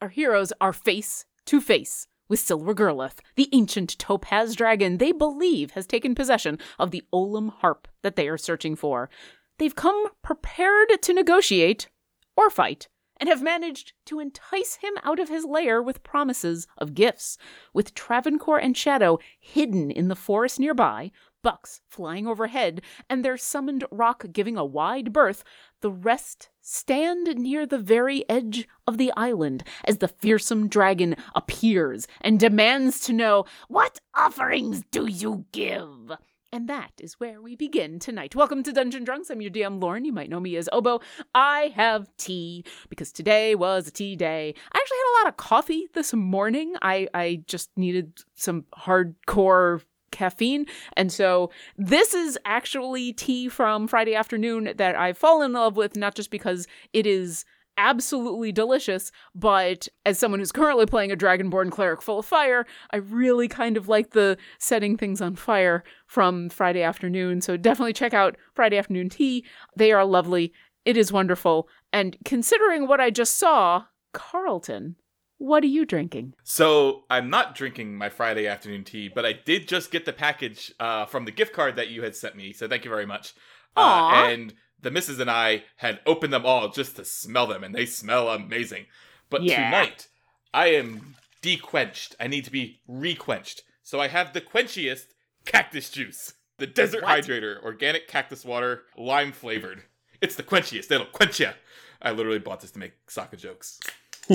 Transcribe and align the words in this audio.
our 0.00 0.08
heroes 0.08 0.52
are 0.60 0.72
face 0.72 1.24
to 1.46 1.60
face 1.60 2.06
with 2.28 2.40
Silver 2.40 2.74
Gurlith, 2.74 3.18
the 3.36 3.48
ancient 3.52 3.98
topaz 3.98 4.56
dragon 4.56 4.98
they 4.98 5.12
believe 5.12 5.72
has 5.72 5.86
taken 5.86 6.14
possession 6.14 6.58
of 6.78 6.90
the 6.90 7.02
Ollamh 7.12 7.50
harp 7.50 7.88
that 8.02 8.16
they 8.16 8.28
are 8.28 8.38
searching 8.38 8.76
for. 8.76 9.10
They've 9.58 9.74
come 9.74 10.08
prepared 10.22 11.02
to 11.02 11.12
negotiate 11.12 11.88
or 12.36 12.50
fight 12.50 12.88
and 13.18 13.28
have 13.28 13.42
managed 13.42 13.92
to 14.06 14.20
entice 14.20 14.76
him 14.76 14.94
out 15.04 15.20
of 15.20 15.28
his 15.28 15.44
lair 15.44 15.80
with 15.82 16.02
promises 16.02 16.66
of 16.78 16.94
gifts. 16.94 17.38
With 17.72 17.94
Travancore 17.94 18.58
and 18.58 18.76
Shadow 18.76 19.18
hidden 19.38 19.90
in 19.90 20.08
the 20.08 20.16
forest 20.16 20.58
nearby, 20.58 21.12
bucks 21.42 21.80
flying 21.88 22.26
overhead, 22.26 22.80
and 23.08 23.24
their 23.24 23.36
summoned 23.36 23.84
rock 23.92 24.24
giving 24.32 24.56
a 24.56 24.64
wide 24.64 25.12
berth, 25.12 25.44
the 25.84 25.90
rest 25.90 26.48
stand 26.62 27.26
near 27.36 27.66
the 27.66 27.76
very 27.78 28.26
edge 28.26 28.66
of 28.86 28.96
the 28.96 29.12
island 29.18 29.62
as 29.84 29.98
the 29.98 30.08
fearsome 30.08 30.66
dragon 30.66 31.14
appears 31.34 32.08
and 32.22 32.40
demands 32.40 33.00
to 33.00 33.12
know, 33.12 33.44
What 33.68 34.00
offerings 34.14 34.82
do 34.90 35.04
you 35.04 35.44
give? 35.52 36.10
And 36.50 36.70
that 36.70 36.92
is 36.98 37.20
where 37.20 37.42
we 37.42 37.54
begin 37.54 37.98
tonight. 37.98 38.34
Welcome 38.34 38.62
to 38.62 38.72
Dungeon 38.72 39.04
Drunks. 39.04 39.28
I'm 39.28 39.42
your 39.42 39.50
DM, 39.50 39.78
Lauren. 39.82 40.06
You 40.06 40.12
might 40.14 40.30
know 40.30 40.40
me 40.40 40.56
as 40.56 40.70
Obo. 40.72 41.00
I 41.34 41.74
have 41.76 42.08
tea 42.16 42.64
because 42.88 43.12
today 43.12 43.54
was 43.54 43.86
a 43.86 43.90
tea 43.90 44.16
day. 44.16 44.54
I 44.72 44.78
actually 44.78 44.96
had 44.96 45.10
a 45.10 45.18
lot 45.18 45.28
of 45.28 45.36
coffee 45.36 45.88
this 45.92 46.14
morning. 46.14 46.76
I, 46.80 47.08
I 47.12 47.42
just 47.46 47.68
needed 47.76 48.20
some 48.32 48.64
hardcore 48.74 49.82
caffeine. 50.14 50.64
And 50.96 51.12
so 51.12 51.50
this 51.76 52.14
is 52.14 52.38
actually 52.46 53.12
tea 53.12 53.48
from 53.50 53.86
Friday 53.86 54.14
afternoon 54.14 54.72
that 54.76 54.96
I've 54.96 55.18
fallen 55.18 55.46
in 55.46 55.52
love 55.52 55.76
with, 55.76 55.96
not 55.96 56.14
just 56.14 56.30
because 56.30 56.66
it 56.94 57.06
is 57.06 57.44
absolutely 57.76 58.52
delicious, 58.52 59.10
but 59.34 59.88
as 60.06 60.18
someone 60.18 60.38
who's 60.38 60.52
currently 60.52 60.86
playing 60.86 61.10
a 61.10 61.16
Dragonborn 61.16 61.72
cleric 61.72 62.00
full 62.00 62.20
of 62.20 62.26
fire, 62.26 62.64
I 62.92 62.98
really 62.98 63.48
kind 63.48 63.76
of 63.76 63.88
like 63.88 64.10
the 64.10 64.38
setting 64.58 64.96
things 64.96 65.20
on 65.20 65.34
fire 65.34 65.82
from 66.06 66.48
Friday 66.50 66.82
afternoon. 66.82 67.40
So 67.40 67.56
definitely 67.56 67.92
check 67.92 68.14
out 68.14 68.36
Friday 68.54 68.78
afternoon 68.78 69.08
tea. 69.08 69.44
They 69.76 69.92
are 69.92 70.04
lovely. 70.04 70.52
It 70.84 70.96
is 70.96 71.12
wonderful. 71.12 71.68
And 71.92 72.16
considering 72.24 72.86
what 72.86 73.00
I 73.00 73.10
just 73.10 73.36
saw, 73.38 73.84
Carlton, 74.12 74.96
what 75.38 75.62
are 75.64 75.68
you 75.68 75.84
drinking? 75.84 76.34
So 76.42 77.04
I'm 77.10 77.28
not 77.30 77.54
drinking 77.54 77.96
my 77.96 78.08
Friday 78.08 78.46
afternoon 78.46 78.84
tea, 78.84 79.08
but 79.08 79.26
I 79.26 79.32
did 79.32 79.68
just 79.68 79.90
get 79.90 80.04
the 80.04 80.12
package 80.12 80.72
uh, 80.80 81.06
from 81.06 81.24
the 81.24 81.32
gift 81.32 81.52
card 81.52 81.76
that 81.76 81.88
you 81.88 82.02
had 82.02 82.16
sent 82.16 82.36
me. 82.36 82.52
So 82.52 82.68
thank 82.68 82.84
you 82.84 82.90
very 82.90 83.06
much. 83.06 83.34
Uh, 83.76 84.08
and 84.12 84.54
the 84.80 84.90
missus 84.90 85.18
and 85.18 85.30
I 85.30 85.64
had 85.76 86.00
opened 86.06 86.32
them 86.32 86.46
all 86.46 86.68
just 86.68 86.96
to 86.96 87.04
smell 87.04 87.46
them, 87.46 87.64
and 87.64 87.74
they 87.74 87.86
smell 87.86 88.28
amazing. 88.28 88.86
But 89.30 89.42
Yeah. 89.42 89.64
tonight, 89.64 90.08
I 90.52 90.68
am 90.68 91.16
dequenched. 91.42 92.14
I 92.20 92.26
need 92.28 92.44
to 92.44 92.50
be 92.52 92.80
requenched. 92.88 93.62
So 93.82 94.00
I 94.00 94.08
have 94.08 94.32
the 94.32 94.40
quenchiest 94.40 95.06
cactus 95.44 95.90
juice, 95.90 96.34
the 96.58 96.66
desert 96.66 97.02
What? 97.02 97.24
hydrator, 97.24 97.62
organic 97.62 98.08
cactus 98.08 98.44
water, 98.44 98.84
lime 98.96 99.32
flavored. 99.32 99.82
It's 100.20 100.36
the 100.36 100.42
quenchiest. 100.42 100.90
It'll 100.90 101.06
quench 101.06 101.40
ya. 101.40 101.52
I 102.00 102.12
literally 102.12 102.38
bought 102.38 102.60
this 102.60 102.70
to 102.72 102.78
make 102.78 102.92
Sokka 103.08 103.36
jokes. 103.36 103.80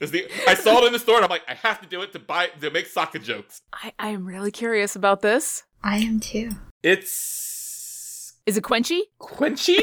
It's 0.00 0.10
the- 0.12 0.28
I 0.46 0.54
saw 0.54 0.78
it 0.82 0.86
in 0.86 0.92
the 0.92 0.98
store, 0.98 1.16
and 1.16 1.24
I'm 1.24 1.30
like, 1.30 1.42
I 1.48 1.54
have 1.54 1.80
to 1.80 1.88
do 1.88 2.02
it 2.02 2.12
to 2.12 2.18
buy 2.18 2.48
to 2.60 2.70
make 2.70 2.92
Sokka 2.92 3.22
jokes. 3.22 3.62
I, 3.72 3.92
I 3.98 4.08
am 4.08 4.26
really 4.26 4.50
curious 4.50 4.94
about 4.96 5.22
this. 5.22 5.64
I 5.82 5.98
am 5.98 6.20
too. 6.20 6.50
It's 6.82 8.34
Is 8.46 8.56
it 8.56 8.64
quenchy? 8.64 9.00
quenchy. 9.20 9.78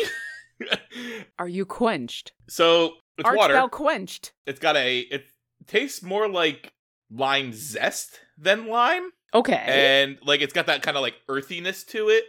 Are 1.39 1.47
you 1.47 1.65
quenched? 1.65 2.31
so 2.47 2.93
it's 3.17 3.27
Art 3.27 3.37
water. 3.37 3.53
thou 3.53 3.67
quenched? 3.67 4.31
It's 4.45 4.59
got 4.59 4.75
a. 4.75 4.99
It 4.99 5.25
tastes 5.67 6.01
more 6.01 6.27
like 6.29 6.71
lime 7.11 7.51
zest 7.53 8.19
than 8.37 8.67
lime, 8.67 9.11
Okay. 9.33 9.63
and 9.67 10.17
like 10.25 10.41
it's 10.41 10.53
got 10.53 10.65
that 10.67 10.81
kind 10.81 10.97
of 10.97 11.01
like 11.03 11.15
earthiness 11.29 11.83
to 11.85 12.09
it. 12.09 12.23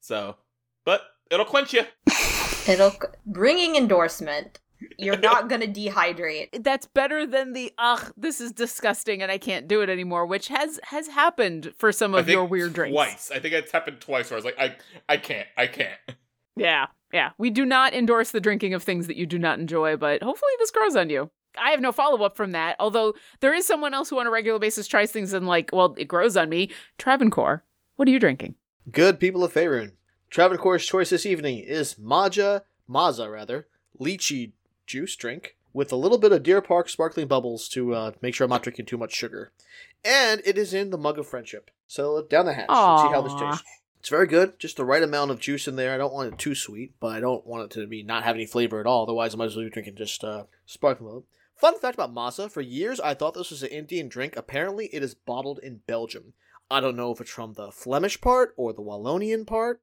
So, 0.00 0.36
but 0.84 1.02
it'll 1.30 1.44
quench 1.46 1.72
you. 1.72 1.84
It'll 2.68 2.92
bringing 3.26 3.74
endorsement. 3.76 4.59
You're 4.98 5.18
not 5.18 5.48
gonna 5.48 5.66
dehydrate. 5.66 6.48
That's 6.62 6.86
better 6.86 7.26
than 7.26 7.52
the 7.52 7.72
ugh, 7.78 8.12
this 8.16 8.40
is 8.40 8.52
disgusting 8.52 9.22
and 9.22 9.30
I 9.30 9.38
can't 9.38 9.68
do 9.68 9.80
it 9.82 9.88
anymore, 9.88 10.26
which 10.26 10.48
has 10.48 10.80
has 10.84 11.08
happened 11.08 11.72
for 11.76 11.92
some 11.92 12.14
of 12.14 12.28
your 12.28 12.44
weird 12.44 12.72
drinks. 12.72 12.94
Twice. 12.94 13.30
I 13.30 13.38
think 13.38 13.54
it's 13.54 13.72
happened 13.72 14.00
twice 14.00 14.30
where 14.30 14.36
I 14.36 14.38
was 14.38 14.44
like, 14.44 14.58
I, 14.58 14.76
I 15.08 15.16
can't, 15.16 15.48
I 15.56 15.66
can't. 15.66 15.98
Yeah, 16.56 16.86
yeah. 17.12 17.30
We 17.38 17.50
do 17.50 17.64
not 17.64 17.94
endorse 17.94 18.30
the 18.30 18.40
drinking 18.40 18.74
of 18.74 18.82
things 18.82 19.06
that 19.06 19.16
you 19.16 19.26
do 19.26 19.38
not 19.38 19.58
enjoy, 19.58 19.96
but 19.96 20.22
hopefully 20.22 20.52
this 20.58 20.70
grows 20.70 20.96
on 20.96 21.10
you. 21.10 21.30
I 21.58 21.70
have 21.70 21.80
no 21.80 21.92
follow 21.92 22.22
up 22.24 22.36
from 22.36 22.52
that, 22.52 22.76
although 22.78 23.14
there 23.40 23.54
is 23.54 23.66
someone 23.66 23.94
else 23.94 24.10
who 24.10 24.20
on 24.20 24.26
a 24.26 24.30
regular 24.30 24.58
basis 24.58 24.86
tries 24.86 25.10
things 25.10 25.32
and 25.32 25.46
like, 25.46 25.70
well, 25.72 25.94
it 25.98 26.04
grows 26.04 26.36
on 26.36 26.48
me. 26.48 26.70
Travancore, 26.98 27.64
what 27.96 28.08
are 28.08 28.12
you 28.12 28.20
drinking? 28.20 28.54
Good 28.90 29.18
people 29.18 29.42
of 29.42 29.52
Faerun. 29.52 29.92
Travancore's 30.30 30.86
choice 30.86 31.10
this 31.10 31.26
evening 31.26 31.58
is 31.58 31.98
Maja, 31.98 32.62
Maaza 32.86 33.28
rather, 33.28 33.66
lychee 34.00 34.52
juice 34.90 35.14
drink 35.14 35.56
with 35.72 35.92
a 35.92 35.96
little 35.96 36.18
bit 36.18 36.32
of 36.32 36.42
Deer 36.42 36.60
Park 36.60 36.88
sparkling 36.88 37.28
bubbles 37.28 37.68
to 37.68 37.94
uh, 37.94 38.12
make 38.20 38.34
sure 38.34 38.44
I'm 38.44 38.50
not 38.50 38.64
drinking 38.64 38.86
too 38.86 38.98
much 38.98 39.14
sugar. 39.14 39.52
And 40.04 40.42
it 40.44 40.58
is 40.58 40.74
in 40.74 40.90
the 40.90 40.98
mug 40.98 41.16
of 41.16 41.28
friendship. 41.28 41.70
So 41.86 42.22
down 42.22 42.46
the 42.46 42.54
hatch. 42.54 42.66
Let's 42.68 43.02
see 43.02 43.14
how 43.14 43.22
this 43.22 43.34
tastes. 43.34 43.64
It's 44.00 44.08
very 44.08 44.26
good. 44.26 44.58
Just 44.58 44.76
the 44.76 44.84
right 44.84 45.02
amount 45.02 45.30
of 45.30 45.38
juice 45.38 45.68
in 45.68 45.76
there. 45.76 45.94
I 45.94 45.98
don't 45.98 46.12
want 46.12 46.32
it 46.32 46.38
too 46.38 46.54
sweet, 46.54 46.94
but 46.98 47.08
I 47.08 47.20
don't 47.20 47.46
want 47.46 47.64
it 47.64 47.70
to 47.78 47.86
be 47.86 48.02
not 48.02 48.24
have 48.24 48.34
any 48.34 48.46
flavor 48.46 48.80
at 48.80 48.86
all. 48.86 49.04
Otherwise, 49.04 49.34
I 49.34 49.38
might 49.38 49.44
as 49.44 49.56
well 49.56 49.64
be 49.64 49.70
drinking 49.70 49.96
just 49.96 50.24
uh, 50.24 50.44
sparkling 50.66 51.08
bubble. 51.08 51.26
Fun 51.54 51.78
fact 51.78 51.94
about 51.96 52.12
Maaza: 52.12 52.48
For 52.48 52.62
years, 52.62 52.98
I 52.98 53.14
thought 53.14 53.34
this 53.34 53.50
was 53.50 53.62
an 53.62 53.68
Indian 53.68 54.08
drink. 54.08 54.36
Apparently, 54.36 54.86
it 54.86 55.02
is 55.02 55.14
bottled 55.14 55.60
in 55.62 55.82
Belgium. 55.86 56.32
I 56.70 56.80
don't 56.80 56.96
know 56.96 57.12
if 57.12 57.20
it's 57.20 57.30
from 57.30 57.52
the 57.52 57.70
Flemish 57.70 58.20
part 58.20 58.54
or 58.56 58.72
the 58.72 58.82
Wallonian 58.82 59.46
part, 59.46 59.82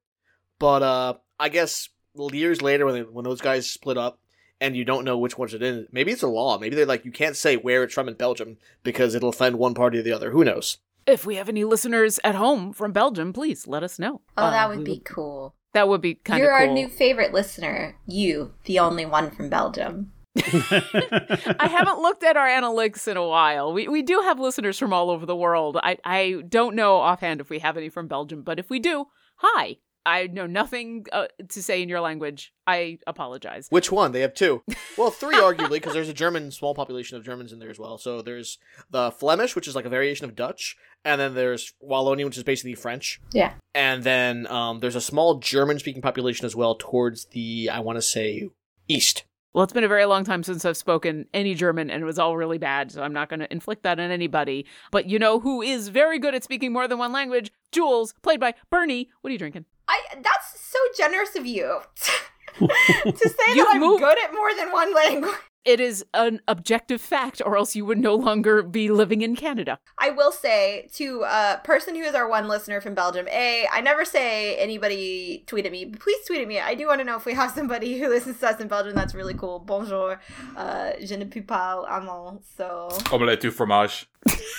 but 0.58 0.82
uh, 0.82 1.14
I 1.38 1.48
guess 1.48 1.88
years 2.32 2.60
later, 2.60 2.86
when 2.86 2.94
they, 2.94 3.02
when 3.02 3.24
those 3.24 3.40
guys 3.40 3.70
split 3.70 3.96
up, 3.96 4.18
and 4.60 4.76
you 4.76 4.84
don't 4.84 5.04
know 5.04 5.16
which 5.18 5.38
ones 5.38 5.54
it 5.54 5.62
is, 5.62 5.86
maybe 5.92 6.12
it's 6.12 6.22
a 6.22 6.28
law. 6.28 6.58
Maybe 6.58 6.76
they're 6.76 6.86
like 6.86 7.04
you 7.04 7.12
can't 7.12 7.36
say 7.36 7.56
where 7.56 7.82
it's 7.84 7.94
from 7.94 8.08
in 8.08 8.14
Belgium 8.14 8.58
because 8.82 9.14
it'll 9.14 9.28
offend 9.30 9.58
one 9.58 9.74
party 9.74 9.98
or 9.98 10.02
the 10.02 10.12
other. 10.12 10.30
Who 10.30 10.44
knows? 10.44 10.78
If 11.06 11.24
we 11.24 11.36
have 11.36 11.48
any 11.48 11.64
listeners 11.64 12.20
at 12.22 12.34
home 12.34 12.72
from 12.72 12.92
Belgium, 12.92 13.32
please 13.32 13.66
let 13.66 13.82
us 13.82 13.98
know. 13.98 14.20
Oh, 14.36 14.44
Uh, 14.44 14.50
that 14.50 14.70
we 14.70 14.76
would 14.76 14.84
be 14.84 15.00
cool. 15.04 15.54
That 15.72 15.88
would 15.88 16.00
be 16.00 16.14
kind 16.16 16.40
of 16.40 16.44
You're 16.46 16.58
cool. 16.58 16.68
our 16.68 16.74
new 16.74 16.88
favorite 16.88 17.32
listener. 17.32 17.96
You, 18.06 18.52
the 18.64 18.78
only 18.78 19.06
one 19.06 19.30
from 19.30 19.48
Belgium. 19.48 20.12
I 20.36 21.68
haven't 21.70 22.00
looked 22.00 22.22
at 22.22 22.36
our 22.36 22.46
analytics 22.46 23.08
in 23.08 23.16
a 23.16 23.26
while. 23.26 23.72
We 23.72 23.88
we 23.88 24.02
do 24.02 24.20
have 24.20 24.38
listeners 24.38 24.78
from 24.78 24.92
all 24.92 25.10
over 25.10 25.26
the 25.26 25.36
world. 25.36 25.78
I 25.82 25.98
I 26.04 26.42
don't 26.48 26.74
know 26.76 26.96
offhand 26.96 27.40
if 27.40 27.50
we 27.50 27.58
have 27.60 27.76
any 27.76 27.88
from 27.88 28.06
Belgium, 28.08 28.42
but 28.42 28.58
if 28.58 28.70
we 28.70 28.78
do, 28.78 29.06
hi. 29.36 29.76
I 30.08 30.26
know 30.26 30.46
nothing 30.46 31.04
uh, 31.12 31.26
to 31.50 31.62
say 31.62 31.82
in 31.82 31.88
your 31.90 32.00
language. 32.00 32.54
I 32.66 32.98
apologize. 33.06 33.66
Which 33.68 33.92
one? 33.92 34.12
They 34.12 34.20
have 34.22 34.34
two. 34.34 34.62
Well, 34.96 35.12
three 35.12 35.36
arguably 35.36 35.74
because 35.74 35.92
there's 35.92 36.08
a 36.08 36.12
German 36.14 36.50
small 36.50 36.74
population 36.74 37.16
of 37.16 37.24
Germans 37.24 37.52
in 37.52 37.60
there 37.60 37.70
as 37.70 37.78
well. 37.78 37.98
So 37.98 38.20
there's 38.20 38.58
the 38.90 39.12
Flemish, 39.12 39.54
which 39.54 39.68
is 39.68 39.76
like 39.76 39.84
a 39.84 39.88
variation 39.88 40.24
of 40.24 40.34
Dutch, 40.34 40.74
and 41.04 41.20
then 41.20 41.34
there's 41.34 41.72
Wallonian, 41.80 42.24
which 42.24 42.36
is 42.36 42.42
basically 42.42 42.74
French. 42.74 43.20
Yeah. 43.32 43.52
And 43.76 44.02
then 44.02 44.48
um, 44.48 44.80
there's 44.80 44.96
a 44.96 45.00
small 45.00 45.36
German-speaking 45.36 46.02
population 46.02 46.46
as 46.46 46.56
well 46.56 46.74
towards 46.74 47.26
the 47.26 47.70
I 47.72 47.78
want 47.78 47.96
to 47.96 48.02
say 48.02 48.48
east. 48.88 49.22
Well, 49.52 49.62
it's 49.62 49.72
been 49.72 49.84
a 49.84 49.88
very 49.88 50.04
long 50.04 50.24
time 50.24 50.42
since 50.42 50.64
I've 50.64 50.76
spoken 50.76 51.26
any 51.32 51.54
German, 51.54 51.90
and 51.90 52.02
it 52.02 52.06
was 52.06 52.18
all 52.18 52.36
really 52.36 52.58
bad, 52.58 52.90
so 52.90 53.02
I'm 53.02 53.12
not 53.12 53.28
going 53.28 53.40
to 53.40 53.52
inflict 53.52 53.84
that 53.84 54.00
on 54.00 54.10
anybody. 54.10 54.66
But 54.90 55.08
you 55.08 55.20
know 55.20 55.38
who 55.38 55.62
is 55.62 55.88
very 55.88 56.18
good 56.18 56.34
at 56.34 56.42
speaking 56.42 56.72
more 56.72 56.88
than 56.88 56.98
one 56.98 57.12
language? 57.12 57.52
Jules, 57.70 58.14
played 58.22 58.40
by 58.40 58.54
Bernie. 58.68 59.10
What 59.20 59.28
are 59.28 59.32
you 59.32 59.38
drinking? 59.38 59.64
I 59.88 60.00
that's 60.22 60.60
so 60.60 60.78
generous 60.96 61.34
of 61.36 61.46
you 61.46 61.80
to 62.58 62.66
say 62.68 63.54
that 63.54 63.66
I'm 63.70 63.80
moved- 63.80 64.02
good 64.02 64.18
at 64.22 64.32
more 64.32 64.54
than 64.54 64.70
one 64.72 64.94
language. 64.94 65.34
It 65.64 65.80
is 65.80 66.02
an 66.14 66.40
objective 66.48 66.98
fact, 66.98 67.42
or 67.44 67.54
else 67.58 67.76
you 67.76 67.84
would 67.84 67.98
no 67.98 68.14
longer 68.14 68.62
be 68.62 68.88
living 68.88 69.20
in 69.20 69.36
Canada. 69.36 69.78
I 69.98 70.08
will 70.08 70.32
say 70.32 70.88
to 70.94 71.24
a 71.26 71.60
person 71.62 71.94
who 71.94 72.02
is 72.04 72.14
our 72.14 72.26
one 72.26 72.48
listener 72.48 72.80
from 72.80 72.94
Belgium, 72.94 73.28
A, 73.28 73.66
I 73.70 73.82
never 73.82 74.06
say 74.06 74.56
anybody 74.56 75.44
tweet 75.46 75.66
at 75.66 75.72
me, 75.72 75.84
but 75.84 76.00
please 76.00 76.24
tweet 76.26 76.40
at 76.40 76.48
me. 76.48 76.58
I 76.58 76.74
do 76.74 76.86
want 76.86 77.00
to 77.00 77.04
know 77.04 77.16
if 77.16 77.26
we 77.26 77.34
have 77.34 77.50
somebody 77.50 77.98
who 77.98 78.08
listens 78.08 78.38
to 78.40 78.48
us 78.48 78.60
in 78.60 78.68
Belgium. 78.68 78.94
That's 78.94 79.14
really 79.14 79.34
cool. 79.34 79.58
Bonjour. 79.58 80.18
Uh, 80.56 80.92
je 81.04 81.16
ne 81.16 81.26
peux 81.26 81.42
pas 81.46 81.84
allemand, 81.86 82.40
so. 82.56 82.88
Omelette 83.12 83.42
du 83.42 83.50
fromage. 83.50 84.06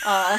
Uh, 0.05 0.37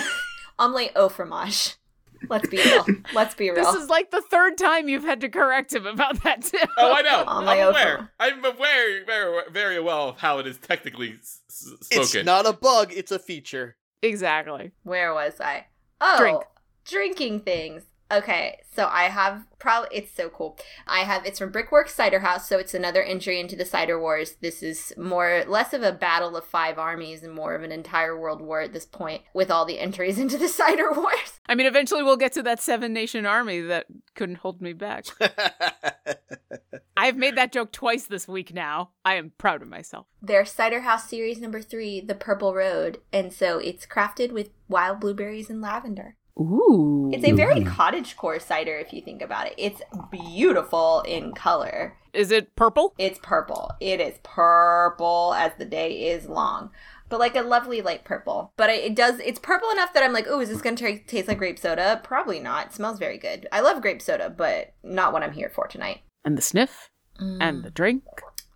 omelette 0.58 0.92
au 0.94 1.08
fromage. 1.08 1.79
Let's 2.28 2.48
be 2.48 2.58
real. 2.58 2.84
Let's 3.14 3.34
be 3.34 3.50
real. 3.50 3.54
This 3.64 3.74
is 3.82 3.88
like 3.88 4.10
the 4.10 4.22
third 4.30 4.58
time 4.58 4.88
you've 4.88 5.04
had 5.04 5.20
to 5.22 5.28
correct 5.28 5.72
him 5.74 5.86
about 5.86 6.22
that, 6.22 6.42
too. 6.42 6.58
Oh, 6.76 6.92
I 6.92 7.02
know. 7.02 7.24
On 7.26 7.38
I'm 7.40 7.44
my 7.46 7.62
own 7.62 7.70
aware. 7.70 8.10
I'm 8.20 8.44
aware 8.44 9.04
very, 9.04 9.42
very 9.50 9.80
well 9.80 10.10
of 10.10 10.18
how 10.18 10.38
it 10.38 10.46
is 10.46 10.58
technically 10.58 11.14
s- 11.20 11.40
s- 11.48 11.88
It's 11.90 12.24
not 12.24 12.46
a 12.46 12.52
bug, 12.52 12.92
it's 12.94 13.10
a 13.12 13.18
feature. 13.18 13.76
exactly. 14.02 14.72
Where 14.82 15.14
was 15.14 15.40
I? 15.40 15.66
Oh, 16.00 16.16
Drink. 16.18 16.42
drinking 16.84 17.40
things. 17.40 17.82
Okay, 18.12 18.58
so 18.74 18.88
I 18.90 19.04
have 19.04 19.44
probably 19.60 19.98
it's 19.98 20.12
so 20.12 20.28
cool. 20.28 20.58
I 20.86 21.00
have 21.00 21.24
it's 21.24 21.38
from 21.38 21.52
Brickworks 21.52 21.94
Cider 21.94 22.20
House, 22.20 22.48
so 22.48 22.58
it's 22.58 22.74
another 22.74 23.02
entry 23.02 23.38
into 23.38 23.54
the 23.54 23.64
cider 23.64 24.00
wars. 24.00 24.36
This 24.40 24.64
is 24.64 24.92
more 24.98 25.44
less 25.46 25.72
of 25.72 25.82
a 25.82 25.92
battle 25.92 26.36
of 26.36 26.44
five 26.44 26.76
armies 26.76 27.22
and 27.22 27.32
more 27.32 27.54
of 27.54 27.62
an 27.62 27.70
entire 27.70 28.18
world 28.18 28.40
war 28.40 28.60
at 28.62 28.72
this 28.72 28.84
point, 28.84 29.22
with 29.32 29.50
all 29.50 29.64
the 29.64 29.78
entries 29.78 30.18
into 30.18 30.38
the 30.38 30.48
cider 30.48 30.90
wars. 30.92 31.40
I 31.46 31.54
mean, 31.54 31.66
eventually 31.66 32.02
we'll 32.02 32.16
get 32.16 32.32
to 32.32 32.42
that 32.42 32.60
seven 32.60 32.92
nation 32.92 33.26
army 33.26 33.60
that 33.60 33.86
couldn't 34.14 34.36
hold 34.36 34.60
me 34.60 34.72
back. 34.72 35.06
I've 36.96 37.16
made 37.16 37.36
that 37.36 37.52
joke 37.52 37.72
twice 37.72 38.06
this 38.06 38.28
week 38.28 38.52
now. 38.52 38.90
I 39.04 39.14
am 39.14 39.32
proud 39.38 39.62
of 39.62 39.68
myself. 39.68 40.06
Their 40.20 40.44
Cider 40.44 40.80
House 40.80 41.08
series 41.08 41.40
number 41.40 41.62
three, 41.62 42.00
The 42.00 42.14
Purple 42.14 42.54
Road, 42.54 42.98
and 43.12 43.32
so 43.32 43.58
it's 43.58 43.86
crafted 43.86 44.32
with 44.32 44.50
wild 44.68 45.00
blueberries 45.00 45.48
and 45.48 45.62
lavender. 45.62 46.16
Ooh. 46.38 47.10
It's 47.12 47.24
a 47.24 47.32
very 47.32 47.64
cottage 47.64 48.16
core 48.16 48.40
cider 48.40 48.76
if 48.78 48.92
you 48.92 49.02
think 49.02 49.22
about 49.22 49.46
it. 49.46 49.54
It's 49.56 49.82
beautiful 50.10 51.02
in 51.02 51.32
color. 51.32 51.96
Is 52.12 52.30
it 52.30 52.56
purple? 52.56 52.94
It's 52.98 53.18
purple. 53.22 53.70
It 53.80 54.00
is 54.00 54.18
purple 54.22 55.34
as 55.36 55.52
the 55.58 55.64
day 55.64 56.10
is 56.10 56.26
long. 56.26 56.70
But 57.08 57.20
like 57.20 57.34
a 57.34 57.42
lovely 57.42 57.82
light 57.82 58.04
purple. 58.04 58.52
But 58.56 58.70
it 58.70 58.84
it 58.84 58.94
does, 58.94 59.18
it's 59.20 59.38
purple 59.38 59.70
enough 59.70 59.92
that 59.92 60.02
I'm 60.02 60.12
like, 60.12 60.26
oh, 60.28 60.40
is 60.40 60.48
this 60.48 60.62
going 60.62 60.76
to 60.76 60.98
taste 61.00 61.28
like 61.28 61.38
grape 61.38 61.58
soda? 61.58 62.00
Probably 62.04 62.40
not. 62.40 62.66
It 62.66 62.72
smells 62.72 62.98
very 62.98 63.18
good. 63.18 63.48
I 63.52 63.60
love 63.60 63.82
grape 63.82 64.00
soda, 64.00 64.30
but 64.30 64.74
not 64.82 65.12
what 65.12 65.22
I'm 65.22 65.32
here 65.32 65.50
for 65.50 65.66
tonight. 65.66 66.02
And 66.24 66.38
the 66.38 66.42
sniff? 66.42 66.90
And 67.18 67.40
mm. 67.40 67.62
the 67.62 67.70
drink? 67.70 68.04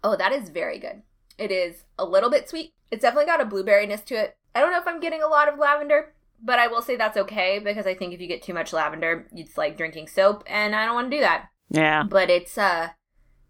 Oh, 0.02 0.16
that 0.16 0.32
is 0.32 0.48
very 0.48 0.78
good. 0.78 1.02
It 1.36 1.50
is 1.50 1.84
a 1.98 2.04
little 2.04 2.30
bit 2.30 2.48
sweet. 2.48 2.72
It's 2.90 3.02
definitely 3.02 3.26
got 3.26 3.40
a 3.40 3.44
blueberryness 3.44 4.04
to 4.06 4.14
it. 4.14 4.36
I 4.54 4.60
don't 4.60 4.70
know 4.70 4.78
if 4.78 4.86
I'm 4.86 5.00
getting 5.00 5.22
a 5.22 5.26
lot 5.26 5.48
of 5.48 5.58
lavender, 5.58 6.14
but 6.44 6.58
I 6.58 6.66
will 6.66 6.82
say 6.82 6.96
that's 6.96 7.16
okay 7.16 7.58
because 7.58 7.86
I 7.86 7.94
think 7.94 8.12
if 8.12 8.20
you 8.20 8.28
get 8.28 8.42
too 8.42 8.54
much 8.54 8.72
lavender, 8.72 9.26
it's 9.32 9.56
like 9.56 9.76
drinking 9.76 10.08
soap, 10.08 10.44
and 10.46 10.76
I 10.76 10.84
don't 10.84 10.94
want 10.94 11.10
to 11.10 11.16
do 11.16 11.22
that. 11.22 11.46
Yeah. 11.70 12.04
But 12.08 12.30
it's 12.30 12.58
uh, 12.58 12.90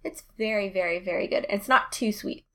it's 0.04 0.22
very, 0.38 0.68
very, 0.68 1.00
very 1.00 1.26
good. 1.26 1.44
It's 1.48 1.68
not 1.68 1.90
too 1.90 2.12
sweet. 2.12 2.46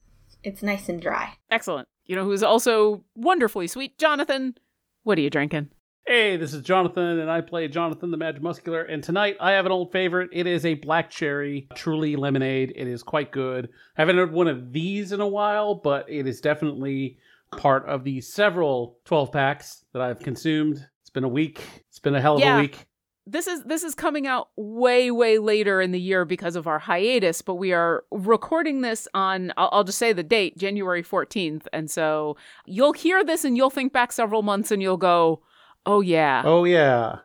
It's 0.43 0.63
nice 0.63 0.87
and 0.87 1.01
dry. 1.01 1.33
Excellent. 1.51 1.87
You 2.05 2.15
know 2.15 2.23
who's 2.23 2.41
also 2.41 3.03
wonderfully 3.15 3.67
sweet? 3.67 3.97
Jonathan. 3.99 4.55
What 5.03 5.17
are 5.17 5.21
you 5.21 5.29
drinking? 5.29 5.69
Hey, 6.07 6.37
this 6.37 6.55
is 6.55 6.63
Jonathan, 6.63 7.19
and 7.19 7.29
I 7.29 7.41
play 7.41 7.67
Jonathan 7.67 8.09
the 8.09 8.17
Magimuscular. 8.17 8.91
And 8.91 9.03
tonight 9.03 9.37
I 9.39 9.51
have 9.51 9.67
an 9.67 9.71
old 9.71 9.91
favorite. 9.91 10.31
It 10.33 10.47
is 10.47 10.65
a 10.65 10.73
black 10.73 11.11
cherry, 11.11 11.67
truly 11.75 12.15
lemonade. 12.15 12.73
It 12.75 12.87
is 12.87 13.03
quite 13.03 13.31
good. 13.31 13.69
I 13.95 14.01
haven't 14.01 14.17
had 14.17 14.31
one 14.31 14.47
of 14.47 14.73
these 14.73 15.11
in 15.11 15.21
a 15.21 15.27
while, 15.27 15.75
but 15.75 16.09
it 16.09 16.25
is 16.25 16.41
definitely 16.41 17.19
part 17.57 17.85
of 17.87 18.03
the 18.03 18.21
several 18.21 18.97
12 19.05 19.31
packs 19.31 19.83
that 19.93 20.01
I've 20.01 20.19
consumed. 20.19 20.85
It's 21.01 21.09
been 21.09 21.23
a 21.23 21.29
week. 21.29 21.61
It's 21.89 21.99
been 21.99 22.15
a 22.15 22.21
hell 22.21 22.35
of 22.35 22.41
Yeah. 22.41 22.57
a 22.57 22.61
week. 22.61 22.85
This 23.25 23.45
is 23.45 23.63
this 23.63 23.83
is 23.83 23.93
coming 23.93 24.25
out 24.25 24.49
way 24.55 25.11
way 25.11 25.37
later 25.37 25.81
in 25.81 25.91
the 25.91 25.99
year 25.99 26.25
because 26.25 26.55
of 26.55 26.65
our 26.65 26.79
hiatus, 26.79 27.43
but 27.43 27.55
we 27.55 27.73
are 27.73 28.03
recording 28.11 28.81
this 28.81 29.07
on 29.13 29.53
I'll, 29.55 29.69
I'll 29.71 29.83
just 29.83 29.99
say 29.99 30.13
the 30.13 30.23
date, 30.23 30.57
January 30.57 31.03
14th. 31.03 31.67
And 31.71 31.91
so 31.91 32.37
you'll 32.65 32.93
hear 32.93 33.23
this 33.23 33.45
and 33.45 33.55
you'll 33.55 33.69
think 33.69 33.93
back 33.93 34.11
several 34.11 34.41
months 34.41 34.71
and 34.71 34.81
you'll 34.81 34.97
go, 34.97 35.43
"Oh 35.85 36.01
yeah. 36.01 36.41
Oh, 36.43 36.63
yeah. 36.63 37.17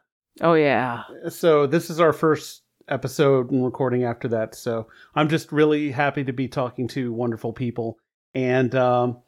Oh 0.43 0.53
yeah." 0.55 1.05
So 1.31 1.67
this 1.67 1.89
is 1.89 2.01
our 2.01 2.13
first 2.13 2.65
episode 2.89 3.51
and 3.51 3.65
recording 3.65 4.05
after 4.05 4.29
that. 4.29 4.55
So 4.55 4.89
I'm 5.15 5.31
just 5.31 5.53
really 5.53 5.91
happy 5.91 6.23
to 6.25 6.33
be 6.35 6.49
talking 6.49 6.87
to 6.89 7.15
wonderful 7.15 7.55
people. 7.55 7.97
And 8.35 8.75
um, 8.75 9.23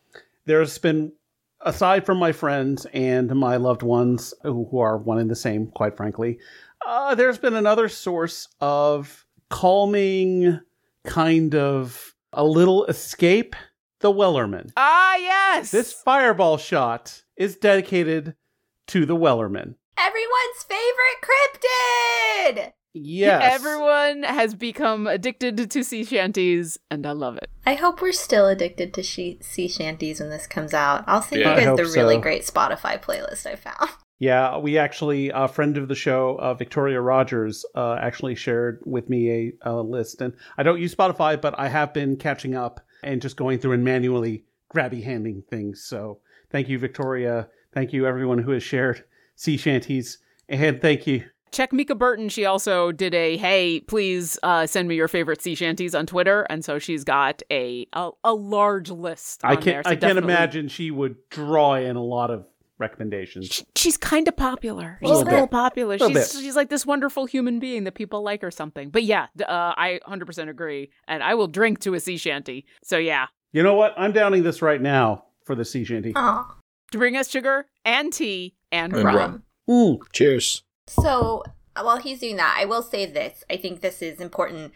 there's 0.47 0.79
been, 0.79 1.13
aside 1.61 2.07
from 2.07 2.19
my 2.19 2.33
friends 2.33 2.87
and 2.93 3.35
my 3.35 3.57
loved 3.57 3.83
ones 3.83 4.33
who, 4.43 4.67
who 4.71 4.79
are 4.79 4.97
one 4.97 5.19
and 5.19 5.31
the 5.31 5.37
same, 5.37 5.67
quite 5.69 5.97
frankly, 5.97 6.39
uh, 6.87 7.15
there's 7.15 7.39
been 7.39 7.55
another 7.55 7.89
source 7.89 8.49
of 8.61 9.27
calming, 9.51 10.61
kind 11.05 11.55
of 11.55 12.15
a 12.33 12.45
little 12.45 12.85
escape. 12.87 13.55
The 14.01 14.13
Wellerman. 14.13 14.73
Ah, 14.77 15.17
yes. 15.17 15.71
This 15.71 15.91
fireball 15.93 16.59
shot 16.59 17.23
is 17.37 17.57
dedicated 17.57 18.35
to 18.89 19.07
the 19.07 19.17
Wellerman. 19.17 19.75
Everyone's 19.99 20.63
favorite 20.69 21.23
cryptid. 21.23 22.73
Yes. 23.05 23.55
Everyone 23.55 24.23
has 24.23 24.55
become 24.55 25.07
addicted 25.07 25.71
to 25.71 25.85
sea 25.85 26.05
shanties, 26.05 26.79
and 26.91 27.07
I 27.07 27.13
love 27.13 27.37
it. 27.37 27.49
I 27.67 27.75
hope 27.75 28.01
we're 28.01 28.13
still 28.13 28.47
addicted 28.49 28.95
to 28.95 29.03
she- 29.03 29.39
sea 29.43 29.69
shanties 29.69 30.21
when 30.21 30.31
this 30.31 30.47
comes 30.47 30.73
out. 30.73 31.05
I'll 31.07 31.23
send 31.23 31.43
Yeah. 31.43 31.51
you 31.51 31.57
guys 31.57 31.67
hope 31.67 31.77
the 31.77 31.85
really 31.85 32.17
so. 32.17 32.21
great 32.21 32.43
Spotify 32.43 33.01
playlist 33.03 33.47
I 33.47 33.57
found. 33.57 33.91
Yeah, 34.19 34.57
we 34.57 34.79
actually, 34.79 35.29
a 35.29 35.47
friend 35.47 35.77
of 35.77 35.89
the 35.89 35.95
show, 35.95 36.39
uh, 36.41 36.55
Victoria 36.55 37.03
Rogers, 37.03 37.67
uh, 37.75 37.99
actually 38.01 38.35
shared 38.35 38.81
with 38.87 39.11
me 39.11 39.31
a, 39.31 39.71
a 39.71 39.83
list. 39.83 40.23
And 40.23 40.33
I 40.57 40.63
don't 40.63 40.81
use 40.81 40.95
Spotify, 40.95 41.39
but 41.39 41.55
I 41.59 41.69
have 41.69 41.93
been 41.93 42.17
catching 42.17 42.55
up 42.55 42.81
and 43.03 43.21
just 43.21 43.37
going 43.37 43.59
through 43.59 43.73
and 43.73 43.85
manually 43.85 44.47
grabby 44.75 45.05
handing 45.05 45.43
things. 45.51 45.85
So 45.85 46.21
thank 46.51 46.67
you, 46.67 46.79
Victoria. 46.79 47.49
Thank 47.75 47.93
you, 47.93 48.07
everyone 48.07 48.39
who 48.39 48.53
has 48.53 48.63
shared 48.63 49.05
sea 49.35 49.59
shanties. 49.59 50.17
And 50.49 50.81
thank 50.81 51.07
you. 51.07 51.25
Check 51.53 51.73
Mica 51.73 51.95
Burton. 51.95 52.29
She 52.29 52.45
also 52.45 52.93
did 52.93 53.15
a 53.15 53.37
hey, 53.37 53.81
please 53.81 54.39
uh, 54.43 54.67
send 54.67 54.89
me 54.89 54.95
your 54.97 55.09
favorite 55.09 55.41
sea 55.41 55.55
shanties 55.55 55.95
on 55.95 56.07
Twitter, 56.07 56.47
and 56.51 56.65
so 56.65 56.79
she's 56.79 57.05
got 57.05 57.43
a 57.51 57.87
a, 57.93 58.11
a 58.25 58.35
large 58.35 58.91
list. 58.91 59.41
I 59.45 59.53
on 59.57 59.63
can 59.63 59.73
there, 59.73 59.83
so 59.85 59.91
I 59.91 59.97
can't 59.97 60.19
imagine 60.19 60.69
she 60.69 60.91
would 60.91 61.17
draw 61.31 61.75
in 61.75 61.97
a 61.97 62.03
lot 62.03 62.31
of 62.31 62.45
recommendations. 62.79 63.47
She- 63.47 63.65
She's 63.75 63.97
kind 63.97 64.27
of 64.29 64.37
popular. 64.37 64.99
She's 65.01 65.09
Little 65.09 65.23
a 65.23 65.31
little 65.31 65.47
bit. 65.47 65.51
popular. 65.53 65.93
Little 65.97 66.09
She's 66.09 66.33
bit. 66.35 66.43
she's 66.43 66.57
like 66.57 66.69
this 66.71 66.85
wonderful 66.85 67.25
human 67.27 67.59
being 67.61 67.85
that 67.85 67.95
people 67.95 68.23
like 68.23 68.43
or 68.45 68.51
something. 68.51 68.91
But 68.91 69.05
yeah, 69.05 69.27
uh, 69.41 69.47
I 69.77 70.01
100% 70.09 70.49
agree, 70.49 70.91
and 71.09 71.23
I 71.23 71.35
will 71.35 71.47
drink 71.47 71.79
to 71.81 71.95
a 71.95 72.01
sea 72.01 72.17
shanty. 72.17 72.67
So 72.83 72.99
yeah, 72.99 73.27
You 73.53 73.63
know 73.63 73.75
what? 73.75 73.95
I'm 73.97 74.13
downing 74.13 74.43
this 74.43 74.61
right 74.61 74.81
now 74.83 75.25
for 75.45 75.55
the 75.55 75.65
sea 75.65 75.85
shanty. 75.85 76.13
Aw. 76.17 76.57
to 76.93 76.99
bring 76.99 77.17
us 77.17 77.31
sugar 77.31 77.67
and 77.85 78.13
tea 78.13 78.55
and, 78.73 78.93
And 78.93 79.05
rum. 79.05 79.15
rum. 79.17 79.43
Mm, 79.71 79.99
cheers. 80.13 80.63
So 80.89 81.43
while 81.75 81.99
he's 81.99 82.21
doing 82.21 82.37
that, 82.37 82.57
I 82.59 82.65
will 82.65 82.83
say 82.83 83.07
this. 83.07 83.45
I 83.51 83.57
think 83.57 83.81
this 83.81 84.03
is 84.03 84.21
important. 84.21 84.73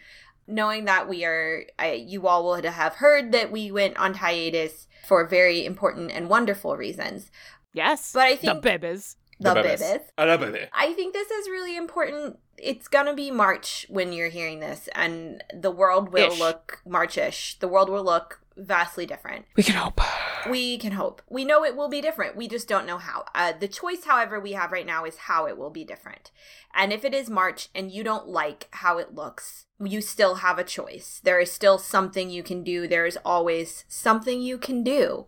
Knowing 0.47 0.85
that 0.85 1.07
we 1.07 1.23
are, 1.23 1.63
I, 1.79 1.93
you 1.93 2.27
all 2.27 2.45
would 2.49 2.65
have 2.65 2.95
heard 2.95 3.31
that 3.31 3.51
we 3.51 3.71
went 3.71 3.97
on 3.97 4.15
hiatus 4.15 4.87
for 5.07 5.25
very 5.25 5.65
important 5.65 6.11
and 6.11 6.29
wonderful 6.29 6.75
reasons. 6.75 7.31
Yes, 7.73 8.11
But 8.13 8.23
I 8.23 8.31
the 8.35 8.37
think 8.37 8.63
bebes. 8.63 9.15
the 9.39 9.49
bebes. 9.53 9.81
bibis. 9.81 10.01
I 10.17 10.25
love 10.25 10.41
it. 10.43 10.69
I 10.73 10.93
think 10.93 11.13
this 11.13 11.31
is 11.31 11.47
really 11.47 11.77
important. 11.77 12.37
It's 12.57 12.87
gonna 12.89 13.13
be 13.15 13.31
March 13.31 13.85
when 13.89 14.11
you're 14.11 14.29
hearing 14.29 14.59
this, 14.59 14.89
and 14.93 15.41
the 15.53 15.71
world 15.71 16.09
will 16.11 16.33
Ish. 16.33 16.39
look 16.39 16.81
Marchish. 16.85 17.57
The 17.59 17.67
world 17.69 17.89
will 17.89 18.03
look 18.03 18.40
vastly 18.57 19.05
different. 19.05 19.45
We 19.55 19.63
can 19.63 19.75
hope. 19.75 20.01
We 20.49 20.77
can 20.77 20.93
hope. 20.93 21.21
We 21.29 21.45
know 21.45 21.63
it 21.63 21.75
will 21.75 21.89
be 21.89 22.01
different. 22.01 22.35
We 22.35 22.47
just 22.47 22.67
don't 22.67 22.87
know 22.87 22.97
how. 22.97 23.25
Uh, 23.33 23.53
the 23.59 23.67
choice, 23.67 24.05
however, 24.05 24.39
we 24.39 24.53
have 24.53 24.71
right 24.71 24.85
now 24.85 25.05
is 25.05 25.17
how 25.17 25.47
it 25.47 25.57
will 25.57 25.69
be 25.69 25.83
different. 25.83 26.31
And 26.73 26.91
if 26.91 27.05
it 27.05 27.13
is 27.13 27.29
March 27.29 27.69
and 27.75 27.91
you 27.91 28.03
don't 28.03 28.27
like 28.27 28.67
how 28.71 28.97
it 28.97 29.13
looks, 29.13 29.65
you 29.79 30.01
still 30.01 30.35
have 30.35 30.57
a 30.57 30.63
choice. 30.63 31.21
There 31.23 31.39
is 31.39 31.51
still 31.51 31.77
something 31.77 32.29
you 32.29 32.43
can 32.43 32.63
do. 32.63 32.87
There 32.87 33.05
is 33.05 33.17
always 33.23 33.85
something 33.87 34.41
you 34.41 34.57
can 34.57 34.83
do. 34.83 35.27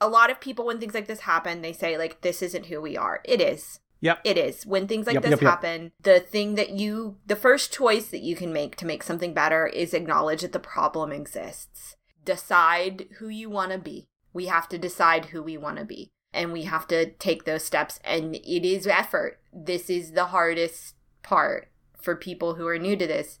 A 0.00 0.08
lot 0.08 0.30
of 0.30 0.40
people, 0.40 0.66
when 0.66 0.80
things 0.80 0.94
like 0.94 1.06
this 1.06 1.20
happen, 1.20 1.62
they 1.62 1.72
say, 1.72 1.96
like, 1.96 2.20
this 2.20 2.42
isn't 2.42 2.66
who 2.66 2.80
we 2.80 2.96
are. 2.96 3.20
It 3.24 3.40
is. 3.40 3.80
Yep. 4.00 4.20
It 4.24 4.36
is. 4.36 4.66
When 4.66 4.86
things 4.86 5.06
like 5.06 5.14
Yep, 5.14 5.22
this 5.22 5.30
yep, 5.30 5.40
yep. 5.40 5.50
happen, 5.50 5.92
the 6.02 6.20
thing 6.20 6.56
that 6.56 6.70
you, 6.70 7.16
the 7.26 7.36
first 7.36 7.72
choice 7.72 8.08
that 8.08 8.20
you 8.20 8.36
can 8.36 8.52
make 8.52 8.76
to 8.76 8.86
make 8.86 9.02
something 9.02 9.32
better 9.32 9.66
is 9.66 9.94
acknowledge 9.94 10.42
that 10.42 10.52
the 10.52 10.58
problem 10.58 11.10
exists. 11.10 11.96
Decide 12.24 13.06
who 13.18 13.28
you 13.28 13.50
want 13.50 13.72
to 13.72 13.78
be. 13.78 14.06
We 14.32 14.46
have 14.46 14.68
to 14.70 14.78
decide 14.78 15.26
who 15.26 15.42
we 15.42 15.56
want 15.56 15.78
to 15.78 15.84
be. 15.84 16.10
And 16.32 16.52
we 16.52 16.62
have 16.62 16.86
to 16.88 17.10
take 17.12 17.44
those 17.44 17.64
steps. 17.64 18.00
And 18.04 18.36
it 18.36 18.66
is 18.66 18.86
effort. 18.86 19.40
This 19.52 19.88
is 19.88 20.12
the 20.12 20.26
hardest 20.26 20.94
part 21.22 21.70
for 22.00 22.16
people 22.16 22.54
who 22.54 22.66
are 22.66 22.78
new 22.78 22.96
to 22.96 23.06
this. 23.06 23.38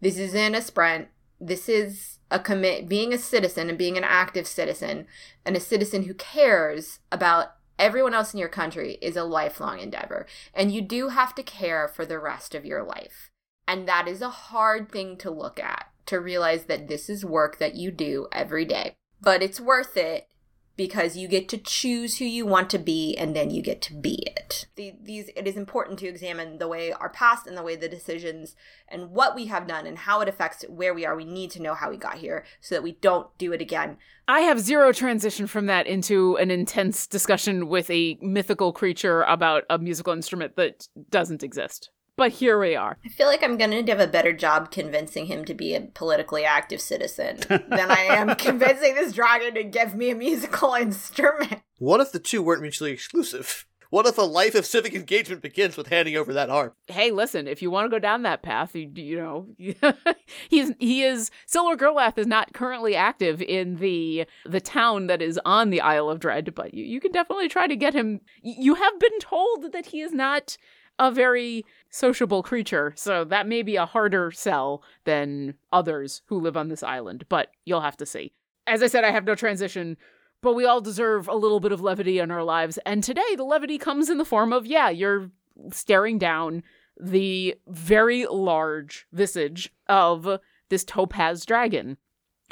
This 0.00 0.18
isn't 0.18 0.54
a 0.54 0.62
sprint. 0.62 1.08
This 1.40 1.68
is 1.68 2.18
a 2.30 2.38
commit 2.38 2.88
being 2.88 3.12
a 3.12 3.18
citizen 3.18 3.68
and 3.68 3.78
being 3.78 3.96
an 3.96 4.04
active 4.04 4.46
citizen 4.46 5.06
and 5.44 5.56
a 5.56 5.60
citizen 5.60 6.04
who 6.04 6.14
cares 6.14 7.00
about 7.12 7.56
everyone 7.78 8.14
else 8.14 8.32
in 8.32 8.40
your 8.40 8.48
country 8.48 8.98
is 9.02 9.16
a 9.16 9.24
lifelong 9.24 9.80
endeavor. 9.80 10.26
And 10.54 10.72
you 10.72 10.80
do 10.80 11.08
have 11.08 11.34
to 11.34 11.42
care 11.42 11.88
for 11.88 12.06
the 12.06 12.18
rest 12.18 12.54
of 12.54 12.64
your 12.64 12.82
life. 12.82 13.30
And 13.68 13.86
that 13.86 14.08
is 14.08 14.22
a 14.22 14.30
hard 14.30 14.90
thing 14.90 15.16
to 15.18 15.30
look 15.30 15.60
at, 15.60 15.86
to 16.06 16.20
realize 16.20 16.64
that 16.64 16.88
this 16.88 17.08
is 17.08 17.24
work 17.24 17.58
that 17.58 17.74
you 17.74 17.90
do 17.90 18.28
every 18.32 18.64
day. 18.64 18.96
But 19.20 19.42
it's 19.42 19.60
worth 19.60 19.96
it 19.96 20.28
because 20.76 21.16
you 21.16 21.26
get 21.26 21.48
to 21.48 21.58
choose 21.58 22.18
who 22.18 22.24
you 22.24 22.46
want 22.46 22.68
to 22.70 22.78
be 22.78 23.16
and 23.16 23.34
then 23.34 23.50
you 23.50 23.62
get 23.62 23.80
to 23.82 23.94
be 23.94 24.22
it. 24.26 24.66
The, 24.76 24.94
these 25.02 25.30
it 25.34 25.46
is 25.46 25.56
important 25.56 25.98
to 26.00 26.06
examine 26.06 26.58
the 26.58 26.68
way 26.68 26.92
our 26.92 27.08
past 27.08 27.46
and 27.46 27.56
the 27.56 27.62
way 27.62 27.76
the 27.76 27.88
decisions 27.88 28.54
and 28.88 29.10
what 29.10 29.34
we 29.34 29.46
have 29.46 29.66
done 29.66 29.86
and 29.86 29.98
how 29.98 30.20
it 30.20 30.28
affects 30.28 30.64
where 30.68 30.92
we 30.92 31.06
are. 31.06 31.16
We 31.16 31.24
need 31.24 31.50
to 31.52 31.62
know 31.62 31.74
how 31.74 31.90
we 31.90 31.96
got 31.96 32.16
here 32.16 32.44
so 32.60 32.74
that 32.74 32.82
we 32.82 32.92
don't 32.92 33.26
do 33.38 33.52
it 33.52 33.62
again. 33.62 33.96
I 34.28 34.40
have 34.40 34.60
zero 34.60 34.92
transition 34.92 35.46
from 35.46 35.66
that 35.66 35.86
into 35.86 36.36
an 36.36 36.50
intense 36.50 37.06
discussion 37.06 37.68
with 37.68 37.88
a 37.90 38.18
mythical 38.20 38.72
creature 38.72 39.22
about 39.22 39.64
a 39.70 39.78
musical 39.78 40.12
instrument 40.12 40.56
that 40.56 40.88
doesn't 41.10 41.42
exist. 41.42 41.90
But 42.16 42.32
here 42.32 42.58
we 42.58 42.74
are. 42.74 42.96
I 43.04 43.08
feel 43.10 43.26
like 43.26 43.42
I'm 43.42 43.58
going 43.58 43.70
to 43.70 43.92
have 43.92 44.00
a 44.00 44.06
better 44.06 44.32
job 44.32 44.70
convincing 44.70 45.26
him 45.26 45.44
to 45.44 45.54
be 45.54 45.74
a 45.74 45.82
politically 45.82 46.46
active 46.46 46.80
citizen 46.80 47.40
than 47.48 47.90
I 47.90 48.06
am 48.08 48.34
convincing 48.36 48.94
this 48.94 49.12
dragon 49.12 49.54
to 49.54 49.64
give 49.64 49.94
me 49.94 50.10
a 50.10 50.14
musical 50.14 50.72
instrument. 50.80 51.60
What 51.78 52.00
if 52.00 52.12
the 52.12 52.18
two 52.18 52.42
weren't 52.42 52.62
mutually 52.62 52.92
exclusive? 52.92 53.66
What 53.90 54.06
if 54.06 54.18
a 54.18 54.22
life 54.22 54.54
of 54.54 54.66
civic 54.66 54.94
engagement 54.94 55.42
begins 55.42 55.76
with 55.76 55.88
handing 55.88 56.16
over 56.16 56.32
that 56.32 56.48
harp? 56.48 56.76
Hey, 56.88 57.12
listen, 57.12 57.46
if 57.46 57.62
you 57.62 57.70
want 57.70 57.84
to 57.84 57.88
go 57.88 58.00
down 58.00 58.22
that 58.22 58.42
path, 58.42 58.74
you, 58.74 58.90
you 58.94 59.16
know, 59.16 59.46
he's 60.48 60.72
he 60.80 61.02
is 61.02 61.30
Silver 61.46 61.76
Gerlath 61.76 62.18
is 62.18 62.26
not 62.26 62.52
currently 62.52 62.96
active 62.96 63.40
in 63.40 63.76
the 63.76 64.26
the 64.44 64.60
town 64.60 65.06
that 65.06 65.22
is 65.22 65.38
on 65.44 65.70
the 65.70 65.80
Isle 65.80 66.10
of 66.10 66.18
Dread, 66.18 66.54
but 66.54 66.74
you, 66.74 66.84
you 66.84 67.00
can 67.00 67.12
definitely 67.12 67.48
try 67.48 67.66
to 67.68 67.76
get 67.76 67.94
him. 67.94 68.20
You 68.42 68.74
have 68.74 68.98
been 68.98 69.18
told 69.20 69.70
that 69.72 69.86
he 69.86 70.00
is 70.00 70.12
not 70.12 70.56
a 70.98 71.10
very 71.10 71.64
sociable 71.90 72.42
creature, 72.42 72.92
so 72.96 73.24
that 73.24 73.46
may 73.46 73.62
be 73.62 73.76
a 73.76 73.86
harder 73.86 74.30
sell 74.30 74.82
than 75.04 75.54
others 75.72 76.22
who 76.26 76.38
live 76.38 76.56
on 76.56 76.68
this 76.68 76.82
island, 76.82 77.24
but 77.28 77.48
you'll 77.64 77.80
have 77.80 77.96
to 77.98 78.06
see. 78.06 78.32
As 78.66 78.82
I 78.82 78.86
said, 78.86 79.04
I 79.04 79.10
have 79.10 79.24
no 79.24 79.34
transition, 79.34 79.96
but 80.42 80.54
we 80.54 80.64
all 80.64 80.80
deserve 80.80 81.28
a 81.28 81.34
little 81.34 81.60
bit 81.60 81.72
of 81.72 81.80
levity 81.80 82.18
in 82.18 82.30
our 82.30 82.42
lives, 82.42 82.78
and 82.86 83.02
today 83.04 83.36
the 83.36 83.44
levity 83.44 83.78
comes 83.78 84.08
in 84.08 84.18
the 84.18 84.24
form 84.24 84.52
of 84.52 84.66
yeah, 84.66 84.88
you're 84.88 85.30
staring 85.70 86.18
down 86.18 86.62
the 86.98 87.54
very 87.66 88.26
large 88.26 89.06
visage 89.12 89.72
of 89.88 90.40
this 90.68 90.84
topaz 90.84 91.44
dragon. 91.44 91.98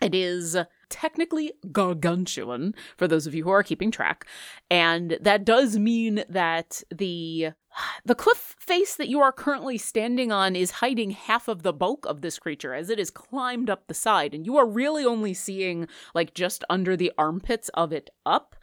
It 0.02 0.14
is 0.14 0.56
technically 0.88 1.52
gargantuan 1.72 2.74
for 2.96 3.08
those 3.08 3.26
of 3.26 3.34
you 3.34 3.44
who 3.44 3.50
are 3.50 3.62
keeping 3.62 3.90
track. 3.90 4.26
And 4.70 5.18
that 5.20 5.44
does 5.44 5.78
mean 5.78 6.24
that 6.28 6.82
the 6.94 7.50
the 8.04 8.14
cliff 8.14 8.54
face 8.60 8.94
that 8.94 9.08
you 9.08 9.20
are 9.20 9.32
currently 9.32 9.76
standing 9.78 10.30
on 10.30 10.54
is 10.54 10.70
hiding 10.70 11.10
half 11.10 11.48
of 11.48 11.64
the 11.64 11.72
bulk 11.72 12.06
of 12.06 12.20
this 12.20 12.38
creature 12.38 12.72
as 12.72 12.88
it 12.88 12.98
has 12.98 13.10
climbed 13.10 13.68
up 13.68 13.88
the 13.88 13.94
side. 13.94 14.32
And 14.32 14.46
you 14.46 14.56
are 14.56 14.66
really 14.66 15.04
only 15.04 15.34
seeing 15.34 15.88
like 16.14 16.34
just 16.34 16.62
under 16.70 16.96
the 16.96 17.12
armpits 17.18 17.70
of 17.70 17.92
it 17.92 18.10
up 18.24 18.54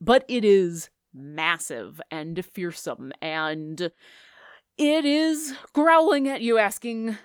but 0.00 0.24
it 0.28 0.44
is 0.44 0.90
massive 1.12 2.00
and 2.10 2.44
fearsome. 2.44 3.12
And 3.20 3.80
it 4.78 5.04
is 5.04 5.54
growling 5.72 6.28
at 6.28 6.40
you 6.40 6.58
asking 6.58 7.18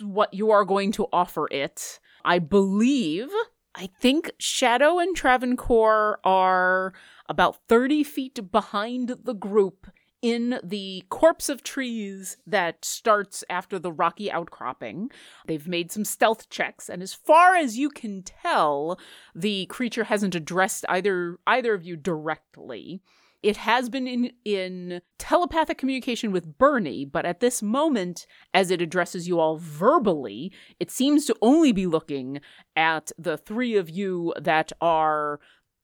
what 0.00 0.32
you 0.32 0.50
are 0.50 0.64
going 0.64 0.92
to 0.92 1.08
offer 1.12 1.48
it. 1.50 2.00
I 2.24 2.38
believe, 2.38 3.30
I 3.74 3.88
think 4.00 4.32
Shadow 4.38 4.98
and 4.98 5.14
Travancore 5.14 6.18
are 6.24 6.92
about 7.28 7.58
30 7.68 8.02
feet 8.04 8.50
behind 8.50 9.16
the 9.22 9.34
group 9.34 9.86
in 10.22 10.60
the 10.62 11.04
corpse 11.08 11.48
of 11.48 11.62
trees 11.62 12.36
that 12.46 12.84
starts 12.84 13.42
after 13.48 13.78
the 13.78 13.92
rocky 13.92 14.30
outcropping. 14.30 15.10
They've 15.46 15.66
made 15.66 15.90
some 15.90 16.04
stealth 16.04 16.50
checks, 16.50 16.88
and 16.88 17.02
as 17.02 17.14
far 17.14 17.56
as 17.56 17.78
you 17.78 17.88
can 17.88 18.22
tell, 18.22 18.98
the 19.34 19.66
creature 19.66 20.04
hasn't 20.04 20.34
addressed 20.34 20.84
either 20.88 21.38
either 21.46 21.72
of 21.72 21.84
you 21.84 21.96
directly. 21.96 23.02
It 23.42 23.56
has 23.58 23.88
been 23.88 24.06
in, 24.06 24.32
in 24.44 25.00
telepathic 25.18 25.78
communication 25.78 26.30
with 26.30 26.58
Bernie, 26.58 27.06
but 27.06 27.24
at 27.24 27.40
this 27.40 27.62
moment, 27.62 28.26
as 28.52 28.70
it 28.70 28.82
addresses 28.82 29.26
you 29.26 29.40
all 29.40 29.56
verbally, 29.56 30.52
it 30.78 30.90
seems 30.90 31.24
to 31.26 31.36
only 31.40 31.72
be 31.72 31.86
looking 31.86 32.40
at 32.76 33.12
the 33.16 33.38
three 33.38 33.76
of 33.76 33.88
you 33.88 34.34
that 34.38 34.72
are 34.80 35.40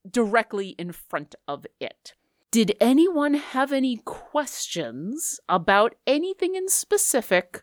directly 0.09 0.71
in 0.79 0.93
front 0.93 1.35
of 1.49 1.67
it. 1.81 2.15
Did 2.51 2.77
anyone 2.81 3.35
have 3.35 3.73
any 3.73 3.97
questions 4.05 5.41
about 5.49 5.95
anything 6.07 6.55
in 6.55 6.69
specific 6.69 7.63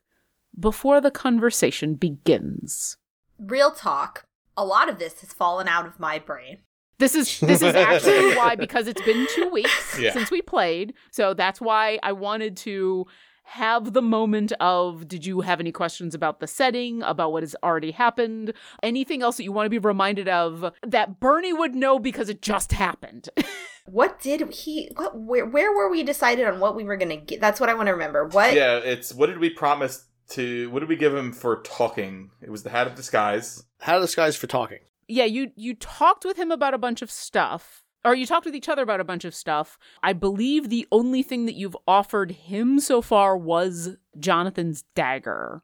before 0.60 1.02
the 1.02 1.12
conversation 1.12 1.96
begins? 1.96 2.98
Real 3.40 3.72
talk. 3.72 4.26
A 4.56 4.66
lot 4.66 4.90
of 4.90 5.00
this 5.00 5.22
has 5.22 5.34
fallen 5.34 5.68
out 5.68 5.88
of 5.88 6.00
my 6.00 6.20
brain. 6.20 6.60
This 7.04 7.16
is 7.16 7.40
this 7.42 7.62
is 7.62 7.76
actually 7.76 8.34
why 8.38 8.56
because 8.56 8.88
it's 8.88 9.02
been 9.02 9.28
two 9.36 9.50
weeks 9.50 10.00
yeah. 10.00 10.14
since 10.14 10.32
we 10.32 10.42
played, 10.42 10.94
so 11.12 11.34
that's 11.34 11.60
why 11.60 12.00
I 12.02 12.14
wanted 12.14 12.56
to 12.58 13.08
have 13.44 13.92
the 13.92 14.02
moment 14.02 14.54
of 14.62 15.10
did 15.10 15.26
you 15.26 15.42
have 15.42 15.60
any 15.60 15.74
questions 15.74 16.16
about 16.16 16.40
the 16.40 16.48
setting, 16.48 17.04
about 17.04 17.34
what 17.34 17.44
has 17.44 17.58
already 17.62 17.92
happened, 17.92 18.54
anything 18.82 19.22
else 19.22 19.36
that 19.36 19.44
you 19.44 19.52
want 19.52 19.66
to 19.66 19.70
be 19.70 19.80
reminded 19.80 20.30
of 20.30 20.72
that 20.82 21.20
Bernie 21.20 21.52
would 21.52 21.76
know 21.76 22.00
because 22.00 22.30
it 22.30 22.42
just 22.42 22.72
happened. 22.72 23.28
what 23.86 24.22
did 24.22 24.50
he 24.54 24.90
what 24.96 25.20
where, 25.20 25.46
where 25.46 25.76
were 25.76 25.92
we 25.92 26.04
decided 26.04 26.48
on 26.48 26.62
what 26.62 26.74
we 26.74 26.86
were 26.86 26.96
going 26.96 27.10
to 27.10 27.18
get? 27.18 27.42
That's 27.42 27.60
what 27.60 27.68
I 27.68 27.74
want 27.74 27.88
to 27.88 27.92
remember. 27.92 28.28
What 28.28 28.54
Yeah, 28.54 28.78
it's 28.78 29.14
what 29.14 29.28
did 29.28 29.40
we 29.40 29.50
promise 29.50 30.06
to 30.30 30.70
what 30.70 30.80
did 30.80 30.88
we 30.88 30.96
give 30.96 31.14
him 31.14 31.34
for 31.34 31.62
talking? 31.64 32.30
It 32.42 32.50
was 32.50 32.64
the 32.64 32.70
hat 32.70 32.88
of 32.88 32.96
disguise. 32.96 33.66
Hat 33.82 33.98
of 33.98 34.04
disguise 34.04 34.38
for 34.38 34.48
talking 34.48 34.80
yeah, 35.14 35.26
you 35.26 35.52
you 35.56 35.76
talked 35.76 36.26
with 36.26 36.38
him 36.38 36.52
about 36.52 36.74
a 36.74 36.80
bunch 36.80 37.02
of 37.02 37.12
stuff. 37.12 37.84
Or 38.06 38.14
you 38.14 38.26
talked 38.26 38.46
with 38.46 38.56
each 38.56 38.68
other 38.68 38.82
about 38.82 39.00
a 39.00 39.06
bunch 39.06 39.24
of 39.24 39.34
stuff. 39.34 39.78
I 40.02 40.12
believe 40.12 40.68
the 40.68 40.86
only 40.92 41.24
thing 41.24 41.46
that 41.46 41.54
you've 41.56 41.78
offered 41.88 42.32
him 42.32 42.82
so 42.82 43.02
far 43.02 43.38
was 43.38 43.96
Jonathan's 44.20 44.84
dagger. 44.94 45.64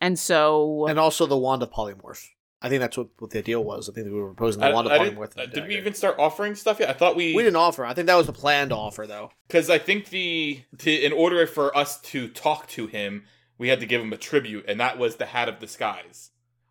And 0.00 0.18
so 0.18 0.86
And 0.88 0.98
also 0.98 1.26
the 1.26 1.36
wand 1.36 1.62
of 1.62 1.70
polymorph. 1.70 2.26
I 2.62 2.70
think 2.70 2.80
that's 2.80 2.96
what, 2.96 3.08
what 3.18 3.32
the 3.32 3.42
deal 3.42 3.62
was. 3.62 3.90
I 3.90 3.92
think 3.92 4.06
we 4.06 4.14
were 4.14 4.28
proposing 4.28 4.60
the 4.60 4.68
I, 4.68 4.72
Wanda 4.72 4.92
I 4.92 4.98
polymorph. 4.98 5.34
Did, 5.34 5.52
did 5.52 5.68
we 5.68 5.76
even 5.76 5.92
start 5.92 6.16
offering 6.18 6.54
stuff 6.54 6.80
yet? 6.80 6.88
I 6.88 6.94
thought 6.94 7.16
we 7.16 7.34
we 7.34 7.42
didn't 7.42 7.56
offer. 7.56 7.84
I 7.84 7.92
think 7.92 8.06
that 8.06 8.16
was 8.16 8.26
the 8.26 8.32
plan 8.32 8.70
to 8.70 8.76
offer 8.76 9.06
though. 9.06 9.30
Because 9.46 9.68
I 9.68 9.78
think 9.78 10.08
the 10.08 10.62
to, 10.78 10.90
in 10.90 11.12
order 11.12 11.46
for 11.46 11.76
us 11.76 12.00
to 12.12 12.28
talk 12.28 12.66
to 12.68 12.86
him, 12.86 13.24
we 13.58 13.68
had 13.68 13.80
to 13.80 13.86
give 13.86 14.00
him 14.00 14.12
a 14.14 14.16
tribute, 14.16 14.64
and 14.66 14.80
that 14.80 14.98
was 14.98 15.16
the 15.16 15.26
hat 15.26 15.50
of 15.50 15.58
disguise. 15.58 16.30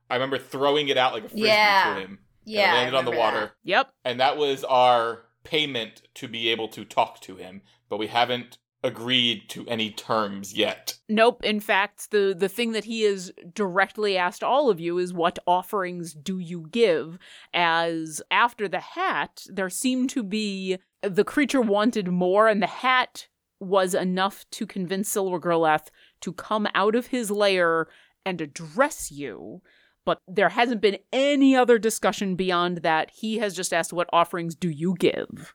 I 0.09 0.15
remember 0.15 0.37
throwing 0.37 0.89
it 0.89 0.97
out 0.97 1.13
like 1.13 1.25
a 1.25 1.29
frisbee 1.29 1.47
yeah. 1.47 1.95
to 1.95 2.01
him. 2.01 2.19
Yeah, 2.45 2.71
it 2.71 2.75
landed 2.75 2.97
on 2.97 3.05
the 3.05 3.11
water. 3.11 3.39
That. 3.39 3.51
Yep. 3.63 3.91
And 4.05 4.19
that 4.19 4.37
was 4.37 4.63
our 4.63 5.23
payment 5.43 6.01
to 6.15 6.27
be 6.27 6.49
able 6.49 6.69
to 6.69 6.85
talk 6.85 7.19
to 7.21 7.35
him, 7.35 7.61
but 7.89 7.97
we 7.97 8.07
haven't 8.07 8.57
agreed 8.83 9.49
to 9.49 9.67
any 9.67 9.91
terms 9.91 10.53
yet. 10.53 10.97
Nope. 11.09 11.43
In 11.43 11.59
fact, 11.59 12.11
the 12.11 12.35
the 12.37 12.49
thing 12.49 12.71
that 12.71 12.85
he 12.85 13.03
has 13.03 13.31
directly 13.53 14.17
asked 14.17 14.43
all 14.43 14.69
of 14.69 14.79
you 14.79 14.97
is 14.97 15.13
what 15.13 15.39
offerings 15.45 16.13
do 16.13 16.39
you 16.39 16.67
give? 16.71 17.17
As 17.53 18.21
after 18.31 18.67
the 18.67 18.79
hat, 18.79 19.43
there 19.49 19.69
seemed 19.69 20.09
to 20.11 20.23
be 20.23 20.77
the 21.01 21.23
creature 21.23 21.61
wanted 21.61 22.07
more, 22.07 22.47
and 22.47 22.61
the 22.61 22.67
hat 22.67 23.27
was 23.59 23.93
enough 23.95 24.45
to 24.51 24.67
convince 24.67 25.09
Silver 25.09 25.39
Gerlath 25.39 25.87
to 26.21 26.31
come 26.31 26.67
out 26.75 26.95
of 26.95 27.07
his 27.07 27.31
lair 27.31 27.87
and 28.25 28.41
address 28.41 29.11
you 29.11 29.61
but 30.07 30.21
there 30.25 30.47
hasn't 30.47 30.79
been 30.79 30.99
any 31.11 31.53
other 31.53 31.77
discussion 31.77 32.35
beyond 32.37 32.77
that. 32.77 33.11
He 33.11 33.39
has 33.39 33.53
just 33.53 33.73
asked, 33.73 33.91
What 33.91 34.07
offerings 34.13 34.55
do 34.55 34.69
you 34.69 34.95
give? 34.97 35.53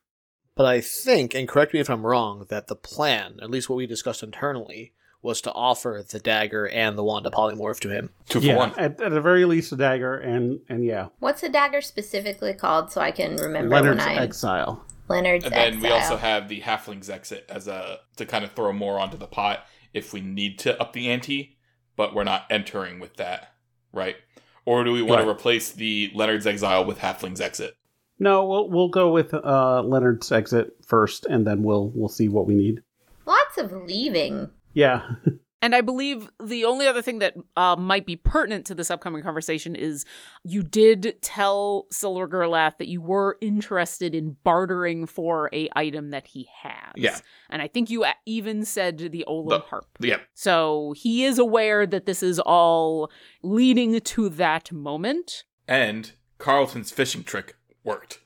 But 0.55 0.67
I 0.67 0.83
think, 0.83 1.35
and 1.35 1.49
correct 1.49 1.73
me 1.73 1.81
if 1.81 1.89
I'm 1.89 2.05
wrong, 2.05 2.45
that 2.51 2.67
the 2.67 2.77
plan, 2.77 3.39
at 3.41 3.51
least 3.51 3.71
what 3.71 3.77
we 3.77 3.87
discussed 3.87 4.23
internally, 4.23 4.93
was 5.23 5.41
to 5.41 5.53
offer 5.53 6.05
the 6.07 6.19
dagger 6.19 6.69
and 6.69 6.99
the 6.99 7.03
wand 7.03 7.25
of 7.25 7.33
polymorph 7.33 7.81
to 7.81 7.89
him. 7.89 8.11
Two 8.29 8.41
for 8.41 8.47
yeah, 8.47 8.57
one. 8.57 8.79
At, 8.79 9.01
at 9.01 9.13
the 9.13 9.23
very 9.23 9.47
least, 9.47 9.71
the 9.71 9.77
dagger 9.79 10.19
and 10.19 10.61
and 10.69 10.85
yeah. 10.85 11.09
What's 11.21 11.41
the 11.41 11.49
dagger 11.49 11.81
specifically 11.81 12.53
called, 12.53 12.93
so 12.93 13.01
I 13.01 13.11
can 13.11 13.37
remember 13.37 13.71
Leonard's 13.71 14.05
when 14.05 14.19
I 14.19 14.23
exile. 14.23 14.85
Leonard's 15.09 15.47
and 15.47 15.55
then 15.55 15.75
exile. 15.77 15.83
we 15.83 15.97
also 15.97 16.17
have 16.19 16.51
the 16.51 16.61
halfling's 16.61 17.09
exit 17.09 17.47
as 17.49 17.69
a 17.69 18.01
to 18.17 18.27
kind 18.27 18.45
of 18.45 18.53
throw 18.53 18.75
more 18.75 19.01
onto 19.01 19.17
the 19.17 19.27
pot 19.27 19.65
if 19.95 20.13
we 20.13 20.21
need 20.21 20.59
to 20.59 20.79
up 20.79 20.93
the 20.93 21.09
ante, 21.11 21.57
but 21.97 22.15
we're 22.15 22.25
not 22.25 22.45
entering 22.51 23.01
with 23.01 23.17
that, 23.17 23.55
right? 23.95 24.17
Or 24.65 24.85
do 24.85 24.93
we 24.93 25.03
want 25.03 25.21
right. 25.21 25.25
to 25.25 25.31
replace 25.31 25.73
the 25.73 26.11
Leonard's 26.15 26.47
Exile 26.47 26.85
with 26.85 26.99
Halfling's 26.99 27.41
Exit? 27.41 27.75
No, 28.19 28.45
we'll 28.45 28.69
we'll 28.69 28.89
go 28.89 29.11
with 29.11 29.35
uh, 29.35 29.83
Leonard's 29.83 30.31
Exit 30.31 30.77
first, 30.87 31.27
and 31.27 31.47
then 31.47 31.63
we'll 31.63 31.91
we'll 31.95 32.09
see 32.09 32.29
what 32.29 32.47
we 32.47 32.55
need. 32.55 32.83
Lots 33.27 33.59
of 33.59 33.73
leaving. 33.73 34.51
Yeah. 34.75 35.03
And 35.63 35.75
I 35.77 35.81
believe 35.81 36.29
the 36.43 36.65
only 36.65 36.89
other 36.89 37.01
thing 37.01 37.21
that 37.21 37.35
uh, 37.57 37.77
might 37.77 38.05
be 38.05 38.17
pertinent 38.17 38.67
to 38.67 38.75
this 38.75 38.91
upcoming 38.91 39.23
conversation 39.23 39.77
is 39.77 40.05
you 40.43 40.65
did 40.65 41.17
tell 41.23 41.87
Silver 41.93 42.27
Gerlath 42.29 42.79
that 42.79 42.89
you 42.89 43.01
were 43.01 43.39
interested 43.41 44.13
in 44.15 44.37
bartering 44.43 45.07
for 45.07 45.49
a 45.53 45.69
item 45.77 46.11
that 46.11 46.27
he 46.27 46.49
has. 46.63 46.93
Yeah. 46.97 47.17
And 47.49 47.63
I 47.63 47.69
think 47.69 47.91
you 47.91 48.05
even 48.27 48.65
said 48.65 48.99
the 48.99 49.25
The- 49.27 49.61
harp. 49.61 49.87
Yeah. 50.01 50.19
So 50.35 50.95
he 50.97 51.25
is 51.25 51.39
aware 51.39 51.87
that 51.87 52.07
this 52.07 52.23
is 52.25 52.41
all 52.41 53.11
leading 53.45 54.01
to 54.01 54.29
that 54.31 54.73
moment. 54.73 55.45
And 55.69 56.11
Carlton's 56.39 56.91
fishing 56.91 57.23
trick 57.23 57.55
worked. 57.85 58.19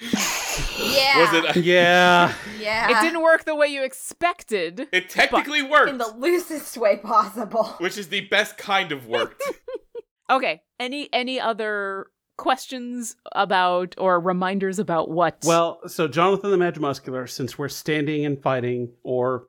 Yeah. 0.78 1.20
Was 1.20 1.44
it? 1.44 1.56
Uh, 1.56 1.60
yeah. 1.60 2.34
Yeah. 2.58 2.98
It 2.98 3.02
didn't 3.02 3.22
work 3.22 3.44
the 3.44 3.54
way 3.54 3.68
you 3.68 3.82
expected. 3.82 4.88
It 4.92 5.08
technically 5.08 5.62
worked, 5.62 5.90
in 5.90 5.98
the 5.98 6.14
loosest 6.16 6.76
way 6.76 6.96
possible. 6.96 7.64
which 7.78 7.98
is 7.98 8.08
the 8.08 8.22
best 8.22 8.56
kind 8.56 8.92
of 8.92 9.06
worked. 9.06 9.42
Okay. 10.30 10.62
Any 10.80 11.10
any 11.12 11.38
other 11.38 12.06
questions 12.38 13.14
about 13.32 13.94
or 13.98 14.18
reminders 14.18 14.78
about 14.78 15.10
what 15.10 15.36
Well, 15.44 15.80
so 15.86 16.08
Jonathan 16.08 16.50
the 16.50 16.56
Magimuscular, 16.56 17.28
since 17.28 17.58
we're 17.58 17.68
standing 17.68 18.24
and 18.24 18.42
fighting, 18.42 18.90
or 19.02 19.48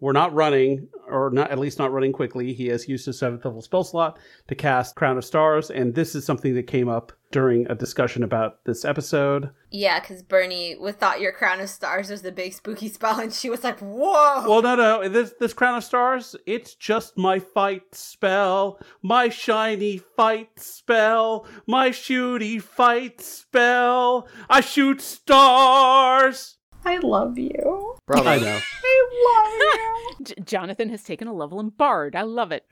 we're 0.00 0.12
not 0.12 0.34
running, 0.34 0.88
or 1.08 1.30
not 1.30 1.52
at 1.52 1.60
least 1.60 1.78
not 1.78 1.92
running 1.92 2.12
quickly, 2.12 2.52
he 2.52 2.66
has 2.66 2.88
used 2.88 3.06
his 3.06 3.18
seventh 3.18 3.44
level 3.44 3.62
spell 3.62 3.84
slot 3.84 4.18
to 4.48 4.56
cast 4.56 4.96
Crown 4.96 5.16
of 5.16 5.24
Stars, 5.24 5.70
and 5.70 5.94
this 5.94 6.16
is 6.16 6.26
something 6.26 6.54
that 6.54 6.64
came 6.66 6.88
up 6.88 7.12
during 7.36 7.70
a 7.70 7.74
discussion 7.74 8.22
about 8.22 8.64
this 8.64 8.82
episode. 8.82 9.50
Yeah, 9.70 10.00
because 10.00 10.22
Bernie 10.22 10.74
was 10.74 10.94
thought 10.94 11.20
your 11.20 11.32
crown 11.32 11.60
of 11.60 11.68
stars 11.68 12.08
was 12.08 12.22
the 12.22 12.32
big 12.32 12.54
spooky 12.54 12.88
spell, 12.88 13.20
and 13.20 13.30
she 13.30 13.50
was 13.50 13.62
like, 13.62 13.78
"Whoa!" 13.80 14.48
Well, 14.48 14.62
no, 14.62 14.74
no, 14.74 15.06
this 15.06 15.34
this 15.38 15.52
Crown 15.52 15.76
of 15.76 15.84
Stars, 15.84 16.34
it's 16.46 16.74
just 16.74 17.18
my 17.18 17.38
fight 17.38 17.94
spell, 17.94 18.80
my 19.02 19.28
shiny 19.28 19.98
fight 19.98 20.58
spell, 20.58 21.46
my 21.66 21.90
shooty 21.90 22.58
fight 22.58 23.20
spell. 23.20 24.28
I 24.48 24.62
shoot 24.62 25.02
stars. 25.02 26.55
I 26.86 26.98
love 26.98 27.36
you. 27.36 27.96
Bravo. 28.06 28.28
I 28.28 28.38
know. 28.38 28.60
I 28.84 30.08
love 30.08 30.16
J- 30.22 30.34
Jonathan 30.44 30.88
has 30.90 31.02
taken 31.02 31.26
a 31.26 31.32
level 31.32 31.58
in 31.58 31.70
Bard. 31.70 32.14
I 32.14 32.22
love 32.22 32.52
it. 32.52 32.64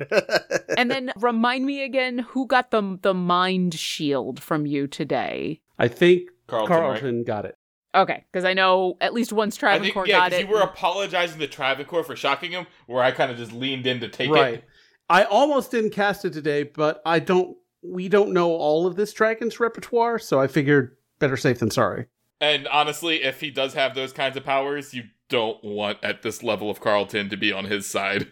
and 0.78 0.88
then 0.90 1.12
remind 1.16 1.66
me 1.66 1.83
again 1.83 2.18
who 2.21 2.47
got 2.47 2.71
the 2.71 2.99
the 3.02 3.12
mind 3.12 3.75
shield 3.75 4.40
from 4.40 4.66
you 4.66 4.87
today. 4.87 5.61
I 5.78 5.88
think 5.88 6.30
Carlton, 6.47 6.68
Carlton, 6.76 7.16
right? 7.18 7.26
got 7.26 7.44
it. 7.44 7.56
Okay, 7.94 8.25
because 8.33 8.44
I 8.44 8.54
know 8.54 8.97
at 9.00 9.14
least 9.14 9.33
once 9.33 9.56
I 9.56 9.61
Travancore 9.61 10.04
think 10.04 10.12
yeah, 10.12 10.18
got 10.21 10.30
'cause 10.30 10.40
it. 10.40 10.47
you 10.49 10.52
were 10.52 10.61
apologizing 10.61 11.38
to 11.40 11.47
Travancore 11.47 12.04
for 12.04 12.14
shocking 12.16 12.52
him, 12.52 12.66
where 12.87 13.02
I 13.02 13.11
kind 13.11 13.30
of 13.30 13.37
just 13.37 13.52
leaned 13.52 13.87
in 13.87 14.00
to 14.00 14.09
take 14.09 14.30
right. 14.30 14.54
it. 14.54 14.64
I 15.09 15.25
almost 15.25 15.71
didn't 15.71 15.90
cast 15.90 16.25
it 16.25 16.33
today, 16.33 16.62
but 16.62 17.02
I 17.04 17.18
don't. 17.18 17.56
We 17.83 18.09
don't 18.09 18.33
know 18.33 18.50
all 18.52 18.87
of 18.87 18.97
this 18.97 19.12
dragon's 19.12 19.61
repertoire, 19.61 20.18
so 20.18 20.40
I 20.40 20.47
figured 20.47 20.97
better 21.18 21.37
safe 21.37 21.59
than 21.59 21.71
sorry. 21.71 22.06
And 22.45 22.69
honestly, 22.69 23.23
if 23.23 23.41
he 23.41 23.51
does 23.51 23.73
have 23.73 23.95
those 23.95 24.13
kinds 24.13 24.37
of 24.37 24.45
powers, 24.45 24.93
you 24.93 25.05
don't 25.31 25.63
want 25.65 25.99
at 26.03 26.21
this 26.23 26.43
level 26.43 26.69
of 26.71 26.79
Carlton 26.81 27.31
to 27.31 27.37
be 27.39 27.51
on 27.53 27.65
his 27.65 27.87
side. 27.87 28.29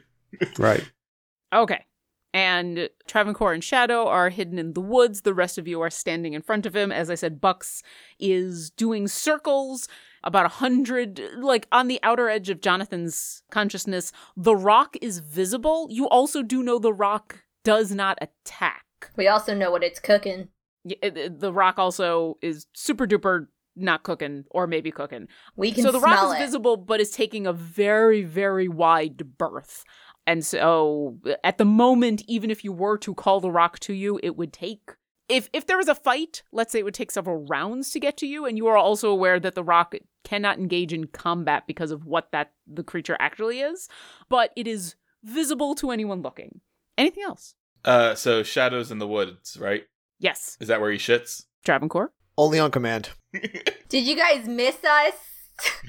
Right. 0.59 0.91
Okay. 1.53 1.85
And 2.35 2.89
Travancore 3.07 3.53
and 3.53 3.63
Shadow 3.65 4.07
are 4.07 4.29
hidden 4.31 4.59
in 4.59 4.73
the 4.75 4.81
woods. 4.81 5.23
The 5.23 5.35
rest 5.35 5.57
of 5.59 5.67
you 5.69 5.81
are 5.81 5.91
standing 5.91 6.33
in 6.35 6.43
front 6.43 6.67
of 6.67 6.75
him. 6.77 6.91
As 6.93 7.11
I 7.11 7.15
said, 7.15 7.41
Bucks 7.41 7.83
is 8.19 8.71
doing 8.71 9.09
circles 9.09 9.89
about 10.25 10.47
a 10.47 10.51
hundred, 10.51 11.21
like 11.37 11.67
on 11.73 11.89
the 11.89 12.01
outer 12.03 12.29
edge 12.29 12.49
of 12.51 12.61
Jonathan's 12.61 13.43
consciousness. 13.51 14.13
The 14.37 14.57
rock 14.57 14.97
is 15.03 15.19
visible. 15.19 15.89
You 15.91 16.09
also 16.09 16.43
do 16.43 16.63
know 16.63 16.79
the 16.79 16.93
rock 16.93 17.45
does 17.65 17.93
not 17.93 18.19
attack. 18.21 18.85
We 19.17 19.29
also 19.29 19.55
know 19.55 19.71
what 19.71 19.83
it's 19.83 20.01
cooking. 20.01 20.49
Y- 20.85 20.97
uh, 21.03 21.07
it- 21.07 21.17
it- 21.17 21.41
The 21.41 21.53
rock 21.53 21.79
also 21.79 22.39
is 22.43 22.67
super 22.75 23.07
duper 23.07 23.49
not 23.77 24.03
cooking, 24.03 24.45
or 24.51 24.67
maybe 24.67 24.91
cooking. 24.91 25.29
We 25.57 25.73
can 25.73 25.83
so 25.85 25.93
the 25.93 26.01
smell 26.01 26.13
rock 26.13 26.25
is 26.25 26.33
it. 26.41 26.45
visible 26.45 26.77
but 26.77 27.01
is 27.01 27.11
taking 27.11 27.47
a 27.47 27.53
very 27.53 28.23
very 28.23 28.69
wide 28.69 29.37
berth 29.39 29.85
and 30.27 30.45
so 30.45 31.19
at 31.43 31.59
the 31.59 31.65
moment 31.65 32.23
even 32.29 32.51
if 32.51 32.63
you 32.65 32.73
were 32.73 32.99
to 32.99 33.15
call 33.15 33.41
the 33.41 33.51
rock 33.51 33.79
to 33.81 33.93
you 33.93 34.21
it 34.23 34.37
would 34.37 34.53
take 34.53 34.93
if 35.29 35.49
if 35.53 35.67
there 35.67 35.77
was 35.79 35.89
a 35.89 35.95
fight 35.95 36.43
let's 36.53 36.71
say 36.73 36.79
it 36.79 36.85
would 36.85 36.95
take 36.95 37.11
several 37.11 37.45
rounds 37.47 37.91
to 37.91 37.99
get 38.01 38.17
to 38.19 38.27
you 38.27 38.45
and 38.47 38.57
you 38.57 38.67
are 38.67 38.77
also 38.77 39.11
aware 39.11 39.41
that 39.41 39.55
the 39.55 39.65
rock 39.65 39.95
cannot 40.25 40.59
engage 40.59 40.93
in 40.93 41.07
combat 41.07 41.65
because 41.67 41.91
of 41.91 42.05
what 42.07 42.31
that 42.33 42.53
the 42.67 42.85
creature 42.85 43.17
actually 43.19 43.61
is 43.61 43.89
but 44.29 44.51
it 44.57 44.67
is 44.67 44.95
visible 45.25 45.75
to 45.75 45.91
anyone 45.91 46.23
looking 46.23 46.61
anything 46.99 47.23
else 47.25 47.55
Uh, 47.85 48.15
so 48.15 48.43
shadows 48.45 48.91
in 48.93 48.99
the 48.99 49.09
woods, 49.09 49.57
right? 49.59 49.85
yes 50.21 50.57
Is 50.61 50.69
that 50.69 50.81
where 50.81 50.93
he 50.93 50.99
shits? 50.99 51.47
Travancore 51.65 52.13
Only 52.37 52.59
on 52.59 52.71
command. 52.71 53.11
Did 53.89 54.05
you 54.05 54.17
guys 54.17 54.47
miss 54.47 54.77
us? 54.85 55.15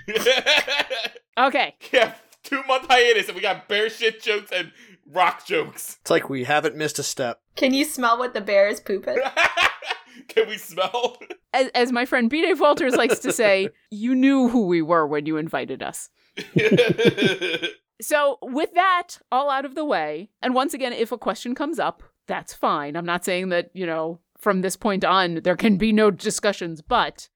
okay 1.38 1.76
yeah, 1.92 2.14
two 2.44 2.62
month 2.68 2.86
hiatus, 2.90 3.28
and 3.28 3.36
we 3.36 3.42
got 3.42 3.68
bear 3.68 3.90
shit 3.90 4.22
jokes 4.22 4.52
and 4.52 4.72
rock 5.10 5.46
jokes. 5.46 5.98
It's 6.02 6.12
like 6.12 6.30
we 6.30 6.44
haven't 6.44 6.76
missed 6.76 7.00
a 7.00 7.04
step. 7.04 7.42
Can 7.56 7.74
you 7.74 7.86
smell 7.86 8.18
what 8.18 8.34
the 8.34 8.42
bear 8.42 8.68
is 8.68 8.80
pooping? 8.80 9.18
Can 10.28 10.48
we 10.48 10.58
smell? 10.58 11.18
as, 11.54 11.70
as 11.70 11.92
my 11.92 12.06
friend 12.06 12.30
B. 12.30 12.42
Dave 12.42 12.60
Walters 12.60 12.96
likes 12.96 13.20
to 13.20 13.32
say, 13.32 13.70
you 13.90 14.16
knew 14.16 14.48
who 14.48 14.68
we 14.68 14.82
were 14.82 15.08
when 15.08 15.26
you 15.26 15.38
invited 15.38 15.82
us. 15.82 16.10
So, 18.02 18.38
with 18.42 18.74
that 18.74 19.20
all 19.32 19.50
out 19.50 19.66
of 19.66 19.76
the 19.76 19.86
way, 19.86 20.30
and 20.42 20.54
once 20.54 20.74
again, 20.74 20.94
if 20.94 21.12
a 21.12 21.18
question 21.18 21.56
comes 21.56 21.80
up, 21.80 22.04
that's 22.28 22.54
fine. 22.54 22.96
I'm 22.96 23.06
not 23.06 23.24
saying 23.24 23.50
that, 23.50 23.70
you 23.74 23.86
know, 23.86 24.20
from 24.44 24.62
this 24.62 24.76
point 24.76 25.04
on, 25.06 25.36
there 25.44 25.56
can 25.56 25.78
be 25.78 25.94
no 25.94 26.12
discussions, 26.12 26.82
but 26.82 27.30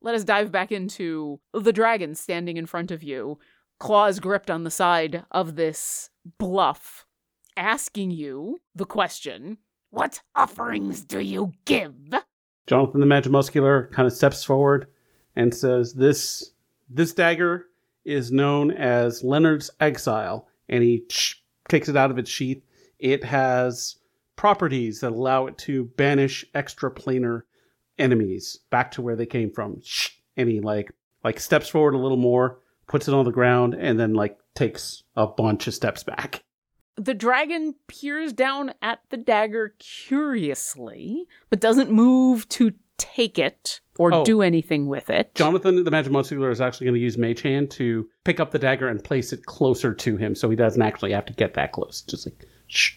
let 0.00 0.14
us 0.14 0.24
dive 0.24 0.50
back 0.50 0.72
into 0.72 1.38
the 1.52 1.72
dragon 1.72 2.14
standing 2.14 2.56
in 2.56 2.66
front 2.66 2.90
of 2.90 3.02
you, 3.02 3.38
claws 3.78 4.18
gripped 4.18 4.50
on 4.50 4.64
the 4.64 4.70
side 4.70 5.24
of 5.30 5.56
this 5.56 6.10
bluff, 6.38 7.06
asking 7.56 8.10
you 8.10 8.58
the 8.74 8.86
question 8.86 9.58
What 9.90 10.22
offerings 10.34 11.04
do 11.04 11.20
you 11.20 11.52
give? 11.64 11.94
Jonathan 12.66 13.00
the 13.00 13.06
Magimuscular 13.06 13.92
kind 13.92 14.06
of 14.06 14.12
steps 14.12 14.42
forward 14.42 14.88
and 15.36 15.54
says, 15.54 15.94
"This 15.94 16.52
this 16.88 17.12
dagger 17.12 17.66
is 18.04 18.32
known 18.32 18.70
as 18.70 19.22
Leonard's 19.22 19.70
Exile," 19.78 20.48
and 20.68 20.82
he 20.82 21.04
takes 21.68 21.88
it 21.88 21.96
out 21.96 22.10
of 22.10 22.18
its 22.18 22.30
sheath. 22.30 22.64
It 22.98 23.24
has 23.24 23.96
properties 24.36 25.00
that 25.00 25.12
allow 25.12 25.46
it 25.46 25.58
to 25.58 25.84
banish 25.96 26.44
extraplanar 26.54 27.42
enemies 27.98 28.58
back 28.70 28.90
to 28.92 29.02
where 29.02 29.16
they 29.16 29.26
came 29.26 29.50
from. 29.50 29.80
And 30.36 30.48
he 30.48 30.60
like 30.60 30.92
like 31.24 31.40
steps 31.40 31.68
forward 31.68 31.94
a 31.94 31.98
little 31.98 32.18
more, 32.18 32.60
puts 32.86 33.08
it 33.08 33.14
on 33.14 33.24
the 33.24 33.32
ground, 33.32 33.74
and 33.74 33.98
then 33.98 34.14
like 34.14 34.38
takes 34.54 35.02
a 35.16 35.26
bunch 35.26 35.66
of 35.66 35.74
steps 35.74 36.02
back. 36.04 36.42
The 36.96 37.14
dragon 37.14 37.74
peers 37.88 38.32
down 38.32 38.72
at 38.80 39.00
the 39.10 39.16
dagger 39.18 39.74
curiously, 39.78 41.26
but 41.50 41.60
doesn't 41.60 41.90
move 41.90 42.48
to 42.50 42.72
take 42.98 43.38
it 43.38 43.80
or 43.98 44.12
Oh. 44.14 44.24
do 44.24 44.40
anything 44.40 44.86
with 44.86 45.10
it. 45.10 45.34
Jonathan 45.34 45.84
the 45.84 45.90
Magimuscular 45.90 46.50
is 46.50 46.60
actually 46.60 46.86
going 46.86 46.94
to 46.94 47.00
use 47.00 47.18
Mage 47.18 47.42
Hand 47.42 47.70
to 47.72 48.08
pick 48.24 48.40
up 48.40 48.50
the 48.50 48.58
dagger 48.58 48.88
and 48.88 49.02
place 49.04 49.32
it 49.34 49.44
closer 49.44 49.92
to 49.92 50.16
him, 50.16 50.34
so 50.34 50.48
he 50.48 50.56
doesn't 50.56 50.80
actually 50.80 51.12
have 51.12 51.26
to 51.26 51.32
get 51.34 51.54
that 51.54 51.72
close. 51.72 52.00
Just 52.02 52.26
like 52.26 52.46
shh. 52.68 52.94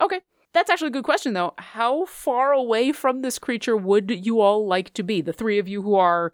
Okay. 0.00 0.20
That's 0.54 0.70
actually 0.70 0.88
a 0.88 0.92
good 0.92 1.04
question, 1.04 1.34
though. 1.34 1.52
How 1.58 2.06
far 2.06 2.52
away 2.52 2.92
from 2.92 3.20
this 3.22 3.38
creature 3.38 3.76
would 3.76 4.24
you 4.24 4.40
all 4.40 4.66
like 4.66 4.94
to 4.94 5.02
be? 5.02 5.20
The 5.20 5.32
three 5.32 5.58
of 5.58 5.68
you 5.68 5.82
who 5.82 5.96
are 5.96 6.32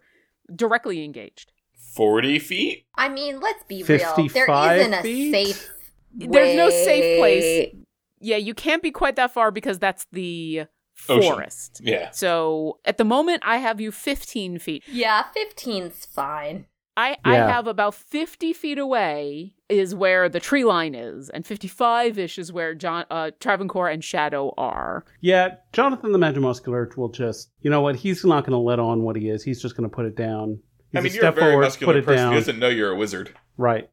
directly 0.55 1.03
engaged. 1.03 1.51
40 1.95 2.39
feet? 2.39 2.85
I 2.95 3.09
mean, 3.09 3.39
let's 3.41 3.63
be 3.63 3.77
real. 3.77 3.85
There 3.97 4.15
55 4.15 4.79
isn't 4.79 4.93
a 4.93 5.01
feet? 5.01 5.31
safe. 5.31 5.69
There's 6.13 6.55
no 6.55 6.69
safe 6.69 7.19
place. 7.19 7.75
Yeah, 8.19 8.37
you 8.37 8.53
can't 8.53 8.83
be 8.83 8.91
quite 8.91 9.15
that 9.15 9.33
far 9.33 9.49
because 9.49 9.79
that's 9.79 10.05
the 10.11 10.65
Ocean. 11.09 11.23
forest. 11.23 11.81
Yeah. 11.83 12.11
So 12.11 12.79
at 12.85 12.97
the 12.97 13.03
moment, 13.03 13.41
I 13.45 13.57
have 13.57 13.81
you 13.81 13.91
15 13.91 14.59
feet. 14.59 14.83
Yeah, 14.87 15.23
15's 15.35 16.05
fine. 16.05 16.67
I, 17.01 17.17
I 17.25 17.35
have 17.35 17.65
about 17.65 17.95
50 17.95 18.53
feet 18.53 18.77
away 18.77 19.55
is 19.69 19.95
where 19.95 20.29
the 20.29 20.39
tree 20.39 20.63
line 20.63 20.93
is, 20.93 21.29
and 21.29 21.45
55 21.45 22.19
ish 22.19 22.37
is 22.37 22.53
where 22.53 22.75
John, 22.75 23.05
uh, 23.09 23.31
Travancore 23.39 23.89
and 23.89 24.03
Shadow 24.03 24.53
are. 24.57 25.03
Yeah, 25.19 25.55
Jonathan 25.73 26.11
the 26.11 26.19
Magimuscular 26.19 26.95
will 26.95 27.09
just, 27.09 27.49
you 27.61 27.71
know 27.71 27.81
what? 27.81 27.95
He's 27.95 28.23
not 28.23 28.41
going 28.41 28.51
to 28.51 28.57
let 28.57 28.79
on 28.79 29.01
what 29.01 29.15
he 29.15 29.29
is. 29.29 29.43
He's 29.43 29.61
just 29.61 29.75
going 29.75 29.89
to 29.89 29.95
put 29.95 30.05
it 30.05 30.15
down. 30.15 30.59
He's 30.91 30.99
I 30.99 31.01
mean, 31.01 31.11
a 31.11 31.15
you're 31.15 31.25
a 31.25 31.31
very 31.31 31.51
forward, 31.51 31.63
muscular 31.63 31.93
put 31.93 31.99
it 31.99 32.05
person 32.05 32.17
down, 32.17 32.33
who 32.33 32.39
doesn't 32.39 32.59
know 32.59 32.69
you're 32.69 32.91
a 32.91 32.97
wizard. 32.97 33.33
right, 33.57 33.89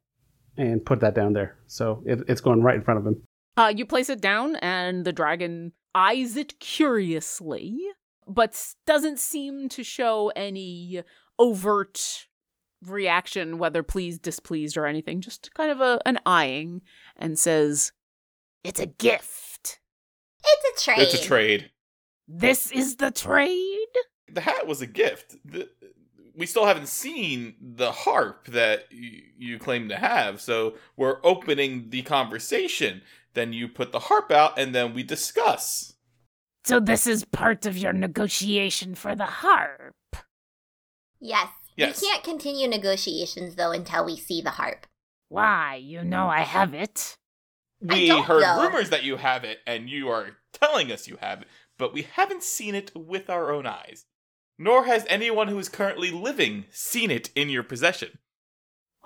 and 0.59 0.85
put 0.85 1.01
that 1.01 1.15
down 1.15 1.33
there. 1.33 1.57
So 1.67 2.03
it, 2.05 2.21
it's 2.29 2.43
going 2.43 2.63
right 2.63 2.75
in 2.75 2.83
front 2.83 3.01
of 3.01 3.07
him. 3.07 3.23
Uh, 3.57 3.73
you 3.75 3.87
place 3.87 4.11
it 4.11 4.21
down, 4.21 4.57
and 4.57 5.05
the 5.05 5.13
dragon 5.13 5.73
eyes 5.95 6.37
it 6.37 6.61
curiously, 6.61 7.79
but 8.27 8.75
doesn't 8.87 9.19
seem 9.19 9.69
to 9.71 9.83
show 9.83 10.31
any 10.37 11.03
overt 11.39 12.28
reaction, 12.85 13.59
whether 13.59 13.83
pleased, 13.83 14.23
displeased, 14.23 14.77
or 14.77 14.87
anything. 14.87 15.21
Just 15.21 15.53
kind 15.55 15.71
of 15.71 15.81
a, 15.81 16.01
an 16.07 16.19
eyeing, 16.27 16.83
and 17.17 17.39
says, 17.39 17.93
It's 18.65 18.81
a 18.81 18.87
gift. 18.87 19.81
It's 20.45 20.83
a 20.83 20.85
trade. 20.85 21.03
It's 21.03 21.15
a 21.15 21.27
trade. 21.27 21.71
This 22.29 22.71
is 22.71 22.97
the 22.97 23.11
trade? 23.11 23.87
The 24.31 24.43
hat 24.43 24.67
was 24.67 24.83
a 24.83 24.87
gift. 24.87 25.37
The, 25.45 25.69
we 26.35 26.47
still 26.47 26.67
haven't 26.67 26.89
seen 26.89 27.55
the 27.61 27.91
harp 27.91 28.47
that 28.49 28.85
y- 28.93 29.23
you 29.37 29.59
claim 29.59 29.89
to 29.89 29.97
have, 29.97 30.41
so 30.41 30.75
we're 30.97 31.19
opening 31.25 31.91
the 31.91 32.03
conversation. 32.03 33.03
Then 33.35 33.53
you 33.53 33.67
put 33.69 33.93
the 33.93 33.99
harp 33.99 34.31
out, 34.31 34.59
and 34.59 34.75
then 34.75 34.95
we 34.95 35.03
discuss. 35.03 35.95
So 36.65 36.81
this 36.81 37.07
is 37.07 37.25
part 37.25 37.67
of 37.67 37.79
your 37.79 37.93
negotiation 37.93 38.95
for 38.95 39.17
the 39.17 39.25
harp. 39.25 39.95
Yes. 41.21 41.49
Yes. 41.79 42.03
We 42.03 42.09
can't 42.09 42.25
continue 42.25 42.69
negotiations 42.69 43.55
though 43.55 43.71
until 43.71 44.05
we 44.05 44.17
see 44.17 44.43
the 44.43 44.51
harp. 44.51 44.87
Why? 45.29 45.77
You 45.77 46.03
know 46.05 46.29
I 46.29 46.41
have 46.41 46.75
it. 46.75 47.17
I 47.89 47.95
We 47.95 48.07
don't 48.09 48.25
heard 48.25 48.41
know. 48.43 48.63
rumors 48.63 48.91
that 48.91 49.05
you 49.05 49.17
have 49.17 49.45
it, 49.45 49.61
and 49.67 49.89
you 49.89 50.09
are 50.09 50.37
telling 50.53 50.91
us 50.91 51.07
you 51.07 51.17
have 51.21 51.43
it, 51.43 51.49
but 51.79 51.95
we 51.95 52.03
haven't 52.03 52.43
seen 52.43 52.75
it 52.75 52.91
with 52.97 53.31
our 53.31 53.53
own 53.53 53.67
eyes. 53.67 54.07
Nor 54.59 54.87
has 54.87 55.07
anyone 55.09 55.47
who 55.47 55.59
is 55.61 55.69
currently 55.69 56.11
living 56.11 56.65
seen 56.73 57.13
it 57.13 57.31
in 57.37 57.49
your 57.49 57.63
possession. 57.63 58.19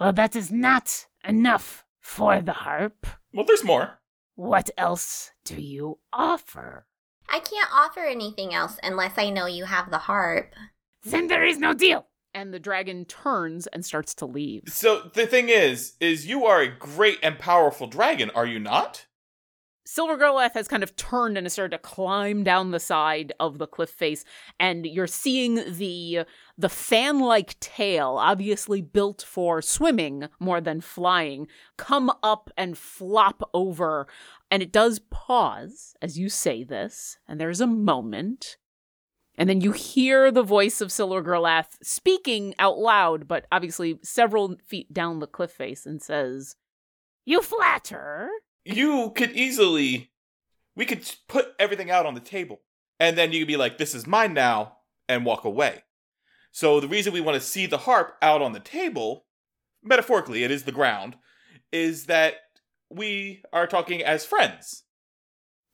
Well, 0.01 0.15
that 0.15 0.35
is 0.35 0.51
not 0.51 1.07
enough 1.23 1.85
for 2.01 2.41
the 2.41 2.53
harp. 2.55 3.07
Well, 3.35 3.45
there's 3.45 3.63
more. 3.65 4.01
What 4.35 4.71
else 4.79 5.33
do 5.45 5.61
you 5.61 5.99
offer? 6.11 6.87
I 7.29 7.41
can't 7.41 7.69
offer 7.71 8.01
anything 8.01 8.55
else 8.55 8.79
unless 8.83 9.19
I 9.19 9.29
know 9.29 9.45
you 9.47 9.67
have 9.67 9.91
the 9.91 9.99
harp. 9.99 10.55
Then 11.05 11.27
there 11.27 11.45
is 11.45 11.59
no 11.59 11.75
deal. 11.75 12.07
And 12.35 12.53
the 12.53 12.59
dragon 12.59 13.05
turns 13.05 13.66
and 13.66 13.85
starts 13.85 14.14
to 14.16 14.27
leave. 14.27 14.64
So 14.68 15.11
the 15.12 15.27
thing 15.27 15.49
is, 15.51 15.95
is 16.01 16.27
you 16.27 16.47
are 16.47 16.61
a 16.61 16.68
great 16.68 17.18
and 17.23 17.38
powerful 17.38 17.87
dragon, 17.87 18.31
are 18.35 18.47
you 18.47 18.59
not? 18.59 19.07
Silver 19.85 20.16
Girleth 20.16 20.55
has 20.55 20.68
kind 20.68 20.83
of 20.85 20.95
turned 20.95 21.37
and 21.37 21.45
has 21.45 21.55
started 21.55 21.77
to 21.77 21.83
climb 21.83 22.45
down 22.45 22.71
the 22.71 22.81
side 22.81 23.33
of 23.40 23.59
the 23.59 23.66
cliff 23.66 23.90
face, 23.90 24.25
and 24.61 24.87
you're 24.87 25.09
seeing 25.09 25.57
the 25.77 26.21
the 26.57 26.68
fan-like 26.68 27.59
tail, 27.59 28.16
obviously 28.18 28.81
built 28.81 29.23
for 29.23 29.61
swimming 29.61 30.29
more 30.38 30.61
than 30.61 30.81
flying, 30.81 31.49
come 31.77 32.12
up 32.23 32.49
and 32.57 32.79
flop 32.79 33.42
over. 33.53 34.07
And 34.51 34.62
it 34.62 34.73
does 34.73 35.01
pause 35.11 35.97
as 36.01 36.18
you 36.18 36.29
say 36.29 36.62
this, 36.62 37.18
and 37.27 37.40
there's 37.40 37.61
a 37.61 37.66
moment. 37.66 38.57
And 39.37 39.49
then 39.49 39.61
you 39.61 39.73
hear 39.73 40.31
the 40.31 40.42
voice 40.42 40.81
of 40.81 40.92
Silver 40.92 41.23
Girlath 41.23 41.79
speaking 41.83 42.55
out 42.59 42.79
loud, 42.79 43.27
but 43.27 43.47
obviously 43.51 43.99
several 44.03 44.57
feet 44.64 44.92
down 44.92 45.21
the 45.21 45.27
cliff 45.27 45.53
face, 45.53 45.87
and 45.87 46.03
says, 46.03 46.57
You 47.25 47.40
flatter. 47.40 48.29
You 48.64 49.12
could 49.16 49.33
easily, 49.33 50.11
we 50.77 50.85
could 50.85 51.11
put 51.29 51.55
everything 51.59 51.90
out 51.90 52.07
on 52.07 52.14
the 52.14 52.21
table, 52.21 52.61
and 53.01 53.16
then 53.16 53.33
you 53.33 53.40
could 53.40 53.49
be 53.49 53.57
like, 53.57 53.79
"This 53.79 53.95
is 53.95 54.07
mine 54.07 54.35
now," 54.35 54.77
and 55.09 55.25
walk 55.25 55.45
away. 55.45 55.83
So 56.53 56.79
the 56.79 56.88
reason 56.88 57.12
we 57.12 57.21
want 57.21 57.35
to 57.35 57.47
see 57.47 57.66
the 57.66 57.79
harp 57.79 58.16
out 58.21 58.42
on 58.42 58.53
the 58.53 58.61
table, 58.61 59.25
metaphorically, 59.83 60.45
it 60.45 60.51
is 60.51 60.64
the 60.64 60.73
ground, 60.73 61.16
is 61.73 62.07
that 62.07 62.35
we 62.90 63.42
are 63.53 63.66
talking 63.66 64.03
as 64.03 64.27
friends, 64.27 64.85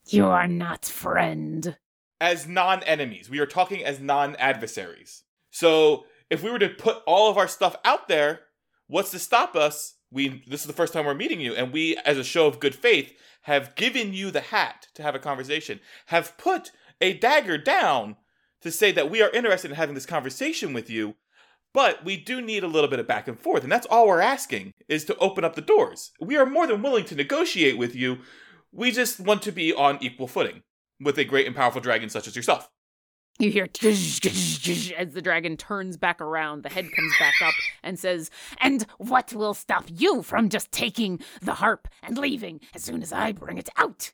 You 0.07 0.27
are 0.27 0.49
not 0.49 0.87
friend. 0.87 1.77
As 2.21 2.47
non-enemies. 2.47 3.31
We 3.31 3.39
are 3.39 3.47
talking 3.47 3.85
as 3.85 4.01
non-adversaries. 4.01 5.25
So 5.51 6.05
if 6.31 6.43
we 6.43 6.51
were 6.51 6.59
to 6.59 6.69
put 6.69 7.03
all 7.07 7.31
of 7.31 7.39
our 7.39 7.49
stuff 7.49 7.77
out 7.85 8.09
there, 8.09 8.41
what's 8.87 9.11
to 9.13 9.19
stop 9.19 9.57
us? 9.57 9.95
We 10.11 10.43
this 10.47 10.63
is 10.63 10.67
the 10.67 10.73
first 10.73 10.93
time 10.93 11.05
we're 11.05 11.15
meeting 11.15 11.41
you, 11.41 11.55
and 11.55 11.73
we, 11.73 11.97
as 11.99 12.17
a 12.17 12.25
show 12.25 12.47
of 12.47 12.61
good 12.61 12.75
faith, 12.75 13.13
have 13.43 13.75
given 13.75 14.15
you 14.15 14.31
the 14.31 14.41
hat 14.41 14.89
to 14.95 15.03
have 15.03 15.15
a 15.15 15.19
conversation, 15.19 15.81
have 16.07 16.37
put 16.39 16.73
a 17.01 17.13
dagger 17.13 17.59
down 17.59 18.17
to 18.63 18.71
say 18.71 18.91
that 18.93 19.11
we 19.11 19.23
are 19.23 19.31
interested 19.31 19.71
in 19.71 19.77
having 19.77 19.95
this 19.95 20.07
conversation 20.07 20.73
with 20.73 20.89
you, 20.89 21.15
but 21.75 22.05
we 22.05 22.17
do 22.17 22.41
need 22.41 22.65
a 22.65 22.69
little 22.69 22.89
bit 22.89 22.99
of 22.99 23.07
back 23.07 23.29
and 23.29 23.39
forth, 23.39 23.63
and 23.63 23.71
that's 23.71 23.87
all 23.87 24.09
we're 24.09 24.21
asking 24.21 24.73
is 24.89 25.05
to 25.05 25.17
open 25.19 25.45
up 25.45 25.55
the 25.55 25.61
doors. 25.61 26.13
We 26.21 26.37
are 26.37 26.47
more 26.47 26.67
than 26.67 26.83
willing 26.83 27.05
to 27.07 27.15
negotiate 27.15 27.77
with 27.77 27.95
you. 27.95 28.19
We 28.73 28.91
just 28.91 29.21
want 29.21 29.43
to 29.43 29.53
be 29.53 29.73
on 29.75 29.99
equal 30.01 30.27
footing 30.27 30.63
with 31.01 31.19
a 31.19 31.25
great 31.25 31.47
and 31.47 31.57
powerful 31.57 31.81
dragon 31.81 32.09
such 32.09 32.27
as 32.27 32.37
yourself. 32.37 32.71
You 33.39 33.53
hear 33.53 33.69
tsh, 33.69 34.19
tsh, 34.19 34.59
tsh, 34.59 34.93
as 34.93 35.13
the 35.13 35.23
dragon 35.23 35.57
turns 35.57 35.97
back 35.97 36.21
around, 36.21 36.65
the 36.65 36.69
head 36.69 36.91
comes 36.91 37.13
back 37.21 37.35
up 37.41 37.55
and 37.85 37.97
says, 37.97 38.31
And 38.61 38.85
what 38.99 39.33
will 39.33 39.55
stop 39.55 39.85
you 39.89 40.23
from 40.23 40.49
just 40.49 40.73
taking 40.73 41.21
the 41.41 41.55
harp 41.55 41.87
and 42.03 42.19
leaving 42.19 42.61
as 42.75 42.83
soon 42.83 43.01
as 43.01 43.13
I 43.13 43.31
bring 43.31 43.57
it 43.57 43.69
out? 43.77 44.13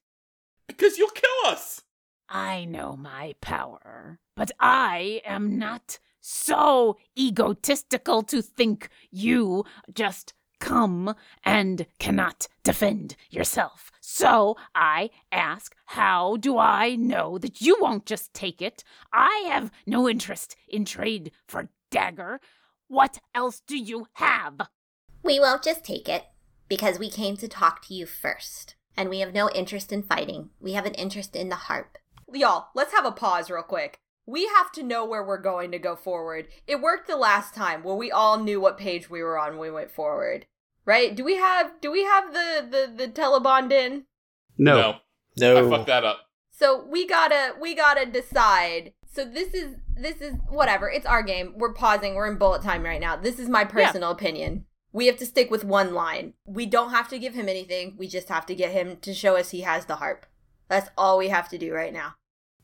Because 0.66 0.98
you'll 0.98 1.08
kill 1.08 1.46
us! 1.46 1.82
I 2.28 2.66
know 2.66 2.96
my 2.96 3.34
power, 3.40 4.18
but 4.36 4.50
I 4.60 5.22
am 5.24 5.58
not 5.58 5.98
so 6.20 6.98
egotistical 7.18 8.22
to 8.24 8.42
think 8.42 8.88
you 9.10 9.64
just 9.92 10.34
come 10.64 11.14
and 11.44 11.86
cannot 11.98 12.48
defend 12.62 13.16
yourself. 13.28 13.92
So 14.00 14.56
I 14.74 15.10
ask, 15.30 15.74
how 15.84 16.38
do 16.38 16.56
I 16.56 16.96
know 16.96 17.36
that 17.36 17.60
you 17.60 17.76
won't 17.80 18.06
just 18.06 18.32
take 18.32 18.62
it? 18.62 18.82
I 19.12 19.44
have 19.48 19.70
no 19.86 20.08
interest 20.08 20.56
in 20.66 20.86
trade 20.86 21.32
for 21.46 21.68
dagger. 21.90 22.40
What 22.88 23.18
else 23.34 23.60
do 23.66 23.76
you 23.76 24.06
have? 24.14 24.62
We 25.22 25.38
won't 25.38 25.62
just 25.62 25.84
take 25.84 26.08
it 26.08 26.24
because 26.66 26.98
we 26.98 27.10
came 27.10 27.36
to 27.36 27.48
talk 27.48 27.86
to 27.86 27.94
you 27.94 28.06
first. 28.06 28.74
And 28.96 29.10
we 29.10 29.18
have 29.20 29.34
no 29.34 29.50
interest 29.50 29.92
in 29.92 30.02
fighting. 30.02 30.48
We 30.60 30.72
have 30.72 30.86
an 30.86 30.94
interest 30.94 31.36
in 31.36 31.50
the 31.50 31.56
harp. 31.56 31.98
Y'all, 32.32 32.68
let's 32.74 32.94
have 32.94 33.04
a 33.04 33.12
pause 33.12 33.50
real 33.50 33.62
quick. 33.62 33.98
We 34.24 34.46
have 34.46 34.72
to 34.72 34.82
know 34.82 35.04
where 35.04 35.22
we're 35.22 35.36
going 35.36 35.72
to 35.72 35.78
go 35.78 35.94
forward. 35.94 36.48
It 36.66 36.80
worked 36.80 37.06
the 37.06 37.16
last 37.16 37.54
time 37.54 37.82
where 37.82 37.96
we 37.96 38.10
all 38.10 38.38
knew 38.38 38.60
what 38.60 38.78
page 38.78 39.10
we 39.10 39.22
were 39.22 39.38
on 39.38 39.58
when 39.58 39.68
we 39.68 39.70
went 39.70 39.90
forward. 39.90 40.46
Right? 40.86 41.14
Do 41.14 41.24
we 41.24 41.36
have 41.36 41.72
do 41.80 41.90
we 41.90 42.04
have 42.04 42.32
the 42.32 42.66
the 42.70 43.06
the 43.06 43.08
telebond 43.12 43.72
in? 43.72 44.04
No. 44.58 44.96
No. 45.38 45.66
I 45.66 45.68
fucked 45.70 45.86
that 45.86 46.04
up. 46.04 46.20
So 46.50 46.84
we 46.86 47.06
gotta 47.06 47.54
we 47.60 47.74
gotta 47.74 48.06
decide. 48.06 48.92
So 49.12 49.24
this 49.24 49.54
is 49.54 49.76
this 49.96 50.20
is 50.20 50.34
whatever. 50.48 50.90
It's 50.90 51.06
our 51.06 51.22
game. 51.22 51.54
We're 51.56 51.72
pausing. 51.72 52.14
We're 52.14 52.30
in 52.30 52.36
bullet 52.38 52.62
time 52.62 52.82
right 52.82 53.00
now. 53.00 53.16
This 53.16 53.38
is 53.38 53.48
my 53.48 53.64
personal 53.64 54.10
opinion. 54.10 54.66
We 54.92 55.06
have 55.06 55.16
to 55.18 55.26
stick 55.26 55.50
with 55.50 55.64
one 55.64 55.94
line. 55.94 56.34
We 56.46 56.66
don't 56.66 56.90
have 56.90 57.08
to 57.08 57.18
give 57.18 57.34
him 57.34 57.48
anything. 57.48 57.94
We 57.98 58.06
just 58.06 58.28
have 58.28 58.46
to 58.46 58.54
get 58.54 58.70
him 58.72 58.98
to 58.98 59.12
show 59.14 59.36
us 59.36 59.50
he 59.50 59.62
has 59.62 59.86
the 59.86 59.96
harp. 59.96 60.26
That's 60.68 60.90
all 60.96 61.18
we 61.18 61.28
have 61.30 61.48
to 61.48 61.58
do 61.58 61.72
right 61.72 61.92
now. 61.92 62.14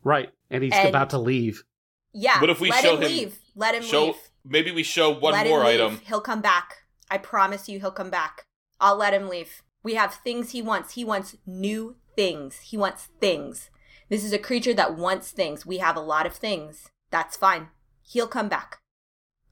Right. 0.04 0.30
And 0.50 0.62
he's 0.62 0.72
And- 0.72 0.88
about 0.88 1.10
to 1.10 1.18
leave. 1.18 1.64
Yeah. 2.12 2.40
What 2.40 2.50
if 2.50 2.60
we 2.60 2.70
let 2.70 2.82
show 2.84 2.96
him 2.96 3.02
him- 3.02 3.08
leave? 3.08 3.38
Let 3.56 3.74
him 3.74 3.82
Show 3.82 4.06
leave. 4.06 4.16
maybe 4.44 4.70
we 4.70 4.82
show 4.84 5.10
one 5.10 5.32
let 5.32 5.46
more 5.46 5.60
him 5.60 5.66
leave. 5.66 5.80
item. 5.80 6.00
He'll 6.06 6.20
come 6.20 6.40
back. 6.40 6.79
I 7.10 7.18
promise 7.18 7.68
you 7.68 7.80
he'll 7.80 7.90
come 7.90 8.10
back. 8.10 8.46
I'll 8.80 8.96
let 8.96 9.12
him 9.12 9.28
leave. 9.28 9.62
We 9.82 9.94
have 9.94 10.14
things 10.14 10.52
he 10.52 10.62
wants. 10.62 10.94
He 10.94 11.04
wants 11.04 11.36
new 11.46 11.96
things. 12.16 12.60
He 12.60 12.76
wants 12.76 13.08
things. 13.20 13.70
This 14.08 14.24
is 14.24 14.32
a 14.32 14.38
creature 14.38 14.74
that 14.74 14.96
wants 14.96 15.30
things. 15.30 15.66
We 15.66 15.78
have 15.78 15.96
a 15.96 16.00
lot 16.00 16.26
of 16.26 16.34
things. 16.34 16.90
That's 17.10 17.36
fine. 17.36 17.68
He'll 18.02 18.26
come 18.26 18.48
back. 18.48 18.78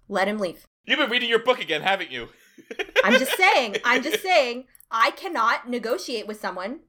Let 0.09 0.29
him 0.29 0.38
leave. 0.38 0.66
You've 0.85 0.99
been 0.99 1.11
reading 1.11 1.29
your 1.29 1.38
book 1.40 1.61
again, 1.61 1.83
haven't 1.83 2.11
you? 2.11 2.29
I'm 3.05 3.18
just 3.18 3.37
saying, 3.37 3.77
I'm 3.85 4.03
just 4.03 4.23
saying, 4.23 4.64
I 4.90 5.11
cannot 5.11 5.68
negotiate 5.68 6.27
with 6.27 6.40
someone 6.40 6.81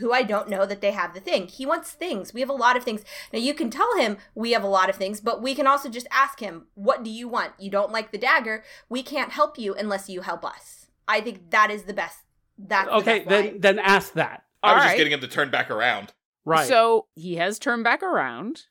who 0.00 0.12
I 0.12 0.22
don't 0.22 0.48
know 0.48 0.66
that 0.66 0.80
they 0.80 0.90
have 0.90 1.14
the 1.14 1.20
thing. 1.20 1.46
He 1.48 1.64
wants 1.64 1.90
things. 1.92 2.34
We 2.34 2.40
have 2.40 2.50
a 2.50 2.54
lot 2.54 2.76
of 2.76 2.84
things. 2.84 3.04
Now 3.32 3.38
you 3.38 3.54
can 3.54 3.70
tell 3.70 3.96
him 3.98 4.18
we 4.34 4.52
have 4.52 4.62
a 4.62 4.68
lot 4.68 4.90
of 4.90 4.96
things, 4.96 5.20
but 5.20 5.42
we 5.42 5.54
can 5.54 5.66
also 5.66 5.88
just 5.88 6.06
ask 6.10 6.40
him, 6.40 6.66
"What 6.74 7.02
do 7.02 7.10
you 7.10 7.28
want? 7.28 7.52
You 7.58 7.70
don't 7.70 7.92
like 7.92 8.12
the 8.12 8.18
dagger? 8.18 8.64
We 8.88 9.02
can't 9.02 9.32
help 9.32 9.58
you 9.58 9.74
unless 9.74 10.08
you 10.08 10.20
help 10.20 10.44
us." 10.44 10.86
I 11.06 11.20
think 11.20 11.50
that 11.50 11.70
is 11.70 11.84
the 11.84 11.94
best. 11.94 12.18
That's 12.58 12.88
the 12.88 12.94
Okay, 12.96 13.18
best 13.20 13.28
then 13.28 13.44
line. 13.44 13.60
then 13.60 13.78
ask 13.78 14.12
that. 14.14 14.44
I 14.62 14.74
was 14.74 14.82
All 14.82 14.88
just 14.88 14.96
getting 14.96 15.12
him 15.12 15.20
to 15.20 15.28
turn 15.28 15.50
back 15.50 15.70
around. 15.70 16.12
Right. 16.44 16.66
So 16.66 17.06
he 17.14 17.36
has 17.36 17.58
turned 17.58 17.84
back 17.84 18.02
around. 18.02 18.64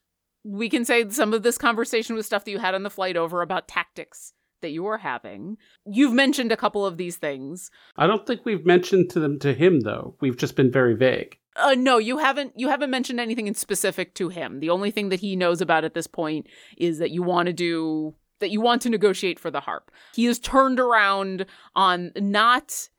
We 0.44 0.70
can 0.70 0.86
say 0.86 1.10
some 1.10 1.34
of 1.34 1.44
this 1.44 1.58
conversation 1.58 2.16
was 2.16 2.26
stuff 2.26 2.46
that 2.46 2.52
you 2.52 2.60
had 2.60 2.76
on 2.76 2.84
the 2.84 2.90
flight 2.90 3.18
over 3.18 3.42
about 3.42 3.68
tactics 3.68 4.34
that 4.62 4.72
you're 4.72 4.98
having. 4.98 5.58
You've 5.86 6.14
mentioned 6.14 6.52
a 6.52 6.58
couple 6.58 6.86
of 6.86 6.98
these 6.98 7.18
things. 7.18 7.72
I 7.96 8.08
don't 8.08 8.26
think 8.26 8.42
we've 8.46 8.66
mentioned 8.66 9.10
to 9.12 9.20
them 9.20 9.40
to 9.40 9.54
him 9.54 9.82
though. 9.82 10.16
We've 10.20 10.38
just 10.38 10.56
been 10.56 10.72
very 10.72 10.96
vague. 10.96 11.38
Uh, 11.56 11.76
no, 11.76 11.98
you 11.98 12.20
haven't. 12.20 12.54
You 12.56 12.70
haven't 12.70 12.92
mentioned 12.92 13.20
anything 13.20 13.48
in 13.48 13.56
specific 13.56 14.14
to 14.16 14.30
him. 14.30 14.60
The 14.60 14.70
only 14.70 14.92
thing 14.92 15.10
that 15.10 15.20
he 15.20 15.36
knows 15.36 15.60
about 15.60 15.84
at 15.84 15.96
this 15.96 16.08
point 16.08 16.48
is 16.78 17.00
that 17.00 17.12
you 17.12 17.24
want 17.24 17.48
to 17.48 17.54
do 17.54 18.14
that. 18.40 18.52
You 18.52 18.62
want 18.62 18.84
to 18.84 18.90
negotiate 18.90 19.40
for 19.40 19.50
the 19.50 19.62
harp. 19.62 19.92
He 20.14 20.26
has 20.26 20.38
turned 20.38 20.80
around 20.80 21.48
on 21.76 22.12
not, 22.16 22.90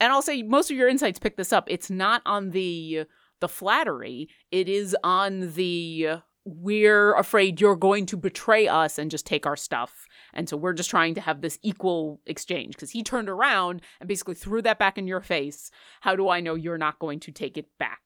and 0.00 0.12
I'll 0.12 0.22
say 0.22 0.42
most 0.42 0.70
of 0.70 0.76
your 0.76 0.88
insights 0.88 1.20
pick 1.20 1.36
this 1.36 1.52
up. 1.52 1.66
It's 1.68 1.90
not 1.90 2.22
on 2.26 2.50
the 2.50 3.04
the 3.40 3.48
flattery. 3.48 4.28
It 4.50 4.68
is 4.68 4.96
on 5.04 5.52
the 5.54 6.18
we're 6.44 7.14
afraid 7.14 7.60
you're 7.60 7.76
going 7.76 8.06
to 8.06 8.16
betray 8.16 8.66
us 8.66 8.98
and 8.98 9.10
just 9.10 9.26
take 9.26 9.46
our 9.46 9.56
stuff. 9.56 10.06
And 10.34 10.48
so 10.48 10.56
we're 10.56 10.72
just 10.72 10.90
trying 10.90 11.14
to 11.14 11.20
have 11.20 11.40
this 11.40 11.58
equal 11.62 12.20
exchange 12.26 12.74
because 12.74 12.90
he 12.90 13.02
turned 13.02 13.28
around 13.28 13.82
and 14.00 14.08
basically 14.08 14.34
threw 14.34 14.62
that 14.62 14.78
back 14.78 14.98
in 14.98 15.06
your 15.06 15.20
face. 15.20 15.70
How 16.00 16.16
do 16.16 16.28
I 16.28 16.40
know 16.40 16.54
you're 16.54 16.78
not 16.78 16.98
going 16.98 17.20
to 17.20 17.32
take 17.32 17.56
it 17.56 17.66
back? 17.78 18.00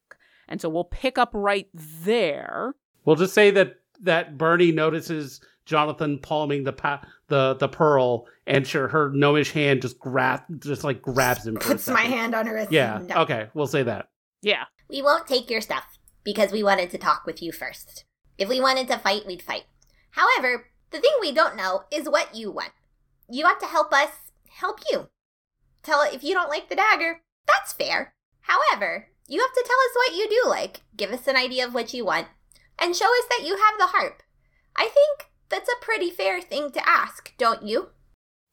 And 0.49 0.61
so 0.61 0.69
we'll 0.69 0.85
pick 0.85 1.19
up 1.19 1.31
right 1.33 1.69
there. 1.75 2.75
We'll 3.05 3.17
just 3.17 3.35
say 3.35 3.51
that 3.53 3.77
that 4.03 4.37
Bernie 4.37 4.73
notices 4.73 5.41
Jonathan 5.65 6.19
palming 6.19 6.65
the 6.65 6.73
pa- 6.73 7.07
the 7.29 7.55
the 7.55 7.69
pearl, 7.69 8.27
and 8.47 8.67
sure, 8.67 8.89
her 8.89 9.11
gnomish 9.11 9.53
hand 9.53 9.83
just 9.83 9.99
grab 9.99 10.43
just 10.61 10.85
like 10.85 11.01
grabs 11.01 11.47
him. 11.47 11.55
Puts 11.57 11.89
my 11.89 12.03
hand 12.03 12.35
on 12.35 12.47
her 12.47 12.55
wrist. 12.55 12.73
Yeah. 12.73 13.01
No. 13.09 13.23
Okay. 13.23 13.49
We'll 13.55 13.67
say 13.67 13.83
that. 13.85 14.09
Yeah. 14.43 14.65
We 14.89 15.03
won't 15.03 15.27
take 15.27 15.51
your 15.51 15.61
stuff 15.61 15.85
because 16.25 16.53
we 16.53 16.63
wanted 16.63 16.91
to 16.91 16.99
talk 16.99 17.25
with 17.27 17.43
you 17.43 17.53
first. 17.53 18.05
If 18.39 18.49
we 18.49 18.61
wanted 18.61 18.89
to 18.89 18.99
fight, 18.99 19.27
we'd 19.27 19.43
fight. 19.43 19.65
However, 20.11 20.67
the 20.92 21.00
thing 21.00 21.12
we 21.20 21.33
don't 21.33 21.57
know 21.57 21.85
is 21.90 22.09
what 22.09 22.35
you 22.35 22.50
want. 22.50 22.72
You 23.28 23.44
want 23.44 23.61
to 23.61 23.66
help 23.66 23.92
us 23.92 24.11
help 24.48 24.81
you. 24.90 25.09
Tell 25.83 26.02
if 26.02 26.22
you 26.22 26.35
don't 26.35 26.50
like 26.50 26.68
the 26.68 26.76
dagger, 26.76 27.22
that's 27.46 27.72
fair. 27.72 28.14
However, 28.42 29.09
you 29.26 29.40
have 29.40 29.52
to 29.52 29.64
tell 29.66 29.76
us 29.76 29.96
what 29.96 30.16
you 30.16 30.28
do 30.28 30.48
like. 30.48 30.83
Give 30.96 31.11
us 31.11 31.26
an 31.26 31.37
idea 31.37 31.66
of 31.66 31.74
what 31.74 31.92
you 31.94 32.05
want 32.05 32.28
and 32.78 32.94
show 32.96 33.07
us 33.07 33.24
that 33.31 33.46
you 33.46 33.57
have 33.57 33.78
the 33.78 33.87
harp. 33.87 34.22
I 34.76 34.85
think 34.85 35.31
that's 35.48 35.68
a 35.68 35.85
pretty 35.85 36.11
fair 36.11 36.40
thing 36.40 36.70
to 36.72 36.88
ask, 36.88 37.33
don't 37.38 37.62
you? 37.62 37.88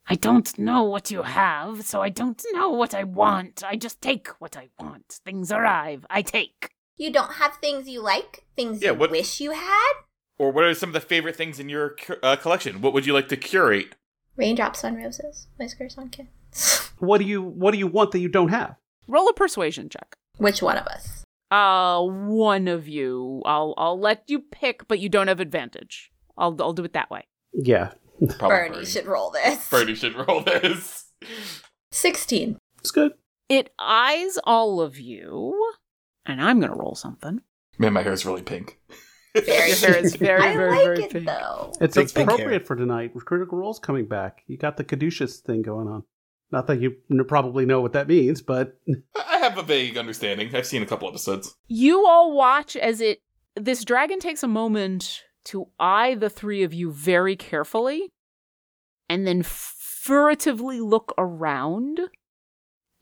I 0.07 0.15
don't 0.15 0.57
know 0.57 0.83
what 0.83 1.11
you 1.11 1.21
have, 1.21 1.83
so 1.85 2.01
I 2.01 2.09
don't 2.09 2.41
know 2.53 2.69
what 2.69 2.95
I 2.95 3.03
want. 3.03 3.63
I 3.63 3.75
just 3.75 4.01
take 4.01 4.27
what 4.39 4.57
I 4.57 4.69
want. 4.79 5.19
Things 5.23 5.51
arrive, 5.51 6.05
I 6.09 6.21
take. 6.23 6.71
You 6.97 7.11
don't 7.13 7.33
have 7.33 7.55
things 7.57 7.87
you 7.87 8.01
like, 8.01 8.43
things 8.55 8.81
Yeah, 8.81 8.91
you 8.91 8.97
what- 8.97 9.11
wish 9.11 9.39
you 9.39 9.51
had? 9.51 9.93
Or 10.39 10.51
what 10.51 10.63
are 10.63 10.73
some 10.73 10.89
of 10.89 10.93
the 10.93 11.01
favorite 11.01 11.35
things 11.35 11.59
in 11.59 11.69
your 11.69 11.95
uh, 12.23 12.37
collection? 12.37 12.81
What 12.81 12.93
would 12.93 13.05
you 13.05 13.13
like 13.13 13.27
to 13.27 13.37
curate? 13.37 13.95
Raindrops 14.37 14.85
on 14.85 14.95
roses, 14.95 15.47
whiskers 15.57 15.97
on 15.97 16.09
kids. 16.09 16.85
What 16.99 17.19
do 17.19 17.25
you 17.25 17.41
What 17.41 17.71
do 17.71 17.77
you 17.77 17.87
want 17.87 18.11
that 18.11 18.19
you 18.19 18.27
don't 18.27 18.49
have? 18.49 18.75
Roll 19.07 19.29
a 19.29 19.33
persuasion 19.33 19.87
check. 19.87 20.17
Which 20.37 20.61
one 20.61 20.75
of 20.77 20.85
us? 20.85 21.23
Uh, 21.49 22.01
one 22.03 22.67
of 22.67 22.89
you. 22.89 23.41
I'll 23.45 23.73
I'll 23.77 23.99
let 23.99 24.23
you 24.27 24.39
pick, 24.39 24.85
but 24.87 24.99
you 24.99 25.07
don't 25.07 25.27
have 25.29 25.39
advantage. 25.39 26.11
I'll 26.37 26.55
I'll 26.61 26.73
do 26.73 26.83
it 26.83 26.93
that 26.93 27.09
way. 27.09 27.27
Yeah. 27.53 27.91
Probably 28.37 28.49
Bernie 28.49 28.85
should 28.85 29.05
roll 29.05 29.31
this. 29.31 29.69
Bernie 29.69 29.95
should 29.95 30.15
roll 30.15 30.41
this. 30.41 31.05
16. 31.91 32.57
It's 32.79 32.91
good. 32.91 33.13
It 33.47 33.71
eyes 33.79 34.37
all 34.43 34.81
of 34.81 34.99
you, 34.99 35.73
and 36.25 36.41
I'm 36.41 36.59
gonna 36.59 36.75
roll 36.75 36.95
something. 36.95 37.41
Man, 37.77 37.93
my 37.93 38.03
hair's 38.03 38.25
really 38.25 38.41
pink. 38.41 38.77
Very 39.35 39.69
Your 39.69 39.75
hair 39.77 39.97
is 39.97 40.15
very 40.15 40.41
I 40.41 40.53
very 40.55 40.71
like 40.71 40.83
very 40.85 41.03
it 41.03 41.11
pink. 41.11 41.25
though. 41.27 41.73
It's 41.81 41.95
Big 41.95 42.13
pink 42.13 42.27
appropriate 42.29 42.61
hair. 42.61 42.65
for 42.65 42.75
tonight. 42.75 43.13
with 43.13 43.25
Critical 43.25 43.57
Role's 43.57 43.79
coming 43.79 44.05
back. 44.07 44.43
You 44.47 44.57
got 44.57 44.77
the 44.77 44.83
caduceus 44.83 45.39
thing 45.39 45.61
going 45.61 45.87
on. 45.87 46.03
Not 46.51 46.65
that 46.67 46.81
you 46.81 46.95
probably 47.27 47.65
know 47.67 47.79
what 47.79 47.93
that 47.93 48.07
means, 48.07 48.41
but 48.41 48.79
I 49.15 49.37
have 49.37 49.57
a 49.57 49.63
vague 49.63 49.97
understanding. 49.97 50.53
I've 50.55 50.65
seen 50.65 50.81
a 50.81 50.85
couple 50.87 51.07
episodes. 51.07 51.55
You 51.67 52.05
all 52.07 52.33
watch 52.35 52.75
as 52.75 53.01
it 53.01 53.21
this 53.55 53.83
dragon 53.85 54.19
takes 54.19 54.41
a 54.41 54.47
moment 54.47 55.23
to 55.45 55.67
eye 55.79 56.15
the 56.15 56.29
three 56.29 56.63
of 56.63 56.73
you 56.73 56.91
very 56.91 57.35
carefully 57.35 58.11
and 59.07 59.27
then 59.27 59.43
furtively 59.43 60.79
look 60.79 61.13
around 61.17 61.99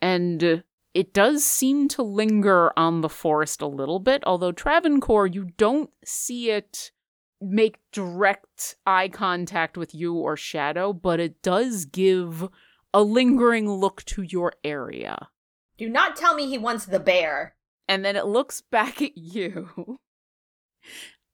and 0.02 0.64
it 0.98 1.14
does 1.14 1.44
seem 1.44 1.88
to 1.90 2.02
linger 2.02 2.72
on 2.78 3.02
the 3.02 3.10
forest 3.10 3.62
a 3.62 3.68
little 3.68 4.00
bit 4.00 4.24
although 4.26 4.52
Travancore 4.52 5.28
you 5.28 5.46
don't 5.58 5.90
see 6.04 6.50
it 6.50 6.92
make 7.40 7.78
direct 7.92 8.76
eye 8.86 9.08
contact 9.10 9.78
with 9.78 9.94
you 9.94 10.16
or 10.16 10.36
Shadow 10.36 10.94
but 10.94 11.20
it 11.20 11.42
does 11.44 11.86
give 11.86 12.50
a 12.94 13.04
lingering 13.04 13.70
look 13.70 14.04
to 14.06 14.24
your 14.24 14.54
area 14.64 15.30
Do 15.78 15.88
not 15.90 16.16
tell 16.16 16.34
me 16.34 16.48
he 16.48 16.58
wants 16.58 16.86
the 16.86 17.00
bear. 17.00 17.56
and 17.88 18.04
then 18.04 18.16
it 18.16 18.26
looks 18.26 18.62
back 18.72 19.02
at 19.02 19.18
you. 19.18 20.00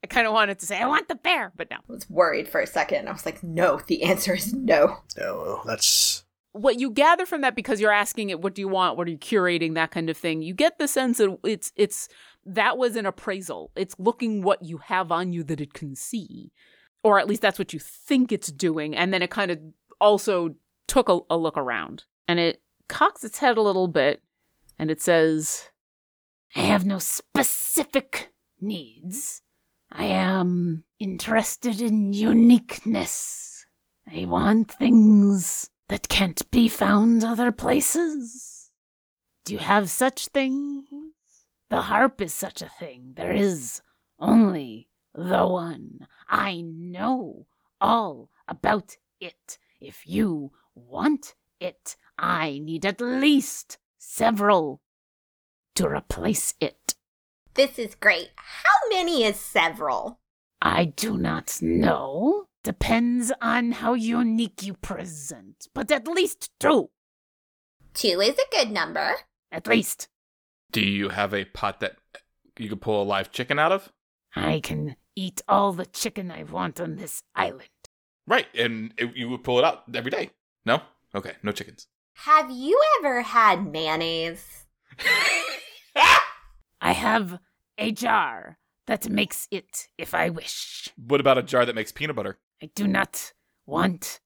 I 0.04 0.08
kind 0.08 0.28
of 0.28 0.34
wanted 0.34 0.60
to 0.60 0.66
say, 0.66 0.78
I 0.80 0.86
want 0.88 1.08
the 1.08 1.16
bear, 1.16 1.54
but 1.56 1.70
no. 1.70 1.78
I 1.78 1.80
was 1.88 2.10
worried 2.10 2.50
for 2.50 2.60
a 2.60 2.68
second. 2.68 3.08
I 3.08 3.14
was 3.14 3.26
like, 3.26 3.42
no, 3.42 3.80
the 3.88 4.04
answer 4.04 4.34
is 4.34 4.54
no. 4.54 4.98
No, 5.18 5.62
that's 5.66 6.26
What 6.54 6.80
you 6.80 6.92
gather 6.92 7.26
from 7.26 7.42
that, 7.42 7.56
because 7.56 7.82
you're 7.82 7.92
asking 7.92 8.30
it, 8.30 8.42
what 8.42 8.56
do 8.56 8.62
you 8.62 8.68
want? 8.68 8.96
What 8.96 9.08
are 9.08 9.12
you 9.12 9.18
curating? 9.18 9.74
That 9.74 9.92
kind 9.92 10.10
of 10.10 10.18
thing. 10.18 10.42
You 10.42 10.54
get 10.54 10.78
the 10.78 10.88
sense 10.88 11.18
that 11.18 11.38
it's, 11.44 11.72
it's, 11.76 12.08
that 12.46 12.78
was 12.78 12.96
an 12.96 13.06
appraisal. 13.06 13.72
It's 13.76 13.96
looking 13.98 14.44
what 14.44 14.64
you 14.64 14.78
have 14.78 15.12
on 15.12 15.34
you 15.34 15.44
that 15.44 15.60
it 15.60 15.74
can 15.74 15.96
see. 15.96 16.52
Or 17.04 17.20
at 17.20 17.28
least 17.28 17.42
that's 17.42 17.60
what 17.60 17.74
you 17.74 17.80
think 17.80 18.32
it's 18.32 18.52
doing. 18.52 18.96
And 18.96 19.14
then 19.14 19.22
it 19.22 19.30
kind 19.30 19.52
of 19.52 19.60
also 20.00 20.56
took 20.88 21.10
a, 21.10 21.20
a 21.30 21.38
look 21.38 21.58
around. 21.58 22.06
And 22.28 22.40
it 22.40 22.62
cocks 22.88 23.24
its 23.24 23.40
head 23.40 23.58
a 23.58 23.62
little 23.62 23.88
bit 23.88 24.22
and 24.78 24.92
it 24.92 25.02
says, 25.02 25.70
I 26.56 26.60
have 26.60 26.86
no 26.86 27.00
specific 27.00 28.32
needs. 28.62 29.42
I 29.92 30.06
am 30.06 30.84
interested 31.00 31.82
in 31.82 32.14
uniqueness. 32.14 33.66
I 34.12 34.26
want 34.26 34.72
things 34.72 35.70
that 35.94 36.10
can't 36.10 36.50
be 36.50 36.68
found 36.68 37.24
other 37.24 37.52
places. 37.52 38.72
Do 39.46 39.54
you 39.54 39.60
have 39.60 39.92
such 39.92 40.30
things? 40.30 40.88
The 41.70 41.84
harp 41.84 42.20
is 42.20 42.34
such 42.34 42.64
a 42.64 42.72
thing. 42.80 43.14
There 43.16 43.32
is 43.32 43.80
only 44.18 44.90
the 45.14 45.46
one. 45.46 46.08
I 46.28 46.62
know 46.62 47.46
all 47.80 48.32
about 48.48 48.98
it. 49.22 49.60
If 49.80 50.08
you 50.08 50.52
want 50.74 51.36
it, 51.60 51.96
I 52.18 52.58
need 52.58 52.88
at 52.88 53.00
least 53.00 53.78
several 54.00 54.82
to 55.76 55.88
replace 55.88 56.56
it. 56.60 56.96
This 57.54 57.78
is 57.78 57.94
great. 57.94 58.32
How 58.36 58.90
many 58.90 59.26
is 59.26 59.40
several? 59.40 60.22
I 60.60 60.86
do 60.86 61.20
not 61.20 61.60
know. 61.62 62.48
Depends 62.64 63.32
on 63.42 63.74
how 63.74 63.94
unique 63.94 64.64
you 64.64 64.74
present, 64.74 65.68
but 65.74 65.92
at 65.92 66.08
least 66.08 66.50
two. 66.62 66.90
Two 67.94 68.22
is 68.22 68.36
a 68.36 68.56
good 68.56 68.72
number. 68.72 69.16
At 69.52 69.68
least. 69.68 70.08
Do 70.72 70.80
you 70.82 71.10
have 71.10 71.34
a 71.34 71.44
pot 71.46 71.82
that 71.82 71.98
you 72.58 72.70
could 72.70 72.82
pull 72.82 73.02
a 73.02 73.04
live 73.04 73.32
chicken 73.32 73.60
out 73.60 73.74
of? 73.74 73.92
I 74.36 74.62
can 74.62 74.96
eat 75.16 75.42
all 75.48 75.74
the 75.74 75.86
chicken 75.86 76.32
I 76.32 76.44
want 76.44 76.80
on 76.80 76.96
this 76.96 77.22
island. 77.36 77.68
Right, 78.26 78.48
and 78.56 78.94
it, 78.98 79.16
you 79.16 79.28
would 79.30 79.44
pull 79.44 79.60
it 79.60 79.66
out 79.66 79.84
every 79.94 80.10
day. 80.10 80.30
No? 80.66 80.82
Okay, 81.14 81.34
no 81.44 81.52
chickens. 81.52 81.88
Have 82.14 82.50
you 82.50 82.82
ever 83.00 83.24
had 83.24 83.70
mayonnaise? 83.72 84.66
I 86.82 86.94
have 86.94 87.40
a 87.78 87.92
jar 87.92 88.58
that 88.88 89.10
makes 89.10 89.48
it 89.52 89.88
if 89.98 90.14
I 90.14 90.30
wish. 90.30 90.90
what 90.96 91.20
about 91.20 91.38
a 91.38 91.44
jar 91.44 91.66
that 91.66 91.76
makes 91.76 91.92
peanut 91.92 92.16
butter? 92.16 92.40
I 92.64 92.70
do 92.76 92.88
not 92.88 93.34
want 93.66 94.22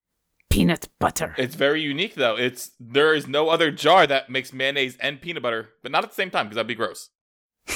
peanut 0.51 0.89
butter. 0.99 1.33
It's 1.39 1.55
very 1.55 1.81
unique 1.81 2.13
though. 2.13 2.37
It's 2.37 2.69
there 2.79 3.15
is 3.15 3.27
no 3.27 3.49
other 3.49 3.71
jar 3.71 4.05
that 4.05 4.29
makes 4.29 4.53
mayonnaise 4.53 4.95
and 4.99 5.19
peanut 5.19 5.41
butter, 5.41 5.69
but 5.81 5.91
not 5.91 6.03
at 6.03 6.11
the 6.11 6.15
same 6.15 6.29
time 6.29 6.45
because 6.45 6.57
that'd 6.57 6.67
be 6.67 6.75
gross. 6.75 7.09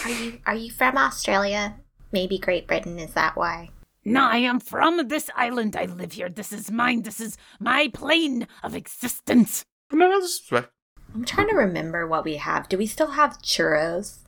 Are 0.05 0.11
you 0.11 0.39
are 0.45 0.53
you 0.53 0.69
from 0.69 0.97
Australia? 0.97 1.77
Maybe 2.11 2.37
Great 2.37 2.67
Britain, 2.67 2.99
is 2.99 3.15
that 3.15 3.35
why? 3.35 3.71
No, 4.05 4.21
I 4.21 4.37
am 4.37 4.59
from 4.59 5.07
this 5.07 5.31
island. 5.35 5.75
I 5.75 5.85
live 5.85 6.11
here. 6.11 6.29
This 6.29 6.53
is 6.53 6.69
mine. 6.69 7.01
This 7.01 7.19
is 7.19 7.37
my 7.59 7.89
plane 7.91 8.47
of 8.61 8.75
existence. 8.75 9.65
No, 9.91 10.09
no, 10.09 10.21
this 10.21 10.41
is 10.41 10.51
right. 10.51 10.67
I'm 11.15 11.25
trying 11.25 11.49
to 11.49 11.55
remember 11.55 12.05
what 12.05 12.23
we 12.23 12.35
have. 12.35 12.69
Do 12.69 12.77
we 12.77 12.85
still 12.85 13.11
have 13.11 13.41
churros? 13.41 14.19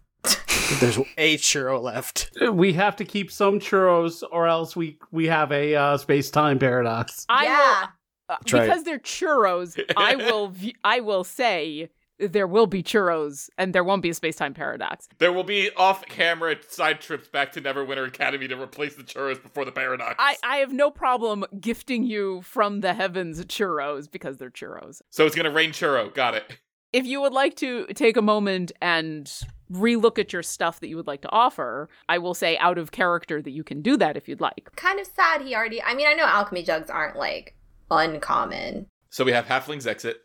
There's 0.79 0.97
a 1.17 1.38
churro 1.38 1.81
left. 1.81 2.31
we 2.51 2.73
have 2.73 2.95
to 2.97 3.05
keep 3.05 3.31
some 3.31 3.59
churros, 3.59 4.23
or 4.31 4.47
else 4.47 4.75
we 4.75 4.97
we 5.12 5.27
have 5.27 5.51
a 5.51 5.75
uh, 5.75 5.97
space 5.97 6.29
time 6.31 6.59
paradox. 6.59 7.25
I 7.29 7.43
yeah. 7.45 7.57
will, 7.57 7.83
uh, 7.83 7.88
That's 8.29 8.53
right. 8.53 8.65
because 8.67 8.83
they're 8.83 8.99
churros. 8.99 9.79
I 9.97 10.15
will. 10.17 10.49
v- 10.49 10.75
I 10.83 10.99
will 11.01 11.23
say 11.23 11.89
there 12.19 12.47
will 12.47 12.67
be 12.67 12.81
churros, 12.83 13.49
and 13.57 13.73
there 13.73 13.83
won't 13.83 14.01
be 14.01 14.09
a 14.09 14.13
space 14.13 14.36
time 14.36 14.53
paradox. 14.53 15.09
There 15.17 15.33
will 15.33 15.43
be 15.43 15.71
off-camera 15.75 16.57
side 16.69 17.01
trips 17.01 17.27
back 17.27 17.51
to 17.53 17.62
Neverwinter 17.62 18.07
Academy 18.07 18.47
to 18.47 18.62
replace 18.62 18.95
the 18.95 19.03
churros 19.03 19.41
before 19.41 19.65
the 19.65 19.71
paradox. 19.71 20.15
I, 20.19 20.38
I 20.43 20.57
have 20.57 20.71
no 20.71 20.91
problem 20.91 21.43
gifting 21.59 22.03
you 22.05 22.41
from 22.43 22.81
the 22.81 22.93
heavens 22.93 23.43
churros 23.45 24.09
because 24.09 24.38
they're 24.38 24.51
churros. 24.51 25.01
so 25.09 25.25
it's 25.25 25.36
gonna 25.36 25.51
rain 25.51 25.71
churro. 25.71 26.13
Got 26.13 26.36
it. 26.36 26.57
If 26.93 27.08
you 27.08 27.21
would 27.21 27.34
like 27.34 27.56
to 27.56 27.88
take 27.88 28.17
a 28.17 28.21
moment 28.21 28.71
and 28.79 29.32
relook 29.71 30.19
at 30.19 30.32
your 30.32 30.43
stuff 30.43 30.79
that 30.79 30.88
you 30.88 30.95
would 30.95 31.08
like 31.08 31.21
to 31.23 31.32
offer, 31.32 31.89
I 32.08 32.19
will 32.19 32.36
say 32.36 32.56
out 32.60 32.77
of 32.77 32.91
character 32.91 33.41
that 33.41 33.49
you 33.49 33.63
can 33.63 33.82
do 33.82 33.97
that 33.97 34.15
if 34.15 34.27
you'd 34.27 34.39
like. 34.39 34.69
Kind 34.75 34.99
of 34.99 35.08
sad 35.08 35.41
he 35.41 35.56
already. 35.56 35.82
I 35.82 35.95
mean, 35.95 36.08
I 36.08 36.13
know 36.13 36.25
alchemy 36.25 36.62
jugs 36.62 36.91
aren't 36.91 37.17
like 37.17 37.56
uncommon. 37.89 38.86
So 39.10 39.23
we 39.23 39.32
have 39.32 39.47
Halfling's 39.47 39.88
Exit, 39.88 40.17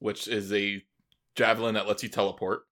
which 0.00 0.26
is 0.26 0.52
a 0.52 0.82
javelin 1.36 1.74
that 1.74 1.86
lets 1.86 2.02
you 2.02 2.08
teleport. 2.08 2.62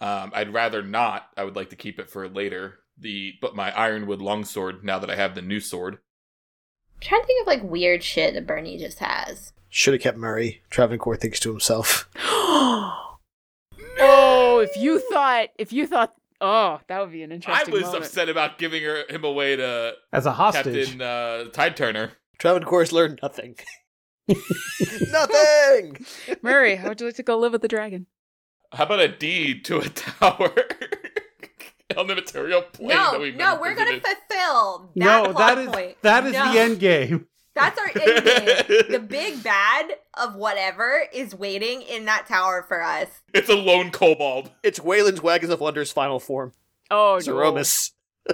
Um, 0.00 0.32
I'd 0.34 0.52
rather 0.52 0.82
not. 0.82 1.28
I 1.36 1.44
would 1.44 1.56
like 1.56 1.70
to 1.70 1.76
keep 1.76 1.98
it 1.98 2.10
for 2.10 2.28
later. 2.28 2.78
the 2.98 3.34
but 3.40 3.54
my 3.56 3.76
ironwood 3.76 4.22
longsword 4.22 4.82
now 4.84 4.98
that 4.98 5.10
I 5.10 5.16
have 5.16 5.34
the 5.34 5.42
new 5.42 5.60
sword. 5.60 5.94
I'm 6.94 7.00
trying 7.00 7.20
to 7.20 7.26
think 7.26 7.42
of 7.42 7.46
like 7.46 7.62
weird 7.62 8.02
shit 8.02 8.34
that 8.34 8.46
Bernie 8.46 8.78
just 8.78 9.00
has. 9.00 9.52
Should 9.68 9.94
have 9.94 10.02
kept 10.02 10.16
Murray. 10.16 10.62
Travancore 10.70 11.16
thinks 11.16 11.40
to 11.40 11.50
himself. 11.50 12.08
oh, 14.00 14.60
if 14.68 14.76
you 14.76 15.00
thought, 15.10 15.48
if 15.58 15.72
you 15.72 15.86
thought, 15.86 16.14
oh, 16.40 16.80
that 16.88 17.00
would 17.00 17.12
be 17.12 17.22
an 17.22 17.32
interesting. 17.32 17.72
I 17.72 17.76
was 17.76 17.84
moment. 17.84 18.04
upset 18.04 18.28
about 18.28 18.58
giving 18.58 18.82
her, 18.82 19.04
him 19.08 19.24
away 19.24 19.56
to 19.56 19.94
As 20.12 20.26
a 20.26 20.32
hostage. 20.32 20.90
Captain 20.90 21.00
uh, 21.02 21.44
Tide 21.50 21.76
Turner. 21.76 22.12
Travancore's 22.38 22.92
learned 22.92 23.18
nothing. 23.22 23.56
nothing! 25.10 26.04
Murray, 26.42 26.76
how 26.76 26.88
would 26.88 27.00
you 27.00 27.06
like 27.06 27.16
to 27.16 27.22
go 27.22 27.38
live 27.38 27.52
with 27.52 27.62
the 27.62 27.68
dragon? 27.68 28.06
How 28.72 28.84
about 28.84 29.00
a 29.00 29.08
deed 29.08 29.64
to 29.66 29.78
a 29.78 29.88
tower 29.88 30.52
on 31.96 32.06
the 32.06 32.14
material 32.14 32.62
plane 32.62 32.88
that 32.88 33.12
No, 33.12 33.20
we've 33.20 33.36
No, 33.36 33.58
we're 33.60 33.74
gonna 33.74 34.00
fulfill 34.00 34.90
that 34.96 34.96
no, 34.96 35.32
plot 35.32 35.36
that 35.36 35.58
is 35.58 35.68
point. 35.68 35.96
that 36.02 36.26
is 36.26 36.32
No. 36.32 36.52
the 36.52 36.58
end 36.58 36.80
game. 36.80 37.26
That's 37.54 37.78
our 37.78 37.86
end 37.86 38.24
game. 38.24 38.82
the 38.90 38.98
big 38.98 39.42
bad 39.42 39.92
of 40.14 40.34
whatever 40.34 41.04
is 41.12 41.34
waiting 41.34 41.82
in 41.82 42.04
that 42.06 42.26
tower 42.26 42.64
for 42.66 42.82
us. 42.82 43.08
It's 43.32 43.48
a 43.48 43.54
lone 43.54 43.90
kobold. 43.90 44.50
It's 44.62 44.80
Wayland's 44.80 45.22
Wagons 45.22 45.52
of 45.52 45.60
Wonder's 45.60 45.92
final 45.92 46.18
form. 46.20 46.52
Oh, 46.90 47.20
no. 47.24 47.32
Zeromus. 47.32 47.92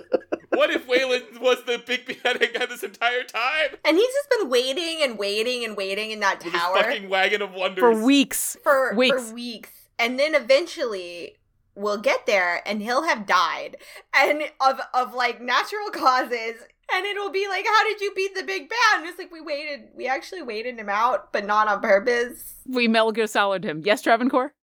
What 0.53 0.71
if 0.71 0.87
Wayland 0.89 1.39
was 1.41 1.63
the 1.65 1.79
big 1.79 2.05
beheading 2.07 2.51
guy 2.53 2.67
this 2.67 2.83
entire 2.83 3.23
time? 3.23 3.69
And 3.85 3.97
he's 3.97 4.13
just 4.13 4.31
been 4.41 4.51
waiting 4.51 4.99
and 5.01 5.17
waiting 5.17 5.65
and 5.65 5.77
waiting 5.77 6.11
in 6.11 6.21
that 6.21 6.43
With 6.45 6.53
his 6.53 6.61
tower 6.61 6.75
fucking 6.83 7.09
wagon 7.09 7.41
of 7.41 7.55
wonders. 7.55 7.81
for 7.81 8.05
weeks. 8.05 8.57
for 8.63 8.93
Weeks. 8.95 9.29
for 9.29 9.35
weeks. 9.35 9.71
And 9.99 10.19
then 10.19 10.35
eventually 10.35 11.37
we'll 11.77 11.99
get 12.01 12.27
there 12.27 12.61
and 12.69 12.83
he'll 12.83 13.05
have 13.05 13.27
died. 13.27 13.77
And 14.15 14.43
of 14.61 14.81
of 14.93 15.15
like 15.15 15.41
natural 15.41 15.89
causes. 15.91 16.57
And 16.95 17.07
it'll 17.07 17.31
be 17.31 17.47
like, 17.49 17.65
How 17.67 17.85
did 17.85 18.01
you 18.01 18.13
beat 18.15 18.35
the 18.35 18.43
big 18.43 18.69
bad? 18.69 18.99
And 18.99 19.07
it's 19.07 19.19
like 19.19 19.33
we 19.33 19.41
waited 19.41 19.89
we 19.97 20.07
actually 20.07 20.43
waited 20.43 20.79
him 20.79 20.89
out, 20.89 21.33
but 21.33 21.47
not 21.47 21.69
on 21.69 21.81
purpose. 21.81 22.55
We 22.67 22.89
Metal 22.89 23.13
Gear 23.13 23.27
Solid 23.27 23.65
him. 23.65 23.83
Yes, 23.85 24.03
Travancore? 24.03 24.55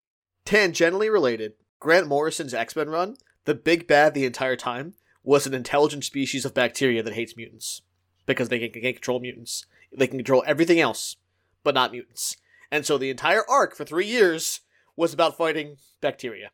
Tangentially 0.45 1.11
related, 1.11 1.53
Grant 1.79 2.07
Morrison's 2.07 2.53
X 2.53 2.75
Men 2.75 2.89
run, 2.89 3.17
the 3.45 3.55
big 3.55 3.87
bad 3.87 4.13
the 4.13 4.25
entire 4.25 4.55
time, 4.55 4.93
was 5.23 5.45
an 5.45 5.53
intelligent 5.53 6.05
species 6.05 6.45
of 6.45 6.53
bacteria 6.53 7.03
that 7.03 7.13
hates 7.13 7.35
mutants. 7.35 7.81
Because 8.25 8.49
they 8.49 8.59
can, 8.59 8.71
can 8.71 8.93
control 8.93 9.19
mutants. 9.19 9.65
They 9.95 10.07
can 10.07 10.17
control 10.17 10.43
everything 10.45 10.79
else, 10.79 11.15
but 11.63 11.75
not 11.75 11.91
mutants. 11.91 12.37
And 12.71 12.85
so 12.85 12.97
the 12.97 13.09
entire 13.09 13.43
arc 13.49 13.75
for 13.75 13.85
three 13.85 14.05
years 14.05 14.61
was 14.95 15.13
about 15.13 15.37
fighting 15.37 15.77
bacteria. 16.01 16.51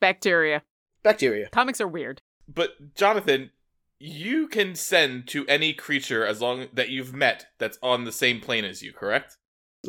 Bacteria. 0.00 0.62
Bacteria. 1.02 1.48
Comics 1.50 1.80
are 1.80 1.88
weird. 1.88 2.22
But 2.48 2.94
Jonathan, 2.94 3.50
you 4.04 4.48
can 4.48 4.74
send 4.74 5.28
to 5.28 5.46
any 5.46 5.72
creature 5.72 6.26
as 6.26 6.40
long 6.40 6.66
that 6.72 6.88
you've 6.88 7.14
met 7.14 7.46
that's 7.58 7.78
on 7.84 8.02
the 8.02 8.10
same 8.10 8.40
plane 8.40 8.64
as 8.64 8.82
you, 8.82 8.92
correct? 8.92 9.36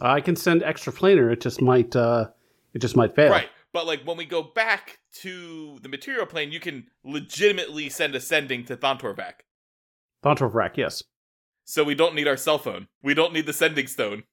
I 0.04 0.21
can 0.21 0.36
send 0.36 0.62
extra 0.62 0.93
planar. 0.93 1.34
It 1.34 1.41
just 1.41 1.62
might 1.62 1.95
uh 1.95 2.28
it 2.76 2.80
just 2.80 2.95
might 2.95 3.15
fail. 3.15 3.32
Right. 3.32 3.49
But 3.73 3.88
like 3.88 4.04
when 4.04 4.17
we 4.17 4.26
go 4.26 4.43
back 4.43 4.99
to 5.21 5.80
the 5.82 5.89
material 5.89 6.28
plane, 6.28 6.52
you 6.52 6.60
can 6.60 6.86
legitimately 7.04 7.89
send 7.89 8.13
a 8.13 8.19
sending 8.19 8.65
to 8.65 8.78
Thontorvac. 8.78 9.34
Thontorvrak, 10.23 10.78
yes. 10.78 11.02
So 11.65 11.84
we 11.84 11.95
don't 11.95 12.13
need 12.13 12.28
our 12.28 12.38
cell 12.38 12.60
phone. 12.60 12.89
We 13.02 13.15
don't 13.15 13.34
need 13.34 13.47
the 13.47 13.54
sending 13.54 13.88
stone. 13.88 14.23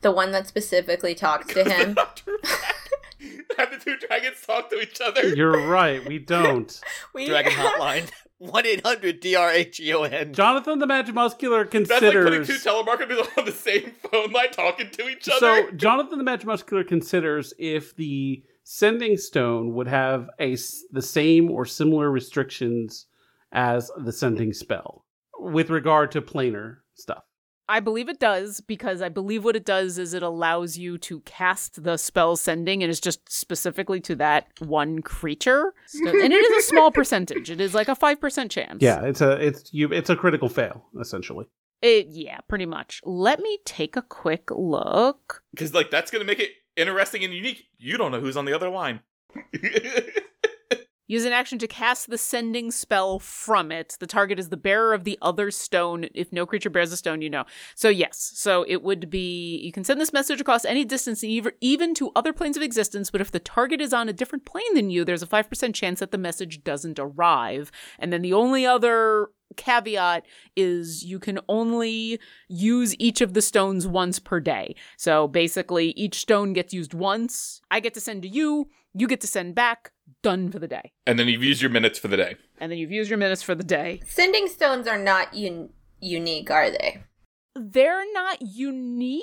The 0.00 0.12
one 0.12 0.32
that 0.32 0.46
specifically 0.46 1.14
talks 1.14 1.52
to 1.52 1.64
him. 1.64 1.96
Have 3.58 3.70
the 3.70 3.78
two 3.78 3.96
dragons 3.96 4.40
talk 4.44 4.70
to 4.70 4.80
each 4.80 5.00
other. 5.00 5.34
You're 5.34 5.66
right. 5.66 6.04
We 6.06 6.18
don't. 6.18 6.80
we 7.14 7.26
Dragon 7.26 7.52
Hotline. 7.52 8.10
1 8.38 8.66
800 8.66 9.20
D 9.20 9.36
R 9.36 9.50
H 9.50 9.80
E 9.80 9.94
O 9.94 10.02
N. 10.02 10.32
Jonathan 10.32 10.78
the 10.78 10.86
Magimuscular 10.86 11.70
considers 11.70 12.00
That's 12.00 12.14
like 12.14 12.24
putting 12.24 12.44
two 12.44 12.54
telemarketers 12.54 13.26
on 13.38 13.44
the 13.44 13.52
same 13.52 13.92
phone 14.10 14.32
line 14.32 14.50
talking 14.50 14.90
to 14.90 15.08
each 15.08 15.28
other. 15.28 15.38
so 15.38 15.70
Jonathan 15.72 16.18
the 16.18 16.24
Magimuscular 16.24 16.86
considers 16.86 17.54
if 17.58 17.94
the 17.96 18.42
sending 18.64 19.16
stone 19.16 19.74
would 19.74 19.86
have 19.86 20.28
a 20.40 20.56
the 20.90 21.02
same 21.02 21.50
or 21.50 21.64
similar 21.64 22.10
restrictions 22.10 23.06
as 23.52 23.90
the 24.04 24.12
sending 24.12 24.52
spell 24.52 25.04
with 25.38 25.70
regard 25.70 26.10
to 26.12 26.20
planar 26.22 26.78
stuff. 26.94 27.24
I 27.68 27.80
believe 27.80 28.08
it 28.08 28.18
does 28.20 28.60
because 28.60 29.00
I 29.00 29.08
believe 29.08 29.44
what 29.44 29.56
it 29.56 29.64
does 29.64 29.98
is 29.98 30.12
it 30.12 30.22
allows 30.22 30.76
you 30.76 30.98
to 30.98 31.20
cast 31.20 31.82
the 31.82 31.96
spell 31.96 32.36
sending 32.36 32.82
and 32.82 32.90
it's 32.90 33.00
just 33.00 33.20
specifically 33.32 34.00
to 34.02 34.14
that 34.16 34.48
one 34.60 35.00
creature. 35.00 35.72
So- 35.86 36.08
and 36.08 36.32
it 36.32 36.44
is 36.44 36.64
a 36.64 36.68
small 36.68 36.90
percentage. 36.92 37.50
It 37.50 37.60
is 37.60 37.74
like 37.74 37.88
a 37.88 37.96
5% 37.96 38.50
chance. 38.50 38.82
Yeah, 38.82 39.02
it's 39.04 39.20
a 39.20 39.32
it's 39.44 39.72
you 39.72 39.90
it's 39.92 40.10
a 40.10 40.16
critical 40.16 40.48
fail 40.48 40.84
essentially. 41.00 41.46
It, 41.82 42.06
yeah, 42.10 42.38
pretty 42.48 42.66
much. 42.66 43.00
Let 43.04 43.40
me 43.40 43.58
take 43.64 43.96
a 43.96 44.02
quick 44.02 44.50
look. 44.50 45.42
Because 45.52 45.74
like 45.74 45.90
that's 45.90 46.10
gonna 46.10 46.24
make 46.24 46.40
it 46.40 46.50
interesting 46.76 47.24
and 47.24 47.32
unique. 47.32 47.64
You 47.78 47.96
don't 47.96 48.12
know 48.12 48.20
who's 48.20 48.36
on 48.36 48.44
the 48.44 48.52
other 48.54 48.68
line. 48.70 49.00
Use 51.06 51.26
an 51.26 51.32
action 51.32 51.58
to 51.58 51.66
cast 51.66 52.08
the 52.08 52.16
sending 52.16 52.70
spell 52.70 53.18
from 53.18 53.70
it. 53.70 53.96
The 54.00 54.06
target 54.06 54.38
is 54.38 54.48
the 54.48 54.56
bearer 54.56 54.94
of 54.94 55.04
the 55.04 55.18
other 55.20 55.50
stone. 55.50 56.06
If 56.14 56.32
no 56.32 56.46
creature 56.46 56.70
bears 56.70 56.92
a 56.92 56.96
stone, 56.96 57.20
you 57.20 57.28
know. 57.28 57.44
So, 57.74 57.90
yes. 57.90 58.32
So, 58.34 58.64
it 58.66 58.82
would 58.82 59.10
be 59.10 59.58
you 59.58 59.70
can 59.70 59.84
send 59.84 60.00
this 60.00 60.14
message 60.14 60.40
across 60.40 60.64
any 60.64 60.84
distance, 60.84 61.22
ev- 61.22 61.52
even 61.60 61.94
to 61.94 62.10
other 62.16 62.32
planes 62.32 62.56
of 62.56 62.62
existence. 62.62 63.10
But 63.10 63.20
if 63.20 63.30
the 63.30 63.38
target 63.38 63.82
is 63.82 63.92
on 63.92 64.08
a 64.08 64.14
different 64.14 64.46
plane 64.46 64.74
than 64.74 64.88
you, 64.88 65.04
there's 65.04 65.22
a 65.22 65.26
5% 65.26 65.74
chance 65.74 66.00
that 66.00 66.10
the 66.10 66.18
message 66.18 66.64
doesn't 66.64 66.98
arrive. 66.98 67.70
And 67.98 68.10
then 68.10 68.22
the 68.22 68.32
only 68.32 68.64
other 68.64 69.28
caveat 69.56 70.24
is 70.56 71.04
you 71.04 71.18
can 71.18 71.38
only 71.48 72.18
use 72.48 72.96
each 72.98 73.20
of 73.20 73.34
the 73.34 73.42
stones 73.42 73.86
once 73.86 74.18
per 74.18 74.40
day. 74.40 74.74
So, 74.96 75.28
basically, 75.28 75.90
each 75.90 76.20
stone 76.20 76.54
gets 76.54 76.72
used 76.72 76.94
once. 76.94 77.60
I 77.70 77.80
get 77.80 77.92
to 77.94 78.00
send 78.00 78.22
to 78.22 78.28
you, 78.28 78.68
you 78.94 79.06
get 79.06 79.20
to 79.22 79.26
send 79.26 79.54
back. 79.54 79.92
Done 80.22 80.50
for 80.50 80.58
the 80.58 80.68
day 80.68 80.92
and 81.06 81.18
then 81.18 81.28
you've 81.28 81.42
used 81.42 81.60
your 81.62 81.70
minutes 81.70 81.98
for 81.98 82.08
the 82.08 82.16
day. 82.16 82.36
and 82.58 82.70
then 82.70 82.78
you've 82.78 82.90
used 82.90 83.08
your 83.10 83.18
minutes 83.18 83.42
for 83.42 83.54
the 83.54 83.64
day. 83.64 84.00
Sending 84.06 84.48
stones 84.48 84.86
are 84.86 84.98
not 84.98 85.34
un- 85.34 85.70
unique, 86.00 86.50
are 86.50 86.70
they? 86.70 87.02
They're 87.54 88.10
not 88.12 88.38
unique. 88.40 89.22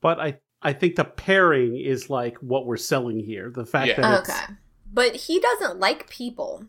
But 0.00 0.20
I 0.20 0.38
I 0.62 0.72
think 0.74 0.96
the 0.96 1.04
pairing 1.04 1.76
is 1.76 2.10
like 2.10 2.36
what 2.38 2.66
we're 2.66 2.76
selling 2.76 3.18
here. 3.18 3.50
The 3.54 3.64
fact 3.66 3.88
Yeah. 3.88 4.00
that 4.00 4.20
it's, 4.20 4.30
Okay. 4.30 4.54
But 4.92 5.14
he 5.16 5.38
doesn't 5.40 5.78
like 5.80 6.08
people. 6.10 6.64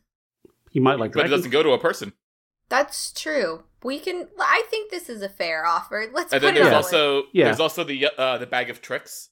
he 0.70 0.80
might 0.80 1.00
like 1.00 1.12
But 1.14 1.26
it 1.26 1.30
doesn't 1.30 1.52
go 1.52 1.64
to 1.64 1.72
a 1.72 1.80
person. 1.80 2.14
That's 2.70 3.12
true. 3.12 3.64
We 3.84 4.00
can. 4.00 4.28
I 4.40 4.64
think 4.70 4.92
this 4.92 5.10
is 5.10 5.22
a 5.22 5.30
fair 5.30 5.66
offer. 5.66 6.06
Let's 6.14 6.32
And 6.32 6.42
put 6.42 6.48
then 6.48 6.56
it 6.56 6.60
there's 6.60 6.68
on. 6.68 6.74
also 6.76 7.24
Yeah. 7.34 7.46
there's 7.46 7.60
also 7.60 7.84
the 7.84 8.08
uh, 8.18 8.38
the 8.38 8.48
bag 8.48 8.70
of 8.70 8.82
tricks. 8.82 9.30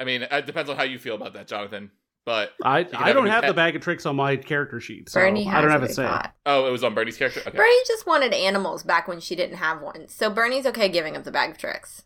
I 0.00 0.04
mean, 0.04 0.22
it 0.22 0.46
depends 0.46 0.70
on 0.70 0.76
how 0.76 0.84
you 0.84 0.98
feel 0.98 1.14
about 1.14 1.34
that, 1.34 1.46
Jonathan. 1.46 1.90
But 2.24 2.52
I 2.62 2.78
I 2.94 3.12
don't 3.12 3.24
a 3.24 3.26
new 3.26 3.30
have 3.30 3.46
the 3.46 3.52
bag 3.54 3.74
of 3.74 3.82
tricks 3.82 4.06
on 4.06 4.14
my 4.16 4.36
character 4.36 4.78
sheet, 4.80 5.08
so 5.08 5.20
Bernie 5.20 5.42
has 5.44 5.54
I 5.56 5.60
don't 5.60 5.70
have 5.72 5.82
it, 5.82 5.90
a 5.90 5.94
say. 5.94 6.04
thought. 6.04 6.32
oh, 6.46 6.66
it 6.68 6.70
was 6.70 6.84
on 6.84 6.94
Bernie's 6.94 7.16
character. 7.16 7.40
Okay. 7.40 7.56
Bernie 7.56 7.76
just 7.88 8.06
wanted 8.06 8.32
animals 8.32 8.84
back 8.84 9.08
when 9.08 9.18
she 9.18 9.34
didn't 9.34 9.56
have 9.56 9.82
one, 9.82 10.06
so 10.08 10.30
Bernie's 10.30 10.64
okay 10.66 10.88
giving 10.88 11.16
up 11.16 11.24
the 11.24 11.32
bag 11.32 11.50
of 11.50 11.58
tricks. 11.58 12.04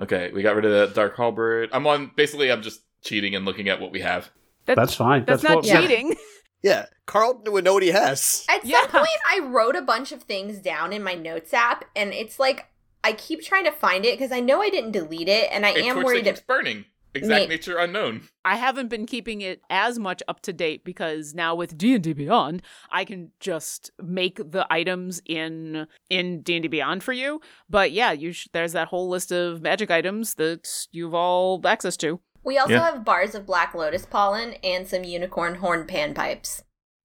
Okay, 0.00 0.30
we 0.32 0.42
got 0.42 0.56
rid 0.56 0.64
of 0.64 0.70
the 0.70 0.94
dark 0.94 1.16
halberd. 1.16 1.68
I'm 1.72 1.86
on. 1.86 2.12
Basically, 2.16 2.50
I'm 2.50 2.62
just 2.62 2.80
cheating 3.04 3.34
and 3.34 3.44
looking 3.44 3.68
at 3.68 3.78
what 3.80 3.92
we 3.92 4.00
have. 4.00 4.30
That- 4.64 4.76
That's 4.76 4.94
fine. 4.94 5.24
That's, 5.26 5.42
That's, 5.42 5.50
not 5.50 5.56
what 5.56 5.66
Yeah. 5.66 5.80
cheating. 5.80 6.16
Yeah, 6.64 6.86
Carl 7.06 7.42
would 7.46 7.64
know 7.64 7.74
what 7.74 7.82
he 7.82 7.88
has. 7.90 8.46
At 8.48 8.64
Yeah. 8.64 8.82
some 8.82 8.90
point, 8.90 9.08
I 9.28 9.40
wrote 9.40 9.74
a 9.74 9.82
bunch 9.82 10.12
of 10.12 10.22
things 10.22 10.60
down 10.60 10.92
in 10.92 11.02
my 11.02 11.14
notes 11.14 11.52
app, 11.52 11.84
and 11.96 12.14
it's 12.14 12.38
like 12.38 12.68
I 13.02 13.14
keep 13.14 13.42
trying 13.42 13.64
to 13.64 13.72
find 13.72 14.04
it 14.06 14.16
because 14.16 14.30
I 14.30 14.38
know 14.38 14.62
I 14.62 14.70
didn't 14.70 14.92
delete 14.92 15.28
it, 15.28 15.48
and 15.50 15.66
I 15.66 15.70
It 15.70 15.84
am 15.86 16.04
worried. 16.04 16.24
it's 16.28 16.38
burning. 16.40 16.84
Exact 17.14 17.42
Me- 17.48 17.54
nature 17.56 17.76
unknown. 17.78 18.22
I 18.44 18.56
haven't 18.56 18.88
been 18.88 19.04
keeping 19.06 19.40
it 19.42 19.60
as 19.68 19.98
much 19.98 20.22
up 20.28 20.40
to 20.42 20.52
date 20.52 20.82
because 20.84 21.34
now 21.34 21.54
with 21.54 21.76
D&D 21.76 22.12
Beyond, 22.14 22.62
I 22.90 23.04
can 23.04 23.30
just 23.38 23.90
make 24.02 24.36
the 24.50 24.66
items 24.70 25.20
in 25.26 25.86
in 26.08 26.40
D&D 26.42 26.68
Beyond 26.68 27.02
for 27.04 27.12
you. 27.12 27.40
But 27.68 27.92
yeah, 27.92 28.12
you 28.12 28.32
sh- 28.32 28.48
there's 28.52 28.72
that 28.72 28.88
whole 28.88 29.08
list 29.08 29.30
of 29.30 29.60
magic 29.60 29.90
items 29.90 30.34
that 30.36 30.86
you've 30.90 31.14
all 31.14 31.60
access 31.66 31.96
to. 31.98 32.20
we 32.44 32.58
also 32.58 32.72
Yeah. 32.74 32.84
have 32.90 33.04
bars 33.04 33.34
of 33.36 33.46
black 33.46 33.72
lotus 33.74 34.04
pollen 34.04 34.54
and 34.64 34.88
some 34.88 35.04
unicorn 35.04 35.56
horn 35.56 35.86
panpipes, 35.86 36.62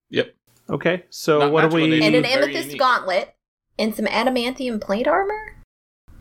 Yep. 0.09 0.33
Okay, 0.69 1.03
so 1.09 1.39
Not 1.39 1.51
what 1.51 1.63
are 1.63 1.67
magical, 1.67 1.89
we? 1.89 1.99
they 1.99 2.05
and 2.07 2.15
an 2.15 2.25
amethyst 2.25 2.77
gauntlet, 2.77 3.35
and 3.77 3.93
some 3.93 4.05
adamantium 4.05 4.81
plate 4.81 5.07
armor. 5.07 5.61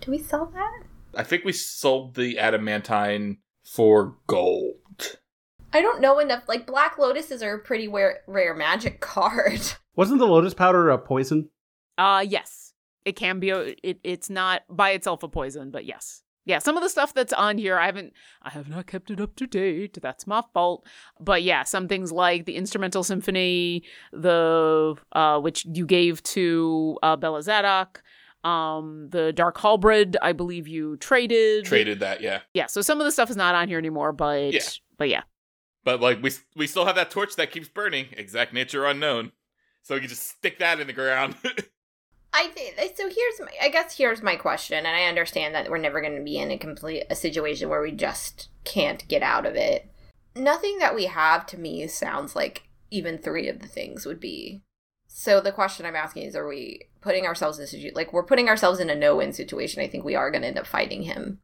Do 0.01 0.11
we 0.11 0.19
sell 0.19 0.47
that? 0.55 0.83
I 1.15 1.23
think 1.23 1.45
we 1.45 1.53
sold 1.53 2.15
the 2.15 2.39
adamantine 2.39 3.39
for 3.77 4.17
gold. 4.27 5.19
I 5.73 5.83
don't 5.83 6.01
know 6.01 6.19
enough. 6.19 6.45
Like 6.49 6.67
black 6.67 6.97
lotuses 6.99 7.43
are 7.43 7.55
a 7.55 7.59
pretty 7.59 7.87
rare, 7.87 8.21
rare 8.27 8.55
magic 8.55 9.01
card. 9.13 9.61
Wasn't 9.95 10.19
the 10.19 10.27
lotus 10.27 10.55
powder 10.55 10.89
a 10.91 10.99
poison? 10.99 11.51
Uh 11.99 12.25
yes. 12.27 12.73
It 13.05 13.15
can 13.17 13.39
be 13.39 13.51
a, 13.51 13.77
it 13.83 14.01
it's 14.03 14.31
not 14.31 14.63
by 14.69 14.91
itself 14.91 15.23
a 15.23 15.29
poison, 15.29 15.71
but 15.71 15.85
yes. 15.85 16.23
yeah, 16.45 16.59
some 16.59 16.77
of 16.77 16.83
the 16.83 16.89
stuff 16.89 17.13
that's 17.13 17.33
on 17.33 17.59
here, 17.59 17.79
I 17.79 17.87
haven't, 17.87 18.15
I 18.43 18.51
have 18.51 18.69
not 18.69 18.87
kept 18.87 19.11
it 19.11 19.21
up 19.21 19.37
to 19.37 19.47
date. 19.47 19.99
That's 20.01 20.27
my 20.27 20.43
fault. 20.55 20.87
But 21.21 21.43
yeah, 21.43 21.65
some 21.65 21.89
things 21.89 22.11
like 22.11 22.47
the 22.47 22.57
instrumental 22.57 23.05
symphony, 23.05 23.83
the 24.13 24.95
uh, 25.13 25.39
which 25.41 25.67
you 25.67 25.87
gave 25.87 26.23
to 26.23 26.99
uh, 27.03 27.17
Bella 27.17 27.43
Zadok, 27.43 28.03
um, 28.47 29.09
the 29.11 29.33
Dark 29.33 29.59
Halberd, 29.59 30.17
I 30.23 30.33
believe 30.33 30.69
you 30.69 30.97
traded. 30.99 31.65
Traded 31.65 32.01
that, 32.01 32.21
yeah. 32.21 32.41
Yeah, 32.55 32.67
so 32.67 32.81
some 32.81 33.01
of 33.01 33.05
the 33.05 33.13
stuff 33.13 33.29
is 33.29 33.37
not 33.37 33.55
on 33.55 33.69
here 33.69 33.79
anymore, 33.79 34.13
but 34.13 34.53
Yeah. 34.53 34.61
but 34.97 35.09
yeah. 35.09 35.23
But 35.85 36.01
like 36.01 36.23
we 36.23 36.31
we 36.55 36.67
still 36.67 36.87
have 36.87 36.97
that 36.97 37.11
torch 37.11 37.37
that 37.37 37.51
keeps 37.51 37.69
burning. 37.69 38.07
Exact 38.13 38.53
nature 38.53 38.87
unknown. 38.87 39.33
So 39.83 39.95
we 39.95 40.01
can 40.01 40.09
just 40.09 40.27
stick 40.29 40.59
that 40.59 40.81
in 40.81 40.87
the 40.87 40.93
ground. 40.93 41.37
I 42.33 42.49
think 42.49 42.75
so. 42.97 43.09
Here's 43.09 43.41
my, 43.41 43.53
I 43.63 43.69
guess 43.69 43.97
here's 43.97 44.23
my 44.23 44.37
question, 44.37 44.79
and 44.79 44.89
I 44.97 45.05
understand 45.05 45.55
that 45.55 45.71
we're 45.71 45.79
never 45.79 46.01
going 46.01 46.17
to 46.17 46.25
be 46.25 46.39
in 46.39 46.51
a 46.51 46.59
complete 46.59 47.05
a 47.09 47.15
situation 47.15 47.69
where 47.69 47.81
we 47.81 47.93
just 47.93 48.49
can't 48.65 49.07
get 49.09 49.23
out 49.23 49.47
of 49.47 49.55
it. 49.55 49.91
Nothing 50.35 50.79
that 50.79 50.95
we 50.95 51.07
have 51.07 51.47
to 51.47 51.59
me 51.59 51.87
sounds 51.87 52.37
like 52.37 52.65
even 52.91 53.17
three 53.17 53.49
of 53.49 53.61
the 53.61 53.69
things 53.69 54.05
would 54.05 54.21
be. 54.21 54.63
So 55.07 55.41
the 55.41 55.53
question 55.53 55.87
I'm 55.87 55.97
asking 55.97 56.25
is: 56.25 56.37
Are 56.37 56.49
we 56.49 56.81
putting 57.07 57.25
ourselves 57.25 57.59
in 57.59 57.81
a 57.81 57.91
like 57.95 58.13
we're 58.13 58.31
putting 58.33 58.49
ourselves 58.49 58.81
in 58.81 58.91
a 58.91 58.95
no-win 58.95 59.33
situation? 59.33 59.83
I 59.83 59.89
think 59.89 60.05
we 60.05 60.17
are 60.17 60.31
going 60.31 60.43
to 60.43 60.49
end 60.49 60.59
up 60.59 60.67
fighting 60.67 61.03
him. 61.03 61.41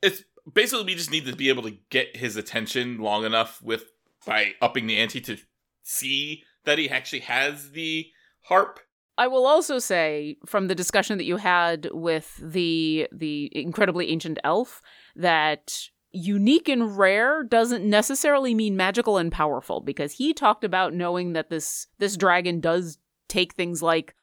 it's 0.00 0.22
basically 0.52 0.84
we 0.84 0.94
just 0.94 1.10
need 1.10 1.26
to 1.26 1.36
be 1.36 1.48
able 1.48 1.62
to 1.64 1.76
get 1.90 2.16
his 2.16 2.36
attention 2.36 2.98
long 2.98 3.24
enough 3.24 3.60
with 3.62 3.84
by 4.26 4.52
upping 4.62 4.86
the 4.86 4.96
ante 4.96 5.20
to 5.20 5.36
see 5.82 6.44
that 6.64 6.78
he 6.78 6.88
actually 6.88 7.20
has 7.20 7.72
the 7.72 8.06
harp. 8.42 8.80
I 9.16 9.26
will 9.28 9.46
also 9.46 9.78
say 9.78 10.38
from 10.46 10.68
the 10.68 10.74
discussion 10.74 11.18
that 11.18 11.24
you 11.24 11.36
had 11.36 11.88
with 11.92 12.40
the 12.42 13.08
the 13.12 13.50
incredibly 13.52 14.10
ancient 14.10 14.38
elf 14.44 14.80
that 15.16 15.88
unique 16.12 16.68
and 16.68 16.96
rare 16.96 17.42
doesn't 17.42 17.84
necessarily 17.84 18.54
mean 18.54 18.76
magical 18.76 19.18
and 19.18 19.32
powerful 19.32 19.80
because 19.80 20.12
he 20.12 20.32
talked 20.32 20.64
about 20.64 20.94
knowing 20.94 21.32
that 21.32 21.50
this 21.50 21.86
this 21.98 22.16
dragon 22.16 22.60
does 22.60 22.98
take 23.28 23.54
things 23.54 23.82
like 23.82 24.14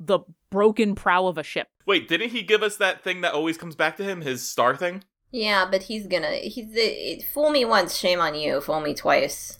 the 0.00 0.20
broken 0.50 0.94
prow 0.94 1.26
of 1.26 1.38
a 1.38 1.42
ship. 1.42 1.68
Wait, 1.86 2.08
didn't 2.08 2.30
he 2.30 2.42
give 2.42 2.62
us 2.62 2.76
that 2.78 3.04
thing 3.04 3.20
that 3.20 3.34
always 3.34 3.56
comes 3.58 3.76
back 3.76 3.96
to 3.98 4.04
him, 4.04 4.22
his 4.22 4.46
star 4.46 4.74
thing? 4.74 5.04
Yeah, 5.30 5.68
but 5.70 5.84
he's 5.84 6.06
gonna 6.08 6.32
he's 6.36 6.70
it, 6.72 7.22
fool 7.22 7.50
me 7.50 7.64
once, 7.64 7.96
shame 7.96 8.18
on 8.20 8.34
you. 8.34 8.60
Fool 8.60 8.80
me 8.80 8.94
twice. 8.94 9.58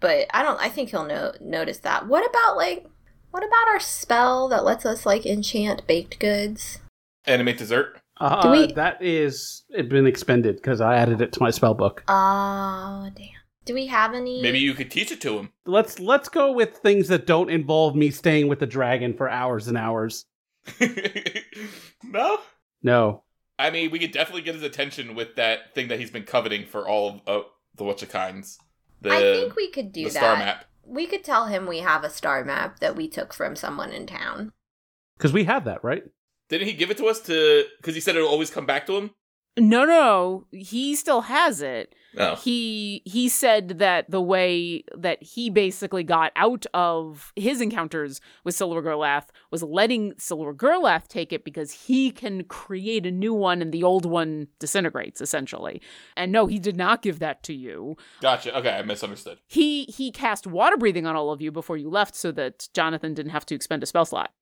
But 0.00 0.26
I 0.34 0.42
don't. 0.42 0.60
I 0.60 0.68
think 0.68 0.90
he'll 0.90 1.06
no, 1.06 1.32
notice 1.40 1.78
that. 1.78 2.06
What 2.06 2.28
about 2.28 2.56
like? 2.56 2.86
What 3.30 3.42
about 3.44 3.68
our 3.68 3.80
spell 3.80 4.48
that 4.48 4.64
lets 4.64 4.84
us 4.84 5.06
like 5.06 5.24
enchant 5.24 5.86
baked 5.86 6.18
goods? 6.18 6.78
Animate 7.26 7.58
dessert. 7.58 7.98
Uh, 8.18 8.42
Do 8.42 8.50
we- 8.50 8.72
That 8.72 9.02
is, 9.02 9.64
it 9.70 9.90
been 9.90 10.06
expended 10.06 10.56
because 10.56 10.80
I 10.80 10.96
added 10.96 11.20
it 11.20 11.32
to 11.32 11.40
my 11.40 11.50
spell 11.50 11.74
book. 11.74 12.02
Oh 12.08 13.10
damn. 13.14 13.28
Do 13.66 13.74
we 13.74 13.86
have 13.88 14.14
any? 14.14 14.40
Maybe 14.40 14.60
you 14.60 14.74
could 14.74 14.92
teach 14.92 15.10
it 15.10 15.20
to 15.22 15.38
him. 15.38 15.50
Let's 15.66 15.98
let's 15.98 16.28
go 16.28 16.52
with 16.52 16.78
things 16.78 17.08
that 17.08 17.26
don't 17.26 17.50
involve 17.50 17.96
me 17.96 18.10
staying 18.10 18.46
with 18.46 18.60
the 18.60 18.66
dragon 18.66 19.12
for 19.12 19.28
hours 19.28 19.66
and 19.66 19.76
hours. 19.76 20.24
no? 22.04 22.38
No. 22.82 23.24
I 23.58 23.70
mean, 23.70 23.90
we 23.90 23.98
could 23.98 24.12
definitely 24.12 24.42
get 24.42 24.54
his 24.54 24.62
attention 24.62 25.16
with 25.16 25.34
that 25.36 25.74
thing 25.74 25.88
that 25.88 25.98
he's 25.98 26.10
been 26.10 26.22
coveting 26.22 26.64
for 26.66 26.88
all 26.88 27.22
of 27.26 27.44
uh, 27.44 27.46
the 27.74 27.84
whatchakinds. 27.84 28.58
The, 29.00 29.10
I 29.10 29.20
think 29.20 29.56
we 29.56 29.70
could 29.70 29.92
do 29.92 30.04
the 30.04 30.10
that. 30.10 30.18
star 30.18 30.36
map. 30.36 30.64
We 30.84 31.06
could 31.06 31.24
tell 31.24 31.46
him 31.46 31.66
we 31.66 31.80
have 31.80 32.04
a 32.04 32.10
star 32.10 32.44
map 32.44 32.78
that 32.78 32.94
we 32.94 33.08
took 33.08 33.32
from 33.32 33.56
someone 33.56 33.90
in 33.90 34.06
town. 34.06 34.52
Because 35.18 35.32
we 35.32 35.44
have 35.44 35.64
that, 35.64 35.82
right? 35.82 36.04
Didn't 36.48 36.68
he 36.68 36.74
give 36.74 36.92
it 36.92 36.98
to 36.98 37.06
us 37.06 37.20
to 37.22 37.64
because 37.78 37.96
he 37.96 38.00
said 38.00 38.14
it'll 38.14 38.28
always 38.28 38.50
come 38.50 38.66
back 38.66 38.86
to 38.86 38.96
him? 38.96 39.10
No, 39.58 39.86
no, 39.86 40.46
he 40.52 40.94
still 40.94 41.22
has 41.22 41.62
it. 41.62 41.94
Oh. 42.18 42.36
He 42.36 43.02
he 43.04 43.28
said 43.28 43.78
that 43.78 44.10
the 44.10 44.20
way 44.20 44.84
that 44.96 45.22
he 45.22 45.48
basically 45.50 46.04
got 46.04 46.32
out 46.36 46.66
of 46.74 47.32
his 47.36 47.60
encounters 47.60 48.20
with 48.44 48.54
Silver 48.54 48.82
Gerlath 48.82 49.28
was 49.50 49.62
letting 49.62 50.12
Silver 50.18 50.54
Gerlath 50.54 51.08
take 51.08 51.32
it 51.32 51.44
because 51.44 51.72
he 51.72 52.10
can 52.10 52.44
create 52.44 53.06
a 53.06 53.10
new 53.10 53.34
one 53.34 53.60
and 53.62 53.72
the 53.72 53.82
old 53.82 54.04
one 54.04 54.48
disintegrates 54.58 55.20
essentially. 55.20 55.80
And 56.16 56.32
no, 56.32 56.46
he 56.46 56.58
did 56.58 56.76
not 56.76 57.02
give 57.02 57.18
that 57.18 57.42
to 57.44 57.54
you. 57.54 57.96
Gotcha. 58.20 58.56
Okay, 58.56 58.70
I 58.70 58.82
misunderstood. 58.82 59.38
He 59.46 59.84
he 59.84 60.10
cast 60.10 60.46
water 60.46 60.76
breathing 60.76 61.06
on 61.06 61.16
all 61.16 61.32
of 61.32 61.40
you 61.40 61.50
before 61.50 61.76
you 61.76 61.88
left 61.88 62.14
so 62.14 62.30
that 62.32 62.68
Jonathan 62.74 63.14
didn't 63.14 63.32
have 63.32 63.46
to 63.46 63.54
expend 63.54 63.82
a 63.82 63.86
spell 63.86 64.04
slot. 64.04 64.32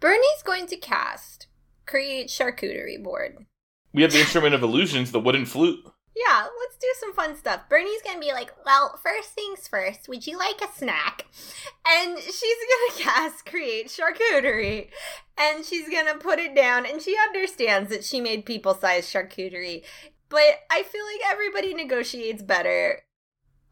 Bernie's 0.00 0.42
going 0.44 0.66
to 0.66 0.76
cast 0.76 1.48
create 1.86 2.28
charcuterie 2.28 3.02
board. 3.02 3.46
We 3.98 4.02
have 4.02 4.12
the 4.12 4.20
instrument 4.20 4.54
of 4.54 4.62
illusions, 4.62 5.10
the 5.10 5.18
wooden 5.18 5.44
flute. 5.44 5.84
Yeah, 6.14 6.46
let's 6.60 6.76
do 6.80 6.86
some 7.00 7.12
fun 7.12 7.34
stuff. 7.34 7.68
Bernie's 7.68 8.00
gonna 8.04 8.20
be 8.20 8.30
like, 8.30 8.52
well, 8.64 8.96
first 9.02 9.30
things 9.30 9.66
first, 9.66 10.08
would 10.08 10.24
you 10.24 10.38
like 10.38 10.60
a 10.60 10.72
snack? 10.72 11.26
And 11.84 12.16
she's 12.16 12.36
gonna 12.38 12.96
cast 13.02 13.44
create 13.44 13.88
charcuterie. 13.88 14.90
And 15.36 15.64
she's 15.64 15.88
gonna 15.88 16.14
put 16.14 16.38
it 16.38 16.54
down, 16.54 16.86
and 16.86 17.02
she 17.02 17.16
understands 17.18 17.90
that 17.90 18.04
she 18.04 18.20
made 18.20 18.46
people 18.46 18.72
size 18.72 19.12
charcuterie. 19.12 19.82
But 20.28 20.60
I 20.70 20.84
feel 20.84 21.04
like 21.04 21.32
everybody 21.32 21.74
negotiates 21.74 22.44
better 22.44 23.00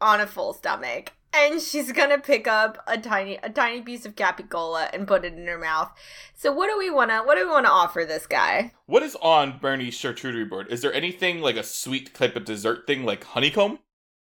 on 0.01 0.21
a 0.21 0.27
full 0.27 0.55
stomach. 0.55 1.13
And 1.39 1.61
she's 1.61 1.93
gonna 1.93 2.19
pick 2.19 2.49
up 2.49 2.83
a 2.87 2.97
tiny 2.97 3.39
a 3.43 3.51
tiny 3.51 3.83
piece 3.83 4.07
of 4.07 4.17
capicola 4.17 4.89
and 4.93 5.07
put 5.07 5.25
it 5.25 5.35
in 5.35 5.47
her 5.47 5.59
mouth. 5.59 5.93
So 6.35 6.51
what 6.51 6.69
do 6.69 6.79
we 6.79 6.89
wanna 6.89 7.19
what 7.25 7.37
do 7.37 7.47
we 7.47 7.51
wanna 7.51 7.69
offer 7.69 8.05
this 8.07 8.27
guy? 8.27 8.73
What 8.87 9.03
is 9.03 9.17
on 9.17 9.59
Bernie's 9.59 9.97
charcuterie 9.97 10.49
board? 10.49 10.69
Is 10.71 10.81
there 10.81 10.95
anything 10.95 11.41
like 11.41 11.57
a 11.57 11.63
sweet 11.63 12.15
type 12.15 12.37
of 12.37 12.45
dessert 12.45 12.87
thing 12.87 13.05
like 13.05 13.25
honeycomb? 13.25 13.81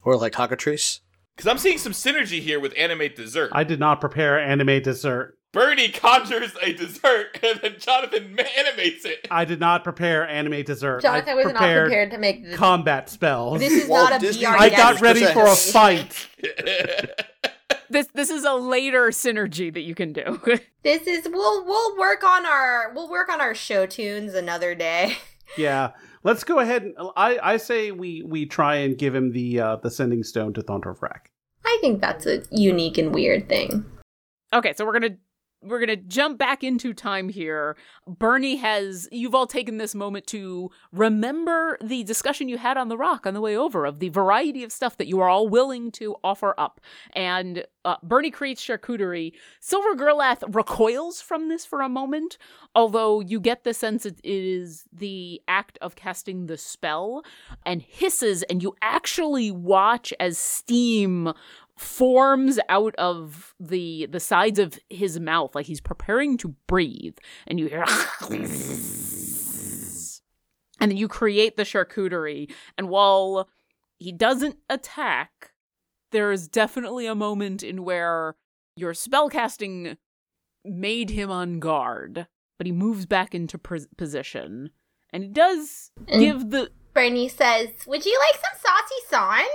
Or 0.04 0.16
like 0.16 0.34
cockatrice. 0.34 1.00
Because 1.36 1.50
I'm 1.50 1.58
seeing 1.58 1.80
some 1.80 1.94
synergy 1.94 2.40
here 2.40 2.60
with 2.60 2.74
animate 2.78 3.16
dessert. 3.16 3.52
I 3.54 3.64
did 3.64 3.80
not 3.80 4.00
prepare 4.00 4.40
anime 4.40 4.82
dessert. 4.82 5.38
Bernie 5.54 5.90
conjures 5.90 6.54
a 6.62 6.74
dessert 6.74 7.38
and 7.44 7.60
then 7.62 7.76
Jonathan 7.78 8.38
animates 8.58 9.06
it. 9.06 9.28
I 9.30 9.46
did 9.46 9.60
not 9.60 9.84
prepare 9.84 10.28
anime 10.28 10.64
dessert. 10.64 11.02
Jonathan 11.02 11.30
I 11.30 11.36
was 11.36 11.46
not 11.48 11.56
prepared 11.56 11.88
prepared 11.88 12.12
to 12.12 12.18
make 12.18 12.50
the 12.50 12.56
combat 12.56 13.10
spells. 13.10 13.60
This 13.60 13.74
is 13.74 13.90
Walt 13.90 14.12
not 14.12 14.22
a 14.22 14.26
Disney 14.26 14.46
VR 14.46 14.58
I 14.58 14.70
got 14.70 15.02
ready 15.02 15.26
for 15.26 15.46
a 15.46 15.56
fight. 15.56 16.28
This 17.90 18.08
this 18.14 18.30
is 18.30 18.46
a 18.46 18.54
later 18.54 19.08
synergy 19.08 19.74
that 19.74 19.82
you 19.82 19.96
can 19.96 20.14
do. 20.14 20.40
This 20.84 21.06
is 21.06 21.28
we'll 21.30 21.66
we'll 21.66 21.98
work 21.98 22.24
on 22.24 22.46
our 22.46 22.94
we'll 22.96 23.10
work 23.10 23.30
on 23.30 23.40
our 23.42 23.54
show 23.54 23.86
tunes 23.86 24.34
another 24.34 24.74
day. 24.74 25.18
Yeah, 25.58 25.92
let's 26.24 26.46
go 26.46 26.60
ahead. 26.60 26.84
And, 26.84 26.96
I 27.18 27.38
I 27.44 27.58
say 27.58 27.92
we 27.92 28.24
we 28.24 28.46
try 28.46 28.76
and 28.78 28.98
give 28.98 29.14
him 29.14 29.34
the 29.34 29.60
uh, 29.60 29.76
the 29.76 29.92
sending 29.92 30.24
stone 30.24 30.54
to 30.54 30.62
Thontorfrak. 30.62 31.28
I 31.66 31.78
think 31.82 32.00
that's 32.00 32.26
a 32.26 32.44
unique 32.50 32.98
and 32.98 33.14
weird 33.14 33.50
thing. 33.50 33.86
Okay, 34.54 34.74
so 34.74 34.86
we're 34.86 34.94
gonna 34.94 35.18
we're 35.62 35.80
gonna 35.80 35.96
jump 35.96 36.38
back 36.38 36.64
into 36.64 36.94
time 36.94 37.30
here. 37.30 37.76
Bernie 38.08 38.58
has 38.58 39.08
you've 39.12 39.36
all 39.36 39.48
taken 39.48 39.78
this 39.78 39.94
moment 39.94 40.26
to 40.28 40.72
remember 40.92 41.78
the 41.82 42.04
discussion 42.04 42.50
you 42.50 42.58
had 42.58 42.78
on 42.78 42.90
the 42.90 42.98
rock 42.98 43.26
on 43.26 43.34
the 43.34 43.42
way 43.42 43.56
over 43.56 43.86
of 43.86 44.00
the 44.00 44.10
variety 44.10 44.64
of 44.64 44.72
stuff 44.72 44.98
that 44.98 45.08
you 45.08 45.20
are 45.20 45.30
all 45.30 45.48
willing 45.48 45.92
to 45.92 46.16
offer 46.24 46.56
up. 46.58 46.82
And 47.14 47.66
uh, 47.86 47.96
Bernie 48.04 48.32
creates 48.32 48.66
charcuterie. 48.66 49.34
Silver 49.60 49.96
Gerlath 49.96 50.44
recoils 50.54 51.22
from 51.22 51.50
this 51.50 51.66
for 51.66 51.82
a 51.82 51.90
moment, 51.90 52.38
although 52.76 53.20
you 53.20 53.40
get 53.40 53.64
the 53.64 53.74
sense 53.74 54.06
it 54.06 54.20
is 54.24 54.86
the 54.92 55.42
act 55.48 55.78
of 55.82 55.96
casting 55.96 56.48
the 56.48 56.58
spell 56.58 57.24
and 57.66 57.82
hisses, 57.82 58.44
and 58.44 58.62
you 58.62 58.76
actually 58.82 59.52
watch 59.52 60.14
as 60.20 60.38
steam 60.38 61.34
forms 61.82 62.60
out 62.70 62.94
of 62.96 63.56
the 63.60 64.08
the 64.12 64.20
sides 64.20 64.60
of 64.60 64.78
his 64.90 65.20
mouth 65.20 65.56
like 65.56 65.66
he's 65.66 65.82
preparing 65.82 66.38
to 66.38 66.56
breathe 66.68 67.18
and 67.48 67.60
you 67.60 67.68
hear 67.68 67.84
and 70.80 70.92
then 70.92 70.98
you 70.98 71.08
create 71.08 71.58
the 71.58 71.64
charcuterie 71.64 72.52
and 72.78 72.88
while 72.88 73.50
he 73.98 74.12
doesn't 74.12 74.58
attack 74.70 75.54
there 76.12 76.32
is 76.32 76.48
definitely 76.48 77.08
a 77.08 77.16
moment 77.16 77.64
in 77.64 77.84
where 77.84 78.36
your 78.76 78.94
spellcasting 78.94 79.98
made 80.64 81.10
him 81.10 81.32
on 81.32 81.60
guard 81.60 82.28
but 82.60 82.68
he 82.68 82.72
moves 82.72 83.08
back 83.08 83.34
into 83.34 83.58
pos- 83.58 83.88
position 83.98 84.70
and 85.12 85.24
he 85.24 85.30
does 85.30 85.90
give 86.08 86.52
the 86.52 86.70
Bernie 86.94 87.30
says, 87.30 87.70
"Would 87.88 88.06
you 88.06 88.20
like 88.20 88.42
some 88.42 88.60
saucy 88.60 88.96
son?" 89.10 89.46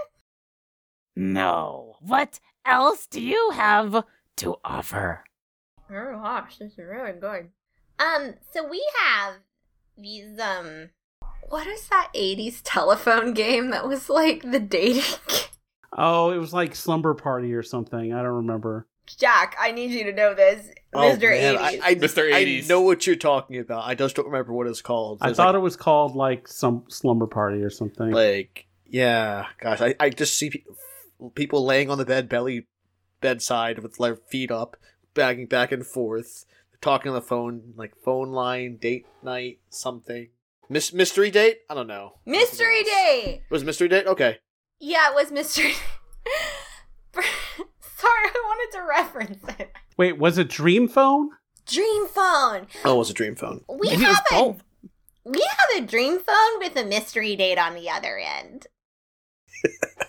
No 1.16 1.96
what 2.00 2.38
else 2.64 3.06
do 3.06 3.20
you 3.20 3.50
have 3.54 4.04
to 4.36 4.56
offer 4.64 5.24
Oh 5.90 6.18
gosh, 6.20 6.58
this 6.58 6.72
is 6.72 6.78
really 6.78 7.12
good. 7.12 7.50
Um, 7.98 8.34
so 8.52 8.66
we 8.68 8.84
have 9.04 9.34
these 9.96 10.38
um, 10.38 10.90
what 11.48 11.66
is 11.66 11.88
that 11.88 12.10
'80s 12.14 12.60
telephone 12.64 13.34
game 13.34 13.70
that 13.70 13.86
was 13.86 14.10
like 14.10 14.50
the 14.50 14.60
dating? 14.60 15.02
Oh, 15.98 16.30
it 16.30 16.36
was 16.36 16.52
like 16.52 16.74
Slumber 16.74 17.14
Party 17.14 17.54
or 17.54 17.62
something. 17.62 18.12
I 18.12 18.18
don't 18.18 18.34
remember. 18.34 18.86
Jack, 19.06 19.56
I 19.58 19.72
need 19.72 19.92
you 19.92 20.04
to 20.04 20.12
know 20.12 20.34
this. 20.34 20.68
Mr. 20.94 21.30
man, 21.30 21.54
80s. 21.54 21.58
I, 21.58 21.80
I, 21.82 21.94
Mr. 21.94 22.34
I 22.34 22.68
know 22.68 22.82
what 22.82 23.06
you're 23.06 23.16
talking 23.16 23.56
about. 23.56 23.86
I 23.86 23.94
just 23.94 24.14
don't 24.14 24.26
remember 24.26 24.52
what 24.52 24.66
it's 24.66 24.82
called. 24.82 25.20
I 25.22 25.32
thought 25.32 25.54
like, 25.54 25.54
it 25.54 25.60
was 25.60 25.74
called 25.74 26.14
like 26.14 26.48
some 26.48 26.84
slumber 26.88 27.26
party 27.26 27.62
or 27.62 27.70
something. 27.70 28.10
like 28.10 28.66
yeah, 28.84 29.46
gosh, 29.58 29.80
I, 29.80 29.94
I 29.98 30.10
just 30.10 30.36
see 30.36 30.50
pe- 30.50 30.64
people 31.34 31.64
laying 31.64 31.90
on 31.90 31.98
the 31.98 32.04
bed, 32.04 32.28
belly 32.28 32.66
bedside 33.20 33.78
with 33.80 33.96
their 33.96 34.16
feet 34.16 34.50
up, 34.50 34.76
bagging 35.14 35.46
back 35.46 35.72
and 35.72 35.86
forth, 35.86 36.44
talking 36.80 37.10
on 37.10 37.14
the 37.14 37.22
phone, 37.22 37.72
like 37.76 37.96
phone 37.96 38.30
line, 38.30 38.76
date 38.76 39.06
night, 39.22 39.58
something. 39.70 40.28
Miss 40.68 40.92
mystery 40.92 41.30
date? 41.30 41.58
I 41.70 41.74
don't 41.74 41.86
know. 41.86 42.18
Mystery 42.26 42.82
date. 42.82 43.42
It 43.44 43.50
was 43.50 43.64
mystery 43.64 43.88
date? 43.88 44.06
Okay. 44.06 44.38
Yeah, 44.80 45.10
it 45.10 45.14
was 45.14 45.32
Mystery 45.32 45.72
Sorry, 47.14 47.24
I 48.28 48.42
wanted 48.44 48.76
to 48.76 48.84
reference 48.84 49.42
it. 49.58 49.72
Wait, 49.96 50.18
was 50.18 50.36
it 50.36 50.48
Dream 50.48 50.86
Phone? 50.86 51.30
Dream 51.66 52.06
phone. 52.08 52.66
Oh, 52.84 52.94
it 52.94 52.98
was 52.98 53.10
a 53.10 53.14
dream 53.14 53.34
phone. 53.34 53.64
We 53.68 53.88
Maybe 53.88 54.02
have 54.04 54.22
a 54.30 54.34
both. 54.34 54.62
we 55.24 55.40
have 55.40 55.82
a 55.82 55.86
dream 55.86 56.20
phone 56.20 56.58
with 56.60 56.76
a 56.76 56.84
mystery 56.84 57.34
date 57.34 57.58
on 57.58 57.74
the 57.74 57.90
other 57.90 58.18
end. 58.18 58.68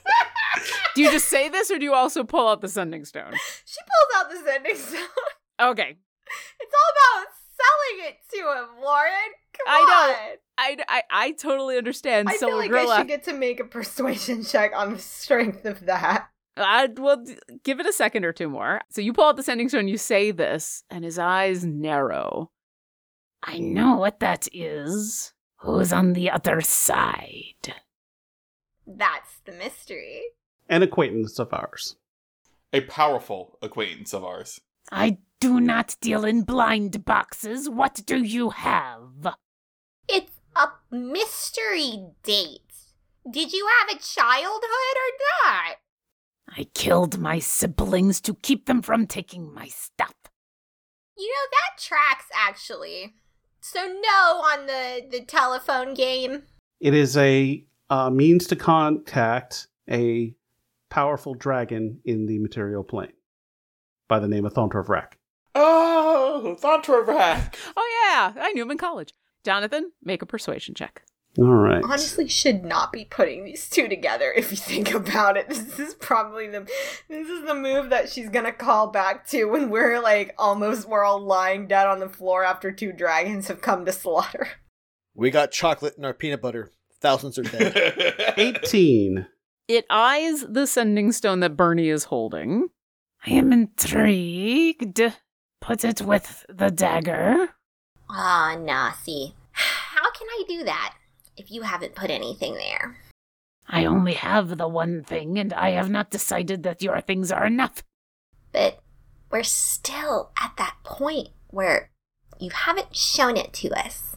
Do 0.95 1.01
you 1.01 1.11
just 1.11 1.27
say 1.27 1.49
this 1.49 1.71
or 1.71 1.77
do 1.77 1.85
you 1.85 1.93
also 1.93 2.23
pull 2.23 2.47
out 2.47 2.61
the 2.61 2.67
sending 2.67 3.05
stone? 3.05 3.33
She 3.65 3.79
pulls 3.81 4.23
out 4.23 4.31
the 4.31 4.49
sending 4.49 4.75
stone. 4.75 5.01
Okay. 5.59 5.97
It's 6.59 6.73
all 6.73 7.21
about 7.21 7.27
selling 7.57 8.09
it 8.09 8.17
to 8.31 8.37
him, 8.37 8.83
Lauren. 8.83 9.11
Come 9.53 9.65
I 9.67 9.79
know. 9.79 10.13
on. 10.13 10.37
I, 10.57 10.77
I, 10.87 11.03
I 11.09 11.31
totally 11.31 11.77
understand. 11.77 12.29
I 12.29 12.37
feel 12.37 12.55
like 12.55 12.69
Girl 12.69 12.89
I 12.89 12.99
should 12.99 13.07
get 13.07 13.23
to 13.23 13.33
make 13.33 13.59
a 13.59 13.65
persuasion 13.65 14.43
check 14.43 14.71
on 14.75 14.93
the 14.93 14.99
strength 14.99 15.65
of 15.65 15.85
that. 15.85 16.29
I 16.55 16.87
will 16.87 17.23
give 17.63 17.79
it 17.79 17.85
a 17.85 17.93
second 17.93 18.25
or 18.25 18.33
two 18.33 18.49
more. 18.49 18.81
So 18.89 19.01
you 19.01 19.13
pull 19.13 19.25
out 19.25 19.37
the 19.37 19.43
sending 19.43 19.69
stone, 19.69 19.87
you 19.87 19.97
say 19.97 20.31
this, 20.31 20.83
and 20.89 21.03
his 21.03 21.19
eyes 21.19 21.63
narrow. 21.63 22.51
I 23.43 23.57
hmm. 23.57 23.73
know 23.73 23.95
what 23.97 24.19
that 24.19 24.47
is. 24.53 25.33
Who's 25.61 25.91
on 25.91 26.13
the 26.13 26.29
other 26.29 26.61
side? 26.61 27.73
That's 28.85 29.39
the 29.45 29.51
mystery. 29.51 30.21
An 30.69 30.83
acquaintance 30.83 31.39
of 31.39 31.53
ours. 31.53 31.95
A 32.73 32.81
powerful 32.81 33.57
acquaintance 33.61 34.13
of 34.13 34.23
ours. 34.23 34.59
I 34.91 35.19
do 35.39 35.59
not 35.59 35.95
deal 36.01 36.25
in 36.25 36.43
blind 36.43 37.05
boxes. 37.05 37.69
What 37.69 38.01
do 38.05 38.23
you 38.23 38.49
have? 38.49 39.35
It's 40.09 40.39
a 40.55 40.67
mystery 40.91 42.07
date. 42.23 42.61
Did 43.29 43.53
you 43.53 43.67
have 43.79 43.95
a 43.95 44.01
childhood 44.01 44.61
or 44.63 45.45
not? 45.45 45.77
I 46.57 46.63
killed 46.73 47.19
my 47.19 47.39
siblings 47.39 48.21
to 48.21 48.33
keep 48.35 48.65
them 48.65 48.81
from 48.81 49.05
taking 49.05 49.53
my 49.53 49.67
stuff. 49.67 50.15
You 51.17 51.27
know, 51.27 51.49
that 51.51 51.81
tracks 51.81 52.25
actually. 52.33 53.15
So, 53.59 53.85
no 53.85 54.41
on 54.41 54.65
the, 54.67 55.05
the 55.09 55.25
telephone 55.25 55.93
game. 55.93 56.43
It 56.79 56.93
is 56.93 57.17
a 57.17 57.65
uh, 57.89 58.09
means 58.09 58.47
to 58.47 58.55
contact 58.55 59.67
a 59.89 60.33
powerful 60.89 61.33
dragon 61.33 61.99
in 62.05 62.25
the 62.25 62.39
material 62.39 62.83
plane 62.83 63.13
by 64.07 64.19
the 64.19 64.27
name 64.27 64.45
of 64.45 64.53
Thontor 64.53 64.85
Vrak. 64.85 65.13
Oh, 65.55 66.55
Thontorvac. 66.61 67.55
Oh, 67.75 68.03
yeah, 68.35 68.41
I 68.41 68.51
knew 68.53 68.61
him 68.61 68.71
in 68.71 68.77
college. 68.77 69.13
Jonathan, 69.43 69.91
make 70.03 70.21
a 70.21 70.25
persuasion 70.25 70.75
check. 70.75 71.03
All 71.37 71.45
right. 71.45 71.83
Honestly, 71.83 72.27
should 72.27 72.63
not 72.63 72.91
be 72.91 73.05
putting 73.05 73.45
these 73.45 73.69
two 73.69 73.87
together 73.87 74.31
if 74.35 74.51
you 74.51 74.57
think 74.57 74.93
about 74.93 75.37
it. 75.37 75.47
This 75.77 75.79
is 75.79 75.93
probably 75.95 76.47
the 76.47 76.67
this 77.07 77.27
is 77.27 77.45
the 77.45 77.53
move 77.53 77.91
that 77.91 78.09
she's 78.09 78.29
gonna 78.29 78.51
call 78.51 78.87
back 78.87 79.27
to 79.27 79.45
when 79.45 79.69
we're 79.69 79.99
like 80.01 80.33
almost 80.39 80.87
we're 80.87 81.03
all 81.03 81.19
lying 81.19 81.67
dead 81.67 81.85
on 81.85 81.99
the 81.99 82.09
floor 82.09 82.43
after 82.43 82.71
two 82.71 82.91
dragons 82.91 83.47
have 83.47 83.61
come 83.61 83.85
to 83.85 83.91
slaughter. 83.91 84.47
We 85.13 85.29
got 85.29 85.51
chocolate 85.51 85.95
in 85.97 86.05
our 86.05 86.13
peanut 86.13 86.41
butter. 86.41 86.71
Thousands 86.99 87.37
are 87.37 87.43
dead. 87.43 88.33
18. 88.37 89.27
It 89.67 89.85
eyes 89.89 90.45
the 90.47 90.65
sending 90.65 91.11
stone 91.11 91.41
that 91.41 91.57
Bernie 91.57 91.89
is 91.89 92.05
holding. 92.05 92.69
I 93.25 93.31
am 93.31 93.51
intrigued. 93.51 95.01
Put 95.59 95.83
it 95.83 96.01
with 96.01 96.45
the 96.47 96.69
dagger. 96.71 97.49
Ah, 98.09 98.55
nah, 98.57 98.93
see. 98.93 99.33
How 99.51 100.09
can 100.11 100.27
I 100.29 100.43
do 100.47 100.63
that 100.63 100.95
if 101.35 101.51
you 101.51 101.63
haven't 101.63 101.95
put 101.95 102.09
anything 102.09 102.53
there? 102.53 102.97
I 103.67 103.83
only 103.83 104.13
have 104.13 104.57
the 104.57 104.67
one 104.69 105.03
thing, 105.03 105.37
and 105.37 105.51
I 105.51 105.71
have 105.71 105.89
not 105.89 106.11
decided 106.11 106.63
that 106.63 106.81
your 106.81 107.01
things 107.01 107.31
are 107.33 107.45
enough. 107.45 107.83
But 108.53 108.79
we're 109.29 109.43
still 109.43 110.31
at 110.41 110.53
that 110.57 110.77
point 110.85 111.29
where 111.49 111.89
you 112.39 112.51
haven't 112.51 112.95
shown 112.95 113.35
it 113.35 113.51
to 113.53 113.69
us. 113.71 114.15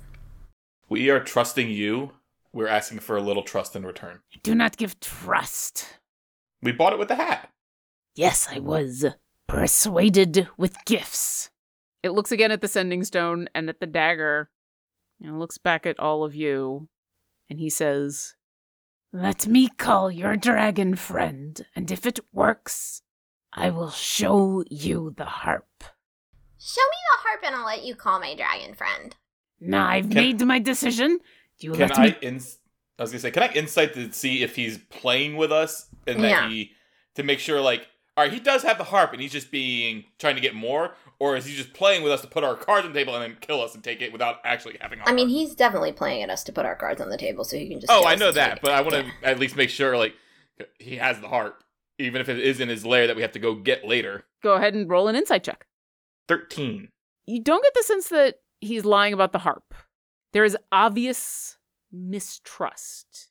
we 0.88 1.10
are 1.10 1.20
trusting 1.20 1.70
you. 1.70 2.12
We're 2.52 2.68
asking 2.68 3.00
for 3.00 3.16
a 3.16 3.22
little 3.22 3.42
trust 3.42 3.76
in 3.76 3.84
return. 3.86 4.20
I 4.34 4.38
do 4.42 4.54
not 4.54 4.76
give 4.76 4.98
trust. 5.00 5.98
We 6.62 6.72
bought 6.72 6.92
it 6.92 6.98
with 6.98 7.08
the 7.08 7.14
hat. 7.14 7.50
Yes, 8.16 8.48
I 8.50 8.58
was 8.58 9.04
persuaded 9.46 10.48
with 10.56 10.84
gifts. 10.84 11.50
It 12.02 12.10
looks 12.10 12.32
again 12.32 12.50
at 12.50 12.60
the 12.60 12.68
sending 12.68 13.04
stone 13.04 13.48
and 13.54 13.68
at 13.68 13.80
the 13.80 13.86
dagger, 13.86 14.50
and 15.22 15.38
looks 15.38 15.58
back 15.58 15.86
at 15.86 16.00
all 16.00 16.24
of 16.24 16.34
you, 16.34 16.88
and 17.48 17.60
he 17.60 17.70
says, 17.70 18.34
Let 19.12 19.46
me 19.46 19.68
call 19.68 20.10
your 20.10 20.36
dragon 20.36 20.96
friend, 20.96 21.64
and 21.76 21.90
if 21.90 22.04
it 22.06 22.20
works, 22.32 23.02
I 23.52 23.70
will 23.70 23.90
show 23.90 24.64
you 24.70 25.14
the 25.16 25.24
harp. 25.24 25.84
Show 26.58 26.82
me 26.82 26.96
the 27.12 27.28
harp 27.28 27.40
and 27.44 27.56
I'll 27.56 27.66
let 27.66 27.84
you 27.84 27.94
call 27.94 28.20
my 28.20 28.34
dragon 28.34 28.74
friend. 28.74 29.16
Now 29.60 29.88
I've 29.88 30.08
Can- 30.10 30.14
made 30.14 30.40
my 30.42 30.58
decision. 30.58 31.20
Do 31.60 31.68
you 31.68 31.72
Can 31.74 31.92
I 31.92 32.06
me? 32.08 32.16
ins- 32.22 32.58
I 32.98 33.02
was 33.02 33.10
gonna 33.12 33.20
say, 33.20 33.30
can 33.30 33.42
I 33.44 33.52
insight 33.52 33.94
to 33.94 34.12
see 34.12 34.42
if 34.42 34.56
he's 34.56 34.78
playing 34.90 35.36
with 35.36 35.52
us 35.52 35.86
and 36.06 36.22
that 36.24 36.28
Yeah. 36.28 36.48
he 36.48 36.72
to 37.14 37.22
make 37.22 37.38
sure 37.38 37.60
like, 37.60 37.86
all 38.16 38.24
right, 38.24 38.32
he 38.32 38.40
does 38.40 38.62
have 38.64 38.76
the 38.76 38.84
harp 38.84 39.12
and 39.12 39.22
he's 39.22 39.32
just 39.32 39.50
being 39.50 40.04
trying 40.18 40.34
to 40.34 40.40
get 40.40 40.54
more, 40.54 40.94
or 41.18 41.36
is 41.36 41.46
he 41.46 41.54
just 41.54 41.72
playing 41.72 42.02
with 42.02 42.12
us 42.12 42.20
to 42.22 42.26
put 42.26 42.44
our 42.44 42.56
cards 42.56 42.84
on 42.86 42.92
the 42.92 42.98
table 42.98 43.14
and 43.14 43.22
then 43.22 43.38
kill 43.40 43.62
us 43.62 43.74
and 43.74 43.82
take 43.84 44.02
it 44.02 44.12
without 44.12 44.36
actually 44.44 44.76
having? 44.80 45.00
Our 45.00 45.08
I 45.08 45.12
mean, 45.12 45.28
he's 45.28 45.54
definitely 45.54 45.92
playing 45.92 46.22
at 46.22 46.28
us 46.30 46.42
to 46.44 46.52
put 46.52 46.66
our 46.66 46.74
cards 46.74 47.00
on 47.00 47.08
the 47.08 47.16
table 47.16 47.44
so 47.44 47.56
he 47.56 47.68
can 47.68 47.80
just. 47.80 47.90
oh, 47.90 48.04
I 48.04 48.16
know 48.16 48.32
that, 48.32 48.60
but 48.60 48.72
I 48.72 48.80
want 48.82 48.94
to 48.94 49.02
Yeah. 49.04 49.10
at 49.22 49.38
least 49.38 49.56
make 49.56 49.70
sure 49.70 49.96
like 49.96 50.14
he 50.78 50.96
has 50.96 51.20
the 51.20 51.28
harp, 51.28 51.62
even 51.98 52.20
if 52.20 52.28
it 52.28 52.38
is 52.38 52.60
in 52.60 52.68
his 52.68 52.84
lair 52.84 53.06
that 53.06 53.16
we 53.16 53.22
have 53.22 53.32
to 53.32 53.38
go 53.38 53.54
get 53.54 53.86
later. 53.86 54.24
Go 54.42 54.54
ahead 54.54 54.74
and 54.74 54.90
roll 54.90 55.08
an 55.08 55.16
insight 55.16 55.44
check. 55.44 55.66
Thirteen. 56.28 56.88
You 57.26 57.42
don't 57.42 57.62
get 57.62 57.74
the 57.74 57.82
sense 57.82 58.08
that 58.08 58.36
he's 58.60 58.84
lying 58.84 59.12
about 59.14 59.32
the 59.32 59.38
harp. 59.38 59.74
There 60.32 60.44
is 60.44 60.56
obvious 60.70 61.58
mistrust. 61.92 63.28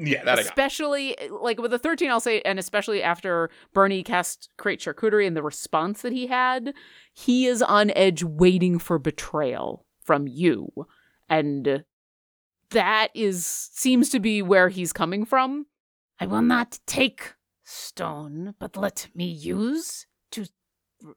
Yeah, 0.00 0.22
that 0.24 0.38
I 0.38 0.42
got. 0.42 0.50
especially 0.50 1.16
like 1.28 1.60
with 1.60 1.72
the 1.72 1.78
13 1.78 2.08
i'll 2.08 2.20
say 2.20 2.40
and 2.42 2.56
especially 2.60 3.02
after 3.02 3.50
bernie 3.74 4.04
cast 4.04 4.48
create 4.56 4.78
charcuterie 4.78 5.26
and 5.26 5.36
the 5.36 5.42
response 5.42 6.02
that 6.02 6.12
he 6.12 6.28
had 6.28 6.72
he 7.12 7.46
is 7.46 7.62
on 7.62 7.90
edge 7.96 8.22
waiting 8.22 8.78
for 8.78 9.00
betrayal 9.00 9.84
from 10.04 10.28
you 10.28 10.70
and 11.28 11.82
that 12.70 13.08
is 13.12 13.44
seems 13.44 14.08
to 14.10 14.20
be 14.20 14.40
where 14.40 14.68
he's 14.68 14.92
coming 14.92 15.24
from 15.24 15.66
i 16.20 16.26
will 16.26 16.42
not 16.42 16.78
take 16.86 17.34
stone 17.64 18.54
but 18.60 18.76
let 18.76 19.08
me 19.16 19.26
use 19.26 20.06
to 20.30 20.46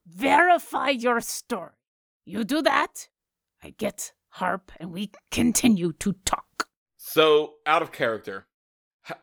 verify 0.08 0.90
your 0.90 1.22
story 1.22 1.70
you 2.26 2.44
do 2.44 2.64
that 2.64 3.10
i 3.64 3.70
get 3.78 4.14
harp 4.32 4.72
and 4.80 4.92
we 4.92 5.12
continue 5.30 5.92
to 5.94 6.14
talk 6.26 6.68
So 6.98 7.54
out 7.66 7.82
of 7.82 7.92
character, 7.92 8.48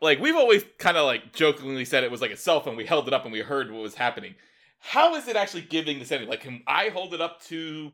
like 0.01 0.19
we've 0.19 0.35
always 0.35 0.63
kind 0.77 0.97
of 0.97 1.05
like 1.05 1.33
jokingly 1.33 1.85
said 1.85 2.03
it 2.03 2.11
was 2.11 2.21
like 2.21 2.31
a 2.31 2.37
cell 2.37 2.61
phone. 2.61 2.75
We 2.75 2.85
held 2.85 3.07
it 3.07 3.13
up 3.13 3.23
and 3.23 3.31
we 3.33 3.39
heard 3.41 3.71
what 3.71 3.81
was 3.81 3.95
happening. 3.95 4.35
How 4.79 5.15
is 5.15 5.27
it 5.27 5.35
actually 5.35 5.63
giving 5.63 5.99
the 5.99 6.05
sending? 6.05 6.29
Like, 6.29 6.41
can 6.41 6.61
I 6.67 6.89
hold 6.89 7.13
it 7.13 7.21
up 7.21 7.41
to 7.45 7.91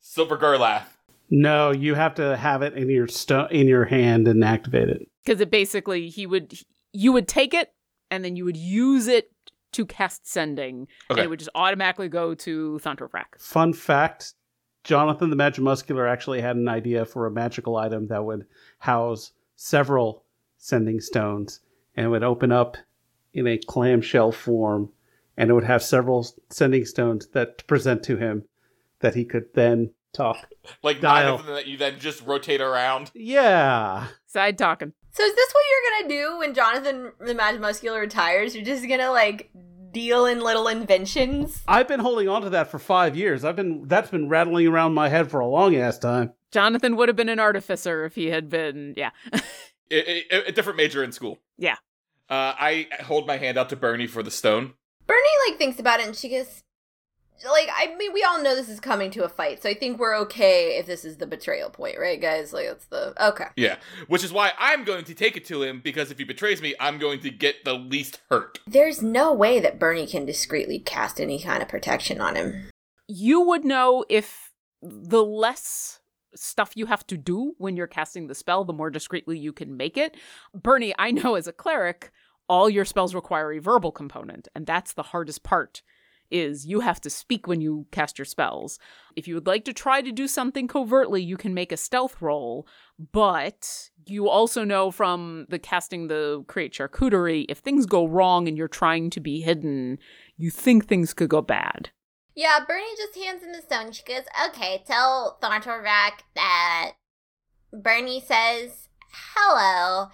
Silver 0.00 0.36
Gerlath? 0.36 0.84
No, 1.30 1.70
you 1.70 1.94
have 1.94 2.14
to 2.16 2.36
have 2.36 2.62
it 2.62 2.74
in 2.74 2.88
your 2.90 3.06
sto- 3.08 3.46
in 3.50 3.66
your 3.68 3.84
hand 3.84 4.26
and 4.28 4.44
activate 4.44 4.88
it. 4.88 5.02
because 5.24 5.40
it 5.40 5.50
basically 5.50 6.08
he 6.08 6.26
would 6.26 6.54
you 6.92 7.12
would 7.12 7.28
take 7.28 7.54
it 7.54 7.72
and 8.10 8.24
then 8.24 8.36
you 8.36 8.44
would 8.44 8.56
use 8.56 9.06
it 9.08 9.30
to 9.72 9.84
cast 9.86 10.26
sending 10.28 10.86
and 11.10 11.18
it 11.18 11.28
would 11.28 11.38
just 11.40 11.50
automatically 11.54 12.08
go 12.08 12.34
to 12.34 12.78
Thunderfrack. 12.82 13.38
Fun 13.38 13.72
fact 13.72 14.34
Jonathan 14.84 15.30
the 15.30 15.36
Magimuscular 15.36 16.08
actually 16.10 16.40
had 16.40 16.56
an 16.56 16.68
idea 16.68 17.04
for 17.04 17.26
a 17.26 17.30
magical 17.30 17.76
item 17.76 18.06
that 18.08 18.24
would 18.24 18.46
house 18.78 19.32
several 19.56 20.22
sending 20.58 21.00
stones 21.00 21.60
and 21.96 22.10
would 22.10 22.22
open 22.22 22.52
up 22.52 22.76
in 23.32 23.46
a 23.46 23.58
clamshell 23.58 24.30
form 24.30 24.90
and 25.36 25.50
it 25.50 25.54
would 25.54 25.64
have 25.64 25.82
several 25.82 26.26
sending 26.50 26.84
stones 26.84 27.26
that 27.28 27.58
to 27.58 27.64
present 27.64 28.02
to 28.04 28.16
him 28.16 28.44
that 29.00 29.14
he 29.14 29.24
could 29.24 29.46
then 29.54 29.90
talk. 30.12 30.48
Like 30.82 31.00
Dial. 31.00 31.24
nine 31.24 31.34
of 31.40 31.46
them 31.46 31.54
that 31.56 31.66
you 31.66 31.76
then 31.76 31.98
just 31.98 32.24
rotate 32.26 32.62
around. 32.62 33.10
Yeah. 33.14 34.06
Side 34.26 34.56
talking. 34.56 34.94
So 35.12 35.22
is 35.22 35.34
this 35.34 35.52
what 35.52 35.62
you're 35.70 36.00
gonna 36.02 36.14
do 36.14 36.38
when 36.38 36.54
Jonathan 36.54 37.12
the 37.20 37.34
Mad 37.34 37.60
Muscular 37.60 38.00
retires? 38.00 38.54
You're 38.54 38.64
just 38.64 38.88
gonna 38.88 39.10
like 39.10 39.50
deal 39.94 40.26
in 40.26 40.40
little 40.40 40.68
inventions. 40.68 41.62
I've 41.66 41.88
been 41.88 42.00
holding 42.00 42.28
on 42.28 42.42
to 42.42 42.50
that 42.50 42.70
for 42.70 42.78
five 42.78 43.16
years. 43.16 43.44
I've 43.44 43.56
been 43.56 43.88
that's 43.88 44.10
been 44.10 44.28
rattling 44.28 44.66
around 44.66 44.92
my 44.92 45.08
head 45.08 45.30
for 45.30 45.40
a 45.40 45.46
long 45.46 45.74
ass 45.76 45.98
time. 45.98 46.34
Jonathan 46.50 46.96
would 46.96 47.08
have 47.08 47.16
been 47.16 47.30
an 47.30 47.40
artificer 47.40 48.04
if 48.04 48.14
he 48.14 48.26
had 48.26 48.48
been, 48.50 48.92
yeah. 48.96 49.10
A, 49.90 50.24
a- 50.34 50.48
a 50.48 50.52
different 50.52 50.76
major 50.78 51.04
in 51.04 51.12
school. 51.12 51.38
Yeah. 51.58 51.76
Uh, 52.28 52.54
I 52.58 52.88
hold 53.02 53.26
my 53.26 53.36
hand 53.36 53.58
out 53.58 53.68
to 53.68 53.76
Bernie 53.76 54.06
for 54.06 54.22
the 54.22 54.30
stone. 54.30 54.72
Bernie 55.06 55.20
like 55.48 55.58
thinks 55.58 55.78
about 55.78 56.00
it 56.00 56.06
and 56.06 56.16
she 56.16 56.30
goes 56.30 56.62
like 57.50 57.68
I 57.74 57.94
mean 57.96 58.12
we 58.12 58.22
all 58.22 58.42
know 58.42 58.54
this 58.54 58.68
is 58.68 58.80
coming 58.80 59.10
to 59.12 59.24
a 59.24 59.28
fight, 59.28 59.62
so 59.62 59.68
I 59.68 59.74
think 59.74 59.98
we're 59.98 60.16
okay 60.22 60.78
if 60.78 60.86
this 60.86 61.04
is 61.04 61.18
the 61.18 61.26
betrayal 61.26 61.70
point, 61.70 61.98
right 61.98 62.20
guys? 62.20 62.52
Like 62.52 62.66
that's 62.66 62.86
the 62.86 63.14
okay. 63.28 63.46
Yeah, 63.56 63.76
which 64.08 64.24
is 64.24 64.32
why 64.32 64.52
I'm 64.58 64.84
going 64.84 65.04
to 65.04 65.14
take 65.14 65.36
it 65.36 65.44
to 65.46 65.62
him 65.62 65.80
because 65.82 66.10
if 66.10 66.18
he 66.18 66.24
betrays 66.24 66.62
me, 66.62 66.74
I'm 66.80 66.98
going 66.98 67.20
to 67.20 67.30
get 67.30 67.64
the 67.64 67.74
least 67.74 68.20
hurt. 68.30 68.58
There's 68.66 69.02
no 69.02 69.32
way 69.32 69.60
that 69.60 69.78
Bernie 69.78 70.06
can 70.06 70.24
discreetly 70.26 70.78
cast 70.78 71.20
any 71.20 71.40
kind 71.40 71.62
of 71.62 71.68
protection 71.68 72.20
on 72.20 72.36
him. 72.36 72.70
You 73.08 73.40
would 73.40 73.64
know 73.64 74.04
if 74.08 74.52
the 74.82 75.24
less 75.24 76.00
stuff 76.36 76.72
you 76.74 76.86
have 76.86 77.06
to 77.06 77.16
do 77.16 77.54
when 77.58 77.76
you're 77.76 77.86
casting 77.86 78.26
the 78.26 78.34
spell, 78.34 78.64
the 78.64 78.72
more 78.72 78.90
discreetly 78.90 79.38
you 79.38 79.52
can 79.52 79.76
make 79.76 79.96
it. 79.96 80.16
Bernie, 80.54 80.94
I 80.98 81.10
know 81.10 81.34
as 81.34 81.46
a 81.46 81.52
cleric, 81.52 82.10
all 82.48 82.68
your 82.68 82.84
spells 82.84 83.14
require 83.14 83.52
a 83.52 83.60
verbal 83.60 83.92
component, 83.92 84.48
and 84.54 84.66
that's 84.66 84.92
the 84.92 85.02
hardest 85.02 85.42
part. 85.42 85.82
Is 86.34 86.66
you 86.66 86.80
have 86.80 87.00
to 87.02 87.10
speak 87.10 87.46
when 87.46 87.60
you 87.60 87.86
cast 87.92 88.18
your 88.18 88.24
spells. 88.24 88.80
If 89.14 89.28
you 89.28 89.36
would 89.36 89.46
like 89.46 89.64
to 89.66 89.72
try 89.72 90.02
to 90.02 90.10
do 90.10 90.26
something 90.26 90.66
covertly, 90.66 91.22
you 91.22 91.36
can 91.36 91.54
make 91.54 91.70
a 91.70 91.76
stealth 91.76 92.20
roll, 92.20 92.66
but 93.12 93.90
you 94.04 94.28
also 94.28 94.64
know 94.64 94.90
from 94.90 95.46
the 95.48 95.60
casting 95.60 96.08
the 96.08 96.44
create 96.48 96.72
charcuterie, 96.72 97.46
if 97.48 97.58
things 97.58 97.86
go 97.86 98.04
wrong 98.04 98.48
and 98.48 98.58
you're 98.58 98.66
trying 98.66 99.10
to 99.10 99.20
be 99.20 99.42
hidden, 99.42 99.98
you 100.36 100.50
think 100.50 100.86
things 100.86 101.14
could 101.14 101.28
go 101.28 101.40
bad. 101.40 101.90
Yeah, 102.34 102.58
Bernie 102.66 102.96
just 102.96 103.16
hands 103.16 103.44
him 103.44 103.52
the 103.52 103.62
stone. 103.62 103.92
She 103.92 104.02
goes, 104.02 104.24
okay, 104.48 104.82
tell 104.84 105.38
Thorntorvac 105.40 106.24
that 106.34 106.94
Bernie 107.72 108.20
says 108.20 108.88
hello 109.36 110.08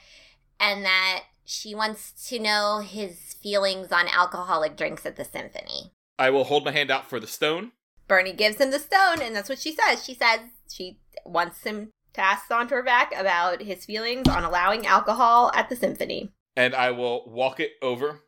and 0.60 0.84
that 0.84 1.22
she 1.46 1.74
wants 1.74 2.28
to 2.28 2.38
know 2.38 2.80
his 2.84 3.34
feelings 3.42 3.90
on 3.90 4.06
alcoholic 4.06 4.76
drinks 4.76 5.06
at 5.06 5.16
the 5.16 5.24
symphony. 5.24 5.92
I 6.20 6.28
will 6.30 6.44
hold 6.44 6.66
my 6.66 6.70
hand 6.70 6.90
out 6.90 7.08
for 7.08 7.18
the 7.18 7.26
stone. 7.26 7.72
Bernie 8.06 8.34
gives 8.34 8.58
him 8.58 8.70
the 8.70 8.78
stone, 8.78 9.22
and 9.22 9.34
that's 9.34 9.48
what 9.48 9.58
she 9.58 9.74
says. 9.74 10.04
She 10.04 10.14
says 10.14 10.40
she 10.70 10.98
wants 11.24 11.62
him 11.62 11.92
to 12.12 12.20
ask 12.20 12.46
Sontorvac 12.46 13.18
about 13.18 13.62
his 13.62 13.86
feelings 13.86 14.28
on 14.28 14.44
allowing 14.44 14.86
alcohol 14.86 15.50
at 15.54 15.68
the 15.68 15.76
symphony. 15.76 16.30
and 16.56 16.74
I 16.74 16.90
will 16.90 17.24
walk 17.26 17.58
it 17.60 17.72
over 17.80 18.20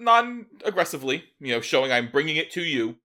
non 0.00 0.46
aggressively, 0.64 1.24
you 1.38 1.54
know, 1.54 1.60
showing 1.60 1.92
I'm 1.92 2.10
bringing 2.10 2.36
it 2.36 2.50
to 2.52 2.62
you, 2.62 2.96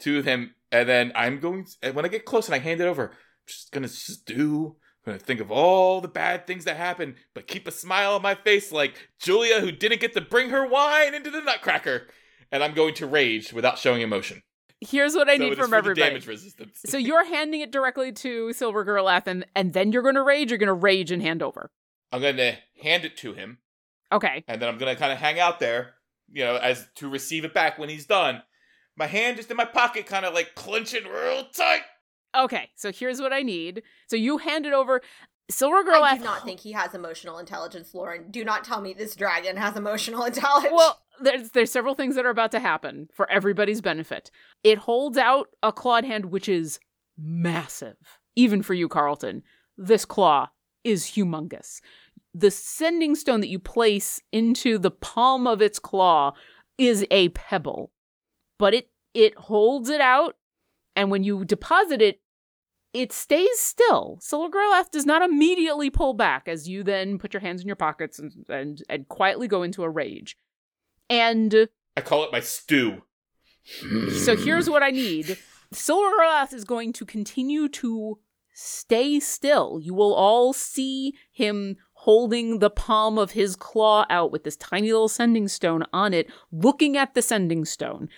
to 0.00 0.20
him, 0.22 0.54
and 0.70 0.88
then 0.88 1.12
I'm 1.14 1.38
going, 1.40 1.66
and 1.82 1.94
when 1.94 2.04
I 2.04 2.08
get 2.08 2.24
close 2.26 2.46
and 2.46 2.54
I 2.54 2.58
hand 2.58 2.80
it 2.80 2.86
over, 2.86 3.10
I'm 3.10 3.16
just 3.46 3.72
gonna 3.72 3.88
stew, 3.88 4.76
I'm 5.06 5.12
gonna 5.12 5.18
think 5.18 5.40
of 5.40 5.50
all 5.50 6.00
the 6.00 6.08
bad 6.08 6.46
things 6.46 6.64
that 6.64 6.76
happened, 6.76 7.14
but 7.32 7.46
keep 7.46 7.66
a 7.68 7.70
smile 7.70 8.16
on 8.16 8.22
my 8.22 8.34
face 8.34 8.72
like 8.72 9.08
Julia 9.20 9.60
who 9.60 9.70
didn't 9.72 10.00
get 10.00 10.12
to 10.14 10.20
bring 10.20 10.50
her 10.50 10.66
wine 10.66 11.14
into 11.14 11.30
the 11.30 11.40
nutcracker, 11.40 12.08
and 12.54 12.62
I'm 12.62 12.72
going 12.72 12.94
to 12.94 13.06
rage 13.06 13.52
without 13.52 13.78
showing 13.78 14.00
emotion. 14.00 14.42
Here's 14.80 15.14
what 15.14 15.28
I 15.28 15.36
So 15.38 15.42
need 15.48 15.58
from 15.58 15.74
everybody. 15.74 16.08
damage 16.08 16.26
resistance. 16.26 16.80
So 16.86 16.98
you're 16.98 17.24
handing 17.24 17.60
it 17.62 17.72
directly 17.72 18.12
to 18.12 18.52
Silver 18.52 18.84
Girlath, 18.84 19.26
and, 19.26 19.44
and 19.56 19.72
then 19.72 19.90
you're 19.92 20.02
going 20.02 20.14
to 20.14 20.22
rage. 20.22 20.50
You're 20.50 20.58
going 20.58 20.68
to 20.68 20.72
rage 20.74 21.10
and 21.10 21.20
hand 21.20 21.42
over. 21.42 21.70
I'm 22.12 22.22
gonna 22.22 22.56
hand 22.80 23.04
it 23.04 23.16
to 23.18 23.32
him, 23.32 23.58
Okay. 24.12 24.44
and 24.46 24.62
then 24.62 24.68
I'm 24.68 24.78
gonna 24.78 24.94
kind 24.94 25.12
of 25.12 25.18
hang 25.18 25.40
out 25.40 25.58
there, 25.58 25.94
you 26.30 26.44
know, 26.44 26.54
as 26.54 26.86
to 26.96 27.08
receive 27.08 27.44
it 27.44 27.52
back 27.52 27.76
when 27.76 27.88
he's 27.88 28.06
done. 28.06 28.40
My 28.96 29.08
hand 29.08 29.36
just 29.36 29.50
in 29.50 29.56
my 29.56 29.64
pocket, 29.64 30.06
kind 30.06 30.24
of 30.24 30.32
like 30.32 30.54
clenching 30.54 31.02
real 31.08 31.46
tight. 31.46 31.80
Okay. 32.36 32.70
So 32.76 32.92
here's 32.92 33.20
what 33.20 33.32
I 33.32 33.42
need. 33.42 33.82
So 34.08 34.14
you 34.14 34.38
hand 34.38 34.64
it 34.64 34.72
over. 34.72 35.00
Silver 35.50 35.84
Girl. 35.84 36.02
I 36.02 36.16
do 36.16 36.24
not 36.24 36.44
think 36.44 36.60
he 36.60 36.72
has 36.72 36.94
emotional 36.94 37.38
intelligence, 37.38 37.94
Lauren. 37.94 38.30
Do 38.30 38.44
not 38.44 38.64
tell 38.64 38.80
me 38.80 38.94
this 38.94 39.14
dragon 39.14 39.56
has 39.56 39.76
emotional 39.76 40.24
intelligence. 40.26 40.72
Well, 40.74 41.00
there's 41.20 41.50
there's 41.50 41.70
several 41.70 41.94
things 41.94 42.16
that 42.16 42.26
are 42.26 42.30
about 42.30 42.50
to 42.52 42.60
happen 42.60 43.08
for 43.12 43.30
everybody's 43.30 43.80
benefit. 43.80 44.30
It 44.62 44.78
holds 44.78 45.18
out 45.18 45.48
a 45.62 45.72
clawed 45.72 46.04
hand 46.04 46.26
which 46.26 46.48
is 46.48 46.80
massive, 47.18 47.96
even 48.36 48.62
for 48.62 48.74
you, 48.74 48.88
Carlton. 48.88 49.42
This 49.76 50.04
claw 50.04 50.48
is 50.82 51.04
humongous. 51.04 51.80
The 52.32 52.50
sending 52.50 53.14
stone 53.14 53.40
that 53.40 53.48
you 53.48 53.58
place 53.58 54.20
into 54.32 54.78
the 54.78 54.90
palm 54.90 55.46
of 55.46 55.62
its 55.62 55.78
claw 55.78 56.32
is 56.78 57.06
a 57.10 57.28
pebble, 57.30 57.92
but 58.58 58.74
it 58.74 58.90
it 59.12 59.36
holds 59.36 59.90
it 59.90 60.00
out, 60.00 60.36
and 60.96 61.10
when 61.10 61.22
you 61.22 61.44
deposit 61.44 62.02
it, 62.02 62.20
it 62.94 63.12
stays 63.12 63.58
still. 63.58 64.18
Silver 64.20 64.48
Girlath 64.48 64.90
does 64.90 65.04
not 65.04 65.20
immediately 65.20 65.90
pull 65.90 66.14
back 66.14 66.46
as 66.46 66.68
you 66.68 66.84
then 66.84 67.18
put 67.18 67.34
your 67.34 67.40
hands 67.40 67.60
in 67.60 67.66
your 67.66 67.76
pockets 67.76 68.20
and, 68.20 68.32
and, 68.48 68.82
and 68.88 69.08
quietly 69.08 69.48
go 69.48 69.64
into 69.64 69.82
a 69.82 69.90
rage. 69.90 70.38
And 71.10 71.68
I 71.96 72.00
call 72.00 72.24
it 72.24 72.32
my 72.32 72.40
stew. 72.40 73.02
so 74.22 74.36
here's 74.36 74.70
what 74.70 74.82
I 74.82 74.90
need. 74.90 75.36
Silver 75.72 76.16
Girlath 76.16 76.54
is 76.54 76.64
going 76.64 76.92
to 76.94 77.04
continue 77.04 77.68
to 77.68 78.18
stay 78.54 79.18
still. 79.18 79.80
You 79.82 79.92
will 79.92 80.14
all 80.14 80.52
see 80.52 81.14
him 81.32 81.76
holding 81.94 82.60
the 82.60 82.70
palm 82.70 83.18
of 83.18 83.32
his 83.32 83.56
claw 83.56 84.06
out 84.08 84.30
with 84.30 84.44
this 84.44 84.56
tiny 84.56 84.92
little 84.92 85.08
sending 85.08 85.48
stone 85.48 85.82
on 85.92 86.14
it, 86.14 86.30
looking 86.52 86.96
at 86.96 87.14
the 87.14 87.22
sending 87.22 87.64
stone. 87.64 88.08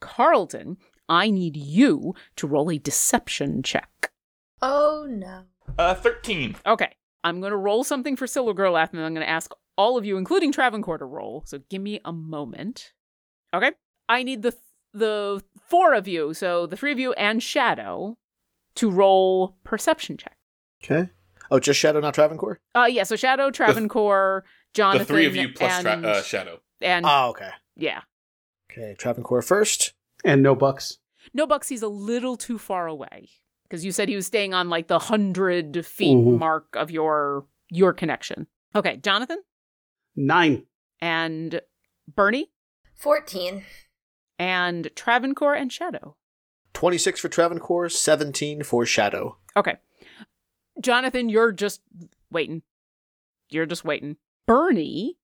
Carlton, 0.00 0.76
I 1.08 1.30
need 1.30 1.56
you 1.56 2.14
to 2.36 2.46
roll 2.46 2.70
a 2.70 2.78
deception 2.78 3.62
check. 3.62 4.12
Oh 4.62 5.06
no. 5.08 5.42
Uh, 5.78 5.94
thirteen. 5.94 6.56
Okay. 6.66 6.94
I'm 7.24 7.40
going 7.40 7.50
to 7.50 7.56
roll 7.56 7.82
something 7.84 8.14
for 8.16 8.26
Silver 8.26 8.54
Girlath, 8.54 8.92
and 8.92 9.02
I'm 9.02 9.12
going 9.12 9.26
to 9.26 9.30
ask 9.30 9.52
all 9.76 9.98
of 9.98 10.04
you, 10.04 10.16
including 10.16 10.52
Travancore, 10.52 10.98
to 10.98 11.04
roll. 11.04 11.42
So 11.46 11.58
give 11.68 11.82
me 11.82 12.00
a 12.04 12.12
moment. 12.12 12.92
Okay. 13.52 13.72
I 14.08 14.22
need 14.22 14.42
the 14.42 14.54
the 14.94 15.42
four 15.68 15.94
of 15.94 16.08
you, 16.08 16.32
so 16.32 16.66
the 16.66 16.76
three 16.76 16.92
of 16.92 16.98
you 16.98 17.12
and 17.14 17.42
Shadow, 17.42 18.16
to 18.76 18.90
roll 18.90 19.56
perception 19.64 20.16
check. 20.16 20.36
Okay. 20.82 21.10
Oh, 21.50 21.58
just 21.58 21.78
Shadow, 21.80 22.00
not 22.00 22.14
Travancore? 22.14 22.60
Uh, 22.74 22.86
yeah. 22.90 23.02
So 23.02 23.16
Shadow, 23.16 23.50
Travancore, 23.50 24.44
Jonathan, 24.74 24.98
the 25.00 25.04
three 25.04 25.26
of 25.26 25.34
you 25.36 25.48
plus 25.50 25.84
and, 25.84 26.02
tra- 26.02 26.10
uh, 26.10 26.22
Shadow. 26.22 26.60
and 26.80 27.04
Oh, 27.06 27.30
okay. 27.30 27.50
yeah. 27.76 28.02
Okay, 28.70 28.94
Travancore 28.98 29.42
first. 29.42 29.92
And 30.24 30.42
no 30.42 30.54
bucks. 30.54 30.98
No, 31.34 31.46
Bucks, 31.46 31.68
he's 31.68 31.82
a 31.82 31.88
little 31.88 32.36
too 32.36 32.58
far 32.58 32.86
away 32.86 33.28
because 33.68 33.84
you 33.84 33.92
said 33.92 34.08
he 34.08 34.16
was 34.16 34.26
staying 34.26 34.54
on 34.54 34.68
like 34.68 34.88
the 34.88 34.98
hundred 34.98 35.84
feet 35.86 36.16
Mhm. 36.16 36.38
mark 36.38 36.74
of 36.74 36.90
your 36.90 37.46
your 37.70 37.92
connection. 37.92 38.46
Okay, 38.74 38.96
Jonathan 38.98 39.42
Nine. 40.16 40.66
and 41.00 41.60
Bernie 42.14 42.50
14. 42.94 43.64
and 44.38 44.90
Travancore 44.96 45.54
and 45.54 45.72
Shadow. 45.72 46.16
26 46.74 47.20
for 47.20 47.28
Travancore, 47.28 47.88
17 47.88 48.62
for 48.62 48.86
Shadow. 48.86 49.38
Okay. 49.56 49.76
Jonathan, 50.80 51.28
you're 51.28 51.52
just 51.52 51.82
waiting. 52.30 52.62
You're 53.50 53.66
just 53.66 53.84
waiting. 53.84 54.16
Bernie, 54.46 55.18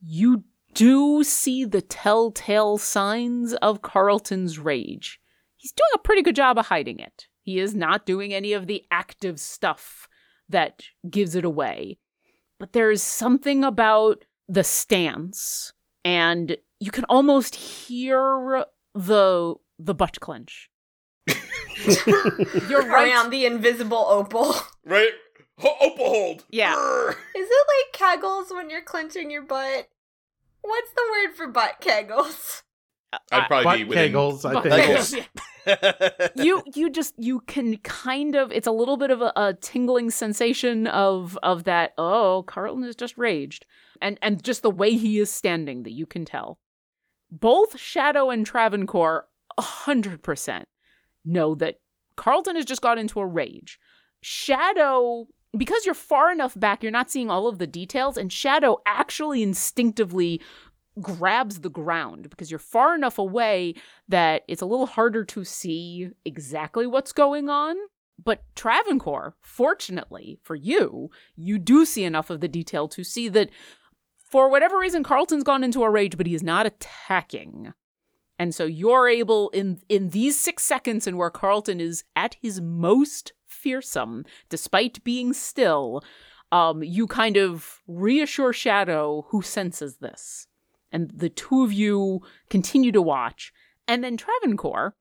you 0.00 0.44
do 0.74 1.22
see 1.24 1.64
the 1.64 1.80
telltale 1.82 2.76
signs 2.78 3.54
of 3.54 3.82
Carlton's 3.82 4.58
rage. 4.58 5.20
He's 5.56 5.72
doing 5.72 5.90
a 5.94 5.98
pretty 5.98 6.22
good 6.22 6.34
job 6.36 6.58
of 6.58 6.66
hiding 6.66 6.98
it. 6.98 7.28
He 7.42 7.58
is 7.58 7.74
not 7.74 8.06
doing 8.06 8.32
any 8.34 8.52
of 8.52 8.66
the 8.66 8.84
active 8.90 9.40
stuff 9.40 10.08
that 10.48 10.82
gives 11.08 11.34
it 11.34 11.44
away. 11.44 11.98
But 12.58 12.72
there's 12.72 13.02
something 13.02 13.64
about 13.64 14.24
the 14.48 14.64
stance, 14.64 15.72
and 16.04 16.56
you 16.78 16.90
can 16.90 17.04
almost 17.04 17.54
hear 17.56 18.64
the 18.94 19.54
the 19.78 19.94
butt 19.94 20.20
clench. 20.20 20.68
You're 22.68 22.86
right. 22.86 23.14
on 23.16 23.30
the 23.30 23.46
invisible 23.46 24.04
opal. 24.08 24.54
Right? 24.84 25.12
Ho- 25.58 25.76
Opal 25.80 26.06
hold. 26.08 26.44
Yeah. 26.50 26.74
Grr. 26.74 27.10
Is 27.36 27.48
it 27.50 27.66
like 28.00 28.20
kegels 28.20 28.50
when 28.50 28.70
you're 28.70 28.82
clenching 28.82 29.30
your 29.30 29.42
butt? 29.42 29.88
What's 30.62 30.90
the 30.92 31.02
word 31.10 31.34
for 31.36 31.46
butt 31.48 31.80
kegels? 31.80 32.62
I'd 33.32 33.46
probably 33.46 33.64
Butt 33.64 33.76
be 33.78 33.84
within. 33.84 34.12
kegels, 34.12 34.44
I 34.44 34.62
think. 34.62 34.74
Kegels. 34.74 35.26
You 36.36 36.62
you 36.74 36.90
just 36.90 37.14
you 37.18 37.40
can 37.40 37.76
kind 37.78 38.34
of 38.34 38.50
it's 38.50 38.66
a 38.66 38.72
little 38.72 38.96
bit 38.96 39.10
of 39.10 39.20
a, 39.20 39.32
a 39.36 39.54
tingling 39.54 40.10
sensation 40.10 40.86
of 40.86 41.38
of 41.42 41.64
that 41.64 41.92
oh 41.98 42.44
carlton 42.46 42.82
has 42.84 42.96
just 42.96 43.16
raged 43.18 43.66
and 44.00 44.18
and 44.22 44.42
just 44.42 44.62
the 44.62 44.70
way 44.70 44.96
he 44.96 45.18
is 45.18 45.30
standing 45.30 45.82
that 45.82 45.92
you 45.92 46.06
can 46.06 46.24
tell 46.24 46.58
both 47.30 47.78
shadow 47.78 48.30
and 48.30 48.46
travancore 48.46 49.26
100% 49.58 50.64
know 51.24 51.54
that 51.54 51.76
carlton 52.16 52.56
has 52.56 52.64
just 52.64 52.82
got 52.82 52.98
into 52.98 53.20
a 53.20 53.26
rage 53.26 53.78
shadow 54.22 55.26
because 55.56 55.84
you're 55.84 55.94
far 55.94 56.32
enough 56.32 56.58
back 56.58 56.82
you're 56.82 56.92
not 56.92 57.10
seeing 57.10 57.30
all 57.30 57.46
of 57.46 57.58
the 57.58 57.66
details 57.66 58.16
and 58.16 58.32
shadow 58.32 58.78
actually 58.86 59.42
instinctively 59.42 60.40
grabs 61.00 61.60
the 61.60 61.70
ground 61.70 62.30
because 62.30 62.50
you're 62.50 62.58
far 62.58 62.94
enough 62.94 63.18
away 63.18 63.74
that 64.08 64.42
it's 64.48 64.62
a 64.62 64.66
little 64.66 64.86
harder 64.86 65.24
to 65.24 65.44
see 65.44 66.10
exactly 66.24 66.86
what's 66.86 67.12
going 67.12 67.48
on. 67.48 67.76
But 68.22 68.42
Travancore, 68.54 69.34
fortunately 69.40 70.38
for 70.42 70.54
you, 70.54 71.10
you 71.36 71.58
do 71.58 71.84
see 71.84 72.04
enough 72.04 72.30
of 72.30 72.40
the 72.40 72.48
detail 72.48 72.88
to 72.88 73.04
see 73.04 73.28
that 73.30 73.50
for 74.18 74.48
whatever 74.50 74.78
reason, 74.78 75.02
Carlton's 75.02 75.42
gone 75.42 75.64
into 75.64 75.82
a 75.82 75.90
rage, 75.90 76.16
but 76.16 76.26
he 76.26 76.34
is 76.34 76.42
not 76.42 76.66
attacking. 76.66 77.72
And 78.38 78.54
so 78.54 78.64
you're 78.64 79.08
able 79.08 79.50
in 79.50 79.80
in 79.88 80.10
these 80.10 80.38
six 80.38 80.62
seconds 80.62 81.06
and 81.06 81.18
where 81.18 81.30
Carlton 81.30 81.80
is 81.80 82.04
at 82.16 82.36
his 82.40 82.60
most 82.60 83.32
fearsome, 83.46 84.24
despite 84.48 85.04
being 85.04 85.32
still, 85.32 86.02
um, 86.52 86.82
you 86.82 87.06
kind 87.06 87.36
of 87.36 87.80
reassure 87.86 88.52
Shadow 88.52 89.26
who 89.28 89.42
senses 89.42 89.98
this. 89.98 90.46
And 90.92 91.10
the 91.10 91.28
two 91.28 91.62
of 91.62 91.72
you 91.72 92.22
continue 92.48 92.92
to 92.92 93.02
watch. 93.02 93.52
And 93.86 94.02
then 94.02 94.16
Travancore, 94.16 94.94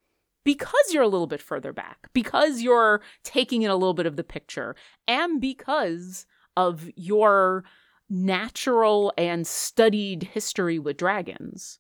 because 0.44 0.94
you're 0.94 1.04
a 1.04 1.08
little 1.08 1.28
bit 1.28 1.42
further 1.42 1.74
back, 1.74 2.10
because 2.14 2.62
you're 2.62 3.02
taking 3.24 3.62
in 3.62 3.72
a 3.72 3.76
little 3.76 3.94
bit 3.94 4.06
of 4.06 4.16
the 4.16 4.24
picture, 4.24 4.76
and 5.08 5.40
because 5.42 6.26
of 6.56 6.90
your 6.96 7.64
natural 8.10 9.14
and 9.18 9.46
studied 9.46 10.24
history 10.24 10.80
with 10.80 10.98
dragons, 10.98 11.80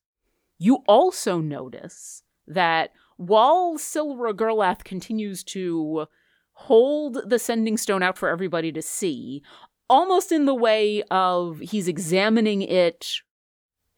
you 0.58 0.84
also 0.88 1.40
notice 1.40 2.24
that 2.48 2.92
while 3.18 3.78
Silver 3.78 4.34
Gerlath 4.34 4.84
continues 4.84 5.44
to 5.46 6.06
hold 6.54 7.30
the 7.30 7.40
sending 7.40 7.78
stone 7.78 8.04
out 8.04 8.18
for 8.18 8.30
everybody 8.30 8.72
to 8.72 8.82
see, 8.82 9.42
almost 9.90 10.32
in 10.32 10.46
the 10.46 10.56
way 10.56 11.02
of 11.10 11.60
he's 11.60 11.88
examining 11.88 12.62
it 12.62 13.22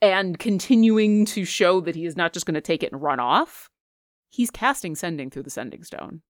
and 0.01 0.39
continuing 0.39 1.25
to 1.25 1.45
show 1.45 1.79
that 1.81 1.95
he 1.95 2.05
is 2.05 2.15
not 2.17 2.33
just 2.33 2.45
going 2.45 2.55
to 2.55 2.61
take 2.61 2.83
it 2.83 2.91
and 2.91 3.01
run 3.01 3.19
off, 3.19 3.69
he's 4.29 4.49
casting 4.49 4.95
sending 4.95 5.29
through 5.29 5.43
the 5.43 5.49
sending 5.49 5.83
stone. 5.83 6.21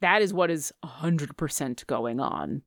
That 0.00 0.22
is 0.22 0.32
what 0.34 0.50
is 0.50 0.72
100% 0.84 1.86
going 1.86 2.20
on. 2.20 2.62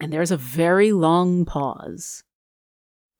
And 0.00 0.12
there's 0.12 0.30
a 0.30 0.36
very 0.36 0.92
long 0.92 1.44
pause. 1.44 2.24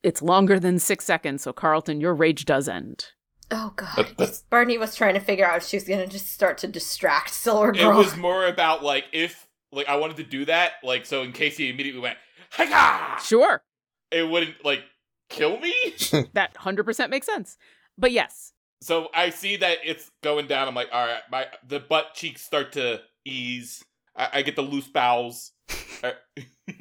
It's 0.03 0.23
longer 0.23 0.61
than 0.61 0.79
six 0.79 1.05
seconds, 1.05 1.43
so 1.43 1.53
Carlton, 1.53 2.01
your 2.01 2.15
rage 2.15 2.45
does 2.45 2.69
end. 2.69 3.07
Oh 3.51 3.73
god. 3.77 4.15
Barney 4.51 4.79
was 4.79 4.97
trying 4.97 5.15
to 5.15 5.21
figure 5.21 5.47
out 5.47 5.59
if 5.59 5.65
she 5.65 5.77
was 5.77 5.85
gonna 5.85 6.07
just 6.07 6.33
start 6.33 6.59
to 6.59 6.67
distract 6.67 7.31
Silver 7.31 7.73
Girl. 7.73 7.93
It 7.93 7.97
was 7.97 8.17
more 8.17 8.47
about 8.47 8.83
like 8.83 9.05
if 9.13 9.47
like 9.71 9.89
I 9.89 9.97
wanted 9.97 10.17
to 10.17 10.25
do 10.25 10.45
that, 10.47 10.73
like 10.83 11.07
so 11.07 11.23
in 11.23 11.33
case 11.33 11.57
he 11.57 11.69
immediately 11.71 12.01
went, 12.01 12.19
Hiya! 12.57 13.17
Sure, 13.23 13.63
It 14.11 14.29
wouldn't 14.29 14.65
like 14.65 14.81
kill 15.29 15.59
me. 15.61 15.75
that 16.35 16.55
100% 16.55 17.11
makes 17.11 17.27
sense. 17.27 17.57
But 17.99 18.13
yes, 18.13 18.53
so 18.81 19.09
I 19.15 19.31
see 19.31 19.57
that 19.57 19.79
it's 19.85 20.11
going 20.23 20.47
down. 20.47 20.69
I'm 20.69 20.75
like, 20.75 20.89
all 20.93 21.07
right, 21.07 21.23
my 21.31 21.47
the 21.67 21.81
butt 21.81 22.15
cheeks 22.15 22.43
start 22.43 22.73
to 22.73 23.01
ease. 23.25 23.83
I, 24.17 24.29
I 24.35 24.43
get 24.43 24.57
the 24.57 24.63
loose 24.63 24.89
bowels. 24.89 25.53
Uh, 26.03 26.11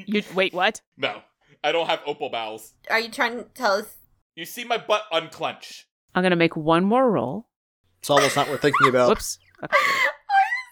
you 0.05 0.21
wait, 0.33 0.53
what? 0.53 0.81
no, 0.97 1.21
I 1.63 1.71
don't 1.71 1.87
have 1.87 2.01
opal 2.05 2.29
bowels. 2.29 2.73
Are 2.89 2.99
you 2.99 3.09
trying 3.09 3.37
to 3.37 3.43
tell 3.53 3.73
us 3.73 3.85
You 4.35 4.43
see 4.43 4.65
my 4.65 4.77
butt 4.77 5.03
unclench. 5.13 5.83
I'm 6.13 6.23
going 6.23 6.31
to 6.31 6.35
make 6.35 6.57
one 6.57 6.83
more 6.83 7.09
roll. 7.09 7.47
It's 7.99 8.09
almost 8.09 8.35
not 8.35 8.49
worth 8.49 8.61
thinking 8.61 8.89
about. 8.89 9.07
Whoops. 9.09 9.39
Okay. 9.63 9.77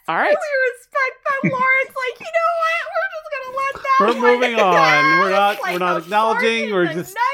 All 0.10 0.18
right. 0.18 0.26
really 0.36 0.72
respect 0.74 1.24
that 1.24 1.50
Lauren's 1.50 1.96
like, 1.96 2.20
you 2.20 2.26
know 2.26 2.52
what? 2.60 2.82
We're 2.92 3.10
just 3.14 3.30
gonna 3.32 3.58
let 3.58 3.74
that 3.84 3.98
We're 4.00 4.08
one 4.08 4.40
moving 4.42 4.60
on. 4.60 5.20
We're 5.20 5.32
not- 5.32 5.62
like 5.62 5.74
we're 5.74 5.80
not 5.80 5.96
a 5.96 6.00
acknowledging, 6.00 6.70
fart 6.70 6.72
we're 6.88 6.94
just- 6.94 7.16
night. 7.16 7.31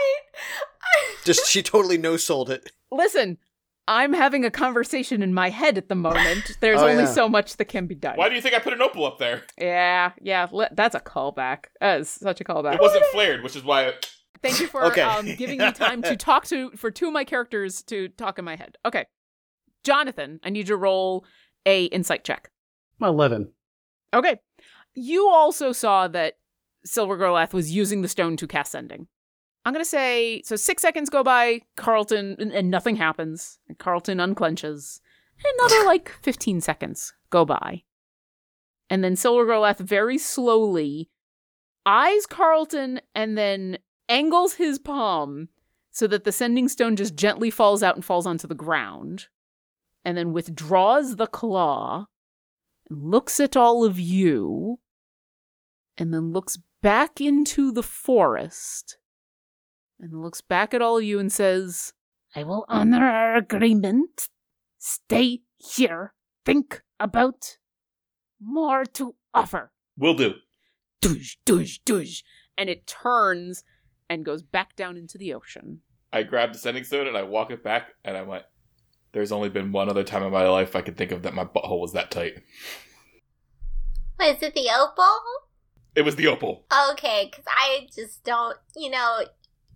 Just 1.27 1.47
she 1.49 1.61
totally 1.61 1.97
no 1.97 2.17
sold 2.17 2.49
it. 2.49 2.71
Listen, 2.91 3.37
I'm 3.87 4.13
having 4.13 4.43
a 4.45 4.51
conversation 4.51 5.21
in 5.21 5.33
my 5.33 5.49
head 5.49 5.77
at 5.77 5.87
the 5.89 5.95
moment. 5.95 6.57
There's 6.61 6.81
Oh, 6.81 6.87
only 6.87 7.03
yeah. 7.03 7.11
so 7.11 7.29
much 7.29 7.57
that 7.57 7.65
can 7.65 7.85
be 7.87 7.95
done. 7.95 8.17
Why 8.17 8.27
do 8.29 8.35
you 8.35 8.41
think 8.41 8.55
I 8.55 8.59
put 8.59 8.73
an 8.73 8.81
opal 8.81 9.05
up 9.05 9.17
there? 9.19 9.43
Yeah, 9.57 10.11
yeah, 10.21 10.47
le- 10.51 10.69
that's 10.73 10.95
a 10.95 10.99
callback. 10.99 11.65
That 11.79 12.01
is 12.01 12.09
such 12.09 12.41
a 12.41 12.43
callback. 12.43 12.75
It 12.75 12.81
wasn't 12.81 13.05
flared, 13.11 13.43
which 13.43 13.55
is 13.55 13.63
why. 13.63 13.93
Thank 14.41 14.59
you 14.59 14.67
for 14.67 14.83
Okay. 14.91 15.01
um, 15.01 15.35
giving 15.35 15.59
me 15.59 15.71
time 15.71 16.01
to 16.03 16.15
talk 16.29 16.45
to 16.47 16.71
for 16.71 16.91
two 16.91 17.07
of 17.07 17.13
my 17.13 17.23
characters 17.23 17.81
to 17.83 18.07
talk 18.09 18.39
in 18.39 18.45
my 18.45 18.55
head. 18.55 18.77
Okay, 18.85 19.05
Jonathan, 19.83 20.39
I 20.43 20.49
need 20.49 20.59
you 20.59 20.75
to 20.75 20.77
roll 20.77 21.25
a 21.65 21.85
insight 21.85 22.23
check. 22.23 22.49
11. 23.01 23.51
Okay, 24.13 24.39
you 24.95 25.29
also 25.29 25.71
saw 25.71 26.07
that 26.07 26.33
Silver 26.85 27.17
Girlath 27.17 27.53
was 27.53 27.71
using 27.71 28.01
the 28.01 28.07
stone 28.07 28.37
to 28.37 28.47
cast 28.47 28.71
sending. 28.71 29.07
I'm 29.67 29.73
gonna 29.73 29.83
say 29.83 30.41
so. 30.45 30.55
Six 30.55 30.81
seconds 30.81 31.09
go 31.09 31.23
by, 31.23 31.59
Carlton, 31.75 32.37
and, 32.39 32.53
and 32.53 32.71
nothing 32.71 32.95
happens. 32.95 33.59
And 33.67 33.77
Carlton 33.77 34.17
unclenches. 34.17 35.01
Another 35.59 35.83
like 35.85 36.09
15 36.21 36.61
seconds 36.61 37.13
go 37.29 37.43
by, 37.43 37.83
and 38.89 39.03
then 39.03 39.17
Silver 39.17 39.45
Girlath 39.45 39.79
very 39.79 40.17
slowly 40.17 41.09
eyes 41.85 42.25
Carlton 42.25 43.01
and 43.13 43.37
then 43.37 43.77
angles 44.07 44.53
his 44.53 44.79
palm 44.79 45.49
so 45.91 46.07
that 46.07 46.23
the 46.23 46.31
sending 46.31 46.69
stone 46.69 46.95
just 46.95 47.17
gently 47.17 47.49
falls 47.49 47.83
out 47.83 47.95
and 47.95 48.05
falls 48.05 48.25
onto 48.25 48.47
the 48.47 48.55
ground, 48.55 49.27
and 50.05 50.17
then 50.17 50.31
withdraws 50.31 51.17
the 51.17 51.27
claw 51.27 52.05
and 52.89 53.03
looks 53.11 53.37
at 53.41 53.57
all 53.57 53.83
of 53.83 53.99
you, 53.99 54.79
and 55.97 56.13
then 56.13 56.31
looks 56.31 56.57
back 56.81 57.19
into 57.19 57.73
the 57.73 57.83
forest, 57.83 58.97
and 59.99 60.21
looks 60.21 60.41
back 60.41 60.73
at 60.73 60.81
all 60.81 60.97
of 60.97 61.03
you 61.03 61.19
and 61.19 61.31
says, 61.31 61.93
I 62.35 62.43
will 62.43 62.65
honor 62.67 63.05
our 63.05 63.35
agreement. 63.35 64.29
Stay 64.77 65.41
here. 65.57 66.13
Think 66.45 66.81
about 66.99 67.57
more 68.41 68.85
to 68.85 69.15
offer. 69.33 69.71
Will 69.97 70.13
do. 70.13 70.35
Douche, 71.01 71.35
douche, 71.45 71.79
douche. 71.85 72.21
And 72.57 72.69
it 72.69 72.87
turns 72.87 73.63
and 74.09 74.25
goes 74.25 74.43
back 74.43 74.75
down 74.75 74.97
into 74.97 75.17
the 75.17 75.33
ocean. 75.33 75.81
I 76.13 76.23
grabbed 76.23 76.53
the 76.53 76.59
sending 76.59 76.83
stone 76.83 77.07
and 77.07 77.17
I 77.17 77.23
walk 77.23 77.51
it 77.51 77.63
back, 77.63 77.89
and 78.05 78.15
I 78.15 78.21
went. 78.21 78.43
There's 79.11 79.31
only 79.31 79.49
been 79.49 79.71
one 79.71 79.89
other 79.89 80.03
time 80.03 80.23
in 80.23 80.31
my 80.31 80.47
life 80.47 80.75
I 80.75 80.81
could 80.81 80.97
think 80.97 81.11
of 81.11 81.23
that 81.23 81.33
my 81.33 81.43
butthole 81.43 81.81
was 81.81 81.93
that 81.93 82.11
tight. 82.11 82.41
Was 84.19 84.41
it 84.41 84.53
the 84.53 84.69
opal? 84.77 85.19
It 85.95 86.03
was 86.03 86.15
the 86.15 86.27
opal. 86.27 86.65
Okay, 86.91 87.29
because 87.29 87.45
I 87.47 87.87
just 87.93 88.23
don't, 88.23 88.57
you 88.75 88.89
know, 88.89 89.23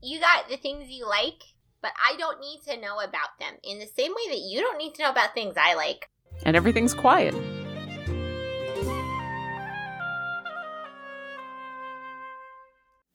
you 0.01 0.19
got 0.19 0.49
the 0.49 0.57
things 0.57 0.89
you 0.89 1.07
like, 1.07 1.43
but 1.81 1.91
I 2.03 2.15
don't 2.17 2.39
need 2.39 2.61
to 2.67 2.79
know 2.79 2.99
about 2.99 3.39
them 3.39 3.53
in 3.63 3.79
the 3.79 3.87
same 3.87 4.11
way 4.11 4.29
that 4.29 4.39
you 4.39 4.61
don't 4.61 4.77
need 4.77 4.95
to 4.95 5.03
know 5.03 5.11
about 5.11 5.33
things 5.33 5.55
I 5.57 5.75
like. 5.75 6.09
And 6.45 6.55
everything's 6.55 6.93
quiet. 6.93 7.35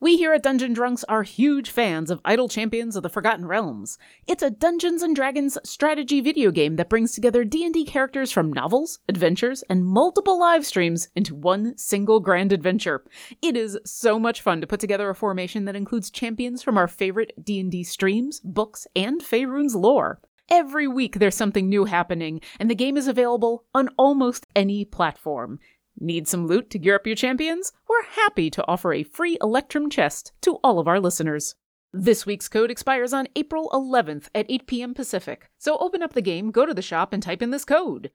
We 0.06 0.16
here 0.16 0.32
at 0.32 0.44
Dungeon 0.44 0.72
Drunks 0.72 1.02
are 1.08 1.24
huge 1.24 1.68
fans 1.68 2.12
of 2.12 2.20
Idle 2.24 2.48
Champions 2.48 2.94
of 2.94 3.02
the 3.02 3.08
Forgotten 3.08 3.44
Realms. 3.44 3.98
It's 4.28 4.40
a 4.40 4.52
Dungeons 4.52 5.02
and 5.02 5.16
Dragons 5.16 5.58
strategy 5.64 6.20
video 6.20 6.52
game 6.52 6.76
that 6.76 6.88
brings 6.88 7.12
together 7.12 7.42
D&D 7.42 7.86
characters 7.86 8.30
from 8.30 8.52
novels, 8.52 9.00
adventures, 9.08 9.64
and 9.68 9.84
multiple 9.84 10.38
live 10.38 10.64
streams 10.64 11.08
into 11.16 11.34
one 11.34 11.76
single 11.76 12.20
grand 12.20 12.52
adventure. 12.52 13.02
It 13.42 13.56
is 13.56 13.80
so 13.84 14.16
much 14.16 14.42
fun 14.42 14.60
to 14.60 14.66
put 14.68 14.78
together 14.78 15.10
a 15.10 15.14
formation 15.16 15.64
that 15.64 15.74
includes 15.74 16.08
champions 16.08 16.62
from 16.62 16.78
our 16.78 16.86
favorite 16.86 17.32
D&D 17.44 17.82
streams, 17.82 18.38
books, 18.38 18.86
and 18.94 19.20
Faerun's 19.24 19.74
lore. 19.74 20.20
Every 20.48 20.86
week 20.86 21.18
there's 21.18 21.34
something 21.34 21.68
new 21.68 21.86
happening, 21.86 22.40
and 22.60 22.70
the 22.70 22.76
game 22.76 22.96
is 22.96 23.08
available 23.08 23.64
on 23.74 23.88
almost 23.98 24.46
any 24.54 24.84
platform. 24.84 25.58
Need 25.98 26.28
some 26.28 26.46
loot 26.46 26.68
to 26.70 26.78
gear 26.78 26.96
up 26.96 27.06
your 27.06 27.16
champions? 27.16 27.72
We're 27.88 28.04
happy 28.04 28.50
to 28.50 28.64
offer 28.68 28.92
a 28.92 29.02
free 29.02 29.38
Electrum 29.40 29.88
chest 29.88 30.32
to 30.42 30.56
all 30.62 30.78
of 30.78 30.86
our 30.86 31.00
listeners. 31.00 31.54
This 31.92 32.26
week's 32.26 32.48
code 32.48 32.70
expires 32.70 33.14
on 33.14 33.28
April 33.34 33.70
11th 33.72 34.28
at 34.34 34.44
8 34.48 34.66
p.m. 34.66 34.94
Pacific, 34.94 35.50
so 35.56 35.78
open 35.78 36.02
up 36.02 36.12
the 36.12 36.20
game, 36.20 36.50
go 36.50 36.66
to 36.66 36.74
the 36.74 36.82
shop, 36.82 37.14
and 37.14 37.22
type 37.22 37.40
in 37.40 37.50
this 37.50 37.64
code 37.64 38.10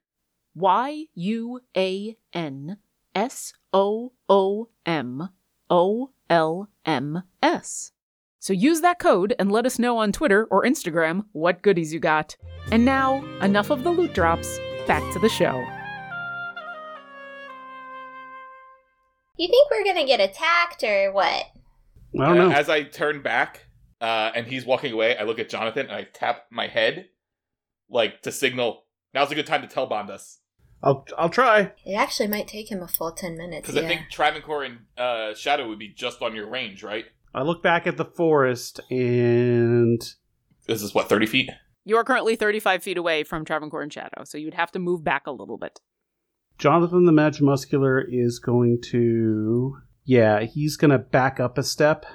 Y 0.54 1.06
U 1.16 1.62
A 1.76 2.18
N 2.34 2.78
S 3.16 3.54
O 3.74 4.12
O 4.30 4.70
M 4.86 5.30
O 5.70 6.12
L 6.30 6.70
M 6.86 7.24
S. 7.42 7.94
So 8.38 8.54
use 8.54 8.82
that 8.82 9.00
code 9.00 9.34
and 9.40 9.52
let 9.52 9.66
us 9.66 9.80
know 9.80 9.98
on 9.98 10.12
Twitter 10.12 10.48
or 10.52 10.64
Instagram 10.64 11.26
what 11.32 11.62
goodies 11.64 11.94
you 11.94 12.00
got. 12.00 12.36
And 12.72 12.86
now, 12.86 13.24
enough 13.42 13.72
of 13.72 13.84
the 13.84 13.92
loot 13.92 14.14
drops, 14.14 14.60
back 14.86 15.02
to 15.14 15.20
the 15.20 15.30
show. 15.30 15.66
You 19.42 19.48
think 19.48 19.72
we're 19.72 19.84
gonna 19.84 20.06
get 20.06 20.20
attacked 20.20 20.84
or 20.84 21.12
what? 21.12 21.26
I 21.26 21.46
don't 22.14 22.40
Uh, 22.40 22.48
know. 22.50 22.52
As 22.52 22.70
I 22.70 22.84
turn 22.84 23.24
back 23.24 23.66
uh, 24.00 24.30
and 24.36 24.46
he's 24.46 24.68
walking 24.68 24.94
away, 24.94 25.18
I 25.18 25.24
look 25.24 25.40
at 25.40 25.50
Jonathan 25.50 25.88
and 25.88 25.96
I 25.96 26.04
tap 26.04 26.46
my 26.52 26.68
head, 26.68 27.10
like 27.90 28.22
to 28.22 28.32
signal 28.32 28.84
now's 29.16 29.32
a 29.32 29.36
good 29.36 29.48
time 29.48 29.64
to 29.64 29.68
tell 29.68 29.88
Bond 29.88 30.12
us. 30.12 30.42
I'll 30.84 31.08
I'll 31.18 31.30
try. 31.30 31.72
It 31.84 31.94
actually 31.96 32.28
might 32.28 32.48
take 32.48 32.72
him 32.72 32.84
a 32.84 32.88
full 32.88 33.12
10 33.14 33.36
minutes. 33.36 33.62
Because 33.68 33.76
Yeah. 33.82 33.88
I 33.88 33.88
think 33.88 34.12
Travancore 34.12 34.64
and 34.64 34.80
uh, 34.96 35.34
Shadow 35.34 35.68
would 35.70 35.80
be 35.80 35.90
just 35.90 36.22
on 36.22 36.36
your 36.36 36.48
range, 36.48 36.84
right? 36.84 37.06
I 37.34 37.42
look 37.42 37.64
back 37.64 37.88
at 37.88 37.98
the 37.98 38.06
forest 38.06 38.80
and 38.92 40.02
This 40.68 40.84
is 40.84 40.94
what, 40.94 41.10
30 41.10 41.26
feet? 41.26 41.50
You 41.84 41.98
are 41.98 42.04
currently 42.04 42.36
35 42.36 42.84
feet 42.84 42.98
away 43.00 43.24
from 43.24 43.44
Travancore 43.44 43.82
and 43.82 43.92
Shadow, 43.92 44.24
so 44.24 44.38
you'd 44.38 44.54
have 44.54 44.72
to 44.74 44.80
move 44.80 45.04
back 45.04 45.26
a 45.26 45.32
little 45.32 45.58
bit. 45.58 45.80
Jonathan 46.62 47.06
the 47.06 47.12
Magimuscular 47.12 48.04
is 48.08 48.38
going 48.38 48.80
to. 48.92 49.78
Yeah, 50.06 50.42
he's 50.42 50.78
going 50.78 50.92
to 50.92 51.00
back 51.00 51.40
up 51.40 51.58
a 51.58 51.64
step, 51.64 52.06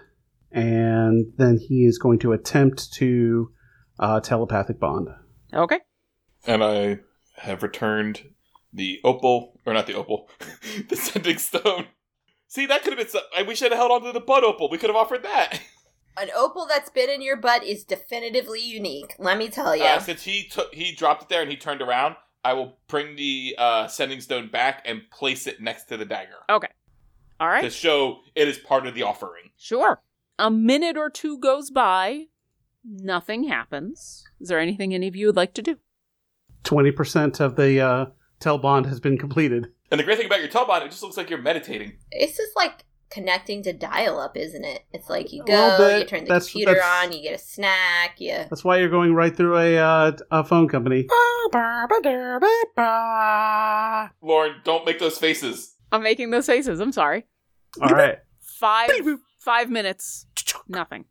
and 0.53 1.27
then 1.37 1.59
he 1.59 1.85
is 1.85 1.99
going 1.99 2.21
to 2.21 2.31
attempt 2.33 2.93
to 2.95 3.51
uh, 3.99 4.21
telepathic 4.21 4.79
bond. 4.79 5.09
Okay. 5.53 5.81
And 6.47 6.63
I 6.63 7.01
have 7.39 7.65
returned 7.65 8.23
the 8.73 9.01
opal, 9.03 9.59
or 9.67 9.75
not 9.75 9.89
the 9.89 9.95
opal, 9.95 10.31
the 10.89 10.95
sending 10.95 11.39
stone. 11.39 11.87
See, 12.47 12.67
that 12.67 12.83
could 12.85 12.93
have 12.93 12.99
been. 12.99 13.09
So- 13.09 13.27
I- 13.37 13.43
we 13.43 13.57
should 13.57 13.73
have 13.73 13.79
held 13.81 13.91
on 13.91 14.03
to 14.05 14.13
the 14.13 14.21
butt 14.25 14.45
opal. 14.45 14.71
We 14.71 14.79
could 14.79 14.91
have 14.91 14.97
offered 14.97 15.25
that. 15.25 15.61
An 16.17 16.29
opal 16.37 16.67
that's 16.67 16.89
been 16.89 17.11
in 17.11 17.21
your 17.21 17.37
butt 17.37 17.65
is 17.65 17.83
definitively 17.83 18.61
unique. 18.61 19.17
Let 19.19 19.39
me 19.39 19.49
tell 19.49 19.75
you. 19.75 19.83
Uh, 19.83 19.99
since 19.99 20.23
he 20.23 20.45
took, 20.49 20.73
he 20.73 20.95
dropped 20.95 21.25
it 21.25 21.29
there 21.31 21.43
and 21.43 21.51
he 21.51 21.57
turned 21.57 21.83
around. 21.83 22.15
I 22.47 22.53
will 22.53 22.79
bring 22.87 23.17
the 23.17 23.57
uh, 23.59 23.89
sending 23.89 24.21
stone 24.21 24.47
back 24.47 24.83
and 24.85 25.03
place 25.11 25.49
it 25.49 25.61
next 25.61 25.87
to 25.87 25.97
the 25.97 26.05
dagger 26.05 26.37
All 27.41 27.49
to 27.49 27.53
right. 27.53 27.73
show 27.73 28.21
it 28.37 28.47
is 28.47 28.57
part 28.57 28.87
of 28.87 28.95
the 28.95 29.03
offering. 29.03 29.51
Sure. 29.57 30.01
A 30.39 30.49
minute 30.49 30.97
or 30.97 31.11
two 31.11 31.39
goes 31.39 31.71
by. 31.73 32.27
Nothing 32.85 33.49
happens. 33.49 34.23
Is 34.41 34.49
there 34.49 34.61
anything 34.61 34.95
any 34.95 35.09
of 35.09 35.17
you 35.17 35.27
would 35.27 35.35
like 35.35 35.55
to 35.55 35.63
do? 35.63 35.79
20% 36.63 37.41
of 37.41 37.57
the 37.57 37.81
uh, 37.81 38.07
tel 38.39 38.59
bond 38.59 38.87
has 38.87 39.01
been 39.01 39.19
completed. 39.19 39.73
And 39.91 39.99
the 39.99 40.05
great 40.05 40.17
thing 40.17 40.27
about 40.27 40.39
your 40.39 40.49
tell 40.49 40.69
bond, 40.69 40.85
it 40.85 40.91
just 40.91 41.03
looks 41.03 41.17
like 41.17 41.29
you're 41.29 41.43
meditating. 41.43 41.95
It's 42.13 42.37
just 42.37 42.55
like 42.55 42.85
connecting 43.11 43.63
to 43.63 43.73
dial 43.73 44.19
up, 44.19 44.37
isn't 44.37 44.65
it? 44.65 44.85
It's 44.93 45.09
like 45.09 45.33
you 45.33 45.45
go, 45.45 45.77
bit. 45.79 46.01
you 46.01 46.05
turn 46.07 46.21
the 46.25 46.29
That's- 46.29 46.51
computer 46.51 46.75
that's- 46.75 47.07
on, 47.07 47.13
you 47.13 47.23
get 47.23 47.35
a 47.35 47.39
snack, 47.39 48.21
you. 48.21 48.33
That's 48.51 48.65
why 48.65 48.79
you're 48.79 48.89
going 48.89 49.15
right 49.15 49.35
through 49.35 49.57
a, 49.59 49.79
uh, 49.79 50.13
a 50.31 50.45
phone 50.45 50.69
company. 50.69 51.07
Lauren, 54.23 54.55
don't 54.65 54.85
make 54.85 54.99
those 54.99 55.19
faces. 55.19 55.75
I'm 55.93 56.03
making 56.03 56.31
those 56.31 56.47
faces. 56.47 56.81
I'm 56.81 56.93
sorry. 56.93 57.27
All 57.81 57.89
right. 57.89 58.19
Five 58.41 58.91
five 59.39 59.71
minutes. 59.71 60.27
Nothing. 60.69 61.05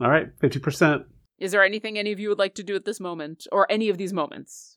All 0.00 0.10
right. 0.10 0.36
50%. 0.40 1.04
Is 1.38 1.52
there 1.52 1.62
anything 1.62 1.98
any 1.98 2.10
of 2.12 2.18
you 2.18 2.28
would 2.30 2.38
like 2.38 2.54
to 2.56 2.64
do 2.64 2.74
at 2.74 2.84
this 2.84 2.98
moment, 2.98 3.46
or 3.52 3.70
any 3.70 3.88
of 3.88 3.96
these 3.98 4.12
moments? 4.12 4.76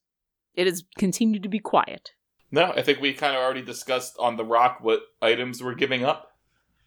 It 0.53 0.67
has 0.67 0.83
continued 0.97 1.41
to 1.43 1.49
be 1.49 1.57
quiet. 1.59 2.11
No, 2.51 2.71
I 2.75 2.81
think 2.83 2.99
we 2.99 3.13
kind 3.13 3.35
of 3.35 3.41
already 3.41 3.61
discussed 3.63 4.15
on 4.19 4.35
the 4.37 4.43
rock 4.43 4.79
what 4.81 5.01
items 5.21 5.63
we're 5.63 5.73
giving 5.73 6.03
up. 6.03 6.30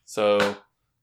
So 0.04 0.56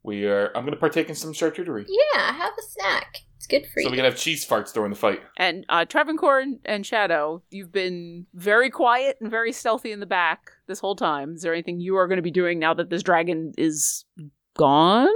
we 0.04 0.26
are. 0.26 0.47
I'm 0.56 0.64
going 0.64 0.74
to 0.74 0.80
partake 0.80 1.10
in 1.10 1.16
some 1.16 1.34
charcuterie, 1.34 1.86
Yeah, 1.88 2.34
have 2.34 2.54
a 2.58 2.62
snack. 2.62 3.18
It's 3.38 3.47
good 3.47 3.66
for 3.74 3.82
so 3.82 3.89
we 3.89 3.95
you. 3.97 4.04
can 4.04 4.06
have 4.06 4.18
cheese 4.20 4.45
farts 4.47 4.72
during 4.72 4.91
the 4.91 4.95
fight. 4.97 5.20
And 5.38 5.66
uh, 5.68 5.86
Travancore 5.86 6.39
and, 6.39 6.60
and 6.64 6.86
Shadow, 6.86 7.41
you've 7.49 7.72
been 7.72 8.28
very 8.36 8.70
quiet 8.70 9.18
and 9.20 9.32
very 9.32 9.52
stealthy 9.52 9.91
in 9.91 9.99
the 9.99 10.06
back 10.06 10.52
this 10.68 10.80
whole 10.80 10.95
time. 10.95 11.34
Is 11.34 11.41
there 11.41 11.52
anything 11.54 11.80
you 11.80 11.95
are 11.97 12.08
going 12.08 12.18
to 12.18 12.22
be 12.24 12.30
doing 12.32 12.60
now 12.60 12.76
that 12.76 12.91
this 12.91 13.02
dragon 13.02 13.54
is 13.58 14.06
gone? 14.56 15.08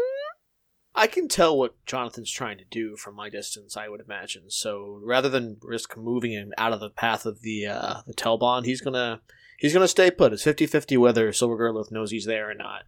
I 0.95 1.05
can 1.07 1.27
tell 1.27 1.57
what 1.57 1.75
Jonathan's 1.85 2.31
trying 2.31 2.57
to 2.57 2.63
do 2.71 2.95
from 2.95 3.15
my 3.15 3.29
distance, 3.29 3.75
I 3.77 3.89
would 3.89 3.99
imagine. 4.01 4.49
So 4.49 4.99
rather 5.03 5.29
than 5.29 5.57
risk 5.61 5.95
moving 5.97 6.31
him 6.31 6.51
out 6.57 6.71
of 6.73 6.79
the 6.79 6.89
path 6.89 7.25
of 7.25 7.41
the 7.41 7.67
uh, 7.67 7.95
the 8.07 8.13
Telbond, 8.13 8.63
he's 8.65 8.79
gonna 8.81 9.19
he's 9.59 9.73
gonna 9.73 9.89
stay 9.89 10.09
put. 10.09 10.31
It's 10.33 10.45
50-50 10.45 10.97
whether 10.97 11.31
Silver 11.33 11.57
Gerlith 11.57 11.91
knows 11.91 12.11
he's 12.11 12.25
there 12.25 12.49
or 12.49 12.53
not. 12.53 12.83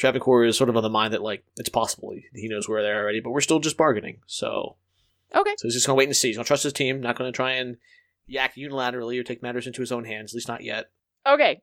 Travancore 0.00 0.46
is 0.46 0.56
sort 0.56 0.70
of 0.70 0.76
on 0.78 0.82
the 0.82 0.88
mind 0.88 1.12
that 1.12 1.20
like 1.20 1.44
it's 1.58 1.68
possible 1.68 2.14
he 2.34 2.48
knows 2.48 2.66
where 2.66 2.82
they're 2.82 3.02
already, 3.02 3.20
but 3.20 3.32
we're 3.32 3.42
still 3.42 3.60
just 3.60 3.76
bargaining. 3.76 4.20
So 4.26 4.76
okay, 5.36 5.54
so 5.58 5.68
he's 5.68 5.74
just 5.74 5.86
gonna 5.86 5.96
wait 5.96 6.08
and 6.08 6.16
see. 6.16 6.28
He's 6.28 6.38
gonna 6.38 6.46
trust 6.46 6.62
his 6.62 6.72
team. 6.72 7.02
Not 7.02 7.18
gonna 7.18 7.32
try 7.32 7.52
and 7.52 7.76
yak 8.26 8.54
unilaterally 8.56 9.20
or 9.20 9.22
take 9.22 9.42
matters 9.42 9.66
into 9.66 9.82
his 9.82 9.92
own 9.92 10.06
hands. 10.06 10.32
At 10.32 10.36
least 10.36 10.48
not 10.48 10.64
yet. 10.64 10.90
Okay, 11.26 11.60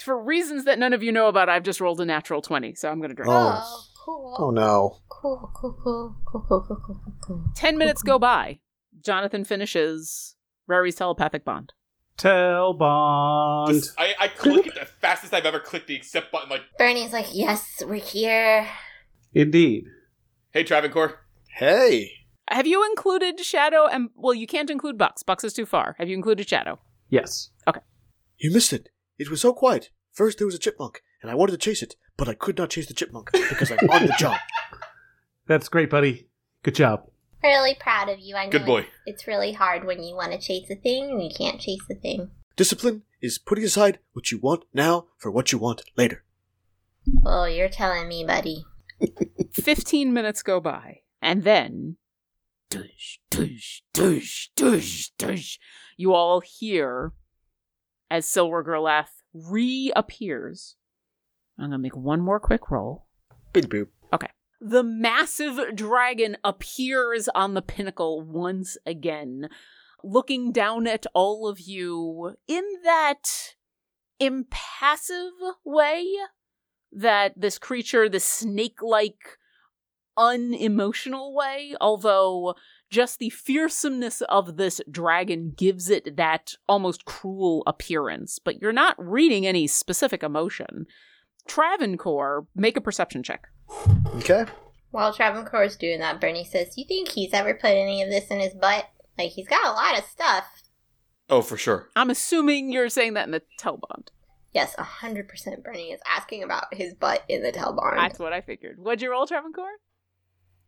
for 0.00 0.20
reasons 0.20 0.64
that 0.64 0.80
none 0.80 0.92
of 0.92 1.04
you 1.04 1.12
know 1.12 1.28
about, 1.28 1.48
I've 1.48 1.62
just 1.62 1.80
rolled 1.80 2.00
a 2.00 2.04
natural 2.04 2.42
twenty, 2.42 2.74
so 2.74 2.90
I'm 2.90 3.00
gonna 3.00 3.14
drink. 3.14 3.30
Oh, 3.30 3.62
oh 3.62 3.84
cool. 4.04 4.36
Oh 4.40 4.50
no. 4.50 4.98
Cool, 5.08 5.48
cool, 5.54 5.78
cool, 5.80 6.16
cool, 6.26 6.44
cool, 6.48 6.64
cool, 6.66 6.82
cool, 6.84 7.14
cool. 7.22 7.44
Ten 7.54 7.78
minutes 7.78 8.02
go 8.02 8.18
by. 8.18 8.58
Jonathan 9.04 9.44
finishes 9.44 10.34
Rari's 10.66 10.96
telepathic 10.96 11.44
bond. 11.44 11.74
Tel 12.18 12.74
bond. 12.74 13.74
Just- 13.74 13.98
I, 13.98 14.14
I 14.20 14.28
click 14.28 14.66
it 14.66 14.74
the 14.74 14.84
fastest 14.86 15.32
I've 15.32 15.46
ever 15.46 15.60
clicked 15.60 15.86
the 15.86 15.96
accept 15.96 16.30
button. 16.32 16.50
Like, 16.50 16.62
Bernie's 16.78 17.12
like, 17.12 17.28
yes, 17.32 17.82
we're 17.86 17.94
here. 17.96 18.68
Indeed. 19.32 19.84
hey, 20.52 20.64
Travancore. 20.64 21.20
Hey. 21.56 22.10
Have 22.50 22.66
you 22.66 22.84
included 22.88 23.38
Shadow 23.40 23.86
and 23.86 24.08
well, 24.16 24.34
you 24.34 24.46
can't 24.46 24.70
include 24.70 24.96
Bucks. 24.98 25.22
Bucks 25.22 25.44
is 25.44 25.52
too 25.52 25.66
far. 25.66 25.94
Have 25.98 26.08
you 26.08 26.14
included 26.16 26.48
Shadow? 26.48 26.78
Yes. 27.10 27.50
Okay. 27.66 27.80
You 28.38 28.50
missed 28.52 28.72
it. 28.72 28.88
It 29.18 29.30
was 29.30 29.40
so 29.40 29.52
quiet. 29.52 29.90
First 30.12 30.38
there 30.38 30.46
was 30.46 30.54
a 30.54 30.58
chipmunk, 30.58 31.02
and 31.22 31.30
I 31.30 31.34
wanted 31.34 31.52
to 31.52 31.58
chase 31.58 31.82
it, 31.82 31.94
but 32.16 32.28
I 32.28 32.34
could 32.34 32.56
not 32.56 32.70
chase 32.70 32.86
the 32.86 32.94
chipmunk 32.94 33.30
because 33.32 33.70
I'm 33.70 33.78
on 33.90 34.06
the 34.06 34.14
job. 34.18 34.38
That's 35.46 35.68
great, 35.68 35.90
buddy. 35.90 36.28
Good 36.62 36.74
job. 36.74 37.04
Really 37.42 37.76
proud 37.78 38.08
of 38.08 38.18
you. 38.18 38.36
I 38.36 38.46
know 38.46 38.50
Good 38.50 38.66
boy. 38.66 38.80
It's, 38.80 38.90
it's 39.06 39.26
really 39.26 39.52
hard 39.52 39.84
when 39.84 40.02
you 40.02 40.14
want 40.16 40.32
to 40.32 40.38
chase 40.38 40.68
a 40.70 40.74
thing 40.74 41.10
and 41.10 41.22
you 41.22 41.30
can't 41.36 41.60
chase 41.60 41.82
the 41.88 41.94
thing. 41.94 42.30
Discipline 42.56 43.02
is 43.22 43.38
putting 43.38 43.64
aside 43.64 44.00
what 44.12 44.32
you 44.32 44.38
want 44.38 44.64
now 44.74 45.06
for 45.16 45.30
what 45.30 45.52
you 45.52 45.58
want 45.58 45.82
later. 45.96 46.24
Oh, 47.24 47.44
you're 47.44 47.68
telling 47.68 48.08
me, 48.08 48.24
buddy. 48.24 48.64
15 49.52 50.12
minutes 50.12 50.42
go 50.42 50.60
by. 50.60 51.02
And 51.22 51.44
then. 51.44 51.96
Dush, 52.70 53.20
dush, 53.30 53.82
dush, 53.92 54.50
dush, 54.56 55.10
dush. 55.16 55.58
You 55.96 56.12
all 56.14 56.40
hear 56.40 57.12
as 58.10 58.26
Silver 58.26 58.64
Gerlath 58.64 59.22
reappears. 59.32 60.76
I'm 61.58 61.70
going 61.70 61.72
to 61.72 61.78
make 61.78 61.96
one 61.96 62.20
more 62.20 62.40
quick 62.40 62.70
roll. 62.70 63.06
Beep 63.52 63.66
boop. 63.66 63.88
The 64.60 64.82
massive 64.82 65.76
dragon 65.76 66.36
appears 66.42 67.28
on 67.34 67.54
the 67.54 67.62
pinnacle 67.62 68.22
once 68.22 68.76
again, 68.84 69.48
looking 70.02 70.52
down 70.52 70.86
at 70.86 71.06
all 71.14 71.48
of 71.48 71.60
you 71.60 72.34
in 72.48 72.64
that 72.84 73.54
impassive 74.18 75.32
way 75.64 76.06
that 76.90 77.34
this 77.36 77.58
creature, 77.58 78.08
this 78.08 78.24
snake 78.24 78.82
like, 78.82 79.38
unemotional 80.16 81.32
way, 81.34 81.74
although 81.80 82.54
just 82.90 83.20
the 83.20 83.30
fearsomeness 83.30 84.20
of 84.22 84.56
this 84.56 84.80
dragon 84.90 85.52
gives 85.56 85.88
it 85.88 86.16
that 86.16 86.54
almost 86.68 87.04
cruel 87.04 87.62
appearance. 87.66 88.38
But 88.38 88.60
you're 88.60 88.72
not 88.72 88.96
reading 88.98 89.46
any 89.46 89.66
specific 89.66 90.22
emotion. 90.22 90.86
Travancore, 91.46 92.46
make 92.56 92.76
a 92.76 92.80
perception 92.80 93.22
check. 93.22 93.46
Okay. 94.16 94.46
While 94.90 95.12
Travancore 95.12 95.64
is 95.64 95.76
doing 95.76 96.00
that, 96.00 96.20
Bernie 96.20 96.44
says, 96.44 96.74
Do 96.74 96.80
You 96.80 96.86
think 96.86 97.08
he's 97.08 97.34
ever 97.34 97.54
put 97.54 97.70
any 97.70 98.02
of 98.02 98.10
this 98.10 98.28
in 98.28 98.40
his 98.40 98.54
butt? 98.54 98.88
Like, 99.18 99.32
he's 99.32 99.48
got 99.48 99.66
a 99.66 99.72
lot 99.72 99.98
of 99.98 100.04
stuff. 100.04 100.44
Oh, 101.28 101.42
for 101.42 101.56
sure. 101.56 101.88
I'm 101.94 102.10
assuming 102.10 102.72
you're 102.72 102.88
saying 102.88 103.14
that 103.14 103.26
in 103.26 103.32
the 103.32 103.42
Telbond. 103.60 104.08
Yes, 104.52 104.74
100% 104.76 105.62
Bernie 105.62 105.90
is 105.92 106.00
asking 106.08 106.42
about 106.42 106.72
his 106.72 106.94
butt 106.94 107.22
in 107.28 107.42
the 107.42 107.52
tail 107.52 107.74
barn. 107.74 107.96
That's 107.96 108.18
what 108.18 108.32
I 108.32 108.40
figured. 108.40 108.78
What'd 108.78 109.02
you 109.02 109.10
roll, 109.10 109.26
Travancore? 109.26 109.72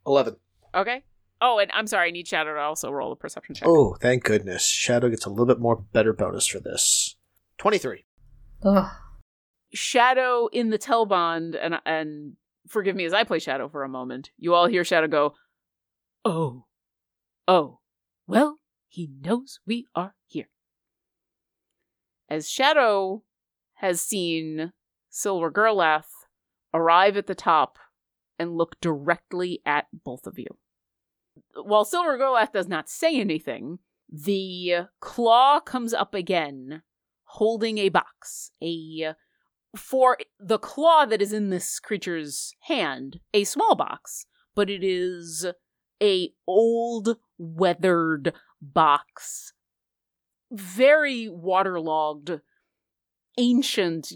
11. 0.07 0.36
Okay. 0.74 1.03
Oh, 1.40 1.59
and 1.59 1.70
I'm 1.72 1.86
sorry, 1.86 2.09
I 2.09 2.11
need 2.11 2.28
Shadow 2.28 2.53
to 2.55 2.61
also 2.61 2.90
roll 2.90 3.12
a 3.12 3.16
perception 3.16 3.55
check. 3.55 3.66
Oh, 3.66 3.94
thank 3.94 4.24
goodness. 4.24 4.64
Shadow 4.66 5.09
gets 5.09 5.24
a 5.24 5.30
little 5.30 5.46
bit 5.46 5.59
more 5.59 5.76
better 5.76 6.12
bonus 6.12 6.46
for 6.46 6.61
this. 6.61 7.16
23. 7.59 8.05
Ugh. 8.64 8.90
Shadow 9.72 10.48
in 10.53 10.70
the 10.70 10.78
Telbond, 10.78 11.57
and 11.61 11.80
and 11.86 12.36
forgive 12.70 12.96
me 12.96 13.04
as 13.04 13.12
I 13.12 13.24
play 13.24 13.38
Shadow 13.38 13.68
for 13.68 13.82
a 13.82 13.88
moment. 13.88 14.30
You 14.38 14.54
all 14.54 14.66
hear 14.66 14.84
Shadow 14.84 15.08
go, 15.08 15.34
"Oh, 16.24 16.66
oh, 17.46 17.80
well, 18.26 18.58
he 18.88 19.10
knows 19.20 19.60
we 19.66 19.86
are 19.94 20.14
here." 20.26 20.48
As 22.28 22.48
Shadow 22.48 23.24
has 23.74 24.00
seen 24.00 24.72
Silver 25.08 25.50
Gerlath 25.50 26.26
arrive 26.72 27.16
at 27.16 27.26
the 27.26 27.34
top 27.34 27.78
and 28.38 28.56
look 28.56 28.80
directly 28.80 29.60
at 29.66 29.86
both 29.92 30.26
of 30.26 30.38
you. 30.38 30.46
While 31.54 31.84
Silver 31.84 32.16
Gerlath 32.16 32.52
does 32.52 32.68
not 32.68 32.88
say 32.88 33.18
anything, 33.20 33.80
the 34.08 34.86
claw 35.00 35.60
comes 35.60 35.92
up 35.92 36.14
again, 36.14 36.82
holding 37.24 37.78
a 37.78 37.88
box, 37.88 38.52
a 38.62 39.14
for 39.76 40.18
the 40.38 40.58
claw 40.58 41.04
that 41.04 41.22
is 41.22 41.32
in 41.32 41.50
this 41.50 41.78
creature's 41.78 42.54
hand, 42.62 43.20
a 43.32 43.44
small 43.44 43.74
box, 43.74 44.26
but 44.54 44.68
it 44.68 44.82
is 44.82 45.46
a 46.02 46.32
old 46.46 47.16
weathered 47.38 48.32
box, 48.60 49.52
very 50.50 51.28
waterlogged, 51.28 52.40
ancient, 53.38 54.12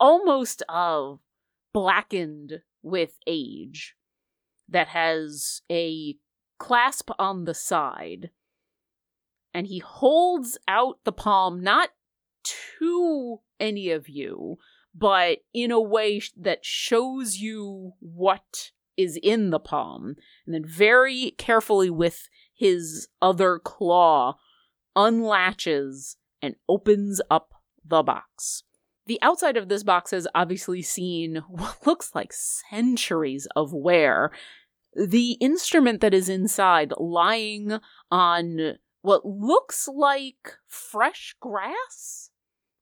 almost 0.00 0.62
uh, 0.68 1.14
blackened 1.72 2.60
with 2.82 3.12
age, 3.26 3.94
that 4.68 4.88
has 4.88 5.62
a 5.70 6.16
clasp 6.58 7.10
on 7.18 7.44
the 7.44 7.54
side. 7.54 8.30
And 9.54 9.66
he 9.66 9.78
holds 9.78 10.58
out 10.68 10.98
the 11.04 11.12
palm 11.12 11.62
not 11.62 11.90
to 12.78 13.40
any 13.58 13.90
of 13.90 14.08
you, 14.08 14.58
but 14.98 15.38
in 15.54 15.70
a 15.70 15.80
way 15.80 16.20
that 16.36 16.64
shows 16.64 17.36
you 17.36 17.92
what 18.00 18.72
is 18.96 19.18
in 19.22 19.50
the 19.50 19.60
palm, 19.60 20.16
and 20.44 20.54
then 20.54 20.64
very 20.66 21.32
carefully 21.38 21.88
with 21.88 22.28
his 22.54 23.08
other 23.22 23.60
claw 23.60 24.34
unlatches 24.96 26.16
and 26.42 26.56
opens 26.68 27.20
up 27.30 27.52
the 27.84 28.02
box. 28.02 28.64
The 29.06 29.20
outside 29.22 29.56
of 29.56 29.68
this 29.68 29.84
box 29.84 30.10
has 30.10 30.26
obviously 30.34 30.82
seen 30.82 31.36
what 31.48 31.86
looks 31.86 32.14
like 32.14 32.32
centuries 32.32 33.46
of 33.54 33.72
wear. 33.72 34.32
The 34.94 35.32
instrument 35.32 36.00
that 36.00 36.12
is 36.12 36.28
inside 36.28 36.92
lying 36.98 37.78
on 38.10 38.78
what 39.02 39.24
looks 39.24 39.88
like 39.88 40.56
fresh 40.66 41.36
grass, 41.40 42.30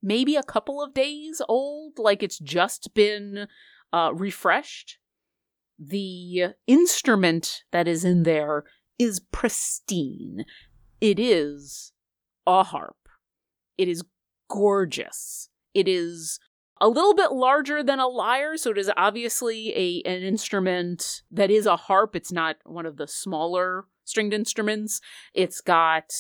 maybe 0.07 0.36
a 0.36 0.42
couple 0.42 0.80
of 0.80 0.94
days 0.94 1.42
old, 1.48 1.98
like 1.98 2.22
it's 2.22 2.38
just 2.38 2.94
been 2.94 3.48
uh, 3.92 4.12
refreshed. 4.14 4.98
The 5.78 6.54
instrument 6.66 7.64
that 7.72 7.88
is 7.88 8.04
in 8.04 8.22
there 8.22 8.64
is 8.98 9.20
pristine. 9.20 10.44
It 11.00 11.18
is 11.18 11.92
a 12.46 12.62
harp. 12.62 12.96
It 13.76 13.88
is 13.88 14.04
gorgeous. 14.48 15.50
It 15.74 15.88
is 15.88 16.38
a 16.80 16.88
little 16.88 17.14
bit 17.14 17.32
larger 17.32 17.82
than 17.82 17.98
a 17.98 18.07
lyre, 18.07 18.57
so 18.57 18.70
it 18.70 18.78
is 18.78 18.90
obviously 18.96 19.72
a 19.74 20.09
an 20.09 20.22
instrument 20.22 21.22
that 21.30 21.50
is 21.50 21.66
a 21.66 21.76
harp. 21.76 22.14
It's 22.14 22.32
not 22.32 22.57
one 22.64 22.86
of 22.86 22.96
the 22.96 23.09
smaller 23.09 23.86
stringed 24.04 24.32
instruments. 24.32 25.00
It's 25.34 25.61
got 25.61 26.12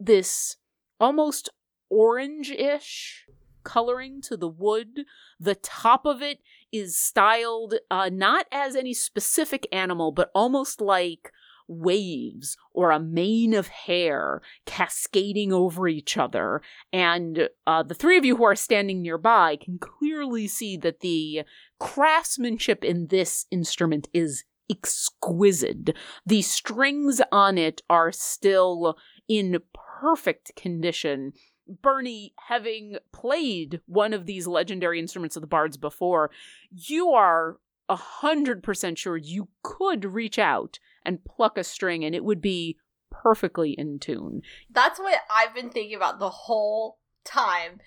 this 0.00 0.56
almost 1.00 1.48
orange-ish 1.90 3.26
coloring 3.64 4.22
to 4.22 4.36
the 4.36 4.48
wood. 4.48 5.04
The 5.38 5.54
top 5.54 6.06
of 6.06 6.22
it 6.22 6.38
is 6.72 6.96
styled 6.96 7.74
uh, 7.90 8.10
not 8.12 8.46
as 8.50 8.74
any 8.74 8.94
specific 8.94 9.66
animal, 9.72 10.12
but 10.12 10.30
almost 10.34 10.80
like 10.80 11.32
waves 11.68 12.56
or 12.72 12.90
a 12.90 12.98
mane 12.98 13.52
of 13.52 13.68
hair 13.68 14.40
cascading 14.64 15.52
over 15.52 15.86
each 15.86 16.16
other. 16.16 16.62
And 16.92 17.50
uh, 17.66 17.82
the 17.82 17.94
three 17.94 18.16
of 18.16 18.24
you 18.24 18.36
who 18.36 18.44
are 18.44 18.56
standing 18.56 19.02
nearby 19.02 19.56
can 19.56 19.78
clearly 19.78 20.48
see 20.48 20.78
that 20.78 21.00
the 21.00 21.42
craftsmanship 21.78 22.84
in 22.84 23.08
this 23.08 23.46
instrument 23.50 24.08
is 24.14 24.44
exquisite. 24.70 25.90
The 26.24 26.42
strings 26.42 27.20
on 27.30 27.58
it 27.58 27.82
are 27.90 28.12
still 28.12 28.96
in 29.28 29.58
perfect 30.00 30.56
condition. 30.56 31.32
Bernie, 31.68 32.34
having 32.48 32.98
played 33.12 33.80
one 33.86 34.12
of 34.12 34.26
these 34.26 34.46
legendary 34.46 34.98
instruments 34.98 35.36
of 35.36 35.42
the 35.42 35.46
bards 35.46 35.76
before, 35.76 36.30
you 36.70 37.10
are 37.10 37.58
a 37.88 37.96
hundred 37.96 38.62
percent 38.62 38.98
sure 38.98 39.16
you 39.16 39.48
could 39.62 40.04
reach 40.04 40.38
out 40.38 40.78
and 41.04 41.24
pluck 41.24 41.56
a 41.56 41.64
string 41.64 42.04
and 42.04 42.14
it 42.14 42.24
would 42.24 42.40
be 42.40 42.76
perfectly 43.10 43.72
in 43.72 43.98
tune. 43.98 44.42
That's 44.70 44.98
what 44.98 45.20
I've 45.30 45.54
been 45.54 45.70
thinking 45.70 45.96
about 45.96 46.18
the 46.18 46.28
whole 46.30 46.98
time. 47.24 47.80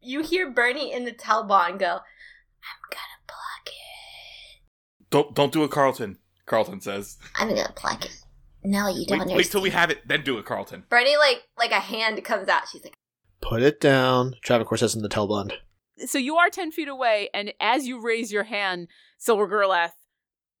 You 0.00 0.22
hear 0.22 0.50
Bernie 0.50 0.92
in 0.92 1.04
the 1.04 1.12
Telbond 1.12 1.78
go, 1.78 1.86
I'm 1.96 2.80
gonna 2.90 3.20
pluck 3.26 3.66
it. 3.66 4.62
Don't 5.10 5.34
don't 5.34 5.52
do 5.52 5.64
it, 5.64 5.70
Carlton. 5.70 6.18
Carlton 6.46 6.80
says. 6.80 7.18
I'm 7.34 7.48
gonna 7.48 7.72
pluck 7.74 8.04
it. 8.04 8.22
No, 8.64 8.88
you 8.88 9.06
don't 9.06 9.18
Wait, 9.18 9.22
understand. 9.22 9.36
wait 9.36 9.50
till 9.50 9.60
we 9.62 9.70
have 9.70 9.90
it, 9.90 10.06
then 10.06 10.22
do 10.24 10.36
it, 10.38 10.44
Carlton. 10.44 10.84
Bernie 10.90 11.16
like 11.16 11.44
like 11.56 11.70
a 11.70 11.80
hand 11.80 12.22
comes 12.24 12.48
out. 12.48 12.68
She's 12.70 12.84
like, 12.84 12.97
Put 13.40 13.62
it 13.62 13.80
down. 13.80 14.34
Travancore 14.42 14.76
says 14.78 14.94
in 14.94 15.02
the 15.02 15.08
Telbond. 15.08 15.52
So 16.06 16.18
you 16.18 16.36
are 16.36 16.50
10 16.50 16.70
feet 16.70 16.88
away, 16.88 17.28
and 17.34 17.52
as 17.60 17.86
you 17.86 18.00
raise 18.00 18.30
your 18.32 18.44
hand, 18.44 18.88
Silver 19.18 19.48
Gerlath 19.48 19.92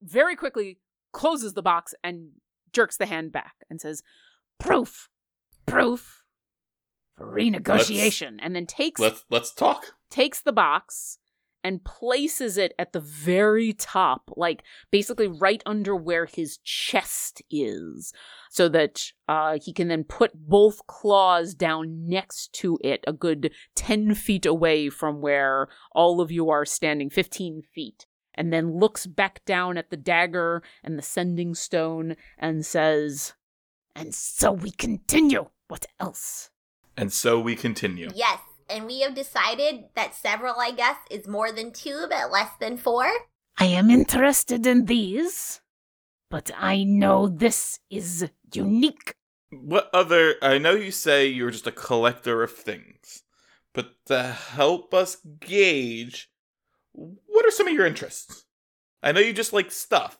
very 0.02 0.34
quickly 0.36 0.78
closes 1.12 1.54
the 1.54 1.62
box 1.62 1.94
and 2.02 2.30
jerks 2.72 2.96
the 2.96 3.06
hand 3.06 3.30
back 3.32 3.54
and 3.70 3.80
says, 3.80 4.02
Proof! 4.58 5.08
Proof! 5.66 6.24
For 7.16 7.26
renegotiation. 7.26 8.38
and 8.40 8.54
then 8.54 8.66
takes 8.66 9.00
Let's 9.00 9.24
let's 9.28 9.52
talk. 9.52 9.94
takes 10.10 10.40
the 10.40 10.52
box 10.52 11.18
and 11.64 11.84
places 11.84 12.56
it 12.56 12.72
at 12.78 12.92
the 12.92 13.00
very 13.00 13.72
top, 13.72 14.30
like 14.36 14.62
basically 14.90 15.26
right 15.26 15.62
under 15.66 15.94
where 15.94 16.26
his 16.26 16.58
chest 16.58 17.42
is, 17.50 18.12
so 18.50 18.68
that 18.68 19.12
uh, 19.28 19.58
he 19.62 19.72
can 19.72 19.88
then 19.88 20.04
put 20.04 20.32
both 20.34 20.86
claws 20.86 21.54
down 21.54 22.08
next 22.08 22.52
to 22.54 22.78
it, 22.82 23.04
a 23.06 23.12
good 23.12 23.52
10 23.74 24.14
feet 24.14 24.46
away 24.46 24.88
from 24.88 25.20
where 25.20 25.68
all 25.92 26.20
of 26.20 26.30
you 26.30 26.50
are 26.50 26.64
standing, 26.64 27.10
15 27.10 27.62
feet, 27.74 28.06
and 28.34 28.52
then 28.52 28.78
looks 28.78 29.06
back 29.06 29.44
down 29.44 29.76
at 29.76 29.90
the 29.90 29.96
dagger 29.96 30.62
and 30.82 30.96
the 30.98 31.02
sending 31.02 31.54
stone 31.54 32.16
and 32.38 32.64
says, 32.64 33.34
And 33.96 34.14
so 34.14 34.52
we 34.52 34.70
continue. 34.70 35.48
What 35.66 35.86
else? 36.00 36.50
And 36.96 37.12
so 37.12 37.38
we 37.38 37.54
continue. 37.54 38.08
Yes, 38.14 38.40
and 38.68 38.86
we 38.86 39.00
have 39.00 39.14
decided 39.14 39.84
that 39.94 40.14
several, 40.14 40.56
I 40.58 40.70
guess, 40.70 40.96
is 41.10 41.26
more 41.26 41.52
than 41.52 41.72
two, 41.72 42.06
but 42.10 42.30
less 42.30 42.50
than 42.60 42.76
four. 42.76 43.10
I 43.58 43.66
am 43.66 43.90
interested 43.90 44.66
in 44.66 44.84
these, 44.84 45.60
but 46.30 46.50
I 46.56 46.84
know 46.84 47.28
this 47.28 47.80
is 47.90 48.28
unique. 48.52 49.14
What 49.50 49.90
other 49.92 50.36
I 50.42 50.58
know 50.58 50.72
you 50.72 50.90
say 50.90 51.26
you're 51.26 51.50
just 51.50 51.66
a 51.66 51.72
collector 51.72 52.42
of 52.42 52.52
things, 52.52 53.22
but 53.72 53.92
to 54.06 54.22
help 54.22 54.92
us 54.92 55.16
gauge 55.40 56.30
what 56.92 57.46
are 57.46 57.50
some 57.50 57.68
of 57.68 57.74
your 57.74 57.86
interests? 57.86 58.44
I 59.02 59.12
know 59.12 59.20
you 59.20 59.32
just 59.32 59.52
like 59.52 59.70
stuff, 59.70 60.18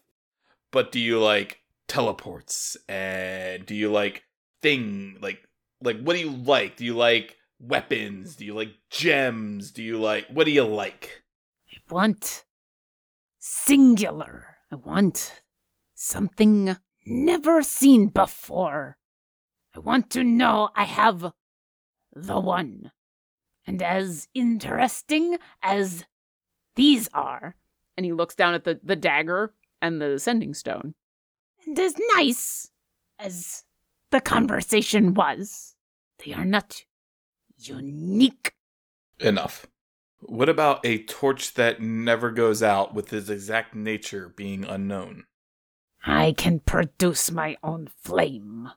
but 0.71 0.93
do 0.93 1.01
you 1.01 1.19
like 1.19 1.61
teleports 1.89 2.77
and 2.89 3.65
do 3.67 3.75
you 3.75 3.91
like 3.91 4.23
thing 4.63 5.17
like 5.21 5.43
like 5.83 6.01
what 6.01 6.15
do 6.15 6.21
you 6.21 6.31
like? 6.31 6.77
Do 6.77 6.85
you 6.85 6.97
like 6.97 7.37
weapons? 7.61 8.37
Do 8.37 8.45
you 8.45 8.55
like 8.55 8.75
gems? 8.91 9.71
Do 9.71 9.83
you 9.83 9.99
like 9.99 10.27
what 10.29 10.45
do 10.45 10.51
you 10.51 10.65
like? 10.65 11.23
I 11.73 11.95
want 11.95 12.45
singular. 13.39 14.57
I 14.71 14.77
want 14.77 15.43
something 15.95 16.77
never 17.07 17.63
seen 17.63 18.09
before. 18.09 18.99
I 19.75 19.81
want 19.81 20.11
to 20.11 20.25
know 20.25 20.71
I 20.75 20.85
have 20.85 21.33
the 22.15 22.41
one. 22.41 22.91
And 23.67 23.83
as 23.83 24.29
interesting 24.35 25.39
as 25.63 26.05
these 26.75 27.09
are, 27.13 27.55
and 27.97 28.07
he 28.07 28.13
looks 28.13 28.35
down 28.35 28.55
at 28.55 28.65
the, 28.65 28.81
the 28.83 28.97
dagger 28.97 29.55
and 29.83 30.01
the 30.01 30.19
sending 30.19 30.55
stone, 30.55 30.95
and 31.67 31.79
as 31.79 31.95
nice 32.17 32.71
as 33.19 33.65
the 34.11 34.21
conversation 34.21 35.15
was, 35.15 35.75
they 36.25 36.33
are 36.33 36.45
not 36.45 36.85
unique. 37.59 38.55
Enough. 39.21 39.67
What 40.21 40.49
about 40.49 40.85
a 40.85 41.03
torch 41.05 41.55
that 41.55 41.81
never 41.81 42.31
goes 42.31 42.63
out 42.63 42.95
with 42.95 43.13
its 43.13 43.29
exact 43.29 43.75
nature 43.75 44.33
being 44.35 44.65
unknown? 44.65 45.25
I 46.05 46.33
can 46.37 46.61
produce 46.61 47.31
my 47.31 47.57
own 47.63 47.89
flame. 48.03 48.71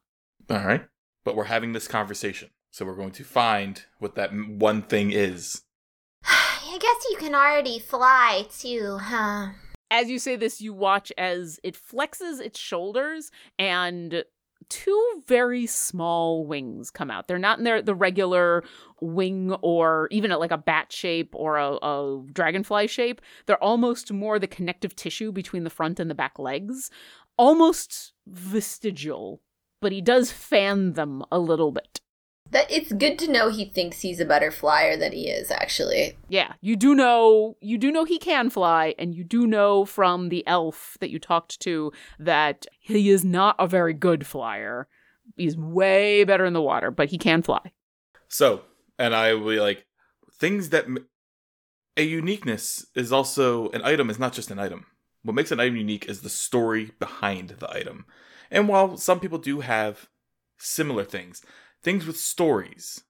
All 0.49 0.65
right. 0.65 0.85
But 1.23 1.35
we're 1.35 1.45
having 1.45 1.73
this 1.73 1.87
conversation. 1.87 2.49
So 2.71 2.85
we're 2.85 2.95
going 2.95 3.11
to 3.11 3.23
find 3.23 3.83
what 3.99 4.15
that 4.15 4.31
one 4.33 4.81
thing 4.81 5.11
is. 5.11 5.63
I 6.23 6.77
guess 6.79 7.05
you 7.09 7.17
can 7.17 7.35
already 7.35 7.79
fly 7.79 8.45
too, 8.49 8.97
huh? 8.99 9.49
As 9.89 10.09
you 10.09 10.19
say 10.19 10.37
this, 10.37 10.61
you 10.61 10.73
watch 10.73 11.11
as 11.17 11.59
it 11.63 11.75
flexes 11.75 12.39
its 12.39 12.57
shoulders 12.57 13.29
and 13.59 14.23
two 14.71 15.23
very 15.27 15.67
small 15.67 16.45
wings 16.45 16.89
come 16.89 17.11
out. 17.11 17.27
They're 17.27 17.37
not 17.37 17.59
in 17.59 17.65
their 17.65 17.81
the 17.81 17.93
regular 17.93 18.63
wing 19.01 19.51
or 19.61 20.07
even 20.09 20.31
like 20.31 20.51
a 20.51 20.57
bat 20.57 20.91
shape 20.91 21.35
or 21.35 21.57
a, 21.57 21.73
a 21.73 22.23
dragonfly 22.31 22.87
shape. 22.87 23.21
They're 23.45 23.63
almost 23.63 24.11
more 24.11 24.39
the 24.39 24.47
connective 24.47 24.95
tissue 24.95 25.31
between 25.31 25.65
the 25.65 25.69
front 25.69 25.99
and 25.99 26.09
the 26.09 26.15
back 26.15 26.39
legs, 26.39 26.89
almost 27.37 28.13
vestigial. 28.25 29.41
But 29.81 29.91
he 29.91 30.01
does 30.01 30.31
fan 30.31 30.93
them 30.93 31.23
a 31.31 31.39
little 31.39 31.71
bit. 31.71 32.00
That 32.51 32.69
it's 32.69 32.91
good 32.93 33.17
to 33.19 33.31
know 33.31 33.49
he 33.49 33.65
thinks 33.65 34.01
he's 34.01 34.19
a 34.19 34.25
better 34.25 34.51
flyer 34.51 34.95
than 34.97 35.11
he 35.11 35.29
is, 35.29 35.49
actually. 35.51 36.17
Yeah, 36.29 36.53
you 36.61 36.75
do 36.75 36.93
know 36.95 37.57
you 37.61 37.77
do 37.77 37.91
know 37.91 38.03
he 38.05 38.19
can 38.19 38.49
fly, 38.49 38.93
and 38.99 39.15
you 39.15 39.23
do 39.23 39.47
know 39.47 39.85
from 39.85 40.29
the 40.29 40.45
elf 40.47 40.97
that 40.99 41.09
you 41.09 41.19
talked 41.19 41.59
to 41.61 41.91
that 42.19 42.65
he 42.79 43.09
is 43.09 43.25
not 43.25 43.55
a 43.57 43.67
very 43.67 43.93
good 43.93 44.25
flyer. 44.27 44.87
He's 45.37 45.57
way 45.57 46.23
better 46.23 46.45
in 46.45 46.53
the 46.53 46.61
water, 46.61 46.91
but 46.91 47.09
he 47.09 47.17
can 47.17 47.41
fly. 47.41 47.71
So, 48.27 48.61
and 48.99 49.15
I 49.15 49.33
will 49.33 49.49
be 49.49 49.59
like, 49.59 49.85
things 50.33 50.69
that. 50.69 50.85
m- 50.85 51.07
A 51.97 52.03
uniqueness 52.03 52.85
is 52.95 53.11
also. 53.11 53.69
An 53.71 53.81
item 53.83 54.09
is 54.09 54.19
not 54.19 54.33
just 54.33 54.51
an 54.51 54.59
item. 54.59 54.85
What 55.23 55.35
makes 55.35 55.51
an 55.51 55.59
item 55.59 55.75
unique 55.77 56.05
is 56.09 56.21
the 56.21 56.29
story 56.29 56.91
behind 56.99 57.49
the 57.59 57.69
item. 57.69 58.05
And 58.49 58.67
while 58.67 58.97
some 58.97 59.19
people 59.19 59.37
do 59.37 59.59
have 59.59 60.09
similar 60.57 61.03
things, 61.03 61.41
things 61.83 62.05
with 62.05 62.17
stories 62.17 63.03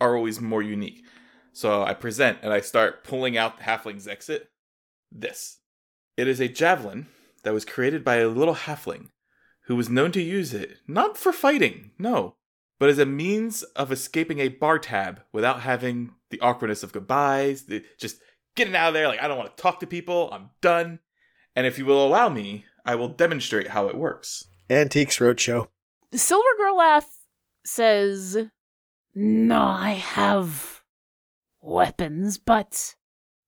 are 0.00 0.16
always 0.16 0.40
more 0.40 0.62
unique. 0.62 1.04
So 1.52 1.82
I 1.82 1.94
present 1.94 2.38
and 2.42 2.52
I 2.52 2.60
start 2.60 3.04
pulling 3.04 3.36
out 3.36 3.58
the 3.58 3.64
halfling's 3.64 4.06
exit. 4.06 4.50
This. 5.10 5.58
It 6.16 6.28
is 6.28 6.40
a 6.40 6.48
javelin 6.48 7.06
that 7.44 7.54
was 7.54 7.64
created 7.64 8.04
by 8.04 8.16
a 8.16 8.28
little 8.28 8.54
halfling 8.54 9.08
who 9.62 9.76
was 9.76 9.88
known 9.88 10.12
to 10.12 10.22
use 10.22 10.54
it 10.54 10.78
not 10.86 11.16
for 11.16 11.32
fighting, 11.32 11.92
no, 11.98 12.36
but 12.78 12.88
as 12.88 12.98
a 12.98 13.06
means 13.06 13.62
of 13.62 13.90
escaping 13.90 14.38
a 14.38 14.48
bar 14.48 14.78
tab 14.78 15.22
without 15.32 15.60
having 15.60 16.12
the 16.30 16.40
awkwardness 16.40 16.82
of 16.82 16.92
goodbyes, 16.92 17.64
the, 17.64 17.84
just 17.98 18.20
getting 18.54 18.76
out 18.76 18.88
of 18.88 18.94
there 18.94 19.08
like 19.08 19.22
I 19.22 19.28
don't 19.28 19.38
want 19.38 19.56
to 19.56 19.62
talk 19.62 19.80
to 19.80 19.86
people, 19.86 20.28
I'm 20.32 20.50
done. 20.60 21.00
And 21.54 21.66
if 21.66 21.78
you 21.78 21.86
will 21.86 22.06
allow 22.06 22.28
me, 22.28 22.66
I 22.84 22.94
will 22.96 23.08
demonstrate 23.08 23.68
how 23.68 23.88
it 23.88 23.96
works. 23.96 24.46
Antiques 24.68 25.18
Roadshow. 25.18 25.68
The 26.10 26.18
Silver 26.18 26.44
Gerlath 26.60 27.04
says, 27.66 28.36
No, 29.14 29.60
I 29.60 29.90
have 29.92 30.82
weapons, 31.60 32.38
but 32.38 32.94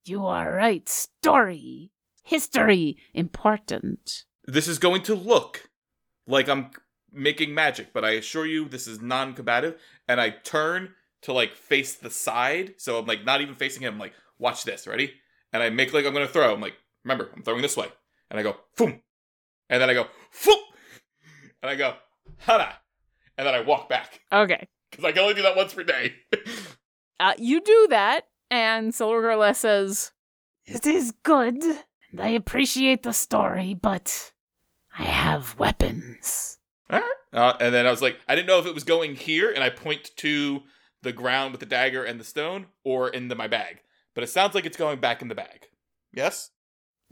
you 0.05 0.27
are 0.27 0.53
right. 0.53 0.89
Story, 0.89 1.93
history, 2.25 2.97
important. 3.15 4.25
This 4.47 4.69
is 4.69 4.79
going 4.79 5.03
to 5.03 5.15
look 5.15 5.71
like 6.27 6.49
I'm 6.49 6.71
making 7.13 7.55
magic, 7.55 7.93
but 7.93 8.05
I 8.05 8.11
assure 8.13 8.47
you 8.47 8.69
this 8.69 8.87
is 8.87 9.01
non-combative. 9.01 9.79
And 10.07 10.21
I 10.21 10.31
turn 10.31 10.95
to 11.23 11.33
like 11.33 11.55
face 11.55 11.95
the 11.95 12.11
side, 12.11 12.75
so 12.79 12.99
I'm 12.99 13.07
like 13.07 13.25
not 13.25 13.41
even 13.41 13.55
facing 13.55 13.83
him. 13.83 13.95
I'm 13.95 14.01
like, 14.01 14.15
watch 14.39 14.65
this, 14.65 14.87
ready? 14.87 15.13
And 15.53 15.63
I 15.63 15.71
make 15.71 15.93
like 15.93 16.07
I'm 16.07 16.13
gonna 16.13 16.29
throw. 16.29 16.53
I'm 16.53 16.61
like, 16.61 16.75
remember, 17.05 17.31
I'm 17.35 17.43
throwing 17.43 17.63
this 17.63 17.77
way. 17.77 17.89
And 18.31 18.39
I 18.39 18.43
go, 18.43 18.57
boom. 18.77 19.01
And 19.71 19.83
then 19.83 19.91
I 19.91 19.95
go, 19.95 20.07
foop. 20.35 20.61
And 21.63 21.71
I 21.71 21.75
go, 21.75 21.95
hada. 22.47 22.73
And 23.39 23.47
then 23.47 23.55
I 23.55 23.61
walk 23.61 23.89
back. 23.89 24.21
Okay. 24.31 24.69
Because 24.91 25.05
I 25.07 25.13
can 25.13 25.23
only 25.23 25.35
do 25.35 25.43
that 25.43 25.57
once 25.57 25.73
per 25.73 25.85
day. 25.85 26.15
Uh, 27.21 27.35
you 27.37 27.61
do 27.61 27.89
that, 27.91 28.29
and 28.49 28.95
Silver 28.95 29.21
Gerlath 29.23 29.57
says, 29.57 30.13
It 30.67 30.87
is 30.87 31.13
good. 31.25 31.61
and 32.13 32.21
I 32.21 32.29
appreciate 32.29 33.03
the 33.03 33.13
story, 33.13 33.75
but 33.75 34.31
I 34.97 35.03
have 35.03 35.59
weapons. 35.59 36.59
Uh, 36.91 37.55
and 37.61 37.75
then 37.75 37.87
I 37.87 37.91
was 37.91 38.01
like, 38.01 38.19
I 38.29 38.37
didn't 38.37 38.47
know 38.47 38.61
if 38.61 38.67
it 38.67 38.75
was 38.75 38.85
going 38.85 39.17
here, 39.17 39.51
and 39.51 39.65
I 39.65 39.69
point 39.69 40.13
to 40.19 40.63
the 41.03 41.13
ground 41.13 41.51
with 41.51 41.59
the 41.61 41.67
dagger 41.67 42.05
and 42.05 42.21
the 42.21 42.25
stone, 42.25 42.67
or 42.85 43.09
into 43.09 43.35
my 43.35 43.49
bag. 43.49 43.81
But 44.15 44.23
it 44.23 44.29
sounds 44.29 44.55
like 44.55 44.65
it's 44.65 44.77
going 44.77 45.01
back 45.01 45.21
in 45.21 45.27
the 45.27 45.35
bag. 45.35 45.67
Yes? 46.13 46.51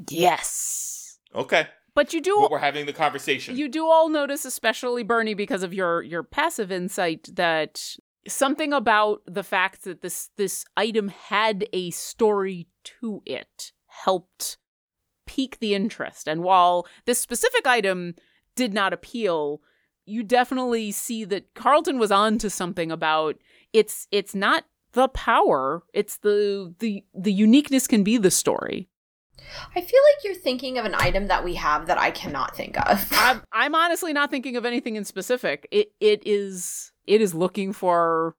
Yes. 0.08 1.18
Okay. 1.34 1.66
But 1.96 2.12
you 2.12 2.20
do 2.20 2.36
But 2.42 2.50
we're 2.50 2.58
having 2.58 2.84
the 2.84 2.92
conversation. 2.92 3.56
You 3.56 3.68
do 3.68 3.86
all 3.86 4.10
notice, 4.10 4.44
especially 4.44 5.02
Bernie, 5.02 5.32
because 5.32 5.62
of 5.62 5.72
your 5.72 6.02
your 6.02 6.22
passive 6.22 6.70
insight, 6.70 7.30
that 7.36 7.96
something 8.28 8.74
about 8.74 9.22
the 9.26 9.42
fact 9.42 9.84
that 9.84 10.02
this 10.02 10.28
this 10.36 10.66
item 10.76 11.08
had 11.08 11.66
a 11.72 11.90
story 11.90 12.68
to 12.84 13.22
it 13.24 13.72
helped 13.86 14.58
pique 15.26 15.58
the 15.58 15.74
interest. 15.74 16.28
And 16.28 16.42
while 16.42 16.86
this 17.06 17.18
specific 17.18 17.66
item 17.66 18.14
did 18.56 18.74
not 18.74 18.92
appeal, 18.92 19.62
you 20.04 20.22
definitely 20.22 20.92
see 20.92 21.24
that 21.24 21.54
Carlton 21.54 21.98
was 21.98 22.12
on 22.12 22.36
to 22.38 22.50
something 22.50 22.92
about 22.92 23.36
it's 23.72 24.06
it's 24.12 24.34
not 24.34 24.64
the 24.92 25.08
power, 25.08 25.82
it's 25.94 26.18
the 26.18 26.74
the 26.78 27.04
the 27.14 27.32
uniqueness 27.32 27.86
can 27.86 28.04
be 28.04 28.18
the 28.18 28.30
story. 28.30 28.90
I 29.74 29.80
feel 29.80 30.00
like 30.14 30.24
you're 30.24 30.34
thinking 30.34 30.78
of 30.78 30.84
an 30.84 30.94
item 30.94 31.26
that 31.28 31.44
we 31.44 31.54
have 31.54 31.86
that 31.86 31.98
I 31.98 32.10
cannot 32.10 32.56
think 32.56 32.78
of. 32.88 33.06
I'm, 33.12 33.42
I'm 33.52 33.74
honestly 33.74 34.12
not 34.12 34.30
thinking 34.30 34.56
of 34.56 34.64
anything 34.64 34.96
in 34.96 35.04
specific. 35.04 35.66
It 35.70 35.92
it 36.00 36.22
is 36.26 36.92
it 37.06 37.20
is 37.20 37.34
looking 37.34 37.72
for 37.72 38.36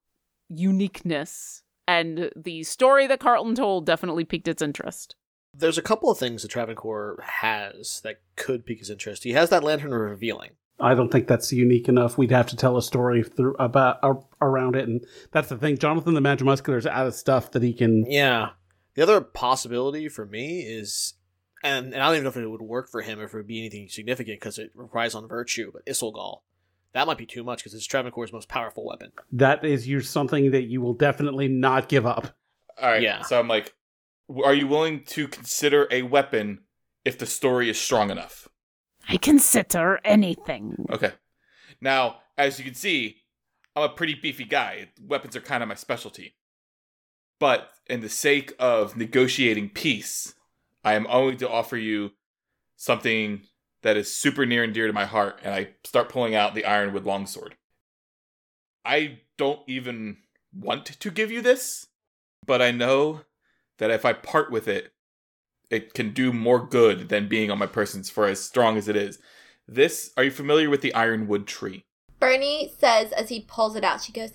uniqueness, 0.50 1.64
and 1.88 2.32
the 2.36 2.64
story 2.64 3.08
that 3.08 3.20
Carlton 3.20 3.56
told 3.56 3.86
definitely 3.86 4.26
piqued 4.26 4.48
its 4.48 4.62
interest. 4.62 5.16
There's 5.54 5.78
a 5.78 5.84
couple 5.84 6.12
of 6.12 6.20
things 6.20 6.44
that 6.44 6.50
Travancore 6.50 7.24
has 7.24 8.02
that 8.04 8.22
could 8.36 8.66
pique 8.66 8.80
his 8.80 8.90
interest. 8.90 9.24
He 9.24 9.32
has 9.32 9.50
that 9.50 9.64
lantern 9.64 9.94
of 9.94 10.00
revealing. 10.00 10.52
I 10.80 10.94
don't 10.94 11.12
think 11.12 11.28
that's 11.28 11.52
unique 11.52 11.90
enough. 11.90 12.18
We'd 12.18 12.32
have 12.32 12.48
to 12.48 12.56
tell 12.56 12.78
a 12.78 12.84
story 12.84 13.24
through 13.24 13.56
about 13.58 13.98
uh, 14.04 14.14
around 14.42 14.76
it, 14.76 14.88
and 14.88 15.04
that's 15.32 15.50
the 15.50 15.58
thing. 15.58 15.78
Jonathan 15.78 16.14
the 16.14 16.22
Magimuscular 16.22 16.78
is 16.78 16.86
out 16.86 17.08
of 17.08 17.16
stuff 17.16 17.52
that 17.52 17.64
he 17.64 17.74
can. 17.74 18.06
Yeah. 18.10 18.50
The 18.98 19.04
other 19.04 19.22
possibility 19.22 20.10
for 20.10 20.26
me 20.26 20.62
is, 20.62 21.14
and, 21.64 21.94
and 21.94 22.02
I 22.02 22.08
don't 22.08 22.16
even 22.16 22.24
know 22.24 22.30
if 22.30 22.38
it 22.38 22.48
would 22.48 22.64
work 22.64 22.90
for 22.90 23.04
him 23.04 23.22
if 23.22 23.32
it 23.32 23.38
would 23.38 23.46
be 23.46 23.60
anything 23.60 23.88
significant 23.90 24.40
because 24.40 24.58
it 24.58 24.72
relies 24.74 25.14
on 25.14 25.28
virtue, 25.28 25.72
but 25.72 25.86
Isilgal. 25.86 26.40
That 26.94 27.06
might 27.06 27.20
be 27.20 27.28
too 27.28 27.44
much 27.44 27.60
because 27.60 27.76
it's 27.76 27.86
Travancore's 27.86 28.34
most 28.34 28.50
powerful 28.50 28.84
weapon. 28.84 29.12
That 29.32 29.64
is 29.64 29.88
you 29.88 30.02
something 30.02 30.50
that 30.50 30.64
you 30.64 30.82
will 30.82 30.96
definitely 30.96 31.48
not 31.48 31.90
give 31.90 32.08
up. 32.08 32.36
All 32.82 32.90
right. 32.90 33.04
Yeah. 33.04 33.22
So 33.22 33.40
I'm 33.40 33.48
like, 33.48 33.76
are 34.44 34.56
you 34.56 34.66
willing 34.66 35.04
to 35.10 35.28
consider 35.28 35.88
a 35.92 36.02
weapon 36.02 36.62
if 37.06 37.20
the 37.20 37.28
story 37.28 37.70
is 37.70 37.80
strong 37.80 38.10
enough? 38.10 38.48
I 39.08 39.18
consider 39.18 40.00
anything. 40.04 40.88
Okay. 40.90 41.12
Now, 41.80 42.22
as 42.36 42.58
you 42.58 42.66
can 42.66 42.74
see, 42.74 43.18
I'm 43.76 43.84
a 43.84 43.90
pretty 43.90 44.16
beefy 44.16 44.46
guy. 44.46 44.90
Weapons 45.00 45.36
are 45.36 45.42
kind 45.42 45.62
of 45.62 45.70
my 45.70 45.76
specialty. 45.76 46.34
But 47.40 47.70
in 47.88 48.02
the 48.02 48.10
sake 48.10 48.54
of 48.60 48.98
negotiating 48.98 49.70
peace, 49.70 50.34
I 50.84 50.94
am 50.94 51.08
only 51.10 51.36
to 51.38 51.50
offer 51.50 51.78
you 51.78 52.12
something 52.76 53.42
that 53.82 53.98
is 53.98 54.14
super 54.14 54.46
near 54.46 54.64
and 54.64 54.74
dear 54.74 54.88
to 54.88 54.94
my 54.94 55.06
heart, 55.06 55.40
and 55.44 55.54
I 55.54 55.70
start 55.84 56.10
pulling 56.10 56.36
out 56.36 56.56
the 56.56 56.66
Ironwood 56.66 57.06
longsword. 57.06 57.56
I 58.84 59.20
don't 59.38 59.62
even 59.68 60.18
want 60.54 60.86
to 60.86 61.12
give 61.12 61.32
you 61.32 61.42
this, 61.42 61.88
but 62.46 62.62
I 62.62 62.72
know 62.72 63.22
that 63.78 63.92
if 63.92 64.06
I 64.06 64.14
part 64.14 64.52
with 64.52 64.68
it, 64.68 64.94
it 65.70 65.94
can 65.94 66.14
do 66.14 66.32
more 66.32 66.66
good 66.66 67.10
than 67.10 67.28
being 67.28 67.52
on 67.52 67.60
my 67.60 67.68
persons 67.68 68.10
for 68.10 68.26
as 68.26 68.40
strong 68.40 68.78
as 68.78 68.88
it 68.88 68.96
is. 68.96 69.20
This, 69.68 70.12
are 70.16 70.24
you 70.24 70.32
familiar 70.32 70.70
with 70.70 70.82
the 70.82 70.94
Ironwood 70.94 71.46
tree? 71.46 71.84
Bernie 72.20 72.72
says 72.78 73.12
as 73.12 73.30
he 73.30 73.42
pulls 73.42 73.76
it 73.76 73.84
out, 73.84 74.02
she 74.02 74.12
goes, 74.12 74.34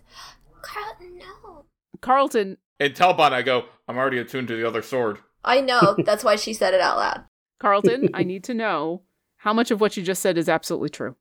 Carlton, 0.60 1.18
no. 1.18 1.64
Carlton, 2.00 2.58
In 2.82 2.94
Talbot, 2.94 3.32
I 3.32 3.42
go, 3.42 3.66
I'm 3.86 3.96
already 3.96 4.18
attuned 4.18 4.48
to 4.48 4.56
the 4.56 4.66
other 4.66 4.82
sword. 4.82 5.18
I 5.44 5.60
know. 5.60 5.94
That's 6.04 6.24
why 6.24 6.36
she 6.36 6.52
said 6.52 6.74
it 6.74 6.80
out 6.80 6.96
loud. 6.96 7.24
Carlton, 7.60 8.10
I 8.12 8.22
need 8.24 8.42
to 8.44 8.54
know 8.54 9.02
how 9.36 9.52
much 9.52 9.70
of 9.70 9.80
what 9.80 9.96
you 9.96 10.02
just 10.02 10.20
said 10.20 10.36
is 10.36 10.48
absolutely 10.48 10.88
true. 10.88 11.14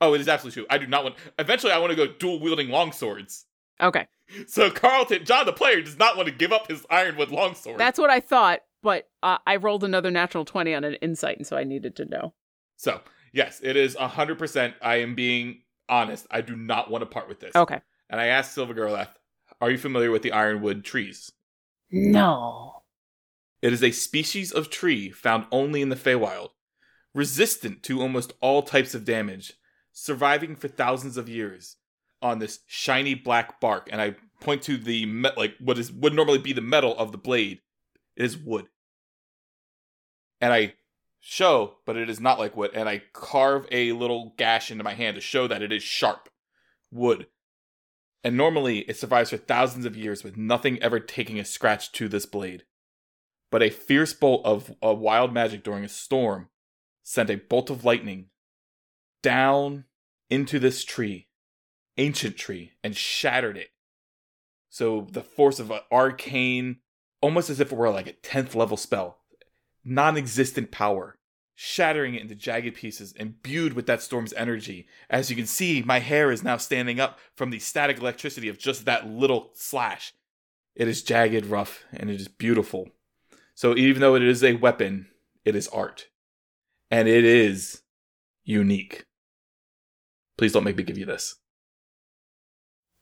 Oh, 0.00 0.14
it 0.14 0.20
is 0.20 0.28
absolutely 0.28 0.62
true. 0.62 0.66
I 0.70 0.78
do 0.78 0.86
not 0.86 1.04
want. 1.04 1.16
Eventually, 1.38 1.72
I 1.72 1.78
want 1.78 1.90
to 1.90 1.96
go 1.96 2.06
dual 2.06 2.40
wielding 2.40 2.68
longswords. 2.68 3.44
Okay. 3.80 4.06
So 4.48 4.72
Carlton, 4.72 5.24
John 5.24 5.46
the 5.46 5.52
player, 5.52 5.80
does 5.80 5.98
not 6.00 6.16
want 6.16 6.28
to 6.28 6.34
give 6.34 6.52
up 6.52 6.66
his 6.66 6.84
Ironwood 6.90 7.30
longsword. 7.30 7.78
That's 7.78 7.96
what 7.96 8.10
I 8.10 8.18
thought, 8.18 8.62
but 8.82 9.08
uh, 9.22 9.38
I 9.46 9.54
rolled 9.54 9.84
another 9.84 10.10
natural 10.10 10.44
20 10.44 10.74
on 10.74 10.82
an 10.82 10.94
insight, 10.94 11.36
and 11.36 11.46
so 11.46 11.56
I 11.56 11.62
needed 11.62 11.94
to 11.96 12.06
know. 12.06 12.34
so 12.74 13.02
yes, 13.32 13.60
it 13.62 13.76
is 13.76 13.94
hundred 13.94 14.36
percent. 14.40 14.74
I 14.82 14.96
am 14.96 15.14
being 15.14 15.60
honest. 15.88 16.26
I 16.28 16.40
do 16.40 16.56
not 16.56 16.90
want 16.90 17.02
to 17.02 17.06
part 17.06 17.28
with 17.28 17.38
this. 17.38 17.54
Okay. 17.54 17.80
And 18.10 18.20
I 18.20 18.26
asked 18.26 18.52
Silver 18.52 18.74
Gerlath, 18.74 19.10
"Are 19.60 19.70
you 19.70 19.78
familiar 19.78 20.10
with 20.10 20.22
the 20.22 20.32
Ironwood 20.32 20.84
trees?" 20.84 21.32
No. 21.90 22.82
It 23.62 23.72
is 23.72 23.82
a 23.82 23.90
species 23.90 24.52
of 24.52 24.70
tree 24.70 25.10
found 25.10 25.46
only 25.50 25.82
in 25.82 25.88
the 25.88 25.96
Feywild, 25.96 26.50
resistant 27.14 27.82
to 27.84 28.00
almost 28.00 28.34
all 28.40 28.62
types 28.62 28.94
of 28.94 29.04
damage, 29.04 29.54
surviving 29.92 30.56
for 30.56 30.68
thousands 30.68 31.16
of 31.16 31.28
years 31.28 31.76
on 32.20 32.38
this 32.38 32.60
shiny 32.66 33.14
black 33.14 33.60
bark. 33.60 33.88
And 33.90 34.00
I 34.00 34.16
point 34.40 34.62
to 34.62 34.76
the 34.76 35.06
me- 35.06 35.30
like 35.36 35.54
what 35.58 35.78
is 35.78 35.90
would 35.92 36.14
normally 36.14 36.38
be 36.38 36.52
the 36.52 36.60
metal 36.60 36.96
of 36.98 37.12
the 37.12 37.18
blade. 37.18 37.60
It 38.16 38.24
is 38.24 38.36
wood. 38.36 38.66
And 40.40 40.52
I 40.52 40.74
show, 41.20 41.78
but 41.86 41.96
it 41.96 42.10
is 42.10 42.20
not 42.20 42.38
like 42.38 42.56
wood. 42.56 42.70
And 42.74 42.88
I 42.88 43.02
carve 43.12 43.66
a 43.72 43.92
little 43.92 44.34
gash 44.36 44.70
into 44.70 44.84
my 44.84 44.94
hand 44.94 45.14
to 45.14 45.20
show 45.20 45.46
that 45.48 45.62
it 45.62 45.72
is 45.72 45.82
sharp 45.82 46.28
wood. 46.90 47.26
And 48.26 48.36
normally 48.36 48.80
it 48.80 48.96
survives 48.96 49.30
for 49.30 49.36
thousands 49.36 49.86
of 49.86 49.96
years 49.96 50.24
with 50.24 50.36
nothing 50.36 50.82
ever 50.82 50.98
taking 50.98 51.38
a 51.38 51.44
scratch 51.44 51.92
to 51.92 52.08
this 52.08 52.26
blade 52.26 52.64
but 53.50 53.62
a 53.62 53.70
fierce 53.70 54.12
bolt 54.12 54.44
of 54.44 54.74
a 54.82 54.92
wild 54.92 55.32
magic 55.32 55.62
during 55.62 55.84
a 55.84 55.88
storm 55.88 56.48
sent 57.02 57.30
a 57.30 57.36
bolt 57.36 57.70
of 57.70 57.84
lightning 57.84 58.26
down 59.22 59.84
into 60.28 60.58
this 60.58 60.84
tree, 60.84 61.28
ancient 61.96 62.36
tree, 62.36 62.72
and 62.82 62.96
shattered 62.96 63.56
it. 63.56 63.68
So 64.68 65.06
the 65.10 65.22
force 65.22 65.58
of 65.58 65.70
an 65.70 65.80
arcane, 65.90 66.80
almost 67.20 67.48
as 67.48 67.60
if 67.60 67.72
it 67.72 67.78
were 67.78 67.90
like 67.90 68.08
a 68.08 68.12
10th 68.12 68.54
level 68.54 68.76
spell, 68.76 69.18
non 69.84 70.16
existent 70.16 70.70
power, 70.70 71.15
shattering 71.58 72.14
it 72.14 72.20
into 72.22 72.34
jagged 72.34 72.76
pieces, 72.76 73.12
imbued 73.12 73.72
with 73.72 73.86
that 73.86 74.02
storm's 74.02 74.34
energy. 74.34 74.86
As 75.08 75.30
you 75.30 75.36
can 75.36 75.46
see, 75.46 75.82
my 75.82 75.98
hair 75.98 76.30
is 76.30 76.44
now 76.44 76.58
standing 76.58 77.00
up 77.00 77.18
from 77.34 77.50
the 77.50 77.58
static 77.58 77.98
electricity 77.98 78.48
of 78.48 78.58
just 78.58 78.84
that 78.84 79.08
little 79.08 79.50
slash. 79.54 80.12
It 80.74 80.86
is 80.86 81.02
jagged, 81.02 81.46
rough, 81.46 81.84
and 81.92 82.10
it 82.10 82.20
is 82.20 82.28
beautiful. 82.28 82.90
So 83.54 83.74
even 83.74 84.02
though 84.02 84.14
it 84.14 84.22
is 84.22 84.44
a 84.44 84.52
weapon, 84.52 85.08
it 85.46 85.56
is 85.56 85.66
art. 85.68 86.08
And 86.90 87.08
it 87.08 87.24
is 87.24 87.80
unique. 88.44 89.06
Please 90.36 90.52
don't 90.52 90.64
make 90.64 90.76
me 90.76 90.82
give 90.82 90.98
you 90.98 91.06
this. 91.06 91.36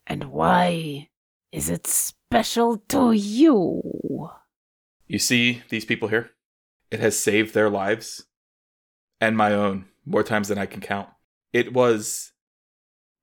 And 0.07 0.31
why 0.31 1.09
is 1.51 1.69
it 1.69 1.89
special 1.89 2.77
to 2.89 3.11
you? 3.11 4.31
You 5.09 5.19
see 5.19 5.63
these 5.71 5.85
people 5.85 6.07
here? 6.07 6.31
It 6.93 7.01
has 7.01 7.19
saved 7.19 7.53
their 7.53 7.69
lives 7.69 8.27
and 9.25 9.39
my 9.39 9.55
own 9.55 9.87
more 10.05 10.23
times 10.23 10.49
than 10.49 10.59
I 10.59 10.67
can 10.67 10.83
count. 10.83 11.09
It 11.51 11.73
was 11.73 12.33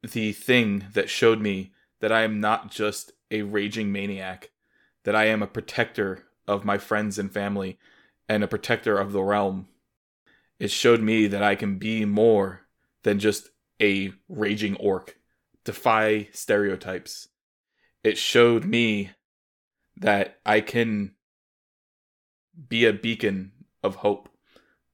the 0.02 0.34
thing 0.34 0.86
that 0.94 1.12
showed 1.12 1.40
me 1.40 1.74
that 2.00 2.12
I 2.12 2.24
am 2.24 2.40
not 2.40 2.72
just 2.72 3.12
a 3.30 3.44
raging 3.44 3.92
maniac, 3.92 4.50
that 5.04 5.16
I 5.16 5.26
am 5.26 5.44
a 5.44 5.48
protector 5.48 6.24
of 6.48 6.66
my 6.66 6.80
friends 6.80 7.20
and 7.20 7.32
family 7.32 7.78
and 8.28 8.44
a 8.44 8.48
protector 8.48 8.98
of 8.98 9.12
the 9.12 9.22
realm. 9.22 9.68
It 10.60 10.72
showed 10.72 11.02
me 11.02 11.28
that 11.28 11.44
I 11.44 11.54
can 11.54 11.78
be 11.78 12.04
more 12.04 12.62
than 13.04 13.20
just 13.20 13.50
a 13.80 14.12
raging 14.28 14.78
orc, 14.78 15.18
defy 15.66 16.30
stereotypes. 16.32 17.28
It 18.04 18.18
showed 18.18 18.66
me 18.66 19.12
that 19.98 20.40
I 20.48 20.62
can 20.62 21.14
be 22.68 22.86
a 22.86 22.94
beacon 22.94 23.52
of 23.84 23.98
hope, 23.98 24.30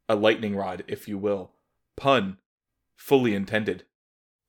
a 0.10 0.16
lightning 0.16 0.56
rod, 0.56 0.84
if 0.88 1.08
you 1.08 1.18
will. 1.18 1.52
Pun 1.96 2.38
fully 2.96 3.34
intended. 3.34 3.84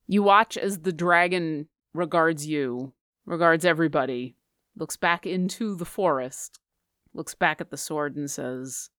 You 0.07 0.23
watch 0.23 0.57
as 0.57 0.79
the 0.79 0.91
dragon 0.91 1.67
regards 1.93 2.47
you, 2.47 2.93
regards 3.25 3.63
everybody, 3.63 4.35
looks 4.75 4.97
back 4.97 5.25
into 5.25 5.75
the 5.75 5.85
forest, 5.85 6.59
looks 7.13 7.35
back 7.35 7.61
at 7.61 7.69
the 7.69 7.77
sword, 7.77 8.15
and 8.15 8.29
says, 8.29 8.89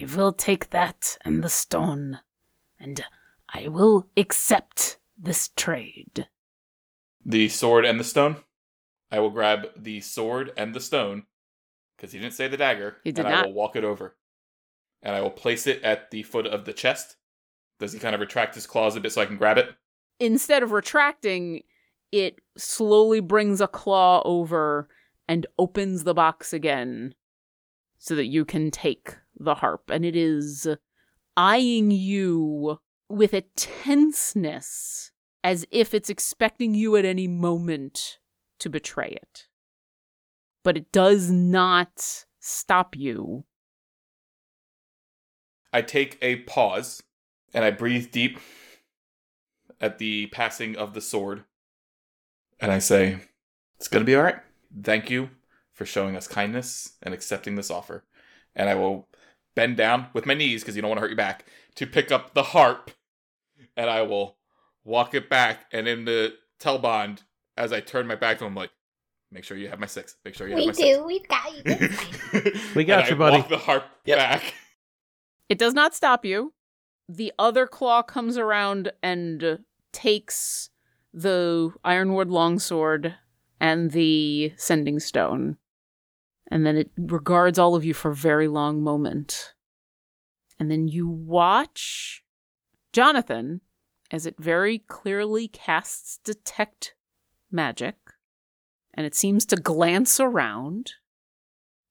I 0.00 0.06
will 0.16 0.32
take 0.32 0.70
that 0.70 1.16
and 1.24 1.44
the 1.44 1.48
stone, 1.48 2.20
and 2.80 3.04
I 3.48 3.68
will 3.68 4.08
accept 4.16 4.98
this 5.16 5.50
trade. 5.56 6.26
The 7.24 7.48
sword 7.48 7.84
and 7.84 8.00
the 8.00 8.04
stone? 8.04 8.36
I 9.10 9.20
will 9.20 9.30
grab 9.30 9.66
the 9.76 10.00
sword 10.00 10.52
and 10.56 10.74
the 10.74 10.80
stone, 10.80 11.24
because 11.96 12.12
he 12.12 12.18
didn't 12.18 12.34
say 12.34 12.48
the 12.48 12.56
dagger, 12.56 12.96
He 13.04 13.12
did 13.12 13.26
and 13.26 13.34
I 13.34 13.46
will 13.46 13.52
walk 13.52 13.76
it 13.76 13.84
over. 13.84 14.16
And 15.02 15.16
I 15.16 15.20
will 15.20 15.30
place 15.30 15.66
it 15.66 15.82
at 15.82 16.10
the 16.10 16.22
foot 16.22 16.46
of 16.46 16.64
the 16.64 16.72
chest. 16.72 17.16
Does 17.78 17.92
he 17.92 17.98
kind 17.98 18.14
of 18.14 18.20
retract 18.20 18.54
his 18.54 18.66
claws 18.66 18.94
a 18.94 19.00
bit 19.00 19.12
so 19.12 19.20
I 19.20 19.26
can 19.26 19.36
grab 19.36 19.58
it? 19.58 19.74
Instead 20.20 20.62
of 20.62 20.70
retracting, 20.70 21.62
it 22.12 22.36
slowly 22.56 23.20
brings 23.20 23.60
a 23.60 23.66
claw 23.66 24.22
over 24.24 24.88
and 25.26 25.46
opens 25.58 26.04
the 26.04 26.14
box 26.14 26.52
again 26.52 27.14
so 27.98 28.14
that 28.14 28.26
you 28.26 28.44
can 28.44 28.70
take 28.70 29.16
the 29.36 29.56
harp. 29.56 29.90
And 29.90 30.04
it 30.04 30.14
is 30.14 30.68
eyeing 31.36 31.90
you 31.90 32.78
with 33.08 33.32
a 33.32 33.42
tenseness 33.56 35.10
as 35.42 35.66
if 35.70 35.94
it's 35.94 36.10
expecting 36.10 36.74
you 36.74 36.96
at 36.96 37.04
any 37.04 37.26
moment 37.26 38.18
to 38.60 38.70
betray 38.70 39.08
it. 39.10 39.48
But 40.62 40.76
it 40.76 40.92
does 40.92 41.30
not 41.30 42.26
stop 42.38 42.94
you. 42.96 43.44
I 45.72 45.82
take 45.82 46.18
a 46.22 46.36
pause 46.36 47.02
and 47.54 47.64
I 47.64 47.70
breathe 47.70 48.10
deep 48.10 48.38
at 49.80 49.98
the 49.98 50.26
passing 50.28 50.76
of 50.76 50.94
the 50.94 51.00
sword. 51.00 51.44
And 52.60 52.70
I 52.70 52.78
say, 52.78 53.18
It's 53.78 53.88
going 53.88 54.02
to 54.02 54.06
be 54.06 54.14
all 54.14 54.22
right. 54.22 54.38
Thank 54.82 55.10
you 55.10 55.30
for 55.72 55.84
showing 55.84 56.16
us 56.16 56.28
kindness 56.28 56.92
and 57.02 57.12
accepting 57.14 57.54
this 57.56 57.70
offer. 57.70 58.04
And 58.54 58.68
I 58.68 58.74
will 58.74 59.08
bend 59.54 59.76
down 59.76 60.06
with 60.12 60.26
my 60.26 60.34
knees 60.34 60.62
because 60.62 60.76
you 60.76 60.82
don't 60.82 60.88
want 60.90 60.98
to 60.98 61.02
hurt 61.02 61.10
your 61.10 61.16
back 61.16 61.46
to 61.76 61.86
pick 61.86 62.12
up 62.12 62.34
the 62.34 62.42
harp. 62.42 62.90
And 63.76 63.88
I 63.88 64.02
will 64.02 64.36
walk 64.84 65.14
it 65.14 65.28
back. 65.30 65.66
And 65.72 65.88
in 65.88 66.04
the 66.04 66.34
Telbond, 66.60 67.20
as 67.56 67.72
I 67.72 67.80
turn 67.80 68.06
my 68.06 68.14
back 68.14 68.38
to 68.38 68.44
him, 68.44 68.54
like, 68.54 68.70
Make 69.32 69.44
sure 69.44 69.56
you 69.56 69.68
have 69.70 69.78
my 69.80 69.86
six. 69.86 70.16
Make 70.26 70.34
sure 70.34 70.46
you 70.46 70.54
have 70.56 70.58
my 70.58 70.62
We 70.62 70.66
my 70.66 70.72
do. 70.94 71.04
We've 71.06 71.26
got 71.26 71.56
you. 71.56 71.62
It's 71.64 71.96
fine. 71.96 72.42
six. 72.42 72.74
We 72.74 72.84
got 72.84 73.00
And 73.00 73.08
you, 73.08 73.14
I 73.16 73.18
buddy. 73.18 73.36
Walk 73.38 73.48
the 73.48 73.56
harp 73.56 73.84
Yep. 74.04 74.18
back. 74.18 74.54
It 75.52 75.58
does 75.58 75.74
not 75.74 75.94
stop 75.94 76.24
you. 76.24 76.54
The 77.10 77.30
other 77.38 77.66
claw 77.66 78.02
comes 78.02 78.38
around 78.38 78.90
and 79.02 79.58
takes 79.92 80.70
the 81.12 81.70
ironwood 81.84 82.28
longsword 82.28 83.16
and 83.60 83.90
the 83.90 84.54
sending 84.56 84.98
stone. 84.98 85.58
And 86.50 86.64
then 86.64 86.78
it 86.78 86.90
regards 86.96 87.58
all 87.58 87.74
of 87.74 87.84
you 87.84 87.92
for 87.92 88.12
a 88.12 88.16
very 88.16 88.48
long 88.48 88.82
moment. 88.82 89.52
And 90.58 90.70
then 90.70 90.88
you 90.88 91.06
watch 91.06 92.24
Jonathan 92.94 93.60
as 94.10 94.24
it 94.24 94.36
very 94.38 94.78
clearly 94.78 95.48
casts 95.48 96.18
detect 96.24 96.94
magic. 97.50 97.96
And 98.94 99.04
it 99.04 99.14
seems 99.14 99.44
to 99.44 99.56
glance 99.56 100.18
around. 100.18 100.92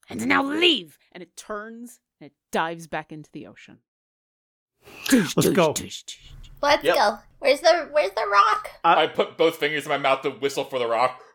And 0.10 0.26
now 0.26 0.44
leave! 0.44 0.98
And 1.12 1.22
it 1.22 1.38
turns 1.38 2.00
it 2.22 2.34
dives 2.52 2.88
back 2.88 3.12
into 3.12 3.30
the 3.32 3.48
ocean. 3.48 3.80
Let's 5.12 5.50
go. 5.50 5.74
Let's 6.62 6.84
Yep. 6.84 6.96
go. 6.96 7.18
Where's 7.40 7.62
the 7.62 7.90
Where's 7.92 8.12
the 8.12 8.26
rock? 8.32 8.70
I 8.84 9.08
put 9.08 9.38
both 9.38 9.58
fingers 9.58 9.84
in 9.84 9.90
my 9.90 9.98
mouth 9.98 10.22
to 10.22 10.30
whistle 10.32 10.64
for 10.66 10.80
the 10.80 10.88
rock. 10.88 11.22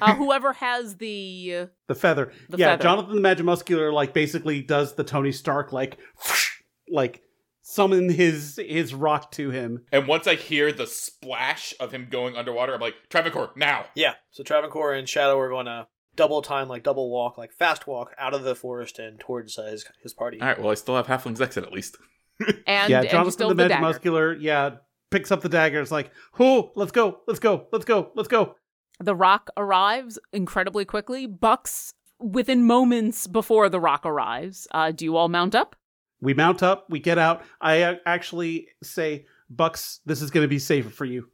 Uh, 0.00 0.14
whoever 0.14 0.54
has 0.54 0.96
the 0.96 1.66
The 1.88 1.94
feather. 1.94 2.32
The 2.48 2.56
yeah, 2.56 2.70
feather. 2.70 2.82
Jonathan 2.84 3.20
the 3.20 3.28
Magimuscular 3.28 3.92
like 3.92 4.14
basically 4.14 4.62
does 4.62 4.94
the 4.94 5.04
Tony 5.04 5.30
Stark 5.30 5.74
like 5.74 5.98
like 6.88 7.20
summon 7.60 8.08
his 8.08 8.58
his 8.66 8.94
rock 8.94 9.30
to 9.32 9.50
him. 9.50 9.84
And 9.92 10.08
once 10.08 10.26
I 10.26 10.36
hear 10.36 10.72
the 10.72 10.86
splash 10.86 11.74
of 11.80 11.92
him 11.92 12.08
going 12.10 12.34
underwater, 12.34 12.72
I'm 12.74 12.80
like, 12.80 12.94
Travancore, 13.10 13.50
now! 13.56 13.84
Yeah. 13.94 14.14
So 14.30 14.42
Travancore 14.42 14.94
and 14.94 15.06
Shadow 15.06 15.38
are 15.38 15.50
going 15.50 15.66
to 15.66 15.86
double 16.16 16.42
time, 16.42 16.68
like 16.68 16.82
double 16.82 17.10
walk, 17.10 17.38
like 17.38 17.52
fast 17.52 17.86
walk 17.86 18.14
out 18.18 18.34
of 18.34 18.42
the 18.42 18.54
forest 18.54 18.98
and 18.98 19.18
towards 19.18 19.58
uh, 19.58 19.64
his 19.64 19.84
his 20.02 20.12
party. 20.12 20.40
All 20.40 20.48
right, 20.48 20.58
well, 20.58 20.70
I 20.70 20.74
still 20.74 20.96
have 20.96 21.06
Halfling's 21.06 21.40
exit 21.40 21.64
at 21.64 21.72
least. 21.72 21.96
and, 22.66 22.90
yeah, 22.90 23.00
and 23.00 23.10
Jonathan 23.10 23.32
still 23.32 23.48
the 23.54 23.68
the 23.68 23.78
muscular, 23.78 24.34
yeah, 24.34 24.76
picks 25.10 25.30
up 25.30 25.42
the 25.42 25.48
dagger. 25.48 25.80
It's 25.80 25.90
like, 25.90 26.10
"Oh, 26.38 26.72
let's 26.74 26.92
go. 26.92 27.20
Let's 27.26 27.40
go. 27.40 27.66
Let's 27.72 27.84
go. 27.84 28.10
Let's 28.14 28.28
go." 28.28 28.56
The 29.00 29.14
rock 29.14 29.50
arrives 29.56 30.18
incredibly 30.32 30.84
quickly. 30.84 31.26
Bucks 31.26 31.94
within 32.20 32.64
moments 32.64 33.26
before 33.26 33.68
the 33.68 33.80
rock 33.80 34.06
arrives. 34.06 34.66
Uh, 34.70 34.92
do 34.92 35.04
you 35.04 35.16
all 35.16 35.28
mount 35.28 35.54
up? 35.54 35.76
We 36.20 36.32
mount 36.32 36.62
up, 36.62 36.86
we 36.88 37.00
get 37.00 37.18
out. 37.18 37.42
I 37.60 37.82
uh, 37.82 37.94
actually 38.06 38.68
say, 38.82 39.26
"Bucks, 39.50 40.00
this 40.06 40.22
is 40.22 40.30
going 40.30 40.44
to 40.44 40.48
be 40.48 40.58
safer 40.58 40.90
for 40.90 41.04
you." 41.04 41.28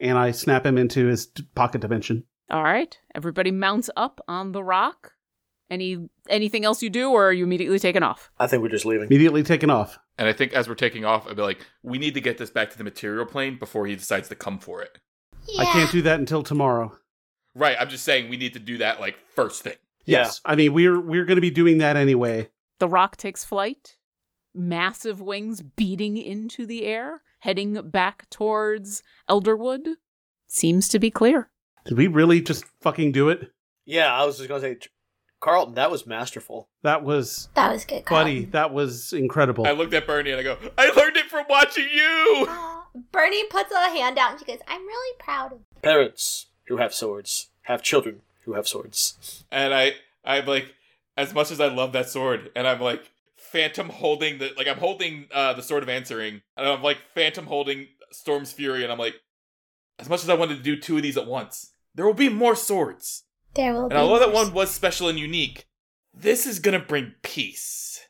And 0.00 0.18
I 0.18 0.32
snap 0.32 0.66
him 0.66 0.76
into 0.76 1.06
his 1.06 1.26
pocket 1.54 1.80
dimension. 1.80 2.24
All 2.50 2.62
right. 2.62 2.98
Everybody 3.14 3.50
mounts 3.50 3.90
up 3.96 4.20
on 4.28 4.52
the 4.52 4.62
rock. 4.62 5.12
Any 5.70 6.08
anything 6.28 6.64
else 6.64 6.82
you 6.82 6.90
do, 6.90 7.10
or 7.10 7.28
are 7.28 7.32
you 7.32 7.44
immediately 7.44 7.78
taken 7.78 8.02
off? 8.02 8.30
I 8.38 8.46
think 8.46 8.62
we're 8.62 8.68
just 8.68 8.84
leaving. 8.84 9.06
Immediately 9.06 9.42
taken 9.44 9.70
off. 9.70 9.98
And 10.18 10.28
I 10.28 10.32
think 10.32 10.52
as 10.52 10.68
we're 10.68 10.74
taking 10.74 11.04
off, 11.04 11.26
I'd 11.26 11.36
be 11.36 11.42
like, 11.42 11.66
we 11.82 11.98
need 11.98 12.14
to 12.14 12.20
get 12.20 12.36
this 12.38 12.50
back 12.50 12.70
to 12.70 12.78
the 12.78 12.84
material 12.84 13.24
plane 13.24 13.58
before 13.58 13.86
he 13.86 13.96
decides 13.96 14.28
to 14.28 14.34
come 14.34 14.58
for 14.58 14.82
it. 14.82 14.98
Yeah. 15.48 15.62
I 15.62 15.64
can't 15.64 15.90
do 15.90 16.02
that 16.02 16.20
until 16.20 16.42
tomorrow. 16.42 16.96
Right, 17.54 17.76
I'm 17.80 17.88
just 17.88 18.04
saying 18.04 18.28
we 18.28 18.36
need 18.36 18.52
to 18.54 18.58
do 18.58 18.78
that, 18.78 19.00
like, 19.00 19.16
first 19.34 19.62
thing. 19.62 19.76
Yes. 20.04 20.40
I 20.44 20.54
mean, 20.54 20.74
we're 20.74 21.00
we're 21.00 21.24
going 21.24 21.36
to 21.36 21.40
be 21.40 21.50
doing 21.50 21.78
that 21.78 21.96
anyway. 21.96 22.50
The 22.78 22.88
rock 22.88 23.16
takes 23.16 23.44
flight, 23.44 23.96
massive 24.54 25.20
wings 25.20 25.62
beating 25.62 26.16
into 26.18 26.66
the 26.66 26.84
air, 26.84 27.22
heading 27.40 27.80
back 27.90 28.28
towards 28.28 29.02
Elderwood. 29.30 29.94
Seems 30.46 30.88
to 30.88 30.98
be 30.98 31.10
clear. 31.10 31.48
Did 31.84 31.98
we 31.98 32.06
really 32.06 32.40
just 32.40 32.64
fucking 32.80 33.12
do 33.12 33.28
it? 33.28 33.50
Yeah, 33.84 34.12
I 34.12 34.24
was 34.24 34.38
just 34.38 34.48
going 34.48 34.60
to 34.62 34.66
say, 34.68 34.88
Carlton, 35.40 35.74
that 35.74 35.90
was 35.90 36.06
masterful. 36.06 36.68
That 36.82 37.04
was 37.04 37.48
That 37.54 37.70
was 37.70 37.84
good, 37.84 38.04
Carl. 38.06 38.22
buddy, 38.22 38.46
that 38.46 38.72
was 38.72 39.12
incredible. 39.12 39.66
I 39.66 39.72
looked 39.72 39.92
at 39.92 40.06
Bernie 40.06 40.30
and 40.30 40.40
I 40.40 40.42
go, 40.42 40.56
I 40.78 40.88
learned 40.90 41.16
it 41.18 41.26
from 41.26 41.44
watching 41.50 41.86
you! 41.92 42.48
Bernie 43.12 43.44
puts 43.48 43.72
a 43.72 43.90
hand 43.90 44.18
out 44.18 44.30
and 44.30 44.38
she 44.38 44.46
goes, 44.46 44.60
"I'm 44.68 44.80
really 44.86 45.16
proud 45.18 45.52
of." 45.52 45.58
you." 45.58 45.80
Parents 45.82 46.46
who 46.68 46.76
have 46.76 46.94
swords 46.94 47.50
have 47.62 47.82
children 47.82 48.20
who 48.44 48.54
have 48.54 48.68
swords. 48.68 49.44
And 49.50 49.74
I, 49.74 49.94
I'm 50.24 50.46
like, 50.46 50.74
as 51.16 51.34
much 51.34 51.50
as 51.50 51.60
I 51.60 51.66
love 51.68 51.92
that 51.92 52.08
sword, 52.08 52.50
and 52.54 52.66
I'm 52.68 52.80
like, 52.80 53.10
Phantom 53.36 53.88
holding 53.88 54.38
the, 54.38 54.52
like, 54.56 54.68
I'm 54.68 54.78
holding 54.78 55.26
uh, 55.32 55.52
the 55.54 55.62
Sword 55.62 55.82
of 55.82 55.88
Answering, 55.88 56.42
and 56.56 56.68
I'm 56.68 56.82
like, 56.82 56.98
Phantom 57.14 57.46
holding 57.46 57.88
Storm's 58.10 58.52
Fury, 58.52 58.82
and 58.82 58.92
I'm 58.92 58.98
like, 58.98 59.14
as 59.98 60.08
much 60.08 60.22
as 60.22 60.28
I 60.28 60.34
wanted 60.34 60.56
to 60.56 60.62
do 60.62 60.76
two 60.76 60.96
of 60.96 61.02
these 61.02 61.16
at 61.16 61.26
once, 61.26 61.72
there 61.94 62.06
will 62.06 62.14
be 62.14 62.28
more 62.28 62.56
swords. 62.56 63.24
There 63.54 63.72
will 63.72 63.88
be. 63.88 63.94
And 63.94 64.02
although 64.02 64.18
that 64.18 64.32
one 64.34 64.52
was 64.52 64.70
special 64.70 65.08
and 65.08 65.18
unique, 65.18 65.66
this 66.12 66.46
is 66.46 66.58
gonna 66.58 66.78
bring 66.80 67.14
peace. 67.22 68.00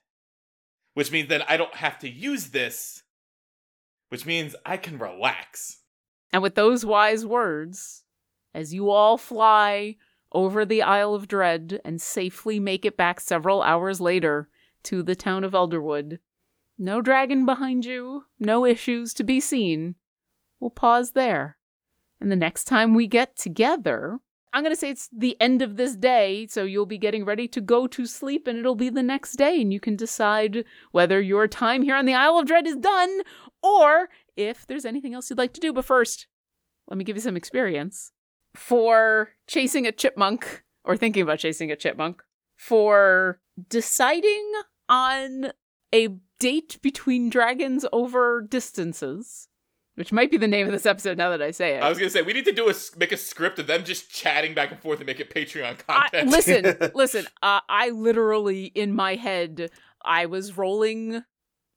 Which 0.94 1.10
means 1.10 1.28
that 1.28 1.50
I 1.50 1.56
don't 1.56 1.74
have 1.74 1.98
to 2.00 2.08
use 2.08 2.50
this, 2.50 3.02
which 4.10 4.24
means 4.26 4.54
I 4.64 4.76
can 4.76 4.98
relax. 4.98 5.80
And 6.32 6.42
with 6.42 6.54
those 6.54 6.86
wise 6.86 7.26
words, 7.26 8.04
as 8.54 8.72
you 8.72 8.90
all 8.90 9.18
fly 9.18 9.96
over 10.32 10.64
the 10.64 10.82
Isle 10.82 11.14
of 11.14 11.28
Dread 11.28 11.80
and 11.84 12.00
safely 12.00 12.60
make 12.60 12.84
it 12.84 12.96
back 12.96 13.20
several 13.20 13.62
hours 13.62 14.00
later 14.00 14.48
to 14.84 15.02
the 15.02 15.16
town 15.16 15.44
of 15.44 15.52
Elderwood, 15.52 16.18
no 16.78 17.00
dragon 17.00 17.44
behind 17.46 17.84
you, 17.84 18.24
no 18.38 18.64
issues 18.64 19.14
to 19.14 19.24
be 19.24 19.40
seen. 19.40 19.96
we'll 20.60 20.70
pause 20.70 21.12
there. 21.12 21.56
And 22.24 22.32
the 22.32 22.36
next 22.36 22.64
time 22.64 22.94
we 22.94 23.06
get 23.06 23.36
together, 23.36 24.18
I'm 24.54 24.62
going 24.62 24.74
to 24.74 24.80
say 24.80 24.88
it's 24.88 25.10
the 25.14 25.38
end 25.42 25.60
of 25.60 25.76
this 25.76 25.94
day, 25.94 26.46
so 26.46 26.64
you'll 26.64 26.86
be 26.86 26.96
getting 26.96 27.26
ready 27.26 27.46
to 27.48 27.60
go 27.60 27.86
to 27.88 28.06
sleep, 28.06 28.46
and 28.46 28.58
it'll 28.58 28.74
be 28.74 28.88
the 28.88 29.02
next 29.02 29.32
day, 29.32 29.60
and 29.60 29.70
you 29.70 29.78
can 29.78 29.94
decide 29.94 30.64
whether 30.90 31.20
your 31.20 31.46
time 31.46 31.82
here 31.82 31.94
on 31.94 32.06
the 32.06 32.14
Isle 32.14 32.38
of 32.38 32.46
Dread 32.46 32.66
is 32.66 32.76
done 32.76 33.20
or 33.62 34.08
if 34.38 34.66
there's 34.66 34.86
anything 34.86 35.12
else 35.12 35.28
you'd 35.28 35.38
like 35.38 35.52
to 35.52 35.60
do. 35.60 35.74
But 35.74 35.84
first, 35.84 36.26
let 36.88 36.96
me 36.96 37.04
give 37.04 37.14
you 37.14 37.20
some 37.20 37.36
experience. 37.36 38.12
For 38.54 39.32
chasing 39.46 39.86
a 39.86 39.92
chipmunk, 39.92 40.64
or 40.82 40.96
thinking 40.96 41.24
about 41.24 41.40
chasing 41.40 41.70
a 41.70 41.76
chipmunk, 41.76 42.22
for 42.56 43.38
deciding 43.68 44.50
on 44.88 45.52
a 45.92 46.08
date 46.40 46.78
between 46.80 47.28
dragons 47.28 47.84
over 47.92 48.40
distances, 48.40 49.48
which 49.96 50.12
might 50.12 50.30
be 50.30 50.36
the 50.36 50.48
name 50.48 50.66
of 50.66 50.72
this 50.72 50.86
episode 50.86 51.16
now 51.18 51.30
that 51.30 51.40
I 51.42 51.50
say 51.50 51.76
it. 51.76 51.82
I 51.82 51.88
was 51.88 51.98
gonna 51.98 52.10
say 52.10 52.22
we 52.22 52.32
need 52.32 52.44
to 52.46 52.52
do 52.52 52.68
a 52.68 52.74
make 52.98 53.12
a 53.12 53.16
script 53.16 53.58
of 53.58 53.66
them 53.66 53.84
just 53.84 54.10
chatting 54.10 54.54
back 54.54 54.70
and 54.70 54.80
forth 54.80 54.98
and 54.98 55.06
make 55.06 55.20
it 55.20 55.32
Patreon 55.32 55.76
I, 55.88 56.08
content. 56.08 56.30
listen, 56.30 56.90
listen. 56.94 57.26
Uh, 57.42 57.60
I 57.68 57.90
literally, 57.90 58.66
in 58.66 58.94
my 58.94 59.14
head, 59.14 59.70
I 60.04 60.26
was 60.26 60.56
rolling 60.56 61.22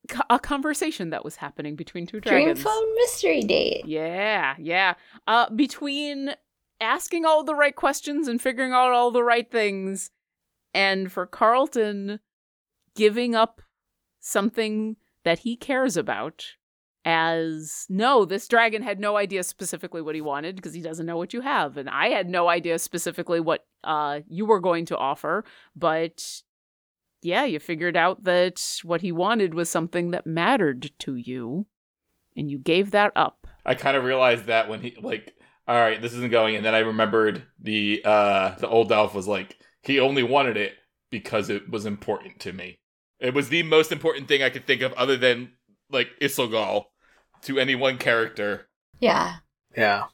co- 0.08 0.24
a 0.30 0.40
conversation 0.40 1.12
that 1.12 1.24
was 1.24 1.36
happening 1.38 1.76
between 1.76 2.08
two 2.08 2.20
Dream 2.20 2.46
dragons. 2.46 2.64
phone 2.64 2.96
mystery 2.96 3.42
date. 3.42 3.86
Yeah, 3.86 4.56
yeah. 4.58 4.96
Uh, 5.28 5.50
between 5.52 6.32
asking 6.82 7.26
all 7.26 7.44
the 7.44 7.56
right 7.56 7.76
questions 7.76 8.28
and 8.28 8.42
figuring 8.42 8.72
out 8.72 8.92
all 8.92 9.12
the 9.12 9.24
right 9.24 9.50
things, 9.50 10.12
and 10.74 11.12
for 11.12 11.26
Carlton 11.26 12.20
giving 12.96 13.36
up 13.36 13.62
something 14.20 14.96
that 15.24 15.40
he 15.40 15.56
cares 15.56 15.96
about 15.98 16.46
as 17.08 17.86
no, 17.88 18.26
this 18.26 18.50
dragon 18.50 18.82
had 18.82 19.00
no 19.00 19.16
idea 19.16 19.42
specifically 19.42 20.02
what 20.02 20.14
he 20.14 20.20
wanted 20.20 20.58
because 20.58 20.74
he 20.74 20.82
doesn't 20.82 21.06
know 21.06 21.16
what 21.16 21.34
you 21.34 21.40
have, 21.40 21.78
and 21.78 21.90
I 21.90 22.10
had 22.10 22.28
no 22.28 22.50
idea 22.50 22.78
specifically 22.78 23.40
what 23.40 23.66
uh 23.86 24.20
you 24.28 24.46
were 24.46 24.60
going 24.60 24.86
to 24.88 24.98
offer, 24.98 25.46
but 25.74 26.42
yeah, 27.22 27.46
you 27.46 27.60
figured 27.60 27.96
out 27.96 28.26
that 28.26 28.62
what 28.84 29.00
he 29.00 29.14
wanted 29.14 29.54
was 29.54 29.70
something 29.70 30.12
that 30.12 30.28
mattered 30.28 30.92
to 31.00 31.16
you, 31.16 31.66
and 32.36 32.52
you 32.52 32.60
gave 32.60 32.92
that 32.92 33.14
up. 33.16 33.48
I 33.66 33.74
kind 33.76 33.96
of 33.96 34.04
realized 34.04 34.46
that 34.48 34.68
when 34.68 34.82
he 34.82 34.98
like, 35.02 35.34
all 35.66 35.76
right, 35.76 36.02
this 36.02 36.14
isn't 36.14 36.32
going, 36.32 36.58
and 36.58 36.66
then 36.66 36.76
I 36.76 36.80
remembered 36.80 37.42
the 37.58 38.02
uh 38.04 38.56
the 38.60 38.68
old 38.68 38.92
elf 38.92 39.16
was 39.16 39.30
like, 39.30 39.56
he 39.82 40.02
only 40.02 40.24
wanted 40.24 40.58
it 40.58 40.74
because 41.10 41.50
it 41.50 41.70
was 41.70 41.86
important 41.86 42.42
to 42.42 42.52
me. 42.52 42.80
It 43.22 43.34
was 43.34 43.48
the 43.48 43.64
most 43.64 43.94
important 43.94 44.28
thing 44.28 44.44
I 44.44 44.50
could 44.50 44.68
think 44.68 44.82
of, 44.82 44.92
other 44.94 45.16
than 45.16 45.54
like 45.90 46.10
Isilgal, 46.22 46.84
to 47.44 47.60
any 47.60 47.76
one 47.76 47.98
character. 47.98 48.68
Yeah. 49.00 49.38
Yeah. 49.76 50.06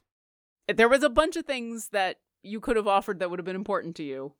There 0.73 0.89
was 0.89 1.03
a 1.03 1.09
bunch 1.09 1.35
of 1.35 1.45
things 1.45 1.89
that 1.89 2.17
you 2.41 2.59
could 2.59 2.75
have 2.75 2.87
offered 2.87 3.19
that 3.19 3.29
would 3.29 3.39
have 3.39 3.45
been 3.45 3.55
important 3.55 3.95
to 3.97 4.03
you. 4.03 4.33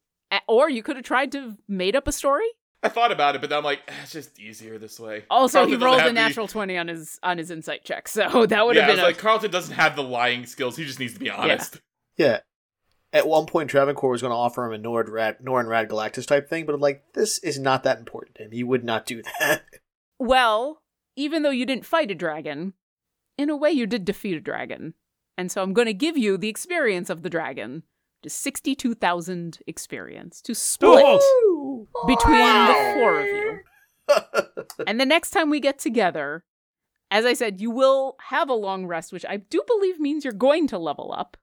Or 0.48 0.70
you 0.70 0.82
could 0.82 0.96
have 0.96 1.06
tried 1.06 1.32
to 1.34 1.42
have 1.42 1.58
made 1.68 1.96
up 1.96 2.08
a 2.08 2.12
story. 2.12 2.48
I 2.82 2.90
thought 2.90 3.12
about 3.12 3.36
it, 3.36 3.42
but 3.42 3.50
then 3.50 3.60
I'm 3.60 3.64
like, 3.64 3.82
"Eh, 3.88 3.94
it's 4.02 4.12
just 4.12 4.38
easier 4.40 4.78
this 4.78 5.00
way. 5.00 5.24
Also, 5.30 5.60
Carlton 5.60 5.80
he 5.80 5.86
rolled 5.86 6.00
have 6.00 6.08
a 6.08 6.10
the- 6.10 6.14
natural 6.14 6.48
20 6.50 6.78
on 6.78 6.88
his 6.90 7.18
on 7.24 7.38
his 7.38 7.50
insight 7.50 7.86
check. 7.86 8.08
So 8.10 8.46
that 8.48 8.66
would 8.66 8.76
yeah, 8.76 8.82
have 8.82 8.90
I 8.90 8.94
been 8.94 8.98
was 8.98 9.04
a, 9.04 9.08
like, 9.08 9.18
Carlton 9.20 9.52
doesn't 9.52 9.76
have 9.76 9.96
the 9.96 10.04
lying 10.04 10.46
skills. 10.46 10.76
He 10.76 10.84
just 10.84 11.00
needs 11.00 11.14
to 11.14 11.20
be 11.20 11.30
honest. 11.30 11.80
Yeah. 12.18 12.40
At 13.14 13.28
one 13.28 13.46
point, 13.46 13.70
Travancore 13.70 14.10
was 14.10 14.22
going 14.22 14.32
to 14.32 14.36
offer 14.36 14.66
him 14.66 14.74
a 14.74 14.78
Nord 14.80 15.08
Rad, 15.08 15.38
Norn 15.40 15.68
Rad 15.68 15.88
Galactus 15.88 16.26
type 16.26 16.50
thing, 16.50 16.66
but 16.66 16.74
I'm 16.74 16.82
like, 16.82 17.14
this 17.14 17.38
is 17.38 17.60
not 17.60 17.84
that 17.84 18.00
important 18.00 18.36
to 18.38 18.46
him. 18.46 18.52
He 18.52 18.64
would 18.64 18.84
not 18.84 19.06
do 19.06 19.22
that. 19.40 19.64
Well, 20.20 20.82
even 21.16 21.44
though 21.44 21.50
you 21.50 21.66
didn't 21.66 21.86
fight 21.86 22.12
a 22.12 22.16
dragon, 22.16 22.74
in 23.38 23.50
a 23.50 23.58
way 23.58 23.72
you 23.72 23.88
did 23.88 24.06
defeat 24.06 24.36
a 24.36 24.42
dragon. 24.42 24.94
And 25.38 25.52
so 25.52 25.64
I'm 25.64 25.74
going 25.74 25.88
to 25.88 25.94
give 25.94 26.18
you 26.18 26.38
the 26.38 26.50
experience 26.50 27.10
of 27.10 27.24
the 27.24 27.30
dragon, 27.30 27.84
to 28.22 28.30
62,000 28.30 29.60
experience 29.68 30.42
to 30.42 30.56
split 30.56 31.22
between 32.08 32.66
the 32.68 32.94
four 32.96 33.20
of 33.20 33.26
you. 33.26 33.60
and 34.88 35.00
the 35.00 35.06
next 35.06 35.32
time 35.32 35.50
we 35.50 35.60
get 35.60 35.80
together, 35.80 36.44
as 37.12 37.26
I 37.26 37.34
said, 37.34 37.62
you 37.62 37.70
will 37.70 38.16
have 38.30 38.50
a 38.50 38.54
long 38.54 38.86
rest, 38.86 39.12
which 39.12 39.26
I 39.28 39.38
do 39.38 39.62
believe 39.68 40.00
means 40.00 40.24
you're 40.24 40.34
going 40.34 40.68
to 40.68 40.78
level 40.78 41.14
up. 41.16 41.38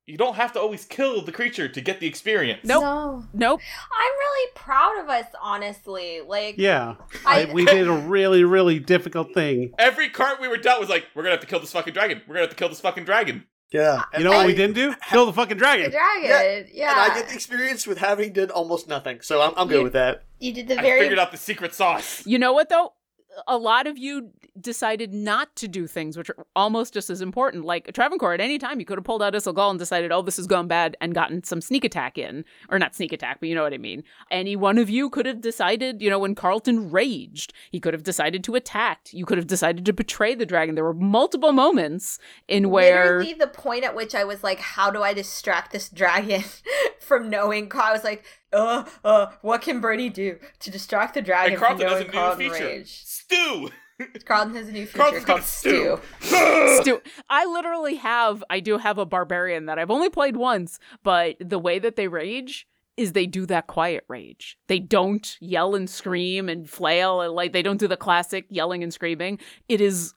you 0.06 0.18
don't 0.18 0.36
have 0.36 0.54
to 0.54 0.60
always 0.60 0.86
kill 0.86 1.24
the 1.24 1.32
creature 1.32 1.68
to 1.68 1.82
get 1.82 2.00
the 2.00 2.06
experience. 2.08 2.62
Nope. 2.64 2.84
No. 2.84 3.26
Nope. 3.34 3.62
I'm 3.92 4.12
really 4.36 4.52
proud 4.56 5.00
of 5.02 5.10
us, 5.10 5.26
honestly. 5.42 6.22
Like, 6.22 6.56
Yeah. 6.58 6.96
I- 7.26 7.44
I, 7.48 7.54
we 7.54 7.66
did 7.66 7.88
a 7.88 7.92
really, 7.94 8.44
really 8.44 8.80
difficult 8.80 9.34
thing. 9.34 9.74
Every 9.80 10.10
cart 10.10 10.40
we 10.42 10.48
were 10.48 10.58
dealt 10.58 10.80
was 10.80 10.90
like, 10.90 11.06
we're 11.16 11.24
gonna 11.24 11.34
have 11.36 11.42
to 11.42 11.48
kill 11.48 11.60
this 11.60 11.72
fucking 11.72 11.94
dragon. 11.94 12.22
We're 12.28 12.36
gonna 12.36 12.42
have 12.48 12.50
to 12.52 12.56
kill 12.56 12.70
this 12.70 12.82
fucking 12.82 13.06
dragon. 13.06 13.46
Yeah. 13.72 14.04
You 14.18 14.24
know 14.24 14.32
what 14.32 14.46
we 14.48 14.54
didn't 14.56 14.76
do? 14.76 14.94
Kill 15.10 15.26
the 15.26 15.34
fucking 15.34 15.58
the 15.58 15.64
dragon. 15.64 15.92
dragon. 15.92 16.68
Yeah. 16.72 16.92
And 16.92 17.12
I 17.12 17.16
get 17.16 17.28
the 17.30 17.34
experience 17.34 17.88
with 17.88 17.98
having 17.98 18.32
did 18.32 18.52
almost 18.52 18.88
nothing, 18.88 19.22
so 19.22 19.42
I'm, 19.42 19.54
I'm 19.58 19.68
good 19.68 19.78
You- 19.78 19.84
with 19.84 19.94
that. 19.94 20.24
You 20.40 20.54
did 20.54 20.68
the 20.68 20.78
I 20.78 20.82
very 20.82 21.00
figured 21.02 21.18
out 21.20 21.32
the 21.32 21.38
secret 21.38 21.74
sauce. 21.74 22.26
You 22.26 22.38
know 22.40 22.54
what 22.54 22.70
though? 22.70 22.94
A 23.48 23.58
lot 23.58 23.88
of 23.88 23.98
you 23.98 24.32
decided 24.60 25.14
not 25.14 25.56
to 25.58 25.68
do 25.68 25.88
things 25.88 26.18
which 26.18 26.30
are 26.30 26.46
almost 26.56 26.94
just 26.94 27.10
as 27.10 27.22
important. 27.22 27.66
Like 27.66 27.92
Travancore, 27.94 28.34
at 28.34 28.42
any 28.42 28.58
time 28.58 28.80
you 28.80 28.86
could 28.86 28.98
have 28.98 29.04
pulled 29.04 29.22
out 29.22 29.34
Isilgal 29.34 29.70
and 29.70 29.80
decided, 29.80 30.12
oh, 30.12 30.22
this 30.22 30.40
is 30.40 30.48
going 30.48 30.68
bad, 30.68 30.96
and 31.02 31.14
gotten 31.14 31.44
some 31.44 31.62
sneak 31.62 31.84
attack 31.84 32.18
in. 32.18 32.46
Or 32.70 32.80
not 32.80 32.96
sneak 32.96 33.12
attack, 33.12 33.40
but 33.40 33.50
you 33.50 33.56
know 33.56 33.64
what 33.64 33.74
I 33.74 33.78
mean. 33.78 34.04
Any 34.32 34.56
one 34.56 34.78
of 34.78 34.90
you 34.90 35.10
could 35.10 35.26
have 35.26 35.42
decided, 35.42 36.02
you 36.02 36.10
know, 36.10 36.20
when 36.20 36.36
Carlton 36.36 36.92
raged, 36.92 37.54
he 37.72 37.80
could 37.80 37.94
have 37.94 38.04
decided 38.04 38.44
to 38.46 38.56
attack. 38.56 39.10
You 39.12 39.26
could 39.26 39.38
have 39.38 39.48
decided 39.48 39.86
to 39.86 39.94
betray 39.94 40.36
the 40.36 40.46
dragon. 40.46 40.76
There 40.76 40.84
were 40.84 40.94
multiple 40.94 41.52
moments 41.52 42.20
in 42.48 42.70
where 42.70 43.18
Literally, 43.18 43.34
the 43.34 43.48
point 43.48 43.84
at 43.84 43.96
which 43.96 44.16
I 44.16 44.24
was 44.24 44.44
like, 44.44 44.60
"How 44.60 44.90
do 44.90 45.04
I 45.04 45.14
distract 45.14 45.72
this 45.72 45.90
dragon 45.90 46.44
from 47.00 47.30
knowing?" 47.30 47.72
I 47.76 47.92
was 47.92 48.04
like, 48.04 48.24
"Uh, 48.56 48.86
uh, 49.04 49.28
what 49.42 49.62
can 49.62 49.82
Bernie 49.82 50.10
do 50.10 50.38
to 50.60 50.72
distract 50.72 51.14
the 51.14 51.22
dragon 51.22 51.54
And 51.54 51.60
from 51.60 51.78
Carlton 51.78 51.88
has 51.88 52.02
a 52.02 52.12
knowing 52.12 52.38
new 52.38 52.50
feature. 52.54 52.66
rage?" 52.66 53.04
Stew. 53.06 53.70
Carlton 54.26 54.56
has 54.56 54.68
a 54.68 54.72
new 54.72 54.86
feature 54.86 54.98
Carlton's 54.98 55.26
called 55.26 55.40
gonna 55.40 55.48
stew. 55.48 56.00
Stew. 56.82 57.02
I 57.30 57.46
literally 57.46 57.96
have, 57.96 58.44
I 58.50 58.60
do 58.60 58.78
have 58.78 58.98
a 58.98 59.06
barbarian 59.06 59.68
that 59.68 59.80
I've 59.80 59.92
only 59.92 60.10
played 60.10 60.36
once, 60.36 60.80
but 61.04 61.38
the 61.40 61.60
way 61.60 61.80
that 61.80 61.96
they 61.96 62.08
rage 62.08 62.68
is 62.98 63.12
they 63.12 63.26
do 63.26 63.46
that 63.46 63.68
quiet 63.68 64.04
rage. 64.08 64.58
They 64.68 64.80
don't 64.80 65.38
yell 65.40 65.76
and 65.76 65.90
scream 65.90 66.50
and 66.50 66.70
flail 66.70 67.22
and 67.22 67.34
like 67.34 67.54
they 67.54 67.62
don't 67.62 67.80
do 67.80 67.88
the 67.88 67.98
classic 67.98 68.46
yelling 68.50 68.84
and 68.84 68.94
screaming. 68.94 69.40
It 69.68 69.82
is, 69.82 70.14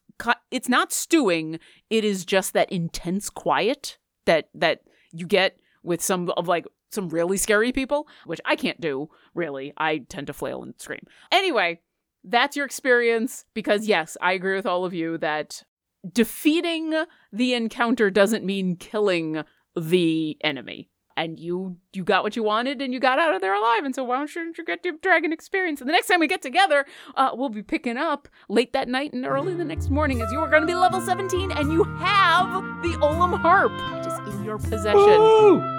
it's 0.51 0.69
not 0.69 0.91
stewing. 0.91 1.59
It 1.89 2.03
is 2.03 2.25
just 2.25 2.53
that 2.53 2.71
intense 2.71 3.29
quiet 3.29 3.97
that 4.25 4.49
that 4.53 4.81
you 5.11 5.25
get 5.25 5.57
with 5.83 6.01
some 6.01 6.29
of 6.37 6.47
like 6.47 6.65
some 6.89 7.09
really 7.09 7.37
scary 7.37 7.71
people, 7.71 8.07
which 8.25 8.41
I 8.45 8.55
can't 8.55 8.81
do 8.81 9.09
really. 9.33 9.73
I 9.77 9.99
tend 10.09 10.27
to 10.27 10.33
flail 10.33 10.63
and 10.63 10.73
scream. 10.77 11.05
Anyway, 11.31 11.81
that's 12.23 12.55
your 12.55 12.65
experience 12.65 13.45
because 13.53 13.87
yes, 13.87 14.17
I 14.21 14.33
agree 14.33 14.55
with 14.55 14.65
all 14.65 14.85
of 14.85 14.93
you 14.93 15.17
that 15.19 15.63
defeating 16.11 16.93
the 17.31 17.53
encounter 17.53 18.09
doesn't 18.09 18.45
mean 18.45 18.75
killing 18.75 19.43
the 19.75 20.37
enemy. 20.41 20.89
And 21.17 21.37
you 21.37 21.75
you 21.91 22.05
got 22.05 22.23
what 22.23 22.37
you 22.37 22.43
wanted 22.43 22.81
and 22.81 22.93
you 22.93 22.99
got 23.01 23.19
out 23.19 23.35
of 23.35 23.41
there 23.41 23.53
alive. 23.53 23.83
And 23.83 23.93
so 23.93 24.05
why 24.05 24.25
shouldn't 24.25 24.57
you 24.57 24.63
get 24.63 24.85
your 24.85 24.93
dragon 25.01 25.33
experience? 25.33 25.81
And 25.81 25.89
the 25.89 25.91
next 25.91 26.07
time 26.07 26.21
we 26.21 26.27
get 26.27 26.41
together, 26.41 26.85
uh, 27.15 27.31
we'll 27.33 27.49
be 27.49 27.61
picking 27.61 27.97
up 27.97 28.29
late 28.47 28.71
that 28.71 28.87
night 28.87 29.11
and 29.11 29.25
early 29.25 29.53
the 29.53 29.65
next 29.65 29.89
morning 29.89 30.21
as 30.21 30.31
you 30.31 30.39
are 30.39 30.49
going 30.49 30.61
to 30.61 30.67
be 30.67 30.75
level 30.75 31.01
17 31.01 31.51
and 31.51 31.73
you 31.73 31.83
have 31.83 32.63
the 32.83 32.97
Ollamh 33.01 33.37
harp. 33.37 33.73
Is 34.07 34.33
in 34.33 34.45
your 34.45 34.59
possession. 34.59 34.95
Woo! 34.95 35.78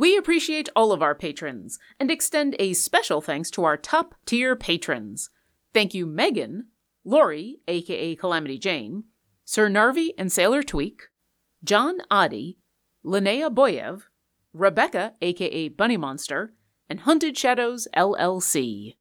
We 0.00 0.16
appreciate 0.16 0.70
all 0.74 0.92
of 0.92 1.02
our 1.02 1.14
patrons 1.14 1.78
and 1.98 2.10
extend 2.10 2.56
a 2.58 2.72
special 2.72 3.20
thanks 3.20 3.50
to 3.50 3.64
our 3.64 3.76
top 3.76 4.14
tier 4.24 4.56
patrons. 4.56 5.28
Thank 5.74 5.92
you, 5.92 6.06
Megan, 6.06 6.68
Lori, 7.04 7.60
aka 7.68 8.16
Calamity 8.16 8.56
Jane, 8.56 9.04
Sir 9.44 9.68
Narvi 9.68 10.12
and 10.16 10.32
Sailor 10.32 10.62
Tweak, 10.62 11.02
John 11.62 11.98
Adi, 12.10 12.56
Linnea 13.04 13.54
Boyev, 13.54 14.04
Rebecca, 14.54 15.16
aka 15.20 15.68
Bunny 15.68 15.98
Monster, 15.98 16.54
and 16.88 17.00
Hunted 17.00 17.36
Shadows 17.36 17.86
LLC. 17.94 18.94